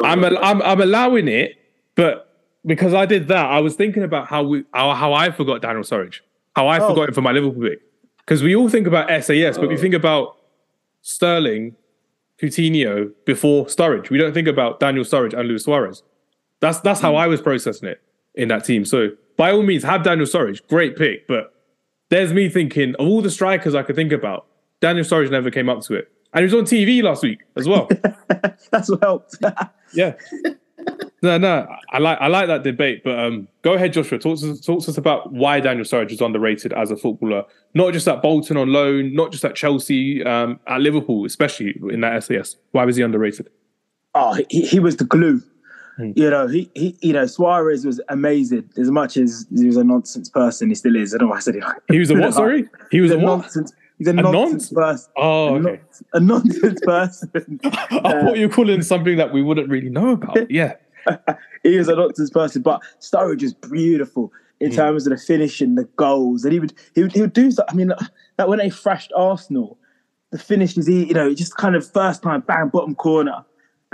I'm 0.02 0.24
al- 0.24 0.38
I'm 0.38 0.62
I'm 0.62 0.80
allowing 0.80 1.28
it, 1.28 1.56
but 1.96 2.28
because 2.64 2.94
I 2.94 3.06
did 3.06 3.28
that, 3.28 3.46
I 3.46 3.60
was 3.60 3.74
thinking 3.74 4.02
about 4.04 4.28
how 4.28 4.42
we 4.44 4.64
how, 4.72 4.94
how 4.94 5.12
I 5.12 5.30
forgot 5.30 5.62
Daniel 5.62 5.82
Sturridge, 5.82 6.20
how 6.58 6.66
I 6.66 6.78
Oh. 6.80 6.88
forgot 6.88 7.08
him 7.08 7.14
for 7.14 7.22
my 7.22 7.32
Liverpool 7.32 7.62
pick. 7.62 7.80
Because 8.18 8.42
we 8.42 8.54
all 8.56 8.68
think 8.68 8.86
about 8.86 9.08
SAS, 9.10 9.56
but 9.56 9.68
we 9.68 9.76
Oh. 9.76 9.84
think 9.84 9.94
about 9.94 10.36
Sterling, 11.02 11.76
Coutinho 12.40 13.12
before 13.24 13.66
Sturridge. 13.66 14.10
We 14.10 14.18
don't 14.18 14.34
think 14.34 14.48
about 14.48 14.80
Daniel 14.80 15.04
Sturridge 15.04 15.34
and 15.38 15.48
Luis 15.48 15.64
Suarez. 15.64 16.02
That's 16.60 16.80
that's 16.80 17.00
how 17.00 17.12
hmm. 17.12 17.18
I 17.24 17.26
was 17.28 17.40
processing 17.40 17.88
it 17.88 18.00
in 18.34 18.48
that 18.48 18.64
team. 18.64 18.84
So 18.84 19.10
by 19.36 19.52
all 19.52 19.62
means, 19.62 19.84
have 19.84 20.02
Daniel 20.02 20.26
Sturridge, 20.26 20.60
great 20.68 20.96
pick. 20.96 21.28
But 21.28 21.54
there's 22.10 22.32
me 22.32 22.48
thinking 22.48 22.96
of 22.96 23.06
all 23.06 23.22
the 23.22 23.30
strikers 23.30 23.74
I 23.74 23.82
could 23.82 23.96
think 23.96 24.12
about. 24.12 24.46
Daniel 24.80 25.04
Sturridge 25.04 25.30
never 25.30 25.50
came 25.50 25.68
up 25.68 25.80
to 25.82 25.94
it, 25.94 26.10
and 26.32 26.40
he 26.42 26.44
was 26.44 26.54
on 26.54 26.64
TV 26.64 27.02
last 27.02 27.22
week 27.22 27.40
as 27.56 27.68
well. 27.68 27.88
That's 28.72 28.88
what 28.90 29.00
helped. 29.00 29.36
Yeah. 29.94 30.14
No, 31.20 31.36
no, 31.36 31.66
I 31.90 31.98
like 31.98 32.18
I 32.20 32.28
like 32.28 32.46
that 32.46 32.62
debate, 32.62 33.02
but 33.02 33.18
um, 33.18 33.48
go 33.62 33.74
ahead, 33.74 33.92
Joshua. 33.92 34.18
Talk 34.18 34.38
to, 34.38 34.52
us, 34.52 34.60
talk 34.60 34.84
to 34.84 34.90
us 34.90 34.98
about 34.98 35.32
why 35.32 35.58
Daniel 35.58 35.84
Sturridge 35.84 36.12
is 36.12 36.20
underrated 36.20 36.72
as 36.72 36.92
a 36.92 36.96
footballer, 36.96 37.44
not 37.74 37.92
just 37.92 38.06
at 38.06 38.22
Bolton 38.22 38.56
on 38.56 38.72
loan, 38.72 39.14
not 39.14 39.32
just 39.32 39.44
at 39.44 39.56
Chelsea, 39.56 40.22
um, 40.24 40.60
at 40.68 40.80
Liverpool, 40.80 41.24
especially 41.24 41.74
in 41.90 42.02
that 42.02 42.22
SAS. 42.22 42.56
Why 42.70 42.84
was 42.84 42.94
he 42.96 43.02
underrated? 43.02 43.50
oh, 44.14 44.38
he, 44.48 44.62
he 44.62 44.80
was 44.80 44.96
the 44.96 45.04
glue. 45.04 45.42
Hmm. 45.96 46.12
You 46.14 46.30
know, 46.30 46.46
he, 46.46 46.70
he, 46.74 46.96
you 47.00 47.12
know, 47.12 47.26
Suarez 47.26 47.84
was 47.84 48.00
amazing. 48.08 48.68
As 48.76 48.90
much 48.90 49.16
as 49.16 49.46
he 49.54 49.66
was 49.66 49.76
a 49.76 49.84
nonsense 49.84 50.28
person, 50.28 50.68
he 50.68 50.74
still 50.74 50.96
is. 50.96 51.14
I 51.14 51.18
don't 51.18 51.28
know 51.28 51.32
why 51.32 51.38
I 51.38 51.40
said 51.40 51.56
it. 51.56 51.64
He 51.88 51.98
was 51.98 52.10
a 52.10 52.14
what? 52.18 52.34
Sorry, 52.34 52.68
he 52.90 53.00
was 53.00 53.10
a 53.10 53.14
a 53.14 53.18
what? 53.18 53.40
nonsense. 53.40 53.72
He's 53.98 54.06
a, 54.06 54.12
nonce? 54.12 54.32
nonsense 54.32 54.72
person. 54.72 55.12
Oh, 55.16 55.56
A, 55.56 55.58
okay. 55.58 55.62
non- 55.62 55.80
a 56.12 56.20
nonsense 56.20 56.80
person. 56.84 57.60
I 57.64 58.22
thought 58.22 58.36
you 58.36 58.46
were 58.46 58.54
calling 58.54 58.80
something 58.82 59.16
that 59.16 59.32
we 59.32 59.42
wouldn't 59.42 59.68
really 59.68 59.90
know 59.90 60.10
about. 60.10 60.48
Yeah, 60.48 60.74
he 61.62 61.76
was 61.76 61.88
a 61.88 61.96
nonsense 61.96 62.30
person, 62.30 62.62
but 62.62 62.82
Sturridge 63.00 63.42
is 63.42 63.54
beautiful 63.54 64.32
in 64.60 64.72
Mm. 64.72 64.76
terms 64.76 65.06
of 65.06 65.10
the 65.10 65.16
finishing, 65.18 65.76
the 65.76 65.84
goals, 65.96 66.44
and 66.44 66.52
he 66.52 66.58
would 66.60 66.72
he 66.94 67.02
would, 67.02 67.12
he 67.12 67.20
would 67.20 67.32
do 67.32 67.50
so. 67.50 67.62
I 67.68 67.74
mean, 67.74 67.92
like 68.38 68.48
when 68.48 68.58
they 68.58 68.70
thrashed 68.70 69.12
Arsenal, 69.16 69.78
the 70.32 70.38
finish 70.38 70.76
is 70.76 70.86
he, 70.86 71.04
you 71.06 71.14
know, 71.14 71.32
just 71.32 71.56
kind 71.56 71.76
of 71.76 71.88
first 71.88 72.22
time 72.22 72.40
bang 72.40 72.68
bottom 72.68 72.94
corner, 72.96 73.44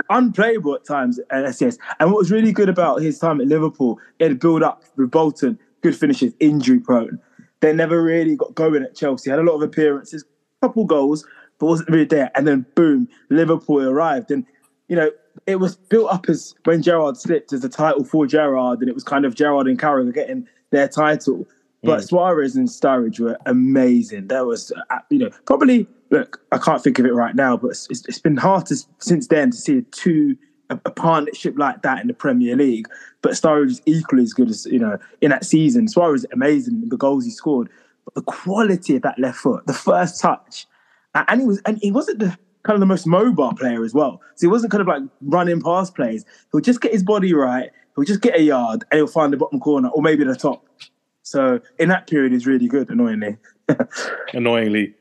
unplayable 0.09 0.75
at 0.75 0.85
times 0.85 1.19
at 1.29 1.45
SCS. 1.45 1.77
And 1.99 2.11
what 2.11 2.17
was 2.17 2.31
really 2.31 2.51
good 2.51 2.69
about 2.69 3.01
his 3.01 3.19
time 3.19 3.39
at 3.41 3.47
Liverpool, 3.47 3.99
he 4.17 4.25
had 4.25 4.39
build 4.39 4.63
up 4.63 4.83
with 4.97 5.11
Bolton, 5.11 5.59
good 5.81 5.95
finishes, 5.95 6.33
injury 6.39 6.79
prone. 6.79 7.19
They 7.61 7.71
never 7.73 8.01
really 8.01 8.35
got 8.35 8.55
going 8.55 8.83
at 8.83 8.95
Chelsea. 8.95 9.29
Had 9.29 9.39
a 9.39 9.43
lot 9.43 9.55
of 9.55 9.61
appearances, 9.61 10.25
couple 10.61 10.85
goals, 10.85 11.25
but 11.59 11.67
wasn't 11.67 11.89
really 11.89 12.05
there. 12.05 12.31
And 12.35 12.47
then 12.47 12.65
boom, 12.75 13.07
Liverpool 13.29 13.87
arrived, 13.87 14.31
and 14.31 14.45
you 14.87 14.95
know 14.95 15.09
it 15.47 15.57
was 15.57 15.75
built 15.75 16.11
up 16.11 16.27
as 16.27 16.55
when 16.63 16.81
Gerrard 16.81 17.17
slipped 17.17 17.53
as 17.53 17.63
a 17.63 17.69
title 17.69 18.03
for 18.03 18.25
Gerrard, 18.25 18.79
and 18.79 18.89
it 18.89 18.95
was 18.95 19.03
kind 19.03 19.25
of 19.25 19.35
Gerrard 19.35 19.67
and 19.67 19.79
Carragher 19.79 20.13
getting 20.13 20.47
their 20.71 20.87
title. 20.87 21.47
But 21.83 22.03
Suarez 22.03 22.55
and 22.55 22.67
Sturridge 22.67 23.19
were 23.19 23.37
amazing. 23.45 24.27
That 24.29 24.47
was, 24.47 24.71
uh, 24.89 24.99
you 25.11 25.19
know, 25.19 25.29
probably 25.45 25.87
look. 26.09 26.41
I 26.51 26.57
can't 26.57 26.83
think 26.83 26.97
of 26.97 27.05
it 27.05 27.13
right 27.13 27.35
now, 27.35 27.57
but 27.57 27.67
it's, 27.67 27.87
it's 27.89 28.17
been 28.17 28.37
hard 28.37 28.65
to, 28.67 28.77
since 28.97 29.27
then 29.27 29.51
to 29.51 29.57
see 29.57 29.77
a 29.77 29.81
two 29.83 30.35
a, 30.69 30.79
a 30.85 30.89
partnership 30.89 31.55
like 31.57 31.83
that 31.83 32.01
in 32.01 32.07
the 32.07 32.13
Premier 32.13 32.55
League. 32.55 32.87
But 33.21 33.33
Sturridge 33.33 33.69
is 33.69 33.81
equally 33.85 34.23
as 34.23 34.33
good 34.33 34.49
as 34.49 34.65
you 34.65 34.79
know 34.79 34.97
in 35.21 35.29
that 35.29 35.45
season. 35.45 35.87
Suarez 35.87 36.23
is 36.23 36.27
amazing 36.31 36.89
the 36.89 36.97
goals 36.97 37.25
he 37.25 37.31
scored, 37.31 37.69
but 38.05 38.15
the 38.15 38.23
quality 38.23 38.95
of 38.95 39.03
that 39.03 39.19
left 39.19 39.37
foot, 39.37 39.67
the 39.67 39.73
first 39.73 40.19
touch, 40.19 40.65
and 41.13 41.41
he 41.41 41.47
was 41.47 41.61
and 41.65 41.77
he 41.81 41.91
wasn't 41.91 42.19
the 42.19 42.35
kind 42.65 42.75
of 42.75 42.79
the 42.79 42.85
most 42.85 43.05
mobile 43.05 43.53
player 43.53 43.83
as 43.83 43.93
well. 43.93 44.21
So 44.35 44.47
he 44.47 44.51
wasn't 44.51 44.71
kind 44.71 44.81
of 44.81 44.87
like 44.87 45.03
running 45.21 45.61
past 45.61 45.95
plays. 45.95 46.25
He'll 46.51 46.61
just 46.61 46.81
get 46.81 46.91
his 46.91 47.03
body 47.03 47.33
right. 47.33 47.69
He'll 47.95 48.05
just 48.05 48.21
get 48.21 48.35
a 48.35 48.41
yard 48.41 48.83
and 48.91 48.97
he'll 48.97 49.07
find 49.07 49.31
the 49.31 49.37
bottom 49.37 49.59
corner 49.59 49.89
or 49.89 50.01
maybe 50.01 50.23
the 50.23 50.35
top. 50.35 50.65
So 51.21 51.59
in 51.79 51.89
that 51.89 52.07
period, 52.07 52.33
he's 52.33 52.45
really 52.45 52.67
good. 52.67 52.89
Annoyingly, 52.89 53.37
annoyingly, 54.33 54.95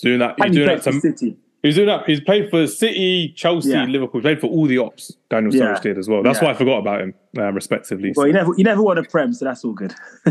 doing 0.00 0.20
that. 0.20 0.36
He 0.42 0.50
doing 0.50 0.66
that 0.68 0.82
to 0.84 0.92
City. 1.00 1.36
He's 1.62 1.76
doing 1.76 1.86
that. 1.86 2.04
He's 2.06 2.20
played 2.20 2.50
for 2.50 2.66
City, 2.66 3.32
Chelsea, 3.36 3.70
Yeah. 3.70 3.84
Liverpool. 3.84 4.20
He 4.20 4.22
played 4.22 4.40
for 4.40 4.48
all 4.48 4.66
the 4.66 4.78
ops. 4.78 5.16
Daniel 5.30 5.54
Yeah. 5.54 5.74
Sturridge 5.74 5.82
did 5.82 5.98
as 5.98 6.08
well. 6.08 6.22
That's 6.22 6.40
Yeah. 6.40 6.46
why 6.46 6.50
I 6.50 6.54
forgot 6.54 6.78
about 6.78 7.00
him, 7.02 7.14
um, 7.38 7.54
respectively. 7.54 8.12
Well, 8.16 8.26
you 8.26 8.32
never 8.32 8.52
you 8.56 8.64
never 8.64 8.82
won 8.82 8.98
a 8.98 9.04
prem, 9.04 9.32
so 9.32 9.44
that's 9.44 9.64
all 9.64 9.72
good. 9.72 9.94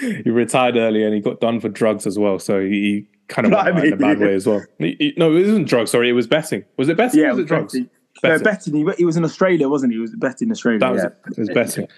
he 0.00 0.30
retired 0.30 0.76
early 0.76 1.02
and 1.04 1.14
he 1.14 1.20
got 1.20 1.40
done 1.40 1.60
for 1.60 1.68
drugs 1.68 2.06
as 2.06 2.18
well. 2.18 2.38
So 2.38 2.60
he, 2.60 2.68
he 2.70 3.08
kind 3.28 3.46
of 3.46 3.52
went 3.74 3.84
in 3.86 3.92
a 3.92 3.96
bad 3.96 4.20
way 4.20 4.34
as 4.34 4.46
well. 4.46 4.64
He- 4.78 4.96
he- 4.98 5.14
no, 5.16 5.34
it 5.34 5.40
wasn't 5.46 5.68
drugs. 5.68 5.90
Sorry, 5.90 6.08
it 6.08 6.12
was 6.12 6.26
betting. 6.26 6.64
Was 6.76 6.88
it 6.88 6.96
betting? 6.96 7.24
or 7.24 7.30
was 7.30 7.38
it 7.40 7.46
drugs? 7.46 7.72
betting. 7.72 7.90
No, 8.22 8.30
Betting. 8.30 8.44
betting. 8.44 8.74
He, 8.74 8.92
he 8.98 9.04
was 9.04 9.16
in 9.16 9.24
Australia, 9.24 9.68
wasn't 9.68 9.92
he? 9.92 9.96
He 9.96 10.00
was 10.00 10.14
betting 10.16 10.48
in 10.48 10.52
Australia. 10.52 10.80
That 10.80 10.92
was 10.92 11.02
yeah. 11.02 11.08
it. 11.08 11.14
It 11.32 11.38
was 11.38 11.50
betting. 11.50 11.88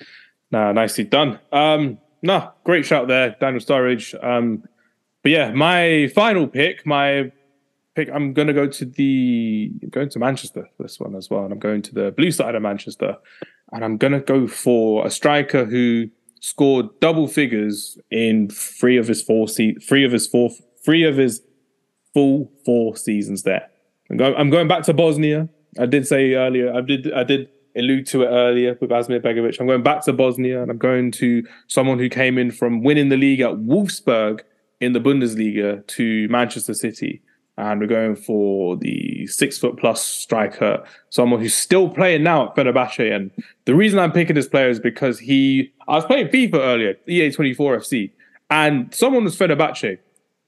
Nah, 0.51 0.72
nicely 0.72 1.05
done. 1.05 1.38
Um, 1.53 1.99
nah, 2.22 2.51
great 2.64 2.84
shout 2.84 3.09
there, 3.09 3.36
Daniel 3.41 3.61
Sturridge. 3.62 4.14
Um, 4.22 4.64
but 5.22 5.32
yeah, 5.32 5.53
my 5.53 6.09
final 6.14 6.47
pick, 6.47 6.84
my 6.84 7.30
pick, 7.95 8.09
I'm 8.12 8.32
gonna 8.32 8.53
go 8.53 8.66
to 8.66 8.84
the 8.84 9.72
going 9.91 10.09
to 10.11 10.18
Manchester 10.18 10.68
for 10.76 10.82
this 10.82 10.99
one 11.01 11.14
as 11.14 11.30
well, 11.30 11.45
and 11.45 11.53
I'm 11.53 11.59
going 11.59 11.82
to 11.82 11.95
the 11.95 12.11
blue 12.12 12.30
side 12.30 12.55
of 12.55 12.62
Manchester, 12.62 13.16
and 13.72 13.84
I'm 13.84 13.97
gonna 13.97 14.20
go 14.20 14.47
for 14.47 15.07
a 15.07 15.11
striker 15.11 15.64
who 15.64 16.09
scored 16.41 16.88
double 17.01 17.28
figures 17.28 17.99
in 18.11 18.49
three 18.49 18.97
of 18.97 19.07
his 19.09 19.22
four 19.22 19.49
se- 19.49 19.76
three 19.86 20.05
of 20.05 20.12
his 20.12 20.26
four 20.26 20.51
three 20.84 21.05
of 21.05 21.16
his 21.16 21.43
full 22.14 22.51
four 22.64 22.97
seasons 22.97 23.43
there. 23.43 23.68
I'm 24.11 24.16
going, 24.16 24.34
I'm 24.36 24.51
going 24.51 24.68
back 24.68 24.82
to 24.84 24.95
Bosnia. 24.95 25.49
I 25.78 25.86
did 25.86 26.07
say 26.07 26.34
earlier, 26.34 26.74
I 26.74 26.80
did 26.80 27.12
I 27.12 27.24
did 27.24 27.49
allude 27.76 28.07
to 28.09 28.22
it 28.22 28.26
earlier 28.26 28.76
with 28.80 28.91
Asmir 28.91 29.20
Begovic. 29.20 29.61
I'm 29.61 29.66
going 29.66 29.82
back 29.82 30.05
to 30.05 30.12
Bosnia 30.12 30.62
and 30.62 30.70
I'm 30.70 30.78
going 30.78 31.12
to 31.12 31.45
someone 31.68 31.99
who 31.99 32.09
came 32.09 32.36
in 32.38 32.51
from 32.51 32.82
winning 32.82 33.09
the 33.09 33.16
league 33.16 33.41
at 33.41 33.53
Wolfsburg 33.53 34.41
in 34.80 34.93
the 34.93 34.99
Bundesliga 34.99 35.86
to 35.86 36.28
Manchester 36.28 36.74
City. 36.74 37.22
And 37.61 37.79
we're 37.79 37.87
going 37.89 38.17
for 38.17 38.77
the 38.77 39.27
six 39.27 39.59
foot 39.59 39.77
plus 39.77 40.03
striker, 40.03 40.83
someone 41.11 41.41
who's 41.41 41.55
still 41.55 41.91
playing 41.91 42.23
now 42.23 42.49
at 42.49 42.57
Fenerbahce. 42.57 43.15
And 43.15 43.31
the 43.67 43.75
reason 43.75 43.99
I'm 43.99 44.13
picking 44.13 44.35
this 44.35 44.49
player 44.49 44.71
is 44.71 44.81
because 44.81 45.19
he, 45.19 45.71
I 45.87 45.97
was 45.97 46.07
playing 46.07 46.29
FIFA 46.29 46.55
earlier, 46.55 46.95
E 47.07 47.21
EA24 47.21 47.57
FC, 47.57 48.11
and 48.49 48.93
someone 48.95 49.25
was 49.25 49.37
Fenerbahce 49.37 49.99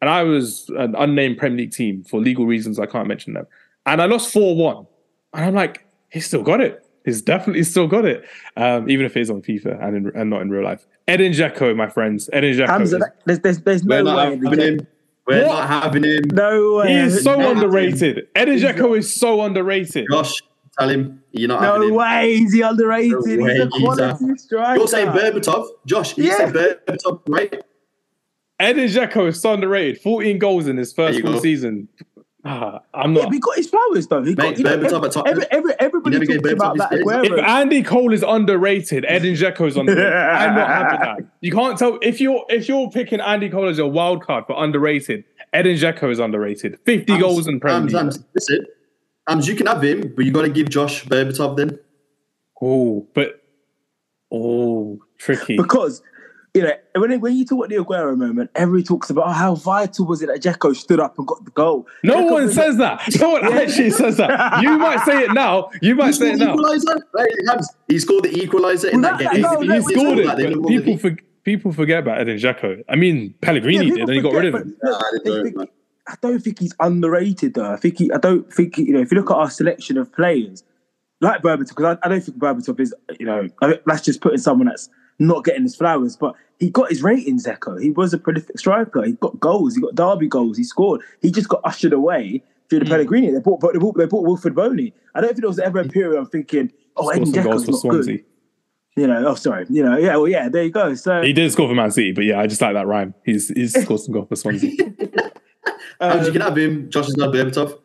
and 0.00 0.10
I 0.10 0.22
was 0.24 0.68
an 0.76 0.94
unnamed 0.96 1.36
Premier 1.38 1.58
League 1.58 1.72
team 1.72 2.02
for 2.02 2.18
legal 2.20 2.46
reasons. 2.46 2.80
I 2.80 2.86
can't 2.86 3.06
mention 3.06 3.34
them. 3.34 3.46
And 3.86 4.00
I 4.00 4.06
lost 4.06 4.32
4 4.32 4.56
1. 4.56 4.86
And 5.34 5.44
I'm 5.44 5.54
like, 5.54 5.86
he's 6.10 6.26
still 6.26 6.42
got 6.42 6.60
it. 6.60 6.84
He's 7.04 7.20
definitely 7.20 7.62
still 7.64 7.86
got 7.88 8.04
it, 8.04 8.24
um, 8.56 8.88
even 8.88 9.04
if 9.06 9.16
it 9.16 9.20
is 9.20 9.30
on 9.30 9.42
FIFA 9.42 9.82
and, 9.82 9.96
in, 9.96 10.12
and 10.16 10.30
not 10.30 10.40
in 10.42 10.50
real 10.50 10.64
life. 10.64 10.86
Edin 11.08 11.32
Dzeko, 11.32 11.76
my 11.76 11.88
friends. 11.88 12.30
Edin 12.32 12.54
Dzeko. 12.54 12.68
Hamza, 12.68 12.96
is- 12.96 13.02
there's, 13.26 13.38
there's, 13.40 13.60
there's 13.60 13.84
no 13.84 14.04
way. 14.16 14.78
Having 15.28 15.40
him. 15.40 15.44
We're 15.44 15.48
What? 15.48 15.58
not 15.68 15.82
having 15.82 16.04
him. 16.04 16.22
No 16.32 16.74
way. 16.74 16.88
he 16.88 16.94
is 16.98 17.22
so 17.24 17.36
no, 17.36 17.50
underrated. 17.50 18.26
Edin 18.34 18.58
Dzeko 18.58 18.98
is 18.98 19.12
so 19.14 19.42
underrated. 19.42 20.06
Josh, 20.10 20.42
tell 20.78 20.88
him 20.88 21.22
you're 21.32 21.48
not 21.48 21.62
having 21.62 21.80
No 21.80 21.86
him. 21.88 21.94
way. 21.94 22.32
Is 22.34 22.52
he 22.52 22.62
underrated? 22.62 23.12
No 23.12 23.22
he's 23.24 23.38
way, 23.38 23.58
a 23.58 23.64
he's 23.66 23.82
quality 23.82 24.38
striker. 24.38 24.78
You're 24.78 24.88
saying 24.88 25.08
Berbatov, 25.08 25.66
Josh. 25.86 26.16
You 26.18 26.24
Yeah. 26.24 26.36
said 26.36 26.52
Berbatov, 26.54 27.20
right? 27.28 27.62
Edin 28.60 28.86
Dzeko 28.88 29.28
is 29.28 29.40
so 29.40 29.54
underrated. 29.54 30.00
14 30.02 30.38
goals 30.38 30.68
in 30.68 30.76
his 30.76 30.92
first 30.92 31.20
full 31.20 31.32
go. 31.34 31.40
season. 31.40 31.88
Ah, 32.44 32.80
I'm 32.94 33.14
Yeah, 33.14 33.22
not. 33.22 33.30
we 33.30 33.38
got 33.38 33.56
his 33.56 33.68
flowers 33.68 34.06
though. 34.08 34.22
He 34.22 34.34
got, 34.34 34.50
Mate, 34.50 34.58
you 34.58 34.64
know, 34.64 34.76
Berbatov 34.78 34.84
every, 34.94 35.06
at 35.06 35.12
Tottenham. 35.12 35.28
every, 35.32 35.46
every, 35.50 35.74
everybody 35.78 36.26
talks 36.26 36.52
about 36.52 36.76
that 36.78 36.92
his 36.92 37.02
place. 37.02 37.30
If 37.30 37.38
Andy 37.38 37.82
Cole 37.82 38.12
is 38.12 38.22
underrated, 38.22 39.04
Edin 39.08 39.34
Dzeko 39.34 39.68
is 39.68 39.76
underrated. 39.76 40.12
I'm 40.12 40.54
not 40.56 40.68
having 40.68 41.00
that. 41.00 41.18
You 41.40 41.52
can't 41.52 41.78
tell 41.78 41.98
if 42.02 42.20
you're 42.20 42.44
if 42.48 42.68
you're 42.68 42.90
picking 42.90 43.20
Andy 43.20 43.48
Cole 43.48 43.68
as 43.68 43.78
a 43.78 43.86
wild 43.86 44.24
card 44.24 44.44
for 44.46 44.62
underrated. 44.62 45.24
Edin 45.52 45.76
Dzeko 45.76 46.10
is 46.10 46.18
underrated. 46.18 46.78
50 46.84 47.18
goals 47.18 47.46
in 47.46 47.60
Premier 47.60 47.76
Ams, 47.82 47.92
League. 47.92 48.00
Ams, 48.02 48.24
listen, 48.34 48.66
Ams, 49.28 49.46
you 49.46 49.54
can 49.54 49.66
have 49.66 49.82
him, 49.82 50.12
but 50.16 50.24
you 50.24 50.32
got 50.32 50.42
to 50.42 50.48
give 50.48 50.68
Josh 50.70 51.04
Berbatov 51.04 51.56
then. 51.58 51.78
Oh, 52.60 53.06
but 53.14 53.42
oh, 54.32 54.98
tricky. 55.18 55.56
because 55.56 56.02
you 56.54 56.62
know 56.62 56.72
when 56.96 57.18
when 57.20 57.36
you 57.36 57.44
talk 57.46 57.58
about 57.64 57.68
the 57.70 57.76
Aguero 57.76 58.16
moment, 58.16 58.50
everyone 58.54 58.84
talks 58.84 59.08
about 59.10 59.26
oh, 59.26 59.32
how 59.32 59.54
vital 59.54 60.06
was 60.06 60.20
it 60.22 60.26
that 60.26 60.42
Dzeko 60.42 60.76
stood 60.76 61.00
up 61.00 61.16
and 61.18 61.26
got 61.26 61.42
the 61.44 61.50
goal. 61.52 61.86
No 62.04 62.14
Dzeko 62.16 62.30
one 62.30 62.44
was- 62.44 62.54
says 62.54 62.76
that. 62.76 63.00
No 63.20 63.30
one 63.30 63.44
actually 63.58 63.90
says 63.90 64.16
that. 64.18 64.62
You 64.62 64.76
might 64.78 65.04
say 65.06 65.24
it 65.24 65.32
now. 65.32 65.70
You 65.80 65.94
might 65.94 66.08
He 66.08 66.12
say 66.12 66.32
it 66.32 66.38
now. 66.38 66.56
equaliser. 66.56 67.64
He 67.88 67.98
scored 67.98 68.24
the 68.24 68.30
equaliser 68.30 68.92
in 68.92 69.00
Well, 69.02 69.12
that 69.16 69.22
that- 69.24 69.32
game. 69.32 69.42
no, 69.42 69.60
He 69.60 69.66
no, 69.68 69.80
scored 69.80 70.18
it, 70.18 70.26
but 70.26 70.68
people 70.68 70.98
for, 70.98 71.16
people 71.44 71.72
forget 71.72 72.00
about 72.00 72.20
Edin 72.20 72.36
Dzeko. 72.38 72.84
I 72.88 72.96
mean, 72.96 73.34
Pellegrini 73.40 73.86
Yeah, 73.86 73.94
did, 73.94 74.00
and 74.00 74.10
he 74.12 74.20
got 74.20 74.34
rid 74.34 74.46
of 74.46 74.54
him. 74.60 74.76
but 74.82 74.90
Nah, 74.90 75.00
they 75.12 75.18
they 75.18 75.30
don't, 75.36 75.54
think- 75.54 75.70
I 76.08 76.14
don't 76.20 76.40
think 76.40 76.58
he's 76.58 76.74
underrated 76.80 77.54
though. 77.54 77.70
I 77.72 77.76
think 77.76 77.96
he, 77.98 78.12
I 78.12 78.18
don't 78.18 78.52
think 78.52 78.76
you 78.76 78.92
know 78.92 79.00
if 79.00 79.10
you 79.10 79.16
look 79.18 79.30
at 79.30 79.36
our 79.36 79.48
selection 79.48 79.96
of 79.96 80.12
players 80.12 80.64
like 81.20 81.40
Berbatov 81.40 81.68
because 81.68 81.96
I, 82.02 82.06
I 82.06 82.08
don't 82.10 82.20
think 82.20 82.36
Berbatov 82.38 82.78
is 82.80 82.94
you 83.20 83.24
know 83.26 83.48
I 83.62 83.66
mean, 83.68 83.78
that's 83.86 84.02
just 84.02 84.20
putting 84.20 84.38
someone 84.38 84.66
that's 84.66 84.90
not 85.18 85.44
getting 85.44 85.62
his 85.62 85.76
flowers, 85.76 86.16
but 86.16 86.34
he 86.58 86.70
got 86.70 86.90
his 86.90 87.02
ratings. 87.02 87.46
Echo. 87.46 87.76
He 87.76 87.90
was 87.90 88.14
a 88.14 88.18
prolific 88.18 88.58
striker. 88.58 89.02
He 89.04 89.12
got 89.12 89.38
goals. 89.40 89.74
He 89.74 89.80
got 89.80 89.94
derby 89.94 90.28
goals. 90.28 90.56
He 90.56 90.64
scored. 90.64 91.00
He 91.20 91.30
just 91.30 91.48
got 91.48 91.60
ushered 91.64 91.92
away 91.92 92.42
through 92.68 92.80
the 92.80 92.84
mm. 92.84 92.90
Pellegrini. 92.90 93.30
They 93.30 93.40
bought, 93.40 93.60
they 93.60 93.78
bought, 93.78 93.96
they 93.96 94.06
bought 94.06 94.26
Wilfried 94.26 94.54
Bony. 94.54 94.94
I 95.14 95.20
don't 95.20 95.28
think 95.30 95.40
there 95.40 95.48
was 95.48 95.58
ever 95.58 95.80
a 95.80 95.88
period 95.88 96.18
I'm 96.18 96.26
thinking, 96.26 96.72
oh, 96.96 97.08
Edin 97.10 97.32
Dzeko's 97.32 97.68
not 97.68 97.80
Swansea. 97.80 98.16
good. 98.18 98.24
You 98.94 99.06
know, 99.06 99.26
oh 99.26 99.34
sorry, 99.36 99.64
you 99.70 99.82
know, 99.82 99.96
yeah, 99.96 100.16
well, 100.16 100.28
yeah, 100.28 100.50
there 100.50 100.64
you 100.64 100.70
go. 100.70 100.94
So 100.94 101.22
he 101.22 101.32
did 101.32 101.50
score 101.50 101.66
for 101.66 101.74
Man 101.74 101.90
City, 101.90 102.12
but 102.12 102.24
yeah, 102.24 102.38
I 102.38 102.46
just 102.46 102.60
like 102.60 102.74
that 102.74 102.86
rhyme. 102.86 103.14
He's 103.24 103.48
he's 103.48 103.72
scored 103.82 104.00
some 104.00 104.12
goals 104.12 104.28
for 104.28 104.36
Swansea. 104.36 104.70
um, 105.98 106.10
How 106.10 106.16
did 106.18 106.26
you 106.26 106.38
get 106.38 106.58
him? 106.58 106.90
Josh 106.90 107.08
is 107.08 107.16
not 107.16 107.32
Berbatov. 107.32 107.78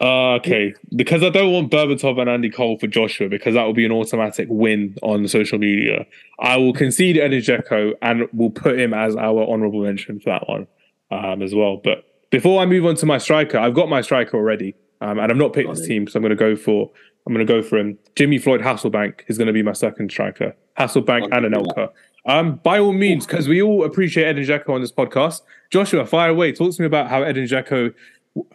Uh, 0.00 0.34
okay, 0.34 0.74
because 0.96 1.22
I 1.22 1.30
don't 1.30 1.52
want 1.52 1.70
Berbatov 1.70 2.20
and 2.20 2.28
Andy 2.28 2.50
Cole 2.50 2.78
for 2.78 2.88
Joshua 2.88 3.28
because 3.28 3.54
that 3.54 3.62
will 3.64 3.74
be 3.74 3.86
an 3.86 3.92
automatic 3.92 4.48
win 4.50 4.96
on 5.02 5.26
social 5.28 5.58
media. 5.58 6.04
I 6.40 6.56
will 6.56 6.72
concede 6.72 7.16
Edin 7.16 7.40
Dzeko 7.40 7.92
and 8.02 8.28
we'll 8.32 8.50
put 8.50 8.78
him 8.78 8.92
as 8.92 9.14
our 9.14 9.48
honourable 9.48 9.82
mention 9.82 10.18
for 10.18 10.30
that 10.30 10.48
one 10.48 10.66
um, 11.12 11.42
as 11.42 11.54
well. 11.54 11.80
But 11.82 12.04
before 12.30 12.60
I 12.60 12.66
move 12.66 12.84
on 12.84 12.96
to 12.96 13.06
my 13.06 13.18
striker, 13.18 13.56
I've 13.56 13.74
got 13.74 13.88
my 13.88 14.00
striker 14.00 14.36
already, 14.36 14.74
um, 15.00 15.20
and 15.20 15.30
I've 15.30 15.38
not 15.38 15.52
picked 15.52 15.70
this 15.70 15.86
team, 15.86 16.08
so 16.08 16.18
I'm 16.18 16.22
going 16.22 16.30
to 16.30 16.36
go 16.36 16.56
for 16.56 16.90
I'm 17.26 17.32
going 17.32 17.46
to 17.46 17.50
go 17.50 17.62
for 17.62 17.78
him. 17.78 17.98
Jimmy 18.16 18.38
Floyd 18.38 18.60
Hasselbaink 18.60 19.20
is 19.28 19.38
going 19.38 19.46
to 19.46 19.52
be 19.52 19.62
my 19.62 19.72
second 19.72 20.10
striker. 20.10 20.54
Hasselbaink 20.78 21.28
and 21.32 21.54
Anelka. 21.54 21.90
Um, 22.26 22.56
by 22.62 22.78
all 22.78 22.92
means, 22.92 23.26
because 23.26 23.48
we 23.48 23.62
all 23.62 23.84
appreciate 23.84 24.24
Edin 24.24 24.44
Dzeko 24.44 24.70
on 24.70 24.80
this 24.80 24.92
podcast. 24.92 25.42
Joshua, 25.70 26.06
fire 26.06 26.30
away. 26.30 26.52
Talk 26.52 26.74
to 26.74 26.82
me 26.82 26.86
about 26.86 27.08
how 27.08 27.22
Edin 27.22 27.44
Dzeko 27.44 27.94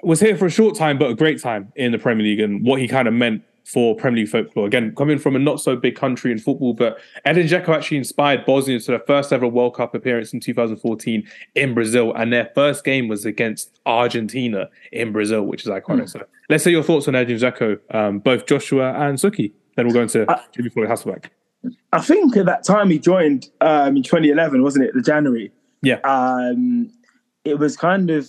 was 0.02 0.20
here 0.20 0.36
for 0.36 0.46
a 0.46 0.50
short 0.50 0.76
time, 0.76 0.98
but 0.98 1.10
a 1.10 1.16
great 1.16 1.42
time 1.42 1.72
in 1.76 1.92
the 1.92 2.00
Premier 2.00 2.24
League 2.24 2.40
and 2.40 2.66
what 2.66 2.82
he 2.82 2.88
kind 2.88 3.08
of 3.08 3.14
meant 3.14 3.44
for 3.70 3.96
Premier 3.96 4.22
League 4.22 4.30
folklore. 4.30 4.66
Again, 4.66 4.96
coming 4.96 5.20
from 5.20 5.36
a 5.36 5.40
not 5.40 5.62
so 5.62 5.76
big 5.76 5.96
country 5.96 6.32
in 6.32 6.40
football, 6.40 6.74
but 6.74 7.00
Edin 7.26 7.48
Dzeko 7.48 7.70
actually 7.70 7.98
inspired 7.98 8.44
Bosnia 8.46 8.80
to 8.80 8.92
their 8.92 9.00
first 9.02 9.32
ever 9.32 9.48
World 9.48 9.76
Cup 9.76 9.94
appearance 9.94 10.34
in 10.34 10.40
2014 10.40 11.28
in 11.56 11.74
Brazil, 11.76 12.14
and 12.16 12.34
their 12.34 12.50
first 12.56 12.84
game 12.84 13.08
was 13.08 13.26
against 13.26 13.80
Argentina 13.86 14.70
in 14.92 15.12
Brazil, 15.12 15.44
which 15.44 15.62
is 15.62 15.68
iconic. 15.68 16.04
Mm. 16.04 16.10
So 16.10 16.26
let's 16.50 16.64
say 16.64 16.72
your 16.72 16.84
thoughts 16.84 17.08
on 17.08 17.16
Edin 17.16 17.38
Dzeko, 17.38 17.80
um, 17.94 18.20
both 18.20 18.48
Joshua 18.48 18.94
and 18.94 19.20
Sukhi. 19.20 19.52
Then 19.76 19.86
we'll 19.86 19.94
go 19.94 20.02
into 20.02 20.30
uh, 20.30 20.42
Jimmy 20.52 20.70
Floyd 20.70 20.90
Hasselbaink. 20.90 21.26
I 21.94 22.02
think 22.02 22.36
at 22.38 22.46
that 22.48 22.64
time 22.64 22.90
he 22.90 22.98
joined 22.98 23.50
um, 23.62 23.98
in 23.98 24.04
2011, 24.04 24.64
wasn't 24.64 24.86
it? 24.86 24.94
The 24.96 25.02
January. 25.02 25.52
Yeah. 25.82 26.00
Um, 26.04 26.92
it 27.46 27.60
was 27.60 27.78
kind 27.78 28.10
of 28.10 28.26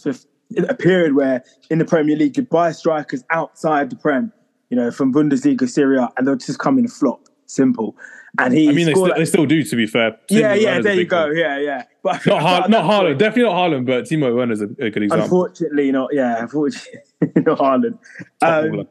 a 0.58 0.74
period 0.74 1.14
where 1.14 1.44
in 1.70 1.78
the 1.78 1.84
Premier 1.84 2.16
League 2.16 2.36
you 2.36 2.42
buy 2.44 2.72
strikers 2.72 3.24
outside 3.30 3.90
the 3.90 3.96
Prem, 3.96 4.32
you 4.68 4.76
know, 4.76 4.90
from 4.90 5.12
Bundesliga, 5.12 5.68
Serie 5.68 5.98
and 6.16 6.26
they'll 6.26 6.36
just 6.36 6.58
come 6.58 6.78
in 6.78 6.88
flop. 6.88 7.28
Simple. 7.46 7.96
And 8.38 8.54
he, 8.54 8.68
I 8.68 8.72
mean, 8.72 8.86
they, 8.86 8.94
st- 8.94 9.08
like, 9.08 9.16
they 9.16 9.24
still 9.24 9.46
do. 9.46 9.64
To 9.64 9.76
be 9.76 9.86
fair, 9.86 10.12
Timo 10.30 10.38
yeah, 10.40 10.54
yeah, 10.54 10.80
there 10.80 10.94
you 10.94 11.04
go, 11.04 11.26
one. 11.26 11.36
yeah, 11.36 11.58
yeah. 11.58 11.84
But 12.02 12.24
not 12.24 12.40
Har- 12.40 12.68
not 12.68 12.84
Haaland, 12.90 13.18
definitely 13.18 13.52
not 13.52 13.56
Haaland, 13.56 13.86
but 13.86 14.04
Timo 14.04 14.34
Werner's 14.34 14.60
a, 14.60 14.66
a 14.78 14.90
good 14.90 15.02
example. 15.02 15.24
Unfortunately, 15.24 15.90
not. 15.90 16.10
Yeah, 16.12 16.40
unfortunately, 16.42 17.00
not 17.36 17.58
Haaland. 17.58 17.98
Um, 18.40 18.86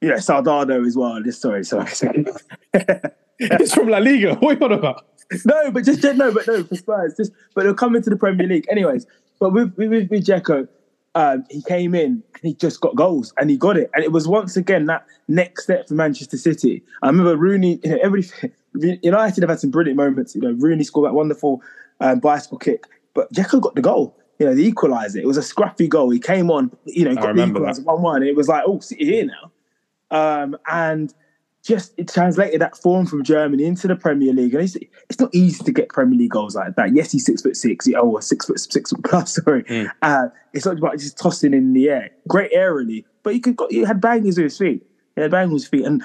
yeah, 0.00 0.18
Soldado 0.18 0.84
as 0.84 0.96
well. 0.96 1.20
Just 1.22 1.42
sorry, 1.42 1.64
sorry. 1.64 1.88
sorry. 1.88 2.24
it's 3.38 3.74
from 3.74 3.88
La 3.88 3.98
Liga. 3.98 4.34
What 4.36 4.56
are 4.56 4.58
you 4.58 4.64
on 4.66 4.72
about? 4.78 5.04
No, 5.44 5.70
but 5.70 5.84
just 5.84 6.02
no, 6.04 6.32
but 6.32 6.46
no 6.46 6.62
for 6.62 6.76
Spurs. 6.76 7.14
Just 7.16 7.32
but 7.54 7.64
they'll 7.64 7.74
come 7.74 7.96
into 7.96 8.10
the 8.10 8.16
Premier 8.16 8.46
League, 8.46 8.66
anyways. 8.70 9.06
But 9.44 9.52
with 9.52 9.76
with, 9.76 9.90
with 9.90 10.24
Dzeko, 10.24 10.66
um, 11.14 11.44
he 11.50 11.60
came 11.60 11.94
in 11.94 12.22
and 12.32 12.42
he 12.42 12.54
just 12.54 12.80
got 12.80 12.96
goals 12.96 13.34
and 13.36 13.50
he 13.50 13.58
got 13.58 13.76
it. 13.76 13.90
And 13.92 14.02
it 14.02 14.10
was 14.10 14.26
once 14.26 14.56
again 14.56 14.86
that 14.86 15.04
next 15.28 15.64
step 15.64 15.86
for 15.86 15.92
Manchester 15.92 16.38
City. 16.38 16.82
I 17.02 17.08
remember 17.08 17.36
Rooney, 17.36 17.78
you 17.84 17.90
know, 17.90 17.98
everything. 18.02 18.52
United 18.74 19.42
have 19.42 19.50
had 19.50 19.60
some 19.60 19.68
brilliant 19.68 19.98
moments. 19.98 20.34
You 20.34 20.40
know, 20.40 20.52
Rooney 20.52 20.82
scored 20.82 21.06
that 21.06 21.12
wonderful 21.12 21.60
um, 22.00 22.20
bicycle 22.20 22.56
kick, 22.56 22.86
but 23.12 23.30
Dzeko 23.34 23.60
got 23.60 23.74
the 23.74 23.82
goal. 23.82 24.16
You 24.38 24.46
know, 24.46 24.54
the 24.54 24.72
equaliser. 24.72 25.16
It 25.16 25.26
was 25.26 25.36
a 25.36 25.42
scruffy 25.42 25.90
goal. 25.90 26.08
He 26.08 26.18
came 26.18 26.50
on, 26.50 26.74
you 26.86 27.04
know, 27.04 27.14
got 27.14 27.36
the 27.36 27.42
equaliser 27.42 27.84
one-one. 27.84 28.22
It 28.22 28.36
was 28.36 28.48
like, 28.48 28.64
oh, 28.66 28.80
City 28.80 29.04
here 29.04 29.26
now. 29.26 29.52
Um, 30.42 30.56
and 30.72 31.12
just 31.64 31.94
it 31.96 32.08
translated 32.08 32.60
that 32.60 32.76
form 32.76 33.06
from 33.06 33.24
Germany 33.24 33.64
into 33.64 33.88
the 33.88 33.96
Premier 33.96 34.34
League. 34.34 34.54
And 34.54 34.62
it's, 34.62 34.76
it's 35.08 35.18
not 35.18 35.34
easy 35.34 35.64
to 35.64 35.72
get 35.72 35.88
Premier 35.88 36.18
League 36.18 36.30
goals 36.30 36.54
like 36.54 36.76
that. 36.76 36.94
Yes, 36.94 37.10
he's 37.10 37.24
six 37.24 37.40
foot 37.40 37.56
six, 37.56 37.88
oh, 37.96 38.20
six 38.20 38.46
foot 38.46 38.60
six 38.60 38.90
foot 38.90 39.02
plus. 39.02 39.34
Sorry, 39.44 39.64
mm. 39.64 39.90
uh, 40.02 40.26
it's 40.52 40.66
not 40.66 40.78
about 40.78 40.98
just 40.98 41.18
tossing 41.18 41.54
in 41.54 41.72
the 41.72 41.88
air. 41.88 42.10
Great 42.28 42.52
aerially, 42.52 43.04
but 43.22 43.32
he 43.32 43.40
could 43.40 43.56
got 43.56 43.72
he 43.72 43.80
had 43.80 44.00
bangers 44.00 44.36
with 44.36 44.44
his 44.44 44.58
feet. 44.58 44.86
He 45.16 45.22
had 45.22 45.30
bangers 45.30 45.52
with 45.52 45.62
his 45.62 45.68
feet, 45.70 45.86
and 45.86 46.02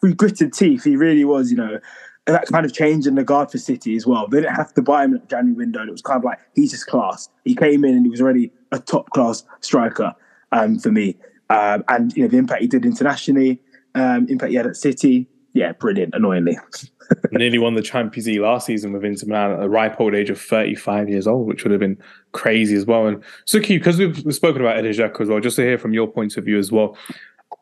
through 0.00 0.14
gritted 0.14 0.52
teeth, 0.52 0.84
he 0.84 0.96
really 0.96 1.24
was. 1.24 1.50
You 1.50 1.56
know, 1.56 1.80
that 2.26 2.46
kind 2.46 2.64
of 2.64 2.72
change 2.72 3.08
in 3.08 3.16
the 3.16 3.24
guard 3.24 3.50
for 3.50 3.58
City 3.58 3.96
as 3.96 4.06
well. 4.06 4.28
They 4.28 4.40
didn't 4.40 4.54
have 4.54 4.72
to 4.74 4.82
buy 4.82 5.04
him 5.04 5.14
at 5.14 5.22
the 5.22 5.26
January 5.26 5.56
window. 5.56 5.82
It 5.82 5.90
was 5.90 6.02
kind 6.02 6.18
of 6.18 6.24
like 6.24 6.38
he's 6.54 6.70
just 6.70 6.86
class. 6.86 7.28
He 7.44 7.56
came 7.56 7.84
in 7.84 7.96
and 7.96 8.06
he 8.06 8.10
was 8.10 8.20
already 8.20 8.52
a 8.70 8.78
top 8.78 9.10
class 9.10 9.42
striker 9.60 10.14
um, 10.52 10.78
for 10.78 10.92
me. 10.92 11.16
Um, 11.50 11.84
and 11.88 12.16
you 12.16 12.22
know 12.22 12.28
the 12.28 12.38
impact 12.38 12.62
he 12.62 12.68
did 12.68 12.84
internationally 12.84 13.60
um, 13.96 14.26
impact 14.28 14.50
he 14.50 14.56
had 14.56 14.66
at 14.66 14.76
City. 14.76 15.26
Yeah, 15.54 15.72
brilliant. 15.72 16.14
Annoyingly, 16.14 16.58
nearly 17.32 17.58
won 17.58 17.74
the 17.74 17.82
Champions 17.82 18.26
League 18.26 18.40
last 18.40 18.66
season 18.66 18.92
with 18.92 19.04
Inter 19.04 19.26
Milan 19.26 19.52
at 19.52 19.60
the 19.60 19.70
ripe 19.70 19.98
old 19.98 20.14
age 20.14 20.28
of 20.28 20.40
35 20.40 21.08
years 21.08 21.26
old, 21.26 21.46
which 21.46 21.64
would 21.64 21.70
have 21.70 21.80
been 21.80 21.98
crazy 22.32 22.76
as 22.76 22.84
well. 22.84 23.06
And 23.06 23.24
Sukhi, 23.46 23.78
because 23.78 23.98
we've, 23.98 24.34
spoken 24.34 24.60
about 24.60 24.76
Edin 24.76 24.92
Dzeko 24.92 25.20
as 25.22 25.28
well, 25.28 25.40
just 25.40 25.56
to 25.56 25.62
hear 25.62 25.78
from 25.78 25.94
your 25.94 26.06
point 26.06 26.36
of 26.36 26.44
view 26.44 26.58
as 26.58 26.70
well, 26.70 26.96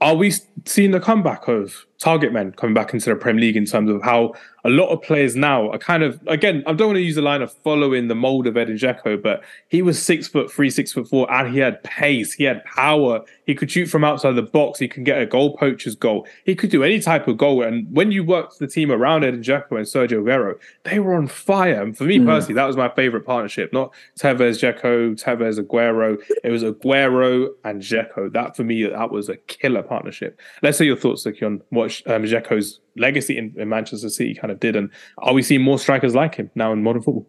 are 0.01 0.16
we 0.16 0.32
seeing 0.65 0.90
the 0.90 1.01
comeback 1.01 1.47
of 1.47 1.86
target 1.98 2.32
men 2.32 2.52
coming 2.52 2.74
back 2.74 2.93
into 2.93 3.11
the 3.11 3.16
Premier 3.16 3.43
League 3.43 3.56
in 3.56 3.65
terms 3.65 3.89
of 3.89 4.02
how 4.02 4.32
a 4.64 4.70
lot 4.70 4.88
of 4.88 5.02
players 5.02 5.36
now 5.36 5.70
are 5.70 5.78
kind 5.78 6.02
of 6.02 6.20
again 6.26 6.62
I 6.66 6.72
don't 6.72 6.88
want 6.88 6.96
to 6.96 7.02
use 7.02 7.16
the 7.16 7.22
line 7.22 7.42
of 7.42 7.52
following 7.52 8.08
the 8.08 8.14
mold 8.14 8.46
of 8.46 8.56
Edin 8.56 8.76
Dzeko, 8.76 9.22
but 9.22 9.44
he 9.68 9.82
was 9.82 10.02
six 10.02 10.26
foot 10.26 10.50
three, 10.50 10.70
six 10.70 10.92
foot 10.92 11.08
four, 11.08 11.30
and 11.30 11.52
he 11.52 11.60
had 11.60 11.82
pace, 11.82 12.32
he 12.32 12.44
had 12.44 12.64
power, 12.64 13.20
he 13.46 13.54
could 13.54 13.70
shoot 13.70 13.86
from 13.86 14.04
outside 14.04 14.32
the 14.32 14.42
box, 14.42 14.78
he 14.78 14.88
could 14.88 15.04
get 15.04 15.20
a 15.20 15.26
goal 15.26 15.56
poacher's 15.56 15.94
goal, 15.94 16.26
he 16.44 16.54
could 16.54 16.70
do 16.70 16.82
any 16.82 16.98
type 17.00 17.28
of 17.28 17.36
goal. 17.36 17.62
And 17.62 17.86
when 17.94 18.10
you 18.10 18.24
worked 18.24 18.58
the 18.58 18.66
team 18.66 18.90
around 18.90 19.24
Edin 19.24 19.42
Dzeko 19.42 19.72
and 19.72 19.86
Sergio 19.86 20.22
Aguero, 20.22 20.58
they 20.84 20.98
were 20.98 21.14
on 21.14 21.26
fire. 21.26 21.82
And 21.82 21.96
for 21.96 22.04
me 22.04 22.18
mm. 22.18 22.26
personally, 22.26 22.54
that 22.54 22.66
was 22.66 22.76
my 22.76 22.88
favorite 22.88 23.26
partnership, 23.26 23.72
not 23.72 23.92
Tevez 24.18 24.60
Dzeko, 24.60 25.20
Tevez 25.22 25.58
Aguero. 25.58 26.18
It 26.42 26.50
was 26.50 26.62
Aguero 26.62 27.50
and 27.64 27.82
Dzeko. 27.82 28.32
That 28.32 28.56
for 28.56 28.64
me, 28.64 28.84
that 28.84 29.10
was 29.10 29.28
a 29.28 29.36
killer 29.36 29.82
partnership. 29.82 30.40
Let's 30.62 30.78
say 30.78 30.86
your 30.86 30.96
thoughts, 30.96 31.24
Sukhi, 31.24 31.44
on 31.44 31.62
what 31.68 32.00
um, 32.06 32.22
Dzeko's 32.22 32.80
legacy 32.96 33.36
in, 33.36 33.54
in, 33.56 33.68
Manchester 33.68 34.08
City 34.08 34.34
kind 34.34 34.50
of 34.50 34.60
did, 34.60 34.76
and 34.76 34.90
are 35.18 35.32
we 35.32 35.42
seeing 35.42 35.62
more 35.62 35.78
strikers 35.78 36.14
like 36.14 36.34
him 36.36 36.50
now 36.54 36.72
in 36.72 36.82
modern 36.82 37.02
football? 37.02 37.26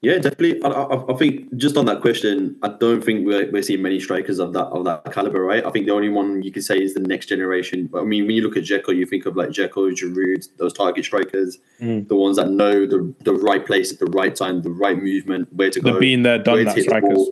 Yeah, 0.00 0.18
definitely. 0.18 0.62
I, 0.62 0.68
I, 0.68 1.12
I 1.12 1.16
think 1.16 1.56
just 1.56 1.76
on 1.76 1.86
that 1.86 2.00
question, 2.00 2.56
I 2.62 2.68
don't 2.68 3.02
think 3.02 3.26
we're, 3.26 3.50
we're 3.50 3.62
seeing 3.62 3.82
many 3.82 3.98
strikers 3.98 4.38
of 4.38 4.52
that 4.52 4.66
of 4.66 4.84
that 4.84 5.12
caliber, 5.12 5.42
right? 5.42 5.64
I 5.64 5.70
think 5.70 5.86
the 5.86 5.92
only 5.92 6.08
one 6.08 6.40
you 6.42 6.52
can 6.52 6.62
say 6.62 6.78
is 6.78 6.94
the 6.94 7.00
next 7.00 7.26
generation. 7.26 7.90
I 7.96 8.04
mean, 8.04 8.26
when 8.26 8.36
you 8.36 8.42
look 8.42 8.56
at 8.56 8.62
Dzeko, 8.62 8.94
you 8.94 9.06
think 9.06 9.26
of 9.26 9.34
like 9.34 9.48
Dzeko, 9.48 9.90
Giroud, 9.90 10.48
those 10.56 10.72
target 10.72 11.04
strikers, 11.04 11.58
mm. 11.80 12.06
the 12.06 12.14
ones 12.14 12.36
that 12.36 12.48
know 12.48 12.86
the 12.86 13.12
the 13.24 13.34
right 13.34 13.66
place 13.66 13.92
at 13.92 13.98
the 13.98 14.06
right 14.06 14.34
time, 14.36 14.62
the 14.62 14.70
right 14.70 14.96
movement, 14.96 15.52
where 15.52 15.70
to 15.70 15.80
They're 15.80 15.94
go. 15.94 15.98
Being 15.98 16.22
there, 16.22 16.38
done 16.38 16.64
that 16.64 16.78
strikers. 16.78 17.30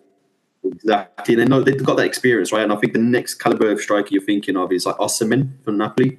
Exactly. 0.64 1.36
They 1.36 1.44
know 1.44 1.62
they've 1.62 1.84
got 1.84 1.96
that 1.98 2.06
experience, 2.06 2.50
right? 2.50 2.62
And 2.62 2.72
I 2.72 2.76
think 2.76 2.92
the 2.92 2.98
next 2.98 3.34
caliber 3.34 3.70
of 3.70 3.80
striker 3.80 4.08
you're 4.10 4.22
thinking 4.22 4.56
of 4.56 4.72
is 4.72 4.86
like 4.86 4.96
Osimhen 4.96 5.62
from 5.64 5.78
Napoli. 5.78 6.18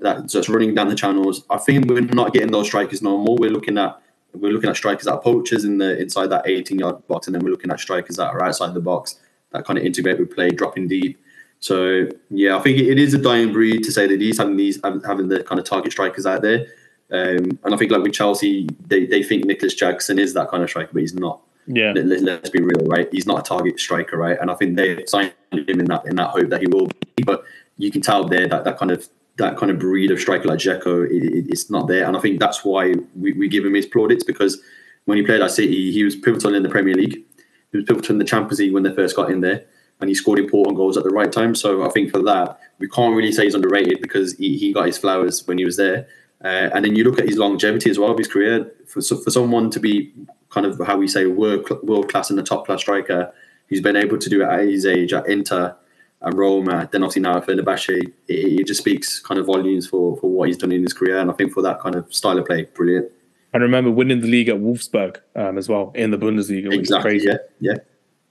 That's 0.00 0.32
just 0.32 0.48
running 0.48 0.74
down 0.74 0.88
the 0.88 0.94
channels. 0.94 1.44
I 1.50 1.58
think 1.58 1.88
we're 1.88 2.00
not 2.00 2.32
getting 2.32 2.52
those 2.52 2.66
strikers 2.66 3.02
no 3.02 3.18
more. 3.18 3.36
We're 3.36 3.50
looking 3.50 3.78
at 3.78 4.00
we're 4.34 4.52
looking 4.52 4.70
at 4.70 4.76
strikers 4.76 5.04
that 5.04 5.14
are 5.14 5.20
poachers 5.20 5.64
in 5.64 5.78
the 5.78 5.98
inside 5.98 6.28
that 6.28 6.46
18 6.46 6.78
yard 6.78 7.06
box, 7.08 7.26
and 7.26 7.34
then 7.34 7.42
we're 7.42 7.50
looking 7.50 7.70
at 7.70 7.80
strikers 7.80 8.16
that 8.16 8.28
are 8.28 8.42
outside 8.42 8.74
the 8.74 8.80
box 8.80 9.18
that 9.52 9.64
kind 9.64 9.78
of 9.78 9.84
integrate 9.84 10.18
with 10.18 10.34
play, 10.34 10.50
dropping 10.50 10.88
deep. 10.88 11.18
So 11.60 12.08
yeah, 12.30 12.56
I 12.56 12.60
think 12.60 12.78
it 12.78 12.98
is 12.98 13.14
a 13.14 13.18
dying 13.18 13.52
breed 13.52 13.82
to 13.84 13.92
say 13.92 14.06
that 14.06 14.20
he's 14.20 14.38
having 14.38 14.56
these 14.56 14.78
having 14.82 15.28
the 15.28 15.42
kind 15.42 15.58
of 15.58 15.64
target 15.64 15.92
strikers 15.92 16.26
out 16.26 16.42
there. 16.42 16.66
Um, 17.10 17.58
and 17.64 17.74
I 17.74 17.76
think 17.76 17.90
like 17.90 18.02
with 18.02 18.12
Chelsea, 18.12 18.68
they, 18.86 19.06
they 19.06 19.22
think 19.22 19.46
Nicholas 19.46 19.74
Jackson 19.74 20.18
is 20.18 20.34
that 20.34 20.50
kind 20.50 20.62
of 20.62 20.68
striker, 20.68 20.90
but 20.92 21.00
he's 21.00 21.14
not. 21.14 21.40
Yeah. 21.66 21.92
Let, 21.94 22.44
us 22.44 22.50
be 22.50 22.62
real, 22.62 22.86
right? 22.86 23.08
He's 23.12 23.26
not 23.26 23.40
a 23.40 23.42
target 23.42 23.78
striker, 23.78 24.16
right? 24.16 24.38
And 24.40 24.50
I 24.50 24.54
think 24.54 24.76
they 24.76 25.04
signed 25.06 25.34
him 25.52 25.80
in 25.80 25.84
that 25.86 26.06
in 26.06 26.16
that 26.16 26.30
hope 26.30 26.48
that 26.50 26.60
he 26.60 26.66
will 26.66 26.86
be. 26.86 27.24
But 27.24 27.44
you 27.76 27.90
can 27.90 28.00
tell 28.00 28.24
there 28.24 28.46
that 28.48 28.64
that 28.64 28.78
kind 28.78 28.90
of 28.90 29.08
that 29.38 29.56
kind 29.56 29.70
of 29.70 29.78
breed 29.78 30.10
of 30.10 30.20
striker 30.20 30.48
like 30.48 30.58
Dzeko, 30.58 31.06
it, 31.06 31.24
it, 31.24 31.46
it's 31.48 31.70
not 31.70 31.88
there. 31.88 32.06
And 32.06 32.16
I 32.16 32.20
think 32.20 32.40
that's 32.40 32.64
why 32.64 32.94
we, 33.14 33.32
we 33.32 33.48
give 33.48 33.64
him 33.64 33.74
his 33.74 33.86
plaudits 33.86 34.24
because 34.24 34.60
when 35.04 35.16
he 35.16 35.24
played 35.24 35.40
at 35.40 35.50
City, 35.50 35.90
he 35.92 36.04
was 36.04 36.16
pivotal 36.16 36.54
in 36.54 36.62
the 36.62 36.68
Premier 36.68 36.94
League. 36.94 37.24
He 37.72 37.78
was 37.78 37.86
pivotal 37.86 38.12
in 38.12 38.18
the 38.18 38.24
Champions 38.24 38.58
League 38.58 38.74
when 38.74 38.82
they 38.82 38.94
first 38.94 39.16
got 39.16 39.30
in 39.30 39.40
there, 39.40 39.64
and 40.00 40.08
he 40.08 40.14
scored 40.14 40.38
important 40.38 40.76
goals 40.76 40.96
at 40.96 41.04
the 41.04 41.10
right 41.10 41.30
time. 41.30 41.54
So 41.54 41.84
I 41.84 41.90
think 41.90 42.10
for 42.10 42.22
that, 42.22 42.58
we 42.78 42.88
can't 42.88 43.14
really 43.14 43.32
say 43.32 43.44
he's 43.44 43.54
underrated 43.54 44.00
because 44.00 44.34
he, 44.34 44.58
he 44.58 44.72
got 44.72 44.86
his 44.86 44.98
flowers 44.98 45.46
when 45.46 45.58
he 45.58 45.64
was 45.64 45.76
there. 45.76 46.08
Uh, 46.44 46.70
and 46.74 46.84
then 46.84 46.94
you 46.94 47.04
look 47.04 47.18
at 47.18 47.28
his 47.28 47.36
longevity 47.36 47.90
as 47.90 47.98
well 47.98 48.10
of 48.10 48.18
his 48.18 48.28
career. 48.28 48.72
For, 48.86 49.00
for 49.00 49.30
someone 49.30 49.70
to 49.70 49.80
be 49.80 50.12
kind 50.50 50.66
of 50.66 50.80
how 50.86 50.96
we 50.96 51.08
say 51.08 51.26
world 51.26 51.68
world 51.82 52.10
class 52.10 52.30
and 52.30 52.38
the 52.38 52.42
top 52.42 52.66
class 52.66 52.80
striker. 52.80 53.32
He's 53.68 53.82
been 53.82 53.96
able 53.96 54.18
to 54.18 54.30
do 54.30 54.42
it 54.42 54.48
at 54.48 54.60
his 54.60 54.86
age 54.86 55.12
at 55.12 55.28
Inter, 55.28 55.76
at 56.22 56.34
Roma, 56.34 56.88
then 56.90 57.02
obviously 57.02 57.22
now 57.22 57.36
at 57.36 57.46
Fenerbahce, 57.46 57.88
it, 57.98 58.12
it 58.28 58.66
just 58.66 58.80
speaks 58.80 59.20
kind 59.20 59.38
of 59.38 59.46
volumes 59.46 59.86
for, 59.86 60.16
for 60.16 60.30
what 60.30 60.48
he's 60.48 60.56
done 60.56 60.72
in 60.72 60.82
his 60.82 60.92
career. 60.92 61.18
And 61.18 61.30
I 61.30 61.34
think 61.34 61.52
for 61.52 61.62
that 61.62 61.80
kind 61.80 61.94
of 61.94 62.12
style 62.12 62.38
of 62.38 62.46
play, 62.46 62.64
brilliant. 62.74 63.10
And 63.52 63.62
remember 63.62 63.90
winning 63.90 64.20
the 64.20 64.26
league 64.28 64.48
at 64.48 64.56
Wolfsburg 64.56 65.18
um, 65.36 65.56
as 65.56 65.68
well 65.68 65.92
in 65.94 66.10
the 66.10 66.18
Bundesliga, 66.18 66.68
which 66.68 66.80
exactly, 66.80 67.16
is 67.16 67.24
crazy. 67.24 67.38
Yeah, 67.60 67.72
yeah. 67.72 67.78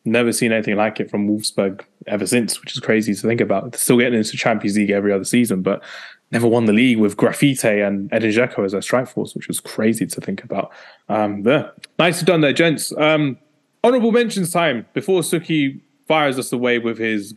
Never 0.05 0.31
seen 0.31 0.51
anything 0.51 0.75
like 0.75 0.99
it 0.99 1.09
from 1.09 1.27
Wolfsburg 1.27 1.81
ever 2.05 2.25
since, 2.25 2.61
which 2.61 2.73
is 2.73 2.79
crazy 2.79 3.13
to 3.13 3.21
think 3.21 3.41
about. 3.41 3.71
They're 3.71 3.79
still 3.79 3.97
getting 3.97 4.17
into 4.17 4.37
Champions 4.37 4.77
League 4.77 4.91
every 4.91 5.11
other 5.11 5.25
season, 5.25 5.61
but 5.63 5.83
never 6.31 6.47
won 6.47 6.65
the 6.65 6.73
league 6.73 6.99
with 6.99 7.17
Grafite 7.17 7.85
and 7.85 8.11
Edin 8.13 8.31
Dzeko 8.31 8.63
as 8.63 8.73
their 8.73 8.81
strike 8.81 9.07
force, 9.07 9.33
which 9.33 9.47
was 9.47 9.59
crazy 9.59 10.05
to 10.05 10.21
think 10.21 10.43
about. 10.43 10.71
Um, 11.09 11.41
but 11.41 11.87
nicely 11.97 12.25
done 12.25 12.41
there, 12.41 12.53
gents. 12.53 12.93
Um, 12.97 13.37
honorable 13.83 14.11
mentions 14.11 14.51
time 14.51 14.85
before 14.93 15.21
Sukhi 15.21 15.81
fires 16.07 16.37
us 16.37 16.53
away 16.53 16.79
with 16.79 16.97
his 16.97 17.33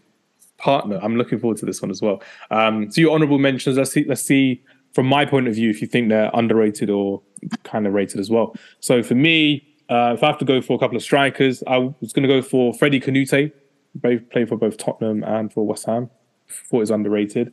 partner. 0.61 1.01
I'm 1.03 1.17
looking 1.17 1.39
forward 1.39 1.59
to 1.59 1.67
this 1.67 1.83
one 1.83 1.91
as 1.91 2.01
well. 2.01 2.23
Um, 2.51 2.91
so 2.91 3.01
your 3.01 3.15
honorable 3.15 3.39
mentions. 3.39 3.77
Let's 3.77 3.93
see. 3.93 4.05
Let's 4.05 4.23
see 4.23 4.63
from 4.93 5.07
my 5.07 5.25
point 5.25 5.49
of 5.49 5.55
view 5.55 5.71
if 5.71 5.81
you 5.81 5.87
think 5.87 6.09
they're 6.09 6.31
underrated 6.35 6.91
or 6.91 7.23
kind 7.65 7.87
of 7.87 7.93
rated 7.93 8.21
as 8.21 8.31
well. 8.31 8.55
So 8.81 9.03
for 9.03 9.15
me, 9.15 9.67
uh, 9.89 10.15
if 10.15 10.23
I 10.23 10.27
have 10.27 10.39
to 10.39 10.45
go 10.45 10.61
for 10.61 10.75
a 10.75 10.79
couple 10.79 10.97
of 10.97 11.03
strikers, 11.03 11.63
I 11.67 11.79
was 11.79 12.13
going 12.13 12.23
to 12.23 12.29
go 12.29 12.43
for 12.43 12.73
Freddie 12.75 13.01
Kanouté. 13.01 13.53
Both 13.95 14.31
played 14.31 14.49
for 14.49 14.57
both 14.57 14.77
Tottenham 14.77 15.25
and 15.25 15.53
for 15.53 15.67
West 15.67 15.87
Ham. 15.87 16.11
Thought 16.49 16.83
is 16.83 16.91
underrated. 16.91 17.53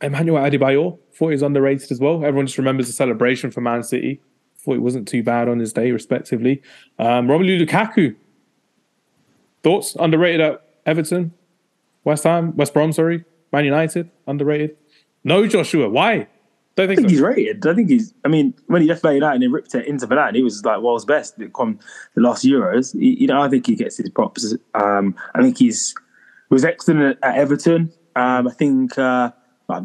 Emmanuel 0.00 0.42
Adebayor 0.42 0.98
thought 1.12 1.28
he's 1.30 1.42
underrated 1.42 1.92
as 1.92 2.00
well. 2.00 2.24
Everyone 2.24 2.46
just 2.46 2.56
remembers 2.56 2.86
the 2.86 2.94
celebration 2.94 3.50
for 3.50 3.60
Man 3.60 3.82
City. 3.82 4.20
Thought 4.56 4.76
it 4.76 4.82
wasn't 4.82 5.06
too 5.06 5.22
bad 5.22 5.48
on 5.48 5.58
his 5.58 5.72
day, 5.74 5.90
respectively. 5.90 6.62
Um, 6.98 7.28
Romelu 7.28 7.66
Lukaku. 7.66 8.16
Thoughts? 9.62 9.94
Underrated 9.98 10.40
at 10.40 10.64
Everton, 10.86 11.32
West 12.04 12.24
Ham, 12.24 12.56
West 12.56 12.74
Brom, 12.74 12.92
sorry, 12.92 13.24
Man 13.52 13.64
United, 13.64 14.10
underrated. 14.26 14.76
No, 15.24 15.46
Joshua. 15.46 15.88
Why? 15.88 16.28
Don't 16.76 16.88
think, 16.88 17.00
I 17.00 17.02
think 17.02 17.08
so. 17.08 17.12
he's 17.12 17.20
rated. 17.20 17.66
I 17.66 17.74
think 17.74 17.90
he's. 17.90 18.14
I 18.24 18.28
mean, 18.28 18.54
when 18.66 18.80
he 18.80 18.88
left 18.88 19.04
Man 19.04 19.14
United 19.14 19.34
and 19.34 19.42
he 19.42 19.48
ripped 19.48 19.74
it 19.74 19.86
into 19.86 20.06
Milan, 20.06 20.34
he 20.34 20.42
was 20.42 20.64
like 20.64 20.80
world's 20.80 21.04
best. 21.04 21.34
Come 21.54 21.78
the 22.14 22.22
last 22.22 22.44
Euros, 22.44 22.98
he, 22.98 23.20
you 23.20 23.26
know, 23.26 23.42
I 23.42 23.48
think 23.48 23.66
he 23.66 23.74
gets 23.74 23.96
his 23.96 24.08
props. 24.10 24.54
Um, 24.74 25.14
I 25.34 25.42
think 25.42 25.58
he's 25.58 25.94
was 26.48 26.64
excellent 26.64 27.18
at, 27.22 27.36
Everton. 27.36 27.92
Um, 28.16 28.48
I 28.48 28.52
think 28.52 28.98
uh, 28.98 29.30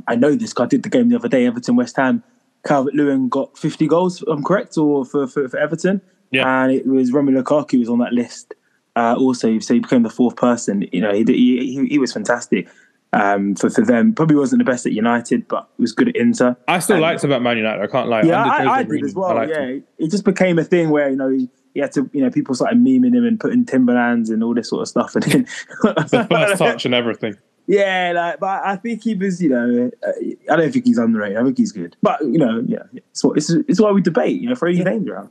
I 0.07 0.15
know 0.15 0.35
this. 0.35 0.53
I 0.57 0.65
did 0.65 0.83
the 0.83 0.89
game 0.89 1.09
the 1.09 1.15
other 1.15 1.29
day, 1.29 1.45
Everton 1.45 1.75
West 1.75 1.97
Ham. 1.97 2.23
Calvert 2.65 2.95
Lewin 2.95 3.29
got 3.29 3.55
50 3.57 3.87
goals. 3.87 4.23
I'm 4.23 4.43
correct, 4.43 4.77
or 4.77 5.05
for, 5.05 5.27
for, 5.27 5.47
for 5.47 5.57
Everton. 5.57 6.01
Yeah. 6.31 6.63
And 6.63 6.71
it 6.71 6.87
was 6.87 7.11
Romelu 7.11 7.43
Lukaku 7.43 7.79
was 7.79 7.89
on 7.89 7.99
that 7.99 8.11
list. 8.11 8.53
Uh, 8.95 9.15
also, 9.17 9.59
so 9.59 9.73
he 9.73 9.79
became 9.79 10.03
the 10.03 10.09
fourth 10.09 10.35
person. 10.37 10.87
You 10.91 11.01
know, 11.01 11.13
he 11.13 11.23
he, 11.27 11.87
he 11.87 11.99
was 11.99 12.13
fantastic 12.13 12.67
um, 13.15 13.55
for, 13.55 13.69
for 13.69 13.83
them. 13.83 14.13
Probably 14.13 14.35
wasn't 14.35 14.59
the 14.59 14.69
best 14.69 14.85
at 14.85 14.91
United, 14.91 15.47
but 15.47 15.67
was 15.77 15.91
good 15.93 16.09
at 16.09 16.15
Inter. 16.15 16.55
I 16.67 16.79
still 16.79 16.97
and, 16.97 17.01
liked 17.01 17.23
about 17.23 17.41
Man 17.41 17.57
United. 17.57 17.81
I 17.81 17.87
can't 17.87 18.09
lie. 18.09 18.21
Yeah, 18.23 18.43
I, 18.43 18.79
I 18.79 18.83
did 18.83 19.03
as 19.03 19.15
well. 19.15 19.47
Yeah, 19.47 19.61
him. 19.61 19.83
it 19.97 20.11
just 20.11 20.25
became 20.25 20.59
a 20.59 20.63
thing 20.63 20.89
where 20.89 21.09
you 21.09 21.15
know 21.15 21.29
he, 21.29 21.49
he, 21.73 21.79
had 21.79 21.91
to, 21.93 22.09
you 22.13 22.21
know, 22.21 22.29
people 22.29 22.53
started 22.55 22.77
memeing 22.77 23.15
him 23.15 23.25
and 23.25 23.39
putting 23.39 23.65
Timberlands 23.65 24.29
and 24.29 24.43
all 24.43 24.53
this 24.53 24.69
sort 24.69 24.81
of 24.81 24.87
stuff. 24.87 25.15
And 25.15 25.23
then 25.23 25.43
the 25.81 26.27
first 26.29 26.57
touch 26.57 26.85
and 26.85 26.93
everything. 26.93 27.37
Yeah, 27.67 28.11
like, 28.15 28.39
but 28.39 28.61
I 28.63 28.75
think 28.75 29.03
he 29.03 29.15
was, 29.15 29.41
you 29.41 29.49
know, 29.49 29.91
uh, 30.07 30.11
I 30.51 30.55
don't 30.55 30.71
think 30.71 30.85
he's 30.85 30.99
underrated. 30.99 31.37
I 31.37 31.43
think 31.43 31.57
he's 31.57 31.71
good. 31.71 31.95
But 32.01 32.21
you 32.21 32.37
know, 32.37 32.63
yeah, 32.67 32.83
it's 32.93 33.23
what 33.23 33.37
it's, 33.37 33.49
it's 33.49 33.81
why 33.81 33.91
we 33.91 34.01
debate. 34.01 34.39
You 34.39 34.49
know, 34.49 34.55
throw 34.55 34.69
your 34.69 34.85
names 34.85 35.07
around. 35.07 35.29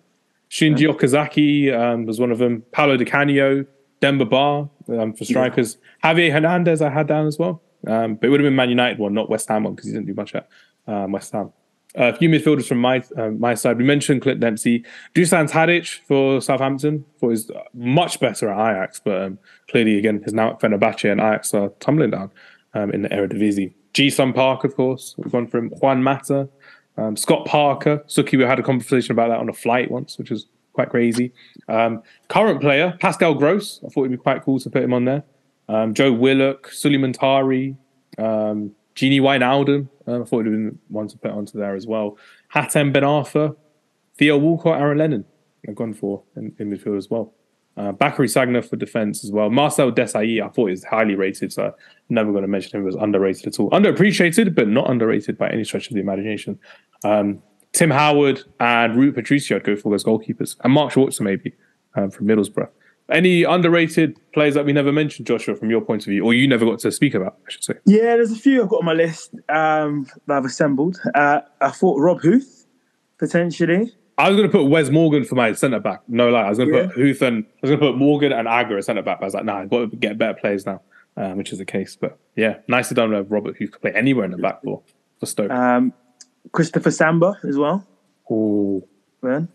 Shinji 0.54 0.82
yeah. 0.82 0.90
Okazaki 0.90 1.76
um, 1.76 2.06
was 2.06 2.20
one 2.20 2.30
of 2.30 2.38
them. 2.38 2.62
Paulo 2.70 2.96
Di 2.96 3.04
Canio, 3.04 3.66
Demba 4.00 4.24
Ba 4.24 4.68
um, 4.88 5.12
for 5.12 5.24
strikers. 5.24 5.78
Yeah. 6.04 6.14
Javier 6.14 6.32
Hernandez 6.32 6.80
I 6.80 6.90
had 6.90 7.08
down 7.08 7.26
as 7.26 7.38
well. 7.40 7.60
Um, 7.88 8.14
but 8.14 8.28
it 8.28 8.30
would 8.30 8.40
have 8.40 8.46
been 8.46 8.54
Man 8.54 8.70
United 8.70 8.98
one, 8.98 9.12
not 9.14 9.28
West 9.28 9.48
Ham 9.48 9.64
one, 9.64 9.74
because 9.74 9.88
he 9.88 9.92
didn't 9.92 10.06
do 10.06 10.14
much 10.14 10.32
at 10.34 10.48
um, 10.86 11.10
West 11.10 11.32
Ham. 11.32 11.52
Uh, 11.98 12.04
a 12.04 12.14
few 12.14 12.28
midfielders 12.28 12.66
from 12.66 12.78
my 12.78 13.02
uh, 13.16 13.30
my 13.30 13.54
side. 13.54 13.78
We 13.78 13.84
mentioned 13.84 14.22
Clint 14.22 14.40
Dempsey, 14.40 14.84
Dusan 15.14 15.50
Tadic 15.50 16.00
for 16.06 16.40
Southampton. 16.40 17.04
For 17.18 17.32
his 17.32 17.50
much 17.72 18.20
better 18.20 18.48
at 18.48 18.76
Ajax, 18.76 19.00
but 19.04 19.22
um, 19.22 19.38
clearly 19.68 19.98
again 19.98 20.22
his 20.22 20.32
now 20.32 20.50
at 20.52 20.60
Fenerbahce 20.60 21.10
and 21.10 21.20
Ajax 21.20 21.52
are 21.52 21.70
tumbling 21.80 22.10
down 22.10 22.30
um, 22.74 22.92
in 22.92 23.02
the 23.02 23.08
Eredivisie. 23.08 23.74
Ji-sung 23.92 24.32
Park, 24.32 24.64
of 24.64 24.74
course, 24.74 25.14
we've 25.18 25.30
gone 25.30 25.46
from 25.46 25.70
Juan 25.70 26.02
Mata, 26.02 26.48
um, 26.96 27.16
Scott 27.16 27.46
Parker. 27.46 28.04
Sukhi, 28.06 28.38
we 28.38 28.44
had 28.44 28.58
a 28.58 28.62
conversation 28.62 29.12
about 29.12 29.28
that 29.28 29.38
on 29.38 29.48
a 29.48 29.52
flight 29.52 29.90
once, 29.90 30.18
which 30.18 30.30
was 30.30 30.46
quite 30.72 30.90
crazy. 30.90 31.32
Um, 31.68 32.02
current 32.28 32.60
player 32.60 32.96
Pascal 33.00 33.34
Gross. 33.34 33.80
I 33.84 33.88
thought 33.88 34.02
it'd 34.02 34.12
be 34.12 34.16
quite 34.16 34.42
cool 34.42 34.58
to 34.60 34.70
put 34.70 34.82
him 34.82 34.92
on 34.92 35.04
there 35.04 35.24
um, 35.68 35.94
Joe 35.94 36.12
Willock, 36.12 36.70
Sulley 36.70 36.98
Muntari, 36.98 37.76
um, 38.18 38.74
Gini 38.94 39.20
Wijnaldum. 39.20 39.88
Uh, 40.06 40.20
I 40.20 40.24
thought 40.24 40.40
it 40.40 40.44
would 40.44 40.46
have 40.46 40.54
been 40.54 40.78
one 40.88 41.08
to 41.08 41.18
put 41.18 41.30
onto 41.30 41.58
there 41.58 41.74
as 41.74 41.86
well. 41.86 42.18
Hatem 42.54 42.92
Ben 42.92 43.02
Arfa, 43.02 43.56
Theo 44.16 44.38
Walcott, 44.38 44.80
Aaron 44.80 44.98
Lennon. 44.98 45.24
I've 45.66 45.74
gone 45.74 45.94
for 45.94 46.22
in, 46.36 46.54
in 46.58 46.70
midfield 46.70 46.98
as 46.98 47.10
well. 47.10 47.32
Uh, 47.76 47.90
Bacary 47.90 48.28
Sagna 48.28 48.62
for 48.62 48.76
defense 48.76 49.24
as 49.24 49.32
well. 49.32 49.50
Marcel 49.50 49.90
Desailly, 49.90 50.40
I 50.40 50.48
thought 50.48 50.70
was 50.70 50.84
highly 50.84 51.16
rated, 51.16 51.52
so 51.52 51.64
I'm 51.66 51.74
never 52.08 52.30
going 52.30 52.42
to 52.42 52.48
mention 52.48 52.80
him 52.80 52.86
as 52.86 52.94
underrated 52.94 53.48
at 53.48 53.58
all. 53.58 53.68
Underappreciated, 53.70 54.54
but 54.54 54.68
not 54.68 54.88
underrated 54.88 55.36
by 55.36 55.50
any 55.50 55.64
stretch 55.64 55.88
of 55.88 55.94
the 55.94 56.00
imagination. 56.00 56.58
Um, 57.02 57.42
Tim 57.72 57.90
Howard 57.90 58.42
and 58.60 58.96
Rui 58.96 59.10
Patricio, 59.10 59.56
I'd 59.56 59.64
go 59.64 59.74
for 59.74 59.90
those 59.90 60.04
goalkeepers. 60.04 60.56
And 60.62 60.72
Mark 60.72 60.92
Schwarzer, 60.92 61.22
maybe, 61.22 61.52
um, 61.96 62.10
from 62.10 62.26
Middlesbrough. 62.26 62.68
Any 63.10 63.42
underrated 63.42 64.18
players 64.32 64.54
that 64.54 64.64
we 64.64 64.72
never 64.72 64.92
mentioned, 64.92 65.26
Joshua, 65.26 65.56
from 65.56 65.68
your 65.68 65.80
point 65.80 66.02
of 66.02 66.06
view, 66.06 66.24
or 66.24 66.32
you 66.32 66.46
never 66.46 66.64
got 66.64 66.78
to 66.78 66.92
speak 66.92 67.14
about, 67.14 67.36
I 67.46 67.50
should 67.50 67.64
say? 67.64 67.74
Yeah, 67.84 68.16
there's 68.16 68.32
a 68.32 68.36
few 68.36 68.62
I've 68.62 68.68
got 68.68 68.78
on 68.78 68.86
my 68.86 68.94
list 68.94 69.34
um, 69.48 70.06
that 70.26 70.36
I've 70.36 70.44
assembled. 70.44 71.00
Uh, 71.14 71.40
I 71.60 71.70
thought 71.70 72.00
Rob 72.00 72.22
Huth, 72.22 72.66
potentially. 73.18 73.92
I 74.16 74.28
was 74.28 74.36
going 74.36 74.48
to 74.48 74.56
put 74.56 74.68
Wes 74.68 74.90
Morgan 74.90 75.24
for 75.24 75.34
my 75.34 75.52
centre 75.52 75.80
back. 75.80 76.02
No 76.06 76.30
lie, 76.30 76.42
I 76.42 76.48
was 76.48 76.58
going 76.58 76.70
to 76.70 76.78
yeah. 76.78 76.86
put 76.86 76.94
Huth 76.94 77.22
and 77.22 77.44
I 77.44 77.58
was 77.62 77.70
going 77.70 77.80
to 77.80 77.86
put 77.86 77.96
Morgan 77.96 78.32
and 78.32 78.46
Agger 78.46 78.78
as 78.78 78.86
centre 78.86 79.02
back. 79.02 79.18
I 79.20 79.24
was 79.24 79.34
like, 79.34 79.44
nah, 79.44 79.58
I've 79.58 79.70
got 79.70 79.90
to 79.90 79.96
get 79.96 80.18
better 80.18 80.34
players 80.34 80.66
now, 80.66 80.80
um, 81.16 81.36
which 81.36 81.52
is 81.52 81.58
the 81.58 81.64
case. 81.64 81.96
But 81.96 82.16
yeah, 82.36 82.58
nicely 82.68 82.94
done 82.94 83.10
with 83.10 83.30
Robert 83.30 83.56
Huth. 83.58 83.72
Could 83.72 83.82
play 83.82 83.92
anywhere 83.92 84.24
in 84.24 84.30
the 84.30 84.38
back 84.38 84.62
for 84.62 84.82
for 85.18 85.26
Stoke. 85.26 85.50
Um, 85.50 85.92
Christopher 86.52 86.90
Samba 86.90 87.38
as 87.48 87.56
well. 87.56 87.86
Oh, 88.30 88.86
man, 89.22 89.48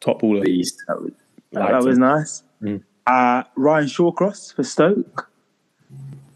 top 0.00 0.22
baller. 0.22 0.44
Beast. 0.44 0.82
That 0.86 1.02
was, 1.02 1.12
that 1.52 1.82
was 1.82 1.98
nice. 1.98 2.42
Mm. 2.62 2.82
Uh, 3.06 3.42
Ryan 3.56 3.86
Shawcross 3.86 4.54
for 4.54 4.62
Stoke. 4.62 5.30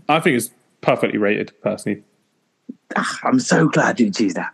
I 0.08 0.20
think 0.20 0.36
it's 0.36 0.50
perfectly 0.80 1.18
rated, 1.18 1.52
personally. 1.62 2.02
Ah, 2.96 3.18
I'm 3.24 3.38
so 3.38 3.68
glad 3.68 4.00
you 4.00 4.06
didn't 4.06 4.16
choose 4.16 4.34
that. 4.34 4.52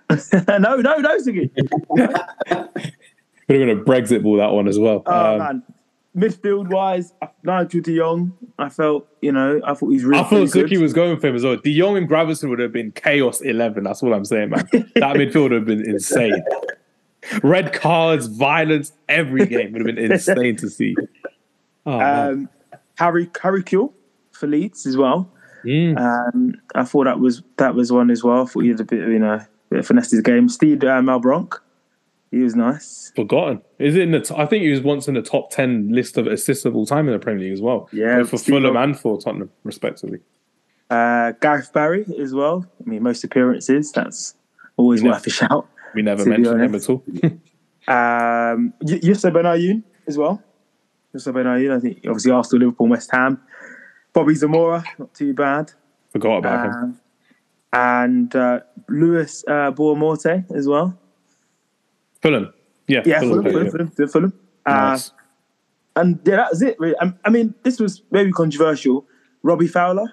no, 0.60 0.76
no, 0.76 0.96
no, 0.96 1.18
Siggy. 1.18 1.50
We're 3.48 3.64
going 3.64 3.76
to 3.76 3.84
Brexit 3.84 4.22
ball 4.22 4.36
that 4.38 4.52
one 4.52 4.68
as 4.68 4.78
well. 4.78 5.02
Oh, 5.06 5.32
um, 5.32 5.38
man. 5.38 5.62
Midfield 6.16 6.70
wise, 6.70 7.12
Nigel 7.42 7.80
De 7.80 7.96
Jong, 7.96 8.32
I 8.56 8.68
felt, 8.68 9.08
you 9.20 9.32
know, 9.32 9.60
I 9.64 9.74
thought 9.74 9.88
he's 9.88 10.04
really 10.04 10.20
I 10.20 10.24
thought 10.24 10.46
Sukhi 10.46 10.80
was 10.80 10.92
going 10.92 11.18
for 11.18 11.26
him 11.26 11.34
as 11.34 11.42
well. 11.42 11.56
De 11.56 11.76
Jong 11.76 11.96
and 11.96 12.08
Gravesen 12.08 12.50
would 12.50 12.60
have 12.60 12.72
been 12.72 12.92
chaos 12.92 13.40
11. 13.40 13.82
That's 13.82 14.00
all 14.00 14.14
I'm 14.14 14.24
saying, 14.24 14.50
man. 14.50 14.68
that 14.72 14.94
midfield 15.16 15.42
would 15.42 15.52
have 15.52 15.64
been 15.64 15.88
insane. 15.88 16.44
Red 17.42 17.72
cards, 17.72 18.26
violence, 18.26 18.92
every 19.08 19.44
game 19.46 19.72
would 19.72 19.84
have 19.84 19.96
been 19.96 20.12
insane 20.12 20.56
to 20.56 20.70
see. 20.70 20.94
Oh, 21.84 22.00
um, 22.00 22.48
Harry 22.96 23.28
Harry 23.42 23.64
for 23.64 24.46
Leeds 24.46 24.86
as 24.86 24.96
well. 24.96 25.30
Mm. 25.64 25.98
Um, 25.98 26.54
I 26.74 26.84
thought 26.84 27.04
that 27.04 27.20
was 27.20 27.42
that 27.56 27.74
was 27.74 27.90
one 27.90 28.10
as 28.10 28.22
well. 28.22 28.42
I 28.42 28.44
thought 28.44 28.60
he 28.60 28.68
had 28.68 28.80
a 28.80 28.84
bit 28.84 29.02
of 29.02 29.08
you 29.08 29.18
know 29.18 29.40
bit 29.70 29.80
of 29.80 29.86
finesse 29.86 30.10
his 30.10 30.20
game. 30.20 30.48
Steve 30.48 30.82
uh, 30.84 31.00
Malbranque, 31.00 31.58
he 32.34 32.42
was 32.42 32.54
nice. 32.54 33.12
Forgotten. 33.14 33.62
Is 33.78 33.96
it 33.96 34.02
in 34.02 34.10
the? 34.10 34.20
T- 34.20 34.34
I 34.36 34.46
think 34.46 34.64
he 34.64 34.70
was 34.70 34.80
once 34.80 35.08
in 35.08 35.14
the 35.14 35.22
top 35.22 35.50
ten 35.50 35.92
list 35.92 36.18
of 36.18 36.26
assists 36.26 36.64
of 36.64 36.74
all 36.74 36.86
time 36.86 37.06
in 37.06 37.12
the 37.12 37.18
Premier 37.18 37.44
League 37.44 37.52
as 37.52 37.60
well. 37.60 37.88
Yeah, 37.92 38.18
Both 38.18 38.30
for 38.30 38.38
Steve 38.38 38.54
Fulham 38.54 38.76
and 38.76 38.98
for 38.98 39.20
Tottenham, 39.20 39.50
respectively. 39.62 40.18
Uh, 40.90 41.32
Gareth 41.40 41.72
Barry 41.72 42.04
as 42.20 42.34
well. 42.34 42.66
I 42.84 42.88
mean, 42.88 43.02
most 43.02 43.24
appearances. 43.24 43.92
That's 43.92 44.34
always 44.76 45.02
we 45.02 45.08
worth 45.08 45.18
never, 45.18 45.28
a 45.28 45.30
shout. 45.30 45.68
We 45.94 46.02
never 46.02 46.24
mentioned 46.26 46.60
him 46.60 46.74
at 46.74 46.90
all. 46.90 47.02
um, 47.88 48.72
Ben 48.80 49.00
Benayoun 49.00 49.82
as 50.06 50.18
well. 50.18 50.42
Just 51.12 51.28
about 51.28 51.46
I 51.46 51.78
think 51.78 51.98
obviously 52.06 52.32
Arsenal, 52.32 52.66
Liverpool, 52.66 52.88
West 52.88 53.10
Ham. 53.12 53.40
Bobby 54.12 54.34
Zamora, 54.34 54.84
not 54.98 55.14
too 55.14 55.32
bad. 55.34 55.72
Forgot 56.10 56.38
about 56.38 56.66
um, 56.66 56.72
him. 56.72 57.00
And 57.72 58.36
uh, 58.36 58.60
Luis 58.88 59.44
uh, 59.48 59.72
Boa 59.72 59.96
Morte 59.96 60.44
as 60.54 60.68
well. 60.68 60.96
Fulham. 62.24 62.54
Yeah, 62.88 63.02
yeah, 63.04 63.20
Fulham, 63.20 63.44
Fulham, 63.44 63.70
Fulham, 63.70 63.90
Fulham. 63.90 64.08
Fulham. 64.08 64.32
Uh, 64.64 64.72
nice. 64.72 65.10
Uh, 65.10 65.12
and 65.96 66.20
yeah, 66.24 66.36
that 66.36 66.50
was 66.50 66.62
it. 66.62 66.80
Really. 66.80 66.96
I, 66.98 67.12
I, 67.24 67.28
mean, 67.28 67.54
this 67.62 67.78
was 67.78 68.02
maybe 68.10 68.32
controversial. 68.32 69.06
Robbie 69.42 69.66
Fowler 69.66 70.10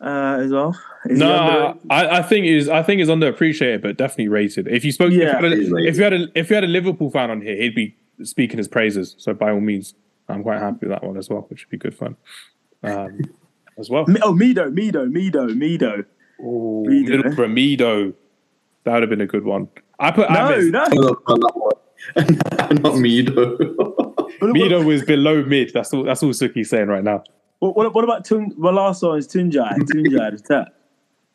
uh, 0.00 0.38
as 0.40 0.50
well. 0.50 0.74
Is 1.04 1.18
no, 1.18 1.78
I, 1.90 2.18
I, 2.18 2.22
think 2.22 2.46
is 2.46 2.70
I 2.70 2.82
think 2.82 3.02
is 3.02 3.08
underappreciated, 3.08 3.82
but 3.82 3.98
definitely 3.98 4.28
rated. 4.28 4.68
If 4.68 4.86
you 4.86 4.92
spoke, 4.92 5.12
yeah, 5.12 5.36
if, 5.36 5.68
you 5.68 5.76
a, 5.76 5.82
if 5.82 5.96
you 5.98 6.02
had 6.02 6.12
a 6.14 6.28
if 6.34 6.48
you 6.48 6.54
had 6.54 6.64
a 6.64 6.68
Liverpool 6.68 7.10
fan 7.10 7.30
on 7.30 7.42
here, 7.42 7.56
he'd 7.56 7.74
be 7.74 7.94
speaking 8.22 8.56
his 8.56 8.68
praises. 8.68 9.14
So 9.18 9.34
by 9.34 9.50
all 9.50 9.60
means, 9.60 9.92
I'm 10.30 10.42
quite 10.42 10.60
happy 10.60 10.86
with 10.86 10.90
that 10.90 11.04
one 11.04 11.18
as 11.18 11.28
well, 11.28 11.44
which 11.48 11.60
should 11.60 11.68
be 11.68 11.76
good 11.76 11.94
fun. 11.94 12.16
Um, 12.82 13.20
as 13.78 13.90
well. 13.90 14.06
Oh, 14.22 14.32
Mido, 14.32 14.72
Mido, 14.72 15.06
Mido, 15.10 15.50
Mido. 15.50 16.06
Ooh, 16.40 16.84
Mido. 16.88 17.22
Middlesbrough 17.22 17.52
Mido. 17.52 18.14
That 18.84 18.94
would 18.94 19.02
have 19.02 19.10
been 19.10 19.20
a 19.20 19.26
good 19.26 19.44
one. 19.44 19.68
I 19.98 20.10
put 20.10 20.30
No, 20.30 20.52
Ames. 20.52 20.70
no. 20.70 20.84
Not 22.82 22.98
me 22.98 23.22
though. 23.22 23.56
What, 24.40 24.50
what, 24.50 24.56
Mido 24.56 24.84
was 24.84 25.04
below 25.04 25.44
mid. 25.44 25.70
That's 25.72 25.94
all. 25.94 26.02
That's 26.02 26.22
all 26.22 26.30
Sukhi's 26.30 26.68
saying 26.68 26.88
right 26.88 27.04
now. 27.04 27.22
what, 27.60 27.76
what, 27.76 27.94
what 27.94 28.02
about 28.04 28.24
Tun? 28.24 28.52
My 28.56 28.70
last 28.70 29.02
one 29.02 29.16
is 29.16 29.28
Tuncay. 29.28 29.78
Tuncay, 29.78 30.34
is 30.34 30.42
that? 30.42 30.72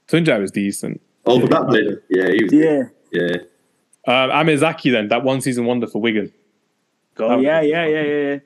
Tuncay 0.08 0.40
was 0.40 0.52
decent. 0.52 1.02
oh, 1.26 1.40
but 1.40 1.50
that 1.50 1.68
player. 1.68 2.04
Yeah, 2.10 2.30
he 2.30 2.44
was. 2.44 2.54
Yeah. 2.54 2.84
Yeah. 3.12 3.38
Um, 4.06 4.32
Amr 4.32 4.58
Zaki 4.58 4.90
then 4.90 5.08
that 5.08 5.24
one 5.24 5.40
season 5.40 5.66
wonder 5.66 5.88
for 5.88 6.02
Wigan. 6.02 6.32
Oh, 7.18 7.40
yeah, 7.40 7.62
yeah, 7.62 7.86
yeah, 7.86 8.02
yeah, 8.02 8.34
yeah. 8.34 8.40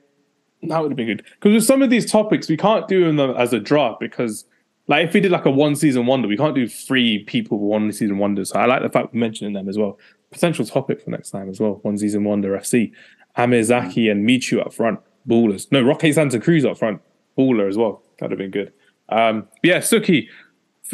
That 0.68 0.82
would 0.82 0.92
have 0.92 0.96
been 0.96 1.06
good 1.08 1.24
because 1.34 1.52
with 1.52 1.64
some 1.64 1.82
of 1.82 1.90
these 1.90 2.10
topics 2.10 2.48
we 2.48 2.56
can't 2.56 2.86
do 2.88 3.04
them 3.04 3.18
as 3.36 3.52
a 3.52 3.60
draft 3.60 4.00
because 4.00 4.44
like 4.86 5.06
if 5.06 5.14
we 5.14 5.20
did 5.20 5.32
like 5.32 5.46
a 5.46 5.50
one 5.50 5.76
season 5.76 6.06
wonder 6.06 6.28
we 6.28 6.36
can't 6.36 6.54
do 6.54 6.68
three 6.68 7.24
people 7.24 7.58
one 7.58 7.90
season 7.92 8.18
wonders. 8.18 8.50
So 8.50 8.58
I 8.58 8.66
like 8.66 8.82
the 8.82 8.88
fact 8.88 9.14
we're 9.14 9.20
mentioning 9.20 9.52
them 9.52 9.68
as 9.68 9.78
well. 9.78 9.98
Potential 10.30 10.64
topic 10.64 11.02
for 11.02 11.10
next 11.10 11.30
time 11.30 11.48
as 11.48 11.60
well. 11.60 11.78
One 11.82 11.96
season 11.96 12.24
wonder 12.24 12.50
FC. 12.56 12.92
Amr 13.36 13.62
Zaki 13.62 14.08
and 14.08 14.24
Michu 14.24 14.60
up 14.60 14.72
front, 14.72 15.00
ballers. 15.28 15.70
No, 15.72 15.82
Roque 15.82 16.12
Santa 16.12 16.38
Cruz 16.38 16.64
up 16.64 16.78
front, 16.78 17.00
baller 17.36 17.68
as 17.68 17.76
well. 17.76 18.02
That'd 18.18 18.32
have 18.32 18.38
been 18.38 18.50
good. 18.50 18.72
Um, 19.08 19.48
yeah, 19.62 19.78
Sukhi. 19.78 20.28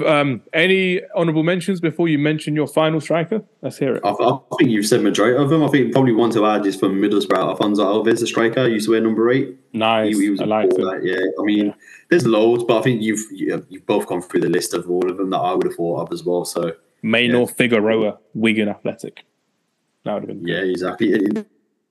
Um, 0.06 0.42
any 0.52 1.02
honourable 1.16 1.42
mentions 1.42 1.80
before 1.80 2.08
you 2.08 2.18
mention 2.18 2.54
your 2.54 2.68
final 2.68 3.00
striker? 3.00 3.42
Let's 3.60 3.76
hear 3.76 3.96
it. 3.96 4.02
I, 4.04 4.10
I 4.10 4.38
think 4.58 4.70
you've 4.70 4.86
said 4.86 5.02
majority 5.02 5.36
of 5.36 5.50
them. 5.50 5.64
I 5.64 5.68
think 5.68 5.92
probably 5.92 6.12
one 6.12 6.30
to 6.30 6.46
add 6.46 6.64
is 6.64 6.76
from 6.76 7.00
Middlesbrough, 7.00 7.36
Alfonso 7.36 7.84
Alves, 7.84 8.20
the 8.20 8.26
striker. 8.26 8.68
Used 8.68 8.86
to 8.86 8.92
wear 8.92 9.00
number 9.00 9.30
eight. 9.30 9.56
Nice. 9.72 10.16
He, 10.16 10.24
he 10.24 10.30
was 10.30 10.40
I 10.40 10.44
like 10.44 10.70
that, 10.70 11.00
Yeah, 11.02 11.18
I 11.38 11.44
mean, 11.44 11.74
there's 12.10 12.26
loads, 12.26 12.64
but 12.64 12.78
I 12.78 12.82
think 12.82 13.02
you've 13.02 13.20
you- 13.32 13.64
you've 13.68 13.86
both 13.86 14.06
gone 14.06 14.20
through 14.22 14.40
the 14.40 14.48
list 14.50 14.74
of 14.74 14.90
all 14.90 15.08
of 15.10 15.16
them 15.16 15.30
that 15.30 15.38
I 15.38 15.54
would 15.54 15.64
have 15.66 15.74
thought 15.76 16.00
of 16.02 16.12
as 16.12 16.24
well. 16.24 16.44
So 16.44 16.72
Maynor 17.04 17.50
Figueroa, 17.50 18.18
Wigan 18.34 18.68
Athletic. 18.68 19.24
That 20.04 20.14
would 20.14 20.28
have 20.28 20.38
been 20.42 20.46
yeah, 20.46 20.60
exactly. 20.62 21.12
And 21.14 21.38
I 21.38 21.44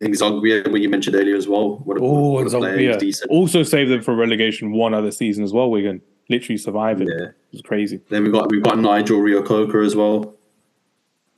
think 0.06 0.16
Zogbia, 0.16 0.68
when 0.72 0.82
you 0.82 0.90
mentioned 0.90 1.16
earlier 1.16 1.36
as 1.36 1.48
well. 1.48 1.78
What 1.84 1.98
a, 1.98 2.00
Oh, 2.02 2.32
what 2.32 2.46
and 2.46 2.54
a 2.54 2.58
player. 2.60 2.94
Zogbia. 2.94 3.00
decent. 3.00 3.32
Also 3.32 3.64
saved 3.64 3.92
them 3.92 4.02
from 4.02 4.18
relegation 4.20 4.72
one 4.72 4.94
other 4.94 5.12
season 5.12 5.44
as 5.44 5.52
well, 5.54 5.70
Wigan. 5.70 6.02
Literally 6.30 6.58
surviving. 6.58 7.08
Yeah. 7.08 7.26
It 7.28 7.36
was 7.54 7.62
crazy. 7.62 8.00
Then 8.10 8.24
we 8.24 8.30
got 8.32 8.50
we've 8.52 8.62
got 8.64 8.78
Nigel 8.80 9.20
Rio 9.20 9.42
Coker 9.42 9.82
as 9.82 9.96
well. 9.96 10.36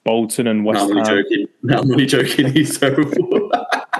Bolton 0.04 0.48
and 0.48 0.66
West 0.66 0.80
Now 0.80 0.86
I'm 0.86 0.98
only 0.98 1.10
Ham. 1.10 1.24
joking. 1.24 1.48
Now 1.64 1.80
I'm 1.82 1.92
only 1.92 2.06
joking. 2.06 2.52
He's 2.54 2.78
terrible. 2.80 3.52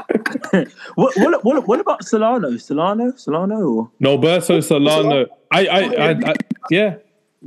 What, 0.96 1.14
what, 1.18 1.44
what, 1.46 1.68
what 1.68 1.80
about 1.80 2.04
Solano? 2.04 2.58
Solano? 2.58 3.14
Solano? 3.16 3.56
Or? 3.62 3.92
Norberto 4.02 4.64
Solano. 4.64 5.26
I, 5.52 5.68
I, 5.68 5.80
I, 5.80 6.10
I, 6.32 6.34
yeah. 6.70 6.96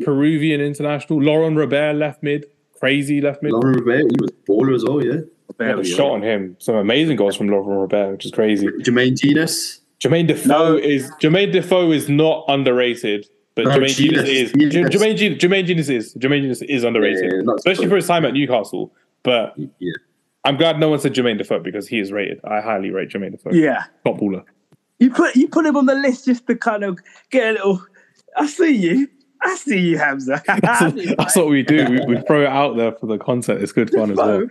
Peruvian 0.03 0.61
international. 0.61 1.23
Laurent 1.23 1.57
Robert 1.57 1.95
left 1.95 2.23
mid. 2.23 2.47
Crazy 2.79 3.21
left 3.21 3.43
mid. 3.43 3.53
Lauren 3.53 3.75
Rivera, 3.75 3.99
he 3.99 4.17
was 4.21 4.31
baller 4.49 4.75
as 4.75 4.85
well. 4.85 5.05
Yeah. 5.05 5.21
We 5.59 5.67
had 5.67 5.79
a 5.79 5.85
shot 5.85 6.11
on 6.13 6.23
him. 6.23 6.57
Some 6.59 6.75
amazing 6.75 7.17
goals 7.17 7.37
from 7.37 7.49
Laurent 7.49 7.69
Robert, 7.93 8.13
which 8.13 8.27
is 8.27 8.33
crazy. 8.33 8.67
Jermaine 8.81 9.15
Jenas. 9.17 9.81
Jermaine 10.01 10.27
Defoe 10.27 10.49
No. 10.49 10.77
is 10.77 11.11
Jermaine 11.23 11.53
Defoe 11.53 11.93
is 11.93 12.09
not 12.09 12.45
underrated, 12.49 13.27
but 13.55 13.65
No, 13.67 13.71
Jermaine 13.79 13.97
Genius 13.97 14.25
Genius, 14.25 14.29
is. 14.29 14.53
Genius. 14.53 14.95
Jermaine 14.95 15.17
Genius, 15.17 15.43
Jermaine 15.43 15.67
Genius 15.67 15.89
is. 15.89 16.15
Jermaine 16.15 16.41
Genius 16.41 16.63
is 16.63 16.85
underrated, 16.85 17.33
Yeah, 17.33 17.41
not 17.43 17.57
especially 17.59 17.87
for 17.89 17.97
his 17.97 18.07
time 18.07 18.25
at 18.25 18.35
Newcastle. 18.35 18.93
But 19.23 19.55
Yeah. 19.79 19.93
I'm 20.45 20.57
glad 20.57 20.79
no 20.79 20.89
one 20.91 20.99
said 20.99 21.15
Jermaine 21.15 21.39
Defoe 21.39 21.61
because 21.61 21.89
he 21.89 21.99
is 21.99 22.13
rated. 22.13 22.41
I 22.45 22.61
highly 22.61 22.91
rate 22.91 23.09
Jermaine 23.09 23.31
Defoe. 23.33 23.53
Yeah. 23.53 23.85
Top 24.05 24.19
baller. 24.19 24.45
You 24.99 25.11
put 25.11 25.35
you 25.37 25.49
put 25.49 25.67
him 25.67 25.77
on 25.77 25.87
the 25.87 25.95
list 25.95 26.27
just 26.27 26.47
to 26.47 26.55
kind 26.57 26.85
of 26.85 26.99
get 27.31 27.49
a 27.51 27.53
little. 27.53 27.83
I 28.37 28.47
see 28.47 28.71
you. 28.75 29.09
I 29.43 29.55
see 29.57 29.79
you, 29.79 29.99
Hamza. 29.99 30.43
That's, 30.47 30.81
what- 30.95 31.17
that's 31.19 31.37
what 31.37 31.49
we 31.49 31.63
do. 31.63 31.85
We, 32.07 32.15
we 32.17 32.21
throw 32.23 32.43
it 32.43 32.49
out 32.49 32.77
there 32.77 32.93
for 32.93 33.07
the 33.07 33.19
content. 33.19 33.63
It's 33.63 33.73
good 33.73 33.91
fun 33.91 34.11
as 34.13 34.17
well. 34.17 34.47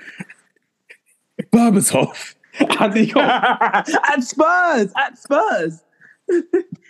Berbatov. 1.51 2.35
Andy 2.79 3.07
Cole. 3.11 3.23
at 3.23 3.83
Spurs, 4.23 4.91
at 4.95 5.17
Spurs. 5.17 5.83
I 6.29 6.41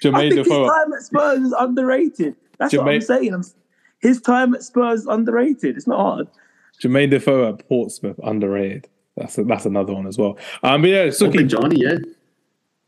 Jermaine 0.02 0.34
think 0.34 0.46
his 0.46 0.48
time 0.48 0.94
at 0.94 1.02
Spurs 1.02 1.40
is 1.40 1.54
underrated. 1.58 2.36
That's 2.60 2.76
what 2.76 2.88
I'm 2.90 3.02
saying. 3.02 3.34
I'm, 3.34 3.44
his 4.00 4.20
time 4.22 4.54
at 4.54 4.64
Spurs 4.64 5.02
is 5.02 5.08
underrated. 5.08 5.78
It's 5.78 5.88
not 5.88 6.00
hard. 6.00 6.28
Jermaine 6.82 7.10
Defoe 7.10 7.48
at 7.50 7.68
Portsmouth. 7.70 8.20
Underrated. 8.24 8.90
That's 9.18 9.38
a, 9.38 9.44
that's 9.44 9.66
another 9.66 9.94
one 9.94 10.08
as 10.08 10.18
well. 10.18 10.38
Um, 10.64 10.82
but 10.82 10.90
yeah, 10.90 11.02
Oh, 11.04 11.08
Sukhi 11.10 11.48
Johnny, 11.48 11.82
yeah. 11.82 11.98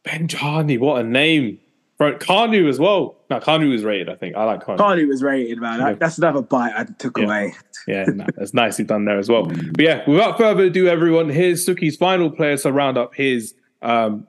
Benjani. 0.05 0.79
What 0.79 1.01
a 1.01 1.07
name. 1.07 1.59
Bro, 1.97 2.17
Kanu 2.17 2.67
as 2.67 2.77
well. 2.77 3.15
No, 3.29 3.39
Kanu 3.39 3.71
was 3.71 3.83
rated. 3.83 4.09
I 4.09 4.15
think 4.15 4.35
I 4.35 4.43
like 4.43 4.61
Kanu. 4.63 4.77
Carney 4.77 5.05
was 5.05 5.23
rated, 5.23 5.59
man. 5.59 5.79
That, 5.79 5.87
Yeah. 5.91 5.95
That's 5.99 6.17
another 6.17 6.41
bite 6.41 6.73
I 6.75 6.83
took 6.99 7.17
Yeah. 7.17 7.23
away. 7.25 7.53
Yeah, 7.87 8.05
no, 8.13 8.25
that's 8.35 8.53
nicely 8.53 8.83
done 8.83 9.05
there 9.05 9.17
as 9.17 9.29
well. 9.29 9.45
But 9.73 9.79
yeah, 9.79 10.03
without 10.09 10.37
further 10.37 10.63
ado, 10.65 10.87
everyone, 10.87 11.29
here's 11.29 11.65
Sukhi's 11.65 11.95
final 11.95 12.29
player 12.29 12.57
to 12.57 12.71
round 12.71 12.97
up 12.97 13.15
his 13.15 13.53
um, 13.81 14.27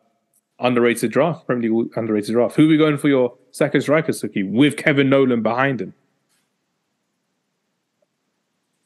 underrated 0.61 1.11
draft, 1.11 1.47
Premier 1.47 1.73
League 1.73 1.97
underrated 1.97 2.35
draft. 2.35 2.55
Who 2.57 2.67
are 2.67 2.69
we 2.69 2.77
going 2.77 2.99
for 2.99 3.09
your 3.09 3.35
second 3.51 3.81
striker, 3.81 4.13
Sukhi, 4.13 4.49
with 4.49 4.77
Kevin 4.77 5.09
Nolan 5.11 5.43
behind 5.43 5.81
him? 5.81 5.95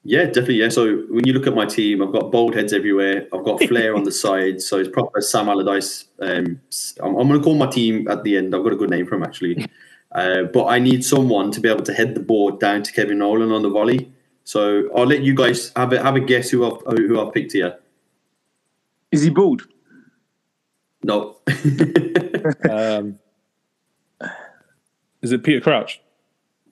Yeah, 0.02 0.24
definitely. 0.26 0.56
Yeah. 0.56 0.70
So 0.70 1.02
when 1.10 1.26
you 1.26 1.32
look 1.34 1.46
at 1.46 1.54
my 1.54 1.66
team, 1.66 2.02
I've 2.02 2.12
got 2.12 2.32
bold 2.32 2.54
heads 2.54 2.72
everywhere. 2.72 3.28
I've 3.34 3.44
got 3.44 3.62
flair 3.62 3.94
on 3.94 4.04
the 4.04 4.12
side. 4.24 4.62
So 4.62 4.78
it's 4.78 4.88
proper 4.88 5.20
Sam 5.20 5.48
Allardyce. 5.48 6.06
Um, 6.20 6.60
s- 6.68 6.96
I'm, 7.02 7.16
I'm 7.16 7.28
going 7.28 7.38
to 7.40 7.44
call 7.44 7.54
my 7.54 7.66
team 7.66 8.08
at 8.08 8.24
the 8.24 8.38
end. 8.38 8.54
I've 8.54 8.64
got 8.64 8.72
a 8.72 8.76
good 8.76 8.90
name 8.90 9.06
for 9.06 9.14
him 9.16 9.22
actually. 9.22 9.66
Uh, 10.12 10.42
but 10.42 10.64
I 10.66 10.80
need 10.80 11.04
someone 11.04 11.52
to 11.52 11.60
be 11.60 11.68
able 11.68 11.84
to 11.84 11.94
head 11.94 12.16
the 12.16 12.20
ball 12.20 12.50
down 12.50 12.82
to 12.82 12.92
Kevin 12.92 13.18
Nolan 13.18 13.52
on 13.52 13.62
the 13.62 13.70
volley. 13.70 14.12
So 14.42 14.88
I'll 14.96 15.06
let 15.06 15.20
you 15.20 15.36
guys 15.36 15.70
have 15.76 15.92
a 15.92 16.02
have 16.02 16.16
a 16.16 16.20
guess 16.20 16.50
who 16.50 16.66
I've 16.66 16.80
who 16.98 17.24
I've 17.24 17.32
picked 17.32 17.52
here. 17.52 17.78
Is 19.12 19.22
he 19.22 19.30
bald? 19.30 19.68
No. 21.04 21.36
Um, 22.68 23.20
is 25.22 25.30
it 25.30 25.44
Peter 25.44 25.60
Crouch? 25.60 26.00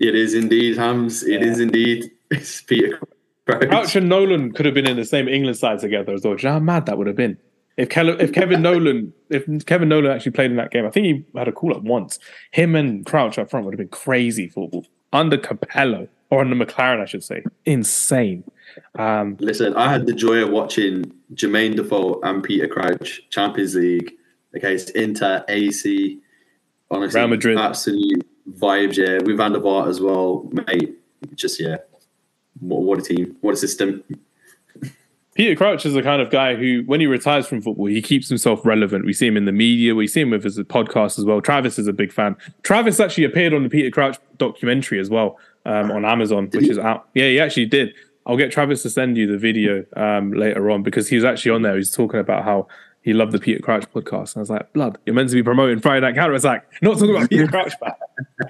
it 0.01 0.17
is 0.17 0.35
indeed 0.35 0.77
Hamz. 0.77 1.23
It 1.23 1.45
is 1.45 1.61
indeed. 1.61 2.11
It's 2.33 2.61
Peter 2.63 2.99
Crouch. 3.49 3.69
Crouch 3.69 3.97
and 3.97 4.09
Nolan 4.09 4.53
could 4.53 4.67
have 4.67 4.75
been 4.75 4.87
in 4.87 4.97
the 4.97 5.05
same 5.05 5.29
England 5.29 5.57
side 5.57 5.79
together 5.79 6.13
as 6.13 6.23
well. 6.25 6.35
Do 6.35 6.43
you 6.43 6.49
know 6.49 6.55
how 6.55 6.61
mad 6.61 6.87
that 6.87 6.99
would 6.99 7.07
have 7.07 7.17
been? 7.17 7.39
If 7.77 7.89
Ke- 7.91 8.21
if 8.21 8.33
Kevin 8.33 8.61
Nolan 8.63 9.13
if 9.31 9.47
Kevin 9.67 9.89
Nolan 9.89 10.11
actually 10.11 10.33
played 10.33 10.51
in 10.51 10.57
that 10.57 10.71
game, 10.71 10.85
I 10.85 10.91
think 10.91 11.07
he 11.07 11.25
had 11.39 11.49
a 11.49 11.53
call 11.53 11.75
up 11.75 11.83
once. 11.83 12.19
Him 12.51 12.75
and 12.75 13.07
Crouch 13.07 13.39
up 13.39 13.51
front 13.51 13.65
would 13.67 13.73
have 13.75 13.79
been 13.79 13.89
crazy 13.89 14.49
football 14.49 14.85
under 15.13 15.39
Capello 15.39 16.09
or 16.31 16.41
under 16.41 16.57
McClaren, 16.57 17.01
I 17.01 17.05
should 17.07 17.23
say. 17.25 17.43
Insane. 17.65 18.45
Um, 18.99 19.37
Listen, 19.41 19.75
I 19.77 19.91
had 19.91 20.07
the 20.07 20.13
joy 20.13 20.43
of 20.43 20.51
watching 20.51 21.13
Jermaine 21.35 21.77
Defoe 21.77 22.21
and 22.23 22.43
Peter 22.43 22.67
Crouch 22.69 23.23
Champions 23.31 23.75
League 23.77 24.13
against 24.55 24.91
Inter, 24.91 25.45
AC. 25.49 26.19
Honestly, 26.91 27.21
Real 27.21 27.29
Madrid. 27.29 27.59
absolute 27.59 28.27
vibes. 28.59 28.97
Yeah, 28.97 29.19
with 29.25 29.37
Van 29.37 29.53
der 29.53 29.61
Vaart 29.61 29.89
as 29.89 30.01
well, 30.01 30.49
mate. 30.67 30.97
Just 31.35 31.61
yeah, 31.61 31.77
what, 32.61 32.83
what 32.83 32.99
a 32.99 33.03
team, 33.03 33.37
what 33.41 33.55
a 33.55 33.57
system. 33.57 34.03
Peter 35.35 35.55
Crouch 35.55 35.87
is 35.87 35.95
the 35.95 36.03
kind 36.03 36.21
of 36.21 36.31
guy 36.31 36.57
who, 36.57 36.83
when 36.87 36.99
he 36.99 37.07
retires 37.07 37.47
from 37.47 37.63
football, 37.63 37.87
he 37.87 38.03
keeps 38.03 38.29
himself 38.29 38.67
relevant. 38.67 39.05
We 39.05 39.13
see 39.13 39.29
him 39.29 39.37
in 39.37 39.45
the 39.45 39.53
media. 39.53 39.95
We 39.95 40.09
see 40.09 40.23
him 40.23 40.31
with 40.31 40.43
his 40.43 40.59
podcast 40.59 41.17
as 41.17 41.25
well. 41.25 41.41
Travis 41.41 41.79
is 41.79 41.87
a 41.87 41.93
big 41.93 42.13
fan. 42.13 42.37
Travis 42.65 42.99
actually 42.99 43.23
appeared 43.23 43.55
on 43.55 43.63
the 43.63 43.69
Peter 43.69 43.89
Crouch 43.89 44.17
documentary 44.39 44.99
as 44.99 45.11
well 45.11 45.39
um, 45.65 45.93
on 45.93 46.05
Amazon, 46.05 46.49
which 46.53 46.65
he? 46.65 46.71
is 46.71 46.79
out. 46.79 47.09
Yeah, 47.15 47.29
he 47.29 47.39
actually 47.39 47.67
did. 47.67 47.95
I'll 48.27 48.37
get 48.37 48.51
Travis 48.51 48.83
to 48.83 48.91
send 48.91 49.17
you 49.17 49.29
the 49.29 49.39
video 49.39 49.85
um, 49.97 50.33
later 50.33 50.73
on 50.73 50.83
because 50.83 51.09
he 51.09 51.15
was 51.15 51.25
actually 51.25 51.53
on 51.53 51.63
there. 51.63 51.77
He's 51.77 51.95
talking 51.95 52.19
about 52.19 52.43
how 52.43 52.67
he 53.03 53.13
loved 53.13 53.33
the 53.33 53.39
Peter 53.39 53.61
Crouch 53.61 53.91
podcast. 53.93 54.35
And 54.35 54.39
I 54.39 54.41
was 54.41 54.51
like, 54.51 54.73
blood, 54.73 54.99
you're 55.07 55.15
meant 55.15 55.31
to 55.31 55.35
be 55.35 55.43
promoting 55.43 55.81
Friday 55.81 56.01
Night 56.01 56.15
Counter 56.15 56.35
Attack, 56.35 56.71
not 56.83 56.99
talking 56.99 57.17
about 57.17 57.31
Peter 57.31 57.47
Crouch, 57.47 57.73
man. 57.81 57.93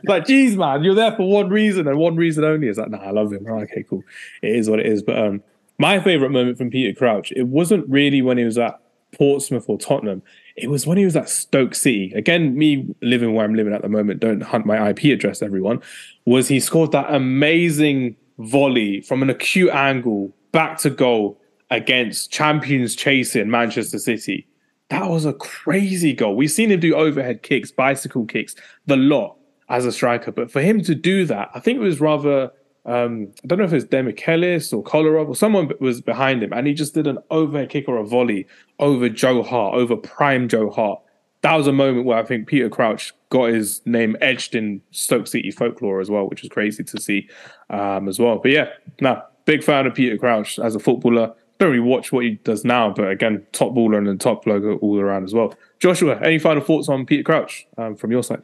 Like, 0.05 0.27
geez, 0.27 0.57
man, 0.57 0.83
you're 0.83 0.95
there 0.95 1.13
for 1.13 1.29
one 1.29 1.49
reason 1.49 1.87
and 1.87 1.99
one 1.99 2.17
reason 2.17 2.45
only. 2.45 2.69
It's 2.69 2.79
like, 2.79 2.91
nah, 2.91 2.99
I 2.99 3.11
love 3.11 3.33
him. 3.33 3.47
Okay, 3.47 3.85
cool. 3.89 4.03
It 4.43 4.57
is 4.57 4.69
what 4.69 4.81
it 4.81 4.87
is. 4.87 5.03
But 5.03 5.19
um, 5.19 5.43
my 5.79 6.01
favorite 6.01 6.31
moment 6.31 6.59
from 6.59 6.71
Peter 6.71 6.97
Crouch, 6.97 7.33
it 7.33 7.47
wasn't 7.47 7.89
really 7.89 8.23
when 8.23 8.39
he 8.39 8.45
was 8.45 8.59
at 8.59 8.81
Portsmouth 9.13 9.69
or 9.69 9.79
Tottenham. 9.79 10.23
It 10.57 10.71
was 10.71 10.87
when 10.87 10.99
he 10.99 11.05
was 11.05 11.17
at 11.17 11.29
Stoke 11.29 11.75
City. 11.75 12.13
Again, 12.15 12.57
me 12.57 12.95
living 13.01 13.35
where 13.35 13.45
I'm 13.45 13.55
living 13.55 13.73
at 13.73 13.83
the 13.83 13.89
moment, 13.89 14.21
don't 14.21 14.43
hunt 14.43 14.67
my 14.67 14.91
IP 14.91 15.05
address, 15.05 15.43
everyone. 15.43 15.81
Was 16.25 16.49
he 16.49 16.61
scored 16.61 16.93
that 16.93 17.13
amazing 17.13 18.17
volley 18.39 19.01
from 19.01 19.23
an 19.23 19.31
acute 19.31 19.71
angle 19.71 20.33
back 20.53 20.79
to 20.79 20.91
goal 20.91 21.41
against 21.71 22.31
champions 22.31 22.95
chasing 22.95 23.51
Manchester 23.51 23.99
City? 23.99 24.47
That 24.91 25.11
was 25.11 25.25
a 25.27 25.35
crazy 25.35 26.13
goal. 26.15 26.35
We've 26.35 26.51
seen 26.51 26.71
him 26.71 26.81
do 26.81 26.95
overhead 26.95 27.43
kicks, 27.43 27.71
bicycle 27.71 28.25
kicks, 28.25 28.55
the 28.87 28.97
lot 28.97 29.37
as 29.69 29.85
a 29.85 29.93
striker. 29.93 30.33
But 30.33 30.51
for 30.51 30.63
him 30.63 30.83
to 30.83 30.95
do 30.95 31.27
that, 31.27 31.51
I 31.55 31.61
think 31.61 31.77
it 31.77 31.83
was 31.83 32.01
rather 32.01 32.51
um, 32.89 33.29
I 33.45 33.47
don't 33.47 33.59
know 33.59 33.65
if 33.65 33.73
it 33.73 33.77
was 33.77 33.85
Demichelis 33.85 34.73
or 34.73 34.83
Kolarov 34.83 35.29
or 35.29 35.37
someone 35.37 35.71
was 35.79 36.01
behind 36.01 36.43
him, 36.43 36.55
and 36.55 36.67
he 36.67 36.73
just 36.73 36.95
did 36.95 37.07
an 37.07 37.19
overhead 37.31 37.69
kick 37.69 37.87
or 37.87 37.99
a 37.99 38.05
volley 38.05 38.47
over 38.79 39.11
Joe 39.11 39.43
Hart, 39.43 39.75
over 39.75 39.95
prime 39.95 40.49
Joe 40.49 40.71
Hart. 40.71 41.01
that 41.43 41.55
was 41.55 41.67
a 41.67 41.73
moment 41.73 42.07
where 42.07 42.17
I 42.17 42.25
think 42.25 42.49
Peter 42.49 42.71
Crouch 42.71 43.13
got 43.29 43.51
his 43.51 43.83
name 43.85 44.17
etched 44.23 44.55
in 44.55 44.81
Stoke 44.91 45.27
City 45.27 45.51
folklore 45.51 46.01
as 46.01 46.11
well, 46.11 46.31
which 46.31 46.41
was 46.41 46.49
crazy 46.49 46.83
to 46.83 47.01
see 47.01 47.29
um, 47.69 48.09
as 48.09 48.19
well. 48.19 48.39
But 48.39 48.53
yeah, 48.53 48.71
no, 49.03 49.23
big 49.45 49.63
fan 49.63 49.87
of 49.87 49.95
Peter 49.95 50.17
Crouch 50.17 50.59
as 50.59 50.75
a 50.75 50.79
footballer. 50.79 51.35
Don't 51.59 51.71
really 51.71 51.81
watch 51.81 52.13
what 52.13 52.25
he 52.25 52.33
does 52.45 52.65
now, 52.65 52.91
but 52.91 53.11
again, 53.11 53.45
top 53.53 53.73
baller 53.75 53.99
and 53.99 54.21
top 54.21 54.47
logo 54.47 54.77
all 54.79 55.01
around 55.01 55.25
as 55.25 55.35
well. 55.35 55.55
Joshua, 55.81 56.21
any 56.23 56.39
final 56.39 56.63
thoughts 56.63 56.89
on 56.89 57.05
Peter 57.05 57.25
Crouch 57.25 57.67
um, 57.77 57.97
from 57.97 58.13
your 58.13 58.23
side? 58.23 58.43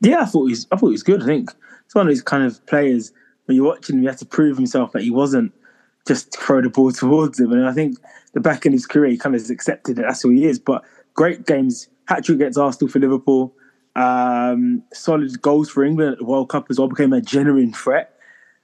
Yeah, 0.00 0.20
I 0.20 0.24
thought 0.26 0.46
he's 0.46 0.66
I 0.70 0.76
thought 0.76 0.88
he 0.88 0.92
was 0.92 1.02
good. 1.02 1.22
I 1.22 1.26
think 1.26 1.50
it's 1.84 1.94
one 1.94 2.06
of 2.06 2.10
these 2.10 2.22
kind 2.22 2.44
of 2.44 2.64
players 2.66 3.12
when 3.46 3.56
you're 3.56 3.66
watching 3.66 3.96
him, 3.96 4.02
you 4.02 4.08
have 4.08 4.18
to 4.18 4.26
prove 4.26 4.56
himself 4.56 4.92
that 4.92 5.02
he 5.02 5.10
wasn't 5.10 5.52
just 6.06 6.36
throw 6.36 6.60
the 6.60 6.68
ball 6.68 6.92
towards 6.92 7.40
him. 7.40 7.52
And 7.52 7.66
I 7.66 7.72
think 7.72 7.98
the 8.34 8.40
back 8.40 8.66
in 8.66 8.72
his 8.72 8.86
career, 8.86 9.10
he 9.10 9.16
kind 9.16 9.34
of 9.34 9.40
has 9.40 9.50
accepted 9.50 9.96
that 9.96 10.02
that's 10.02 10.22
who 10.22 10.30
he 10.30 10.46
is. 10.46 10.58
But 10.58 10.84
great 11.14 11.46
games, 11.46 11.88
hat 12.06 12.24
trick 12.24 12.36
against 12.36 12.58
Arsenal 12.58 12.90
for 12.90 12.98
Liverpool, 12.98 13.54
um, 13.94 14.82
solid 14.92 15.40
goals 15.40 15.70
for 15.70 15.84
England 15.84 16.12
at 16.12 16.18
the 16.18 16.24
World 16.24 16.50
Cup 16.50 16.66
as 16.70 16.78
well, 16.78 16.88
became 16.88 17.12
a 17.12 17.20
genuine 17.20 17.72
threat. 17.72 18.12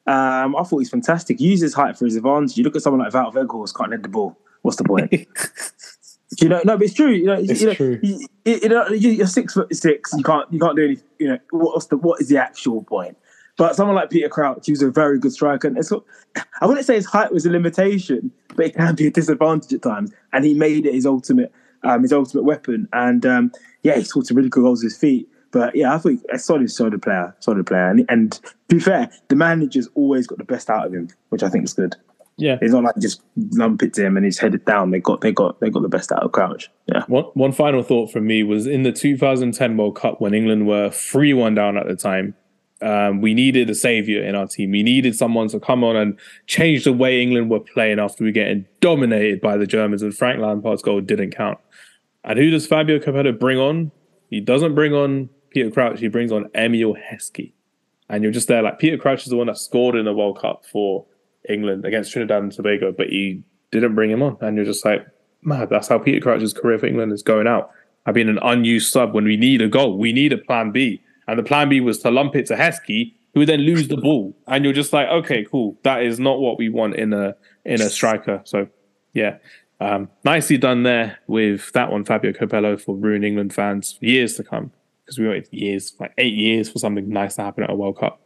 Um, 0.07 0.57
I 0.57 0.63
thought 0.65 0.79
he's 0.79 0.91
fantastic. 0.91 1.39
He 1.39 1.49
uses 1.49 1.75
height 1.75 1.97
for 1.97 2.05
his 2.05 2.17
advantage. 2.17 2.57
You 2.57 2.65
look 2.65 2.77
at 2.77 2.83
someone 2.83 3.01
like 3.01 3.13
Weghorst, 3.13 3.77
can't 3.77 3.93
head 3.93 4.03
the 4.03 4.09
ball. 4.09 4.37
What's 4.63 4.77
the 4.77 4.85
point? 4.85 5.13
you 6.41 6.49
know, 6.49 6.61
no, 6.65 6.77
but 6.77 6.85
it's 6.85 6.95
true. 6.95 7.11
You 7.11 7.27
know, 7.27 7.35
it's 7.35 7.61
you 7.61 7.69
know, 7.69 7.75
true. 7.75 8.01
You, 8.03 8.27
you 8.45 8.69
know, 8.69 8.89
you're 8.89 9.27
six 9.27 9.55
foot 9.55 9.75
six. 9.75 10.13
You 10.17 10.25
can't, 10.25 10.53
you 10.53 10.59
can't 10.59 10.77
do 10.77 10.85
anything. 10.85 11.09
You 11.19 11.29
know, 11.29 11.39
what's 11.51 11.87
the, 11.87 11.97
what 11.97 12.21
is 12.21 12.29
the 12.29 12.39
actual 12.39 12.83
point? 12.83 13.17
But 13.57 13.77
someone 13.77 13.97
like 13.97 14.11
Peter 14.11 14.29
Crouch, 14.29 14.65
he 14.67 14.73
was 14.73 14.83
a 14.83 14.91
very 14.91 15.19
good 15.19 15.33
striker. 15.33 15.69
And 15.69 15.77
it's, 15.77 15.93
I 16.61 16.67
wouldn't 16.67 16.87
say 16.87 16.95
his 16.95 17.07
height 17.07 17.33
was 17.33 17.45
a 17.45 17.51
limitation, 17.51 18.33
but 18.57 18.67
it 18.67 18.75
can 18.75 18.95
be 18.95 19.07
a 19.07 19.11
disadvantage 19.11 19.73
at 19.73 19.83
times. 19.83 20.11
And 20.33 20.45
he 20.45 20.55
made 20.55 20.87
it 20.87 20.95
his 20.95 21.05
ultimate, 21.05 21.53
um, 21.85 22.03
his 22.03 22.13
ultimate 22.13 22.45
weapon. 22.45 22.89
And 22.93 23.27
um, 23.27 23.53
yeah, 23.83 23.97
he 23.97 24.05
scored 24.05 24.27
some 24.27 24.37
really 24.37 24.49
good 24.49 24.63
goals 24.63 24.83
with 24.83 24.93
his 24.93 24.99
feet. 24.99 25.29
But 25.53 25.77
yeah, 25.77 25.95
I 25.95 25.99
think 25.99 26.23
a 26.33 26.39
solid, 26.39 26.71
solid 26.71 27.01
player, 27.03 27.37
solid 27.41 27.67
player. 27.67 27.89
And, 27.89 28.05
and 28.09 28.33
to 28.33 28.41
be 28.69 28.81
fair, 28.81 29.11
the 29.29 29.37
manager's 29.37 29.89
always 29.95 30.27
got 30.27 30.39
the 30.39 30.45
best 30.45 30.69
out 30.71 30.87
of 30.87 30.95
him, 30.95 31.09
which 31.29 31.43
I 31.43 31.51
think 31.51 31.65
is 31.65 31.75
good. 31.75 31.95
Yeah, 32.39 32.57
it's 32.63 32.73
not 32.73 32.83
like 32.83 32.97
just 32.99 33.23
lump 33.53 33.83
it 33.83 33.93
to 33.95 34.07
him 34.07 34.17
and 34.17 34.25
he's 34.25 34.39
headed 34.39 34.65
down. 34.65 34.91
They 34.91 35.01
got, 35.01 35.21
they 35.21 35.33
got, 35.33 35.61
they 35.61 35.69
got 35.69 35.83
the 35.83 35.89
best 35.89 36.11
out 36.11 36.23
of 36.23 36.33
Crouch. 36.33 36.71
Yeah. 36.87 37.05
One 37.07 37.25
one 37.35 37.53
final 37.53 37.83
thought 37.83 38.11
from 38.11 38.27
me 38.27 38.43
was 38.43 38.67
in 38.67 38.83
the 38.83 38.91
2010 38.91 39.77
World 39.77 39.97
Cup 39.97 40.21
when 40.21 40.33
England 40.33 40.67
were 40.67 40.91
three 40.91 41.35
one 41.35 41.55
down 41.55 41.77
at 41.77 41.87
the 41.87 41.95
time. 41.95 42.35
Um, 42.81 43.21
we 43.21 43.35
needed 43.35 43.71
a 43.71 43.75
savior 43.75 44.25
in 44.25 44.35
our 44.35 44.49
team. 44.49 44.73
We 44.73 44.83
needed 44.83 45.15
someone 45.15 45.49
to 45.49 45.61
come 45.61 45.85
on 45.85 45.95
and 45.95 46.19
change 46.47 46.85
the 46.85 46.93
way 46.93 47.23
England 47.23 47.49
were 47.49 47.61
playing 47.61 48.01
after 48.01 48.25
we 48.25 48.33
getting 48.33 48.67
dominated 48.81 49.41
by 49.41 49.57
the 49.57 49.67
Germans. 49.67 50.03
And 50.03 50.17
Frank 50.17 50.41
Lampard's 50.41 50.83
goal 50.83 51.01
didn't 51.01 51.31
count. 51.33 51.59
And 52.25 52.39
who 52.39 52.51
does 52.51 52.67
Fabio 52.67 52.99
Capello 52.99 53.39
bring 53.39 53.59
on? 53.59 53.93
He 54.31 54.41
doesn't 54.41 54.75
bring 54.75 54.95
on 54.95 55.29
Peter 55.53 55.71
Crouch. 55.71 56.01
He 56.01 56.09
brings 56.09 56.33
on 56.33 56.49
Emile 56.55 56.95
Heskey. 56.95 57.53
And 58.09 58.23
you're 58.23 58.33
just 58.33 58.49
there 58.49 58.63
like 58.63 58.79
Peter 58.79 58.99
Crouch 58.99 59.23
is 59.23 59.31
the 59.31 59.37
one 59.37 59.47
that 59.47 59.59
scored 59.59 59.95
in 59.97 60.05
the 60.05 60.13
World 60.13 60.41
Cup 60.41 60.65
for 60.67 61.07
England 61.49 61.85
against 61.85 62.13
Trinidad 62.13 62.43
and 62.43 62.53
Tobago, 62.53 62.93
but 62.93 63.09
he 63.09 63.43
didn't 63.71 63.95
bring 63.95 64.11
him 64.11 64.23
on. 64.23 64.37
And 64.41 64.57
you're 64.57 64.67
just 64.67 64.85
like, 64.85 65.07
man, 65.43 65.67
that's 65.71 65.89
how 65.89 65.99
Peter 65.99 66.21
Crouch's 66.21 66.53
career 66.53 66.79
for 66.79 66.87
England 66.87 67.13
is 67.13 67.23
going 67.23 67.47
out. 67.47 67.71
I've 68.05 68.15
been 68.15 68.29
an 68.29 68.39
unused 68.43 68.93
sub 68.93 69.15
when 69.15 69.25
we 69.25 69.37
need 69.37 69.63
a 69.63 69.69
goal. 69.69 69.97
We 69.97 70.13
need 70.13 70.33
a 70.33 70.39
plan 70.39 70.73
B. 70.73 71.01
And 71.27 71.39
the 71.39 71.43
plan 71.43 71.69
B 71.69 71.81
was 71.81 71.99
to 72.01 72.11
lump 72.11 72.35
it 72.37 72.47
to 72.47 72.57
Heskey, 72.57 73.15
who 73.33 73.41
would 73.41 73.49
then 73.49 73.61
lose 73.61 73.89
the 73.89 73.97
ball. 73.97 74.37
And 74.47 74.65
you're 74.65 74.75
just 74.75 74.93
like, 74.93 75.09
okay, 75.09 75.45
cool. 75.45 75.79
That 75.85 76.03
is 76.03 76.19
not 76.19 76.41
what 76.41 76.59
we 76.59 76.69
want 76.69 76.97
in 76.97 77.13
a 77.13 77.37
in 77.65 77.81
a 77.81 77.89
striker. 77.89 78.43
So 78.45 78.69
yeah. 79.13 79.39
Um, 79.81 80.11
nicely 80.23 80.59
done 80.59 80.85
there 80.85 81.19
with 81.27 81.73
that 81.73 81.91
one, 81.91 82.05
Fabio 82.05 82.33
Capello, 82.33 82.77
for 82.77 82.95
ruining 82.95 83.31
England 83.31 83.53
fans 83.53 83.95
for 83.99 84.05
years 84.05 84.37
to 84.37 84.45
come. 84.45 84.71
Because 85.05 85.19
we 85.19 85.29
waited 85.29 85.53
years, 85.53 85.95
like 85.99 86.13
eight 86.19 86.35
years 86.35 86.71
for 86.71 86.79
something 86.79 87.09
nice 87.09 87.37
to 87.37 87.43
happen 87.43 87.65
at 87.65 87.71
a 87.71 87.75
World 87.75 87.99
Cup. 87.99 88.25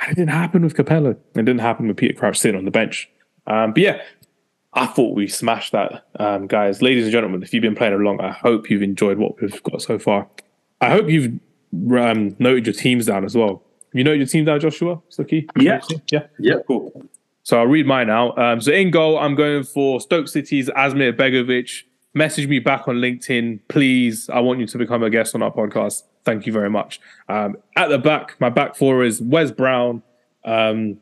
And 0.00 0.12
it 0.12 0.14
didn't 0.14 0.30
happen 0.30 0.62
with 0.62 0.74
Capello. 0.74 1.10
It 1.10 1.44
didn't 1.44 1.60
happen 1.60 1.88
with 1.88 1.96
Peter 1.96 2.14
Crouch 2.14 2.38
sitting 2.38 2.58
on 2.58 2.64
the 2.64 2.70
bench. 2.70 3.10
Um, 3.46 3.72
but 3.72 3.82
yeah, 3.82 4.02
I 4.72 4.86
thought 4.86 5.14
we 5.14 5.28
smashed 5.28 5.72
that, 5.72 6.06
um, 6.18 6.46
guys. 6.46 6.80
Ladies 6.80 7.04
and 7.04 7.12
gentlemen, 7.12 7.42
if 7.42 7.52
you've 7.52 7.62
been 7.62 7.74
playing 7.74 7.94
along, 7.94 8.20
I 8.20 8.30
hope 8.30 8.70
you've 8.70 8.82
enjoyed 8.82 9.18
what 9.18 9.40
we've 9.40 9.62
got 9.64 9.82
so 9.82 9.98
far. 9.98 10.28
I 10.80 10.90
hope 10.90 11.08
you've 11.08 11.38
um, 11.92 12.34
noted 12.38 12.66
your 12.66 12.74
teams 12.74 13.06
down 13.06 13.24
as 13.24 13.36
well. 13.36 13.62
Have 13.92 13.98
you 13.98 14.04
noted 14.04 14.20
your 14.20 14.26
team 14.26 14.44
down, 14.44 14.60
Joshua? 14.60 15.00
Sukhi? 15.10 15.48
Yeah. 15.58 15.80
Yeah. 16.10 16.26
Yeah. 16.38 16.54
Cool. 16.66 17.06
So 17.42 17.58
I'll 17.58 17.66
read 17.66 17.86
mine 17.86 18.08
out. 18.08 18.38
Um, 18.38 18.60
so 18.60 18.72
in 18.72 18.90
goal, 18.90 19.18
I'm 19.18 19.34
going 19.34 19.64
for 19.64 20.00
Stoke 20.00 20.28
City's 20.28 20.68
Asmir 20.70 21.12
Begovic. 21.12 21.82
Message 22.14 22.46
me 22.46 22.58
back 22.58 22.88
on 22.88 22.96
LinkedIn, 22.96 23.60
please. 23.68 24.30
I 24.30 24.40
want 24.40 24.60
you 24.60 24.66
to 24.66 24.78
become 24.78 25.02
a 25.02 25.10
guest 25.10 25.34
on 25.34 25.42
our 25.42 25.52
podcast. 25.52 26.02
Thank 26.24 26.46
you 26.46 26.52
very 26.52 26.70
much. 26.70 27.00
Um, 27.28 27.56
at 27.76 27.88
the 27.88 27.98
back, 27.98 28.36
my 28.40 28.48
back 28.48 28.76
four 28.76 29.04
is 29.04 29.20
Wes 29.20 29.50
Brown, 29.50 30.02
um, 30.44 30.98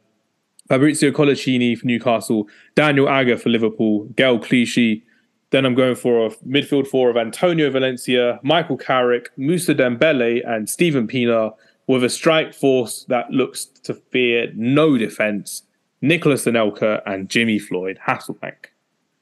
Fabricio 0.68 1.12
Coloccini 1.12 1.76
for 1.76 1.86
Newcastle, 1.86 2.48
Daniel 2.74 3.08
Agger 3.08 3.36
for 3.36 3.50
Liverpool, 3.50 4.04
Gael 4.16 4.38
Clichy. 4.38 5.04
Then 5.50 5.66
I'm 5.66 5.74
going 5.74 5.96
for 5.96 6.26
a 6.26 6.30
midfield 6.46 6.86
four 6.86 7.10
of 7.10 7.16
Antonio 7.16 7.70
Valencia, 7.70 8.38
Michael 8.42 8.76
Carrick, 8.76 9.30
Mousa 9.36 9.74
Dembele, 9.74 10.48
and 10.48 10.70
Stephen 10.70 11.08
Pienaar, 11.08 11.54
with 11.88 12.04
a 12.04 12.08
strike 12.08 12.54
force 12.54 13.04
that 13.08 13.30
looks 13.30 13.64
to 13.64 13.94
fear 13.94 14.52
no 14.54 14.96
defence. 14.96 15.64
Nicolas 16.00 16.46
Anelka 16.46 17.02
and 17.04 17.28
Jimmy 17.28 17.58
Floyd 17.58 17.98
Hasselbaink. 18.06 18.70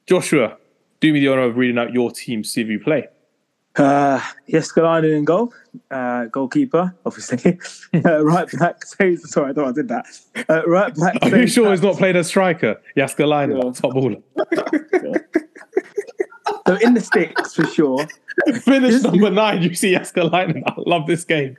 Joshua, 0.05 0.57
do 0.99 1.11
me 1.11 1.19
the 1.19 1.29
honour 1.29 1.43
of 1.43 1.57
reading 1.57 1.77
out 1.77 1.93
your 1.93 2.11
team 2.11 2.43
CV 2.43 2.81
play. 2.81 3.07
Uh, 3.79 4.21
yes, 4.45 4.71
Galani 4.71 5.17
in 5.17 5.23
goal. 5.23 5.53
Uh, 5.89 6.25
goalkeeper, 6.25 6.93
obviously. 7.05 7.57
uh, 8.05 8.25
right 8.25 8.51
back. 8.59 8.83
Sorry, 8.85 9.51
I 9.51 9.53
thought 9.53 9.69
I 9.69 9.71
did 9.71 9.87
that. 9.87 10.05
Uh, 10.49 10.63
right 10.67 10.93
back. 10.95 11.17
Are 11.21 11.37
you 11.37 11.47
sure 11.47 11.71
he's 11.71 11.81
not 11.81 11.95
played 11.95 12.17
as 12.17 12.27
striker? 12.27 12.81
Jaaskelainen, 12.97 13.63
yeah. 13.63 13.71
top 13.71 13.93
baller. 13.93 14.21
so 16.67 16.75
in 16.85 16.93
the 16.93 17.01
sticks 17.01 17.55
for 17.55 17.65
sure. 17.67 18.05
Finish 18.63 19.03
number 19.03 19.29
nine. 19.29 19.61
You 19.61 19.73
see 19.73 19.93
Jaaskelainen. 19.93 20.61
I 20.67 20.73
love 20.85 21.07
this 21.07 21.23
game. 21.23 21.55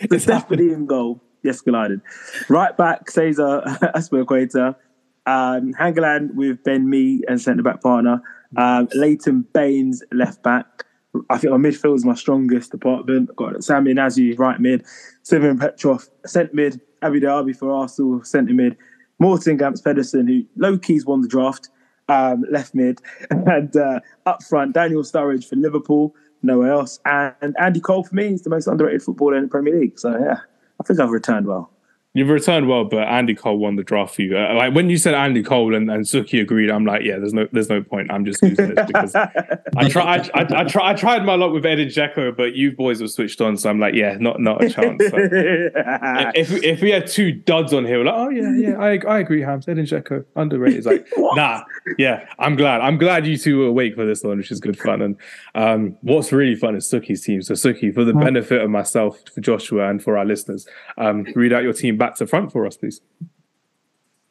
It's 0.00 0.26
definitely 0.26 0.72
in 0.72 0.84
goal. 0.84 1.22
Jaaskelainen. 1.42 2.02
Right 2.50 2.76
back, 2.76 3.10
Cesar 3.10 3.62
Azpilicueta. 3.94 4.76
Um, 5.24 5.72
Hangeland 5.74 6.34
with 6.34 6.62
Ben 6.64 6.90
Mee 6.90 7.22
and 7.28 7.40
centre 7.40 7.62
back 7.62 7.82
partner. 7.82 8.20
Um, 8.56 8.88
Leighton 8.94 9.42
Baines 9.52 10.02
left 10.12 10.42
back. 10.42 10.85
I 11.30 11.38
think 11.38 11.52
my 11.52 11.58
midfield 11.58 11.96
is 11.96 12.04
my 12.04 12.14
strongest 12.14 12.70
department. 12.70 13.30
I've 13.30 13.36
got 13.36 13.54
Samir 13.54 13.94
Nasri 13.94 14.38
right 14.38 14.60
mid, 14.60 14.84
Simon 15.22 15.58
Petrov 15.58 16.08
centre 16.24 16.54
mid, 16.54 16.80
Abou 17.02 17.20
Diaby 17.20 17.56
for 17.56 17.70
Arsenal 17.70 18.22
centre 18.24 18.54
mid, 18.54 18.76
Morten 19.18 19.56
Gamst 19.56 19.84
Pedersen 19.84 20.26
who 20.26 20.44
low 20.56 20.78
keys 20.78 21.06
won 21.06 21.20
the 21.20 21.28
draft 21.28 21.70
um, 22.08 22.44
left 22.50 22.74
mid, 22.74 23.00
and 23.30 23.76
uh, 23.76 24.00
up 24.26 24.42
front 24.42 24.74
Daniel 24.74 25.02
Sturridge 25.02 25.46
for 25.48 25.56
Liverpool. 25.56 26.14
Nowhere 26.42 26.72
else, 26.72 27.00
and 27.06 27.56
Andy 27.58 27.80
Cole 27.80 28.04
for 28.04 28.14
me 28.14 28.26
is 28.26 28.42
the 28.42 28.50
most 28.50 28.66
underrated 28.66 29.02
footballer 29.02 29.36
in 29.36 29.44
the 29.44 29.48
Premier 29.48 29.80
League. 29.80 29.98
So 29.98 30.10
yeah, 30.10 30.40
I 30.80 30.84
think 30.84 31.00
I've 31.00 31.10
returned 31.10 31.46
well. 31.46 31.70
You've 32.16 32.30
returned 32.30 32.66
well, 32.66 32.84
but 32.84 33.06
Andy 33.08 33.34
Cole 33.34 33.58
won 33.58 33.76
the 33.76 33.82
draft 33.82 34.14
for 34.14 34.22
you. 34.22 34.38
Uh, 34.38 34.54
like 34.54 34.74
when 34.74 34.88
you 34.88 34.96
said 34.96 35.12
Andy 35.12 35.42
Cole 35.42 35.74
and, 35.74 35.90
and 35.90 36.02
Sukhi 36.04 36.40
agreed, 36.40 36.70
I'm 36.70 36.86
like, 36.86 37.02
yeah, 37.02 37.18
there's 37.18 37.34
no, 37.34 37.46
there's 37.52 37.68
no 37.68 37.82
point. 37.82 38.10
I'm 38.10 38.24
just 38.24 38.40
using 38.40 38.74
this 38.74 38.86
because 38.86 39.14
I 39.76 39.88
try, 39.90 40.16
I, 40.16 40.30
I, 40.32 40.60
I, 40.60 40.64
try, 40.64 40.90
I 40.90 40.94
tried 40.94 41.26
my 41.26 41.34
luck 41.34 41.52
with 41.52 41.66
Edin 41.66 41.88
Dzeko, 41.88 42.34
but 42.34 42.54
you 42.54 42.72
boys 42.72 43.02
were 43.02 43.08
switched 43.08 43.42
on, 43.42 43.58
so 43.58 43.68
I'm 43.68 43.78
like, 43.78 43.94
yeah, 43.94 44.16
not, 44.18 44.40
not 44.40 44.64
a 44.64 44.70
chance. 44.70 45.02
So. 45.10 45.16
if 46.34 46.52
if 46.64 46.80
we 46.80 46.90
had 46.90 47.06
two 47.06 47.32
duds 47.32 47.74
on 47.74 47.84
here, 47.84 47.98
we're 47.98 48.06
like, 48.06 48.14
oh 48.14 48.30
yeah, 48.30 48.56
yeah, 48.56 48.78
I, 48.78 48.98
I 49.06 49.18
agree, 49.18 49.42
Hamz. 49.42 49.68
and 49.68 49.78
Dzeko 49.78 50.24
underrated. 50.36 50.78
It's 50.78 50.86
like, 50.86 51.06
nah, 51.16 51.64
yeah, 51.98 52.26
I'm 52.38 52.56
glad. 52.56 52.80
I'm 52.80 52.96
glad 52.96 53.26
you 53.26 53.36
two 53.36 53.58
were 53.58 53.66
awake 53.66 53.94
for 53.94 54.06
this 54.06 54.22
one, 54.22 54.38
which 54.38 54.50
is 54.50 54.58
good 54.58 54.78
fun. 54.78 55.02
And 55.02 55.16
um, 55.54 55.96
what's 56.00 56.32
really 56.32 56.56
fun 56.56 56.76
is 56.76 56.90
Sukhi's 56.90 57.20
team. 57.20 57.42
So 57.42 57.52
Sukhi, 57.52 57.92
for 57.92 58.04
the 58.04 58.14
benefit 58.14 58.62
of 58.62 58.70
myself, 58.70 59.18
for 59.34 59.42
Joshua, 59.42 59.90
and 59.90 60.02
for 60.02 60.16
our 60.16 60.24
listeners, 60.24 60.66
um, 60.96 61.26
read 61.34 61.52
out 61.52 61.62
your 61.62 61.74
team 61.74 61.98
back 61.98 62.05
to 62.16 62.26
front 62.26 62.52
for 62.52 62.66
us, 62.66 62.76
please. 62.76 63.00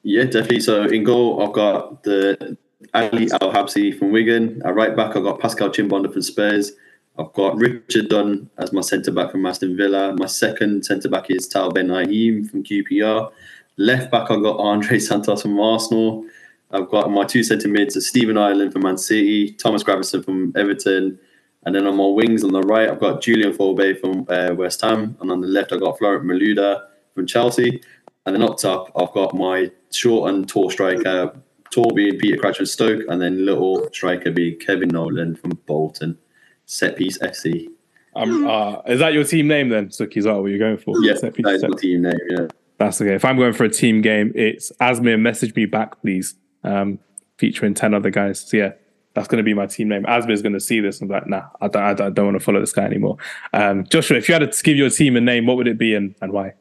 Yeah, 0.03 0.23
definitely. 0.23 0.61
So 0.61 0.83
in 0.83 1.03
goal, 1.03 1.43
I've 1.45 1.53
got 1.53 2.03
the 2.03 2.57
Ali 2.93 3.29
Al 3.41 3.51
Habsi 3.51 3.97
from 3.97 4.11
Wigan. 4.11 4.61
At 4.63 4.75
right 4.75 4.95
back, 4.95 5.15
I've 5.15 5.23
got 5.23 5.39
Pascal 5.39 5.69
Chimbonda 5.69 6.11
from 6.13 6.21
Spurs. 6.21 6.71
I've 7.17 7.33
got 7.33 7.57
Richard 7.57 8.09
Dunne 8.09 8.49
as 8.57 8.73
my 8.73 8.81
centre 8.81 9.11
back 9.11 9.31
from 9.31 9.45
Aston 9.45 9.75
Villa. 9.77 10.15
My 10.17 10.25
second 10.25 10.85
centre 10.85 11.09
back 11.09 11.31
is 11.31 11.47
Tal 11.47 11.71
Ben 11.71 11.89
Haim 11.89 12.45
from 12.45 12.63
QPR. 12.63 13.31
Left 13.77 14.11
back, 14.11 14.29
I've 14.29 14.43
got 14.43 14.59
Andre 14.59 14.99
Santos 14.99 15.41
from 15.41 15.59
Arsenal. 15.59 16.25
I've 16.71 16.89
got 16.89 17.09
my 17.09 17.23
two 17.23 17.43
centre 17.43 17.67
mids 17.67 18.05
Stephen 18.05 18.37
Ireland 18.37 18.73
from 18.73 18.83
Man 18.83 18.97
City, 18.97 19.51
Thomas 19.53 19.83
Gravesen 19.83 20.25
from 20.25 20.51
Everton. 20.55 21.17
And 21.65 21.73
then 21.73 21.87
on 21.87 21.95
my 21.95 22.05
wings 22.05 22.43
on 22.43 22.51
the 22.51 22.61
right, 22.61 22.89
I've 22.89 22.99
got 22.99 23.21
Julien 23.21 23.53
Faubert 23.53 23.99
from 23.99 24.25
uh, 24.29 24.53
West 24.53 24.81
Ham. 24.81 25.17
And 25.19 25.31
on 25.31 25.41
the 25.41 25.47
left, 25.47 25.71
I've 25.71 25.79
got 25.79 25.97
Florent 25.97 26.25
Malouda 26.25 26.83
from 27.15 27.25
Chelsea. 27.25 27.81
And 28.25 28.35
then 28.35 28.43
up 28.43 28.57
top, 28.57 28.91
I've 28.95 29.11
got 29.13 29.33
my 29.33 29.71
short 29.91 30.33
and 30.33 30.47
tall 30.47 30.69
striker, 30.69 31.35
tall 31.71 31.91
being 31.91 32.19
Peter 32.19 32.37
Crouch 32.37 32.57
from 32.57 32.65
Stoke, 32.65 33.03
and 33.07 33.21
then 33.21 33.45
little 33.45 33.87
striker 33.91 34.31
being 34.31 34.59
Kevin 34.59 34.89
Nolan 34.89 35.35
from 35.35 35.51
Bolton. 35.65 36.17
Set 36.65 36.97
piece 36.97 37.17
FC. 37.19 37.67
Um, 38.15 38.47
uh, 38.47 38.81
is 38.87 38.99
that 38.99 39.13
your 39.13 39.23
team 39.23 39.47
name 39.47 39.69
then, 39.69 39.89
Sukhi? 39.89 40.17
Is 40.17 40.25
that 40.25 40.33
what 40.33 40.47
you're 40.47 40.57
going 40.57 40.77
for? 40.77 40.95
Yeah, 41.01 41.15
Set 41.15 41.33
piece, 41.33 41.45
that's 41.45 41.61
set- 41.61 41.69
my 41.69 41.77
team 41.77 42.01
name. 42.01 42.17
Yeah. 42.29 42.47
That's 42.77 42.99
okay. 42.99 43.15
If 43.15 43.23
I'm 43.23 43.37
going 43.37 43.53
for 43.53 43.63
a 43.63 43.69
team 43.69 44.01
game, 44.01 44.33
it's 44.35 44.71
Asmir, 44.81 45.19
message 45.19 45.55
me 45.55 45.65
back, 45.65 46.01
please. 46.01 46.35
Um, 46.63 46.99
featuring 47.37 47.73
10 47.73 47.93
other 47.93 48.09
guys. 48.09 48.39
So, 48.41 48.57
yeah, 48.57 48.71
that's 49.13 49.27
going 49.27 49.37
to 49.37 49.43
be 49.43 49.53
my 49.53 49.65
team 49.65 49.87
name. 49.87 50.03
Asmir's 50.03 50.41
going 50.41 50.53
to 50.53 50.59
see 50.59 50.79
this 50.81 50.99
and 50.99 51.09
be 51.09 51.13
like, 51.13 51.27
nah, 51.27 51.43
I 51.61 51.67
don't, 51.67 51.83
I 51.83 51.93
don't, 51.93 52.07
I 52.07 52.09
don't 52.09 52.25
want 52.25 52.37
to 52.37 52.43
follow 52.43 52.59
this 52.59 52.73
guy 52.73 52.83
anymore. 52.83 53.17
Um, 53.53 53.85
Joshua, 53.85 54.17
if 54.17 54.27
you 54.27 54.33
had 54.35 54.51
to 54.51 54.63
give 54.63 54.75
your 54.75 54.89
team 54.89 55.15
a 55.15 55.21
name, 55.21 55.45
what 55.45 55.57
would 55.57 55.67
it 55.67 55.77
be 55.77 55.95
and, 55.95 56.15
and 56.21 56.33
why? 56.33 56.53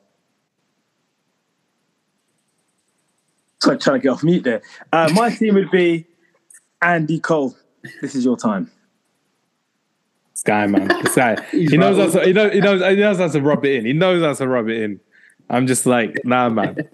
Trying 3.65 3.79
to 3.79 3.99
get 3.99 4.09
off 4.09 4.23
mute 4.23 4.45
there. 4.45 4.63
Uh, 4.93 5.11
my 5.15 5.31
team 5.31 5.55
would 5.55 5.71
be 5.71 6.07
Andy 6.83 7.19
Cole. 7.19 7.57
This 8.01 8.15
is 8.15 8.25
your 8.25 8.37
time. 8.37 8.71
This 10.33 10.43
guy, 10.43 10.67
man. 10.67 10.89
This 11.03 11.15
guy. 11.15 11.41
He 11.51 11.77
knows 11.77 11.99
right. 11.99 12.13
how 12.13 12.21
to, 12.21 12.27
he 12.27 12.33
knows, 12.33 12.53
he 12.53 12.61
knows 12.61 12.81
he 12.83 12.97
knows 12.97 13.19
how 13.19 13.29
to 13.29 13.41
rub 13.41 13.65
it 13.65 13.77
in. 13.77 13.87
He 13.87 13.93
knows 13.93 14.23
how 14.23 14.35
to 14.35 14.49
rub 14.49 14.69
it 14.69 14.83
in. 14.83 15.01
I'm 15.51 15.67
just 15.67 15.87
like, 15.87 16.25
nah, 16.25 16.49
man. 16.49 16.89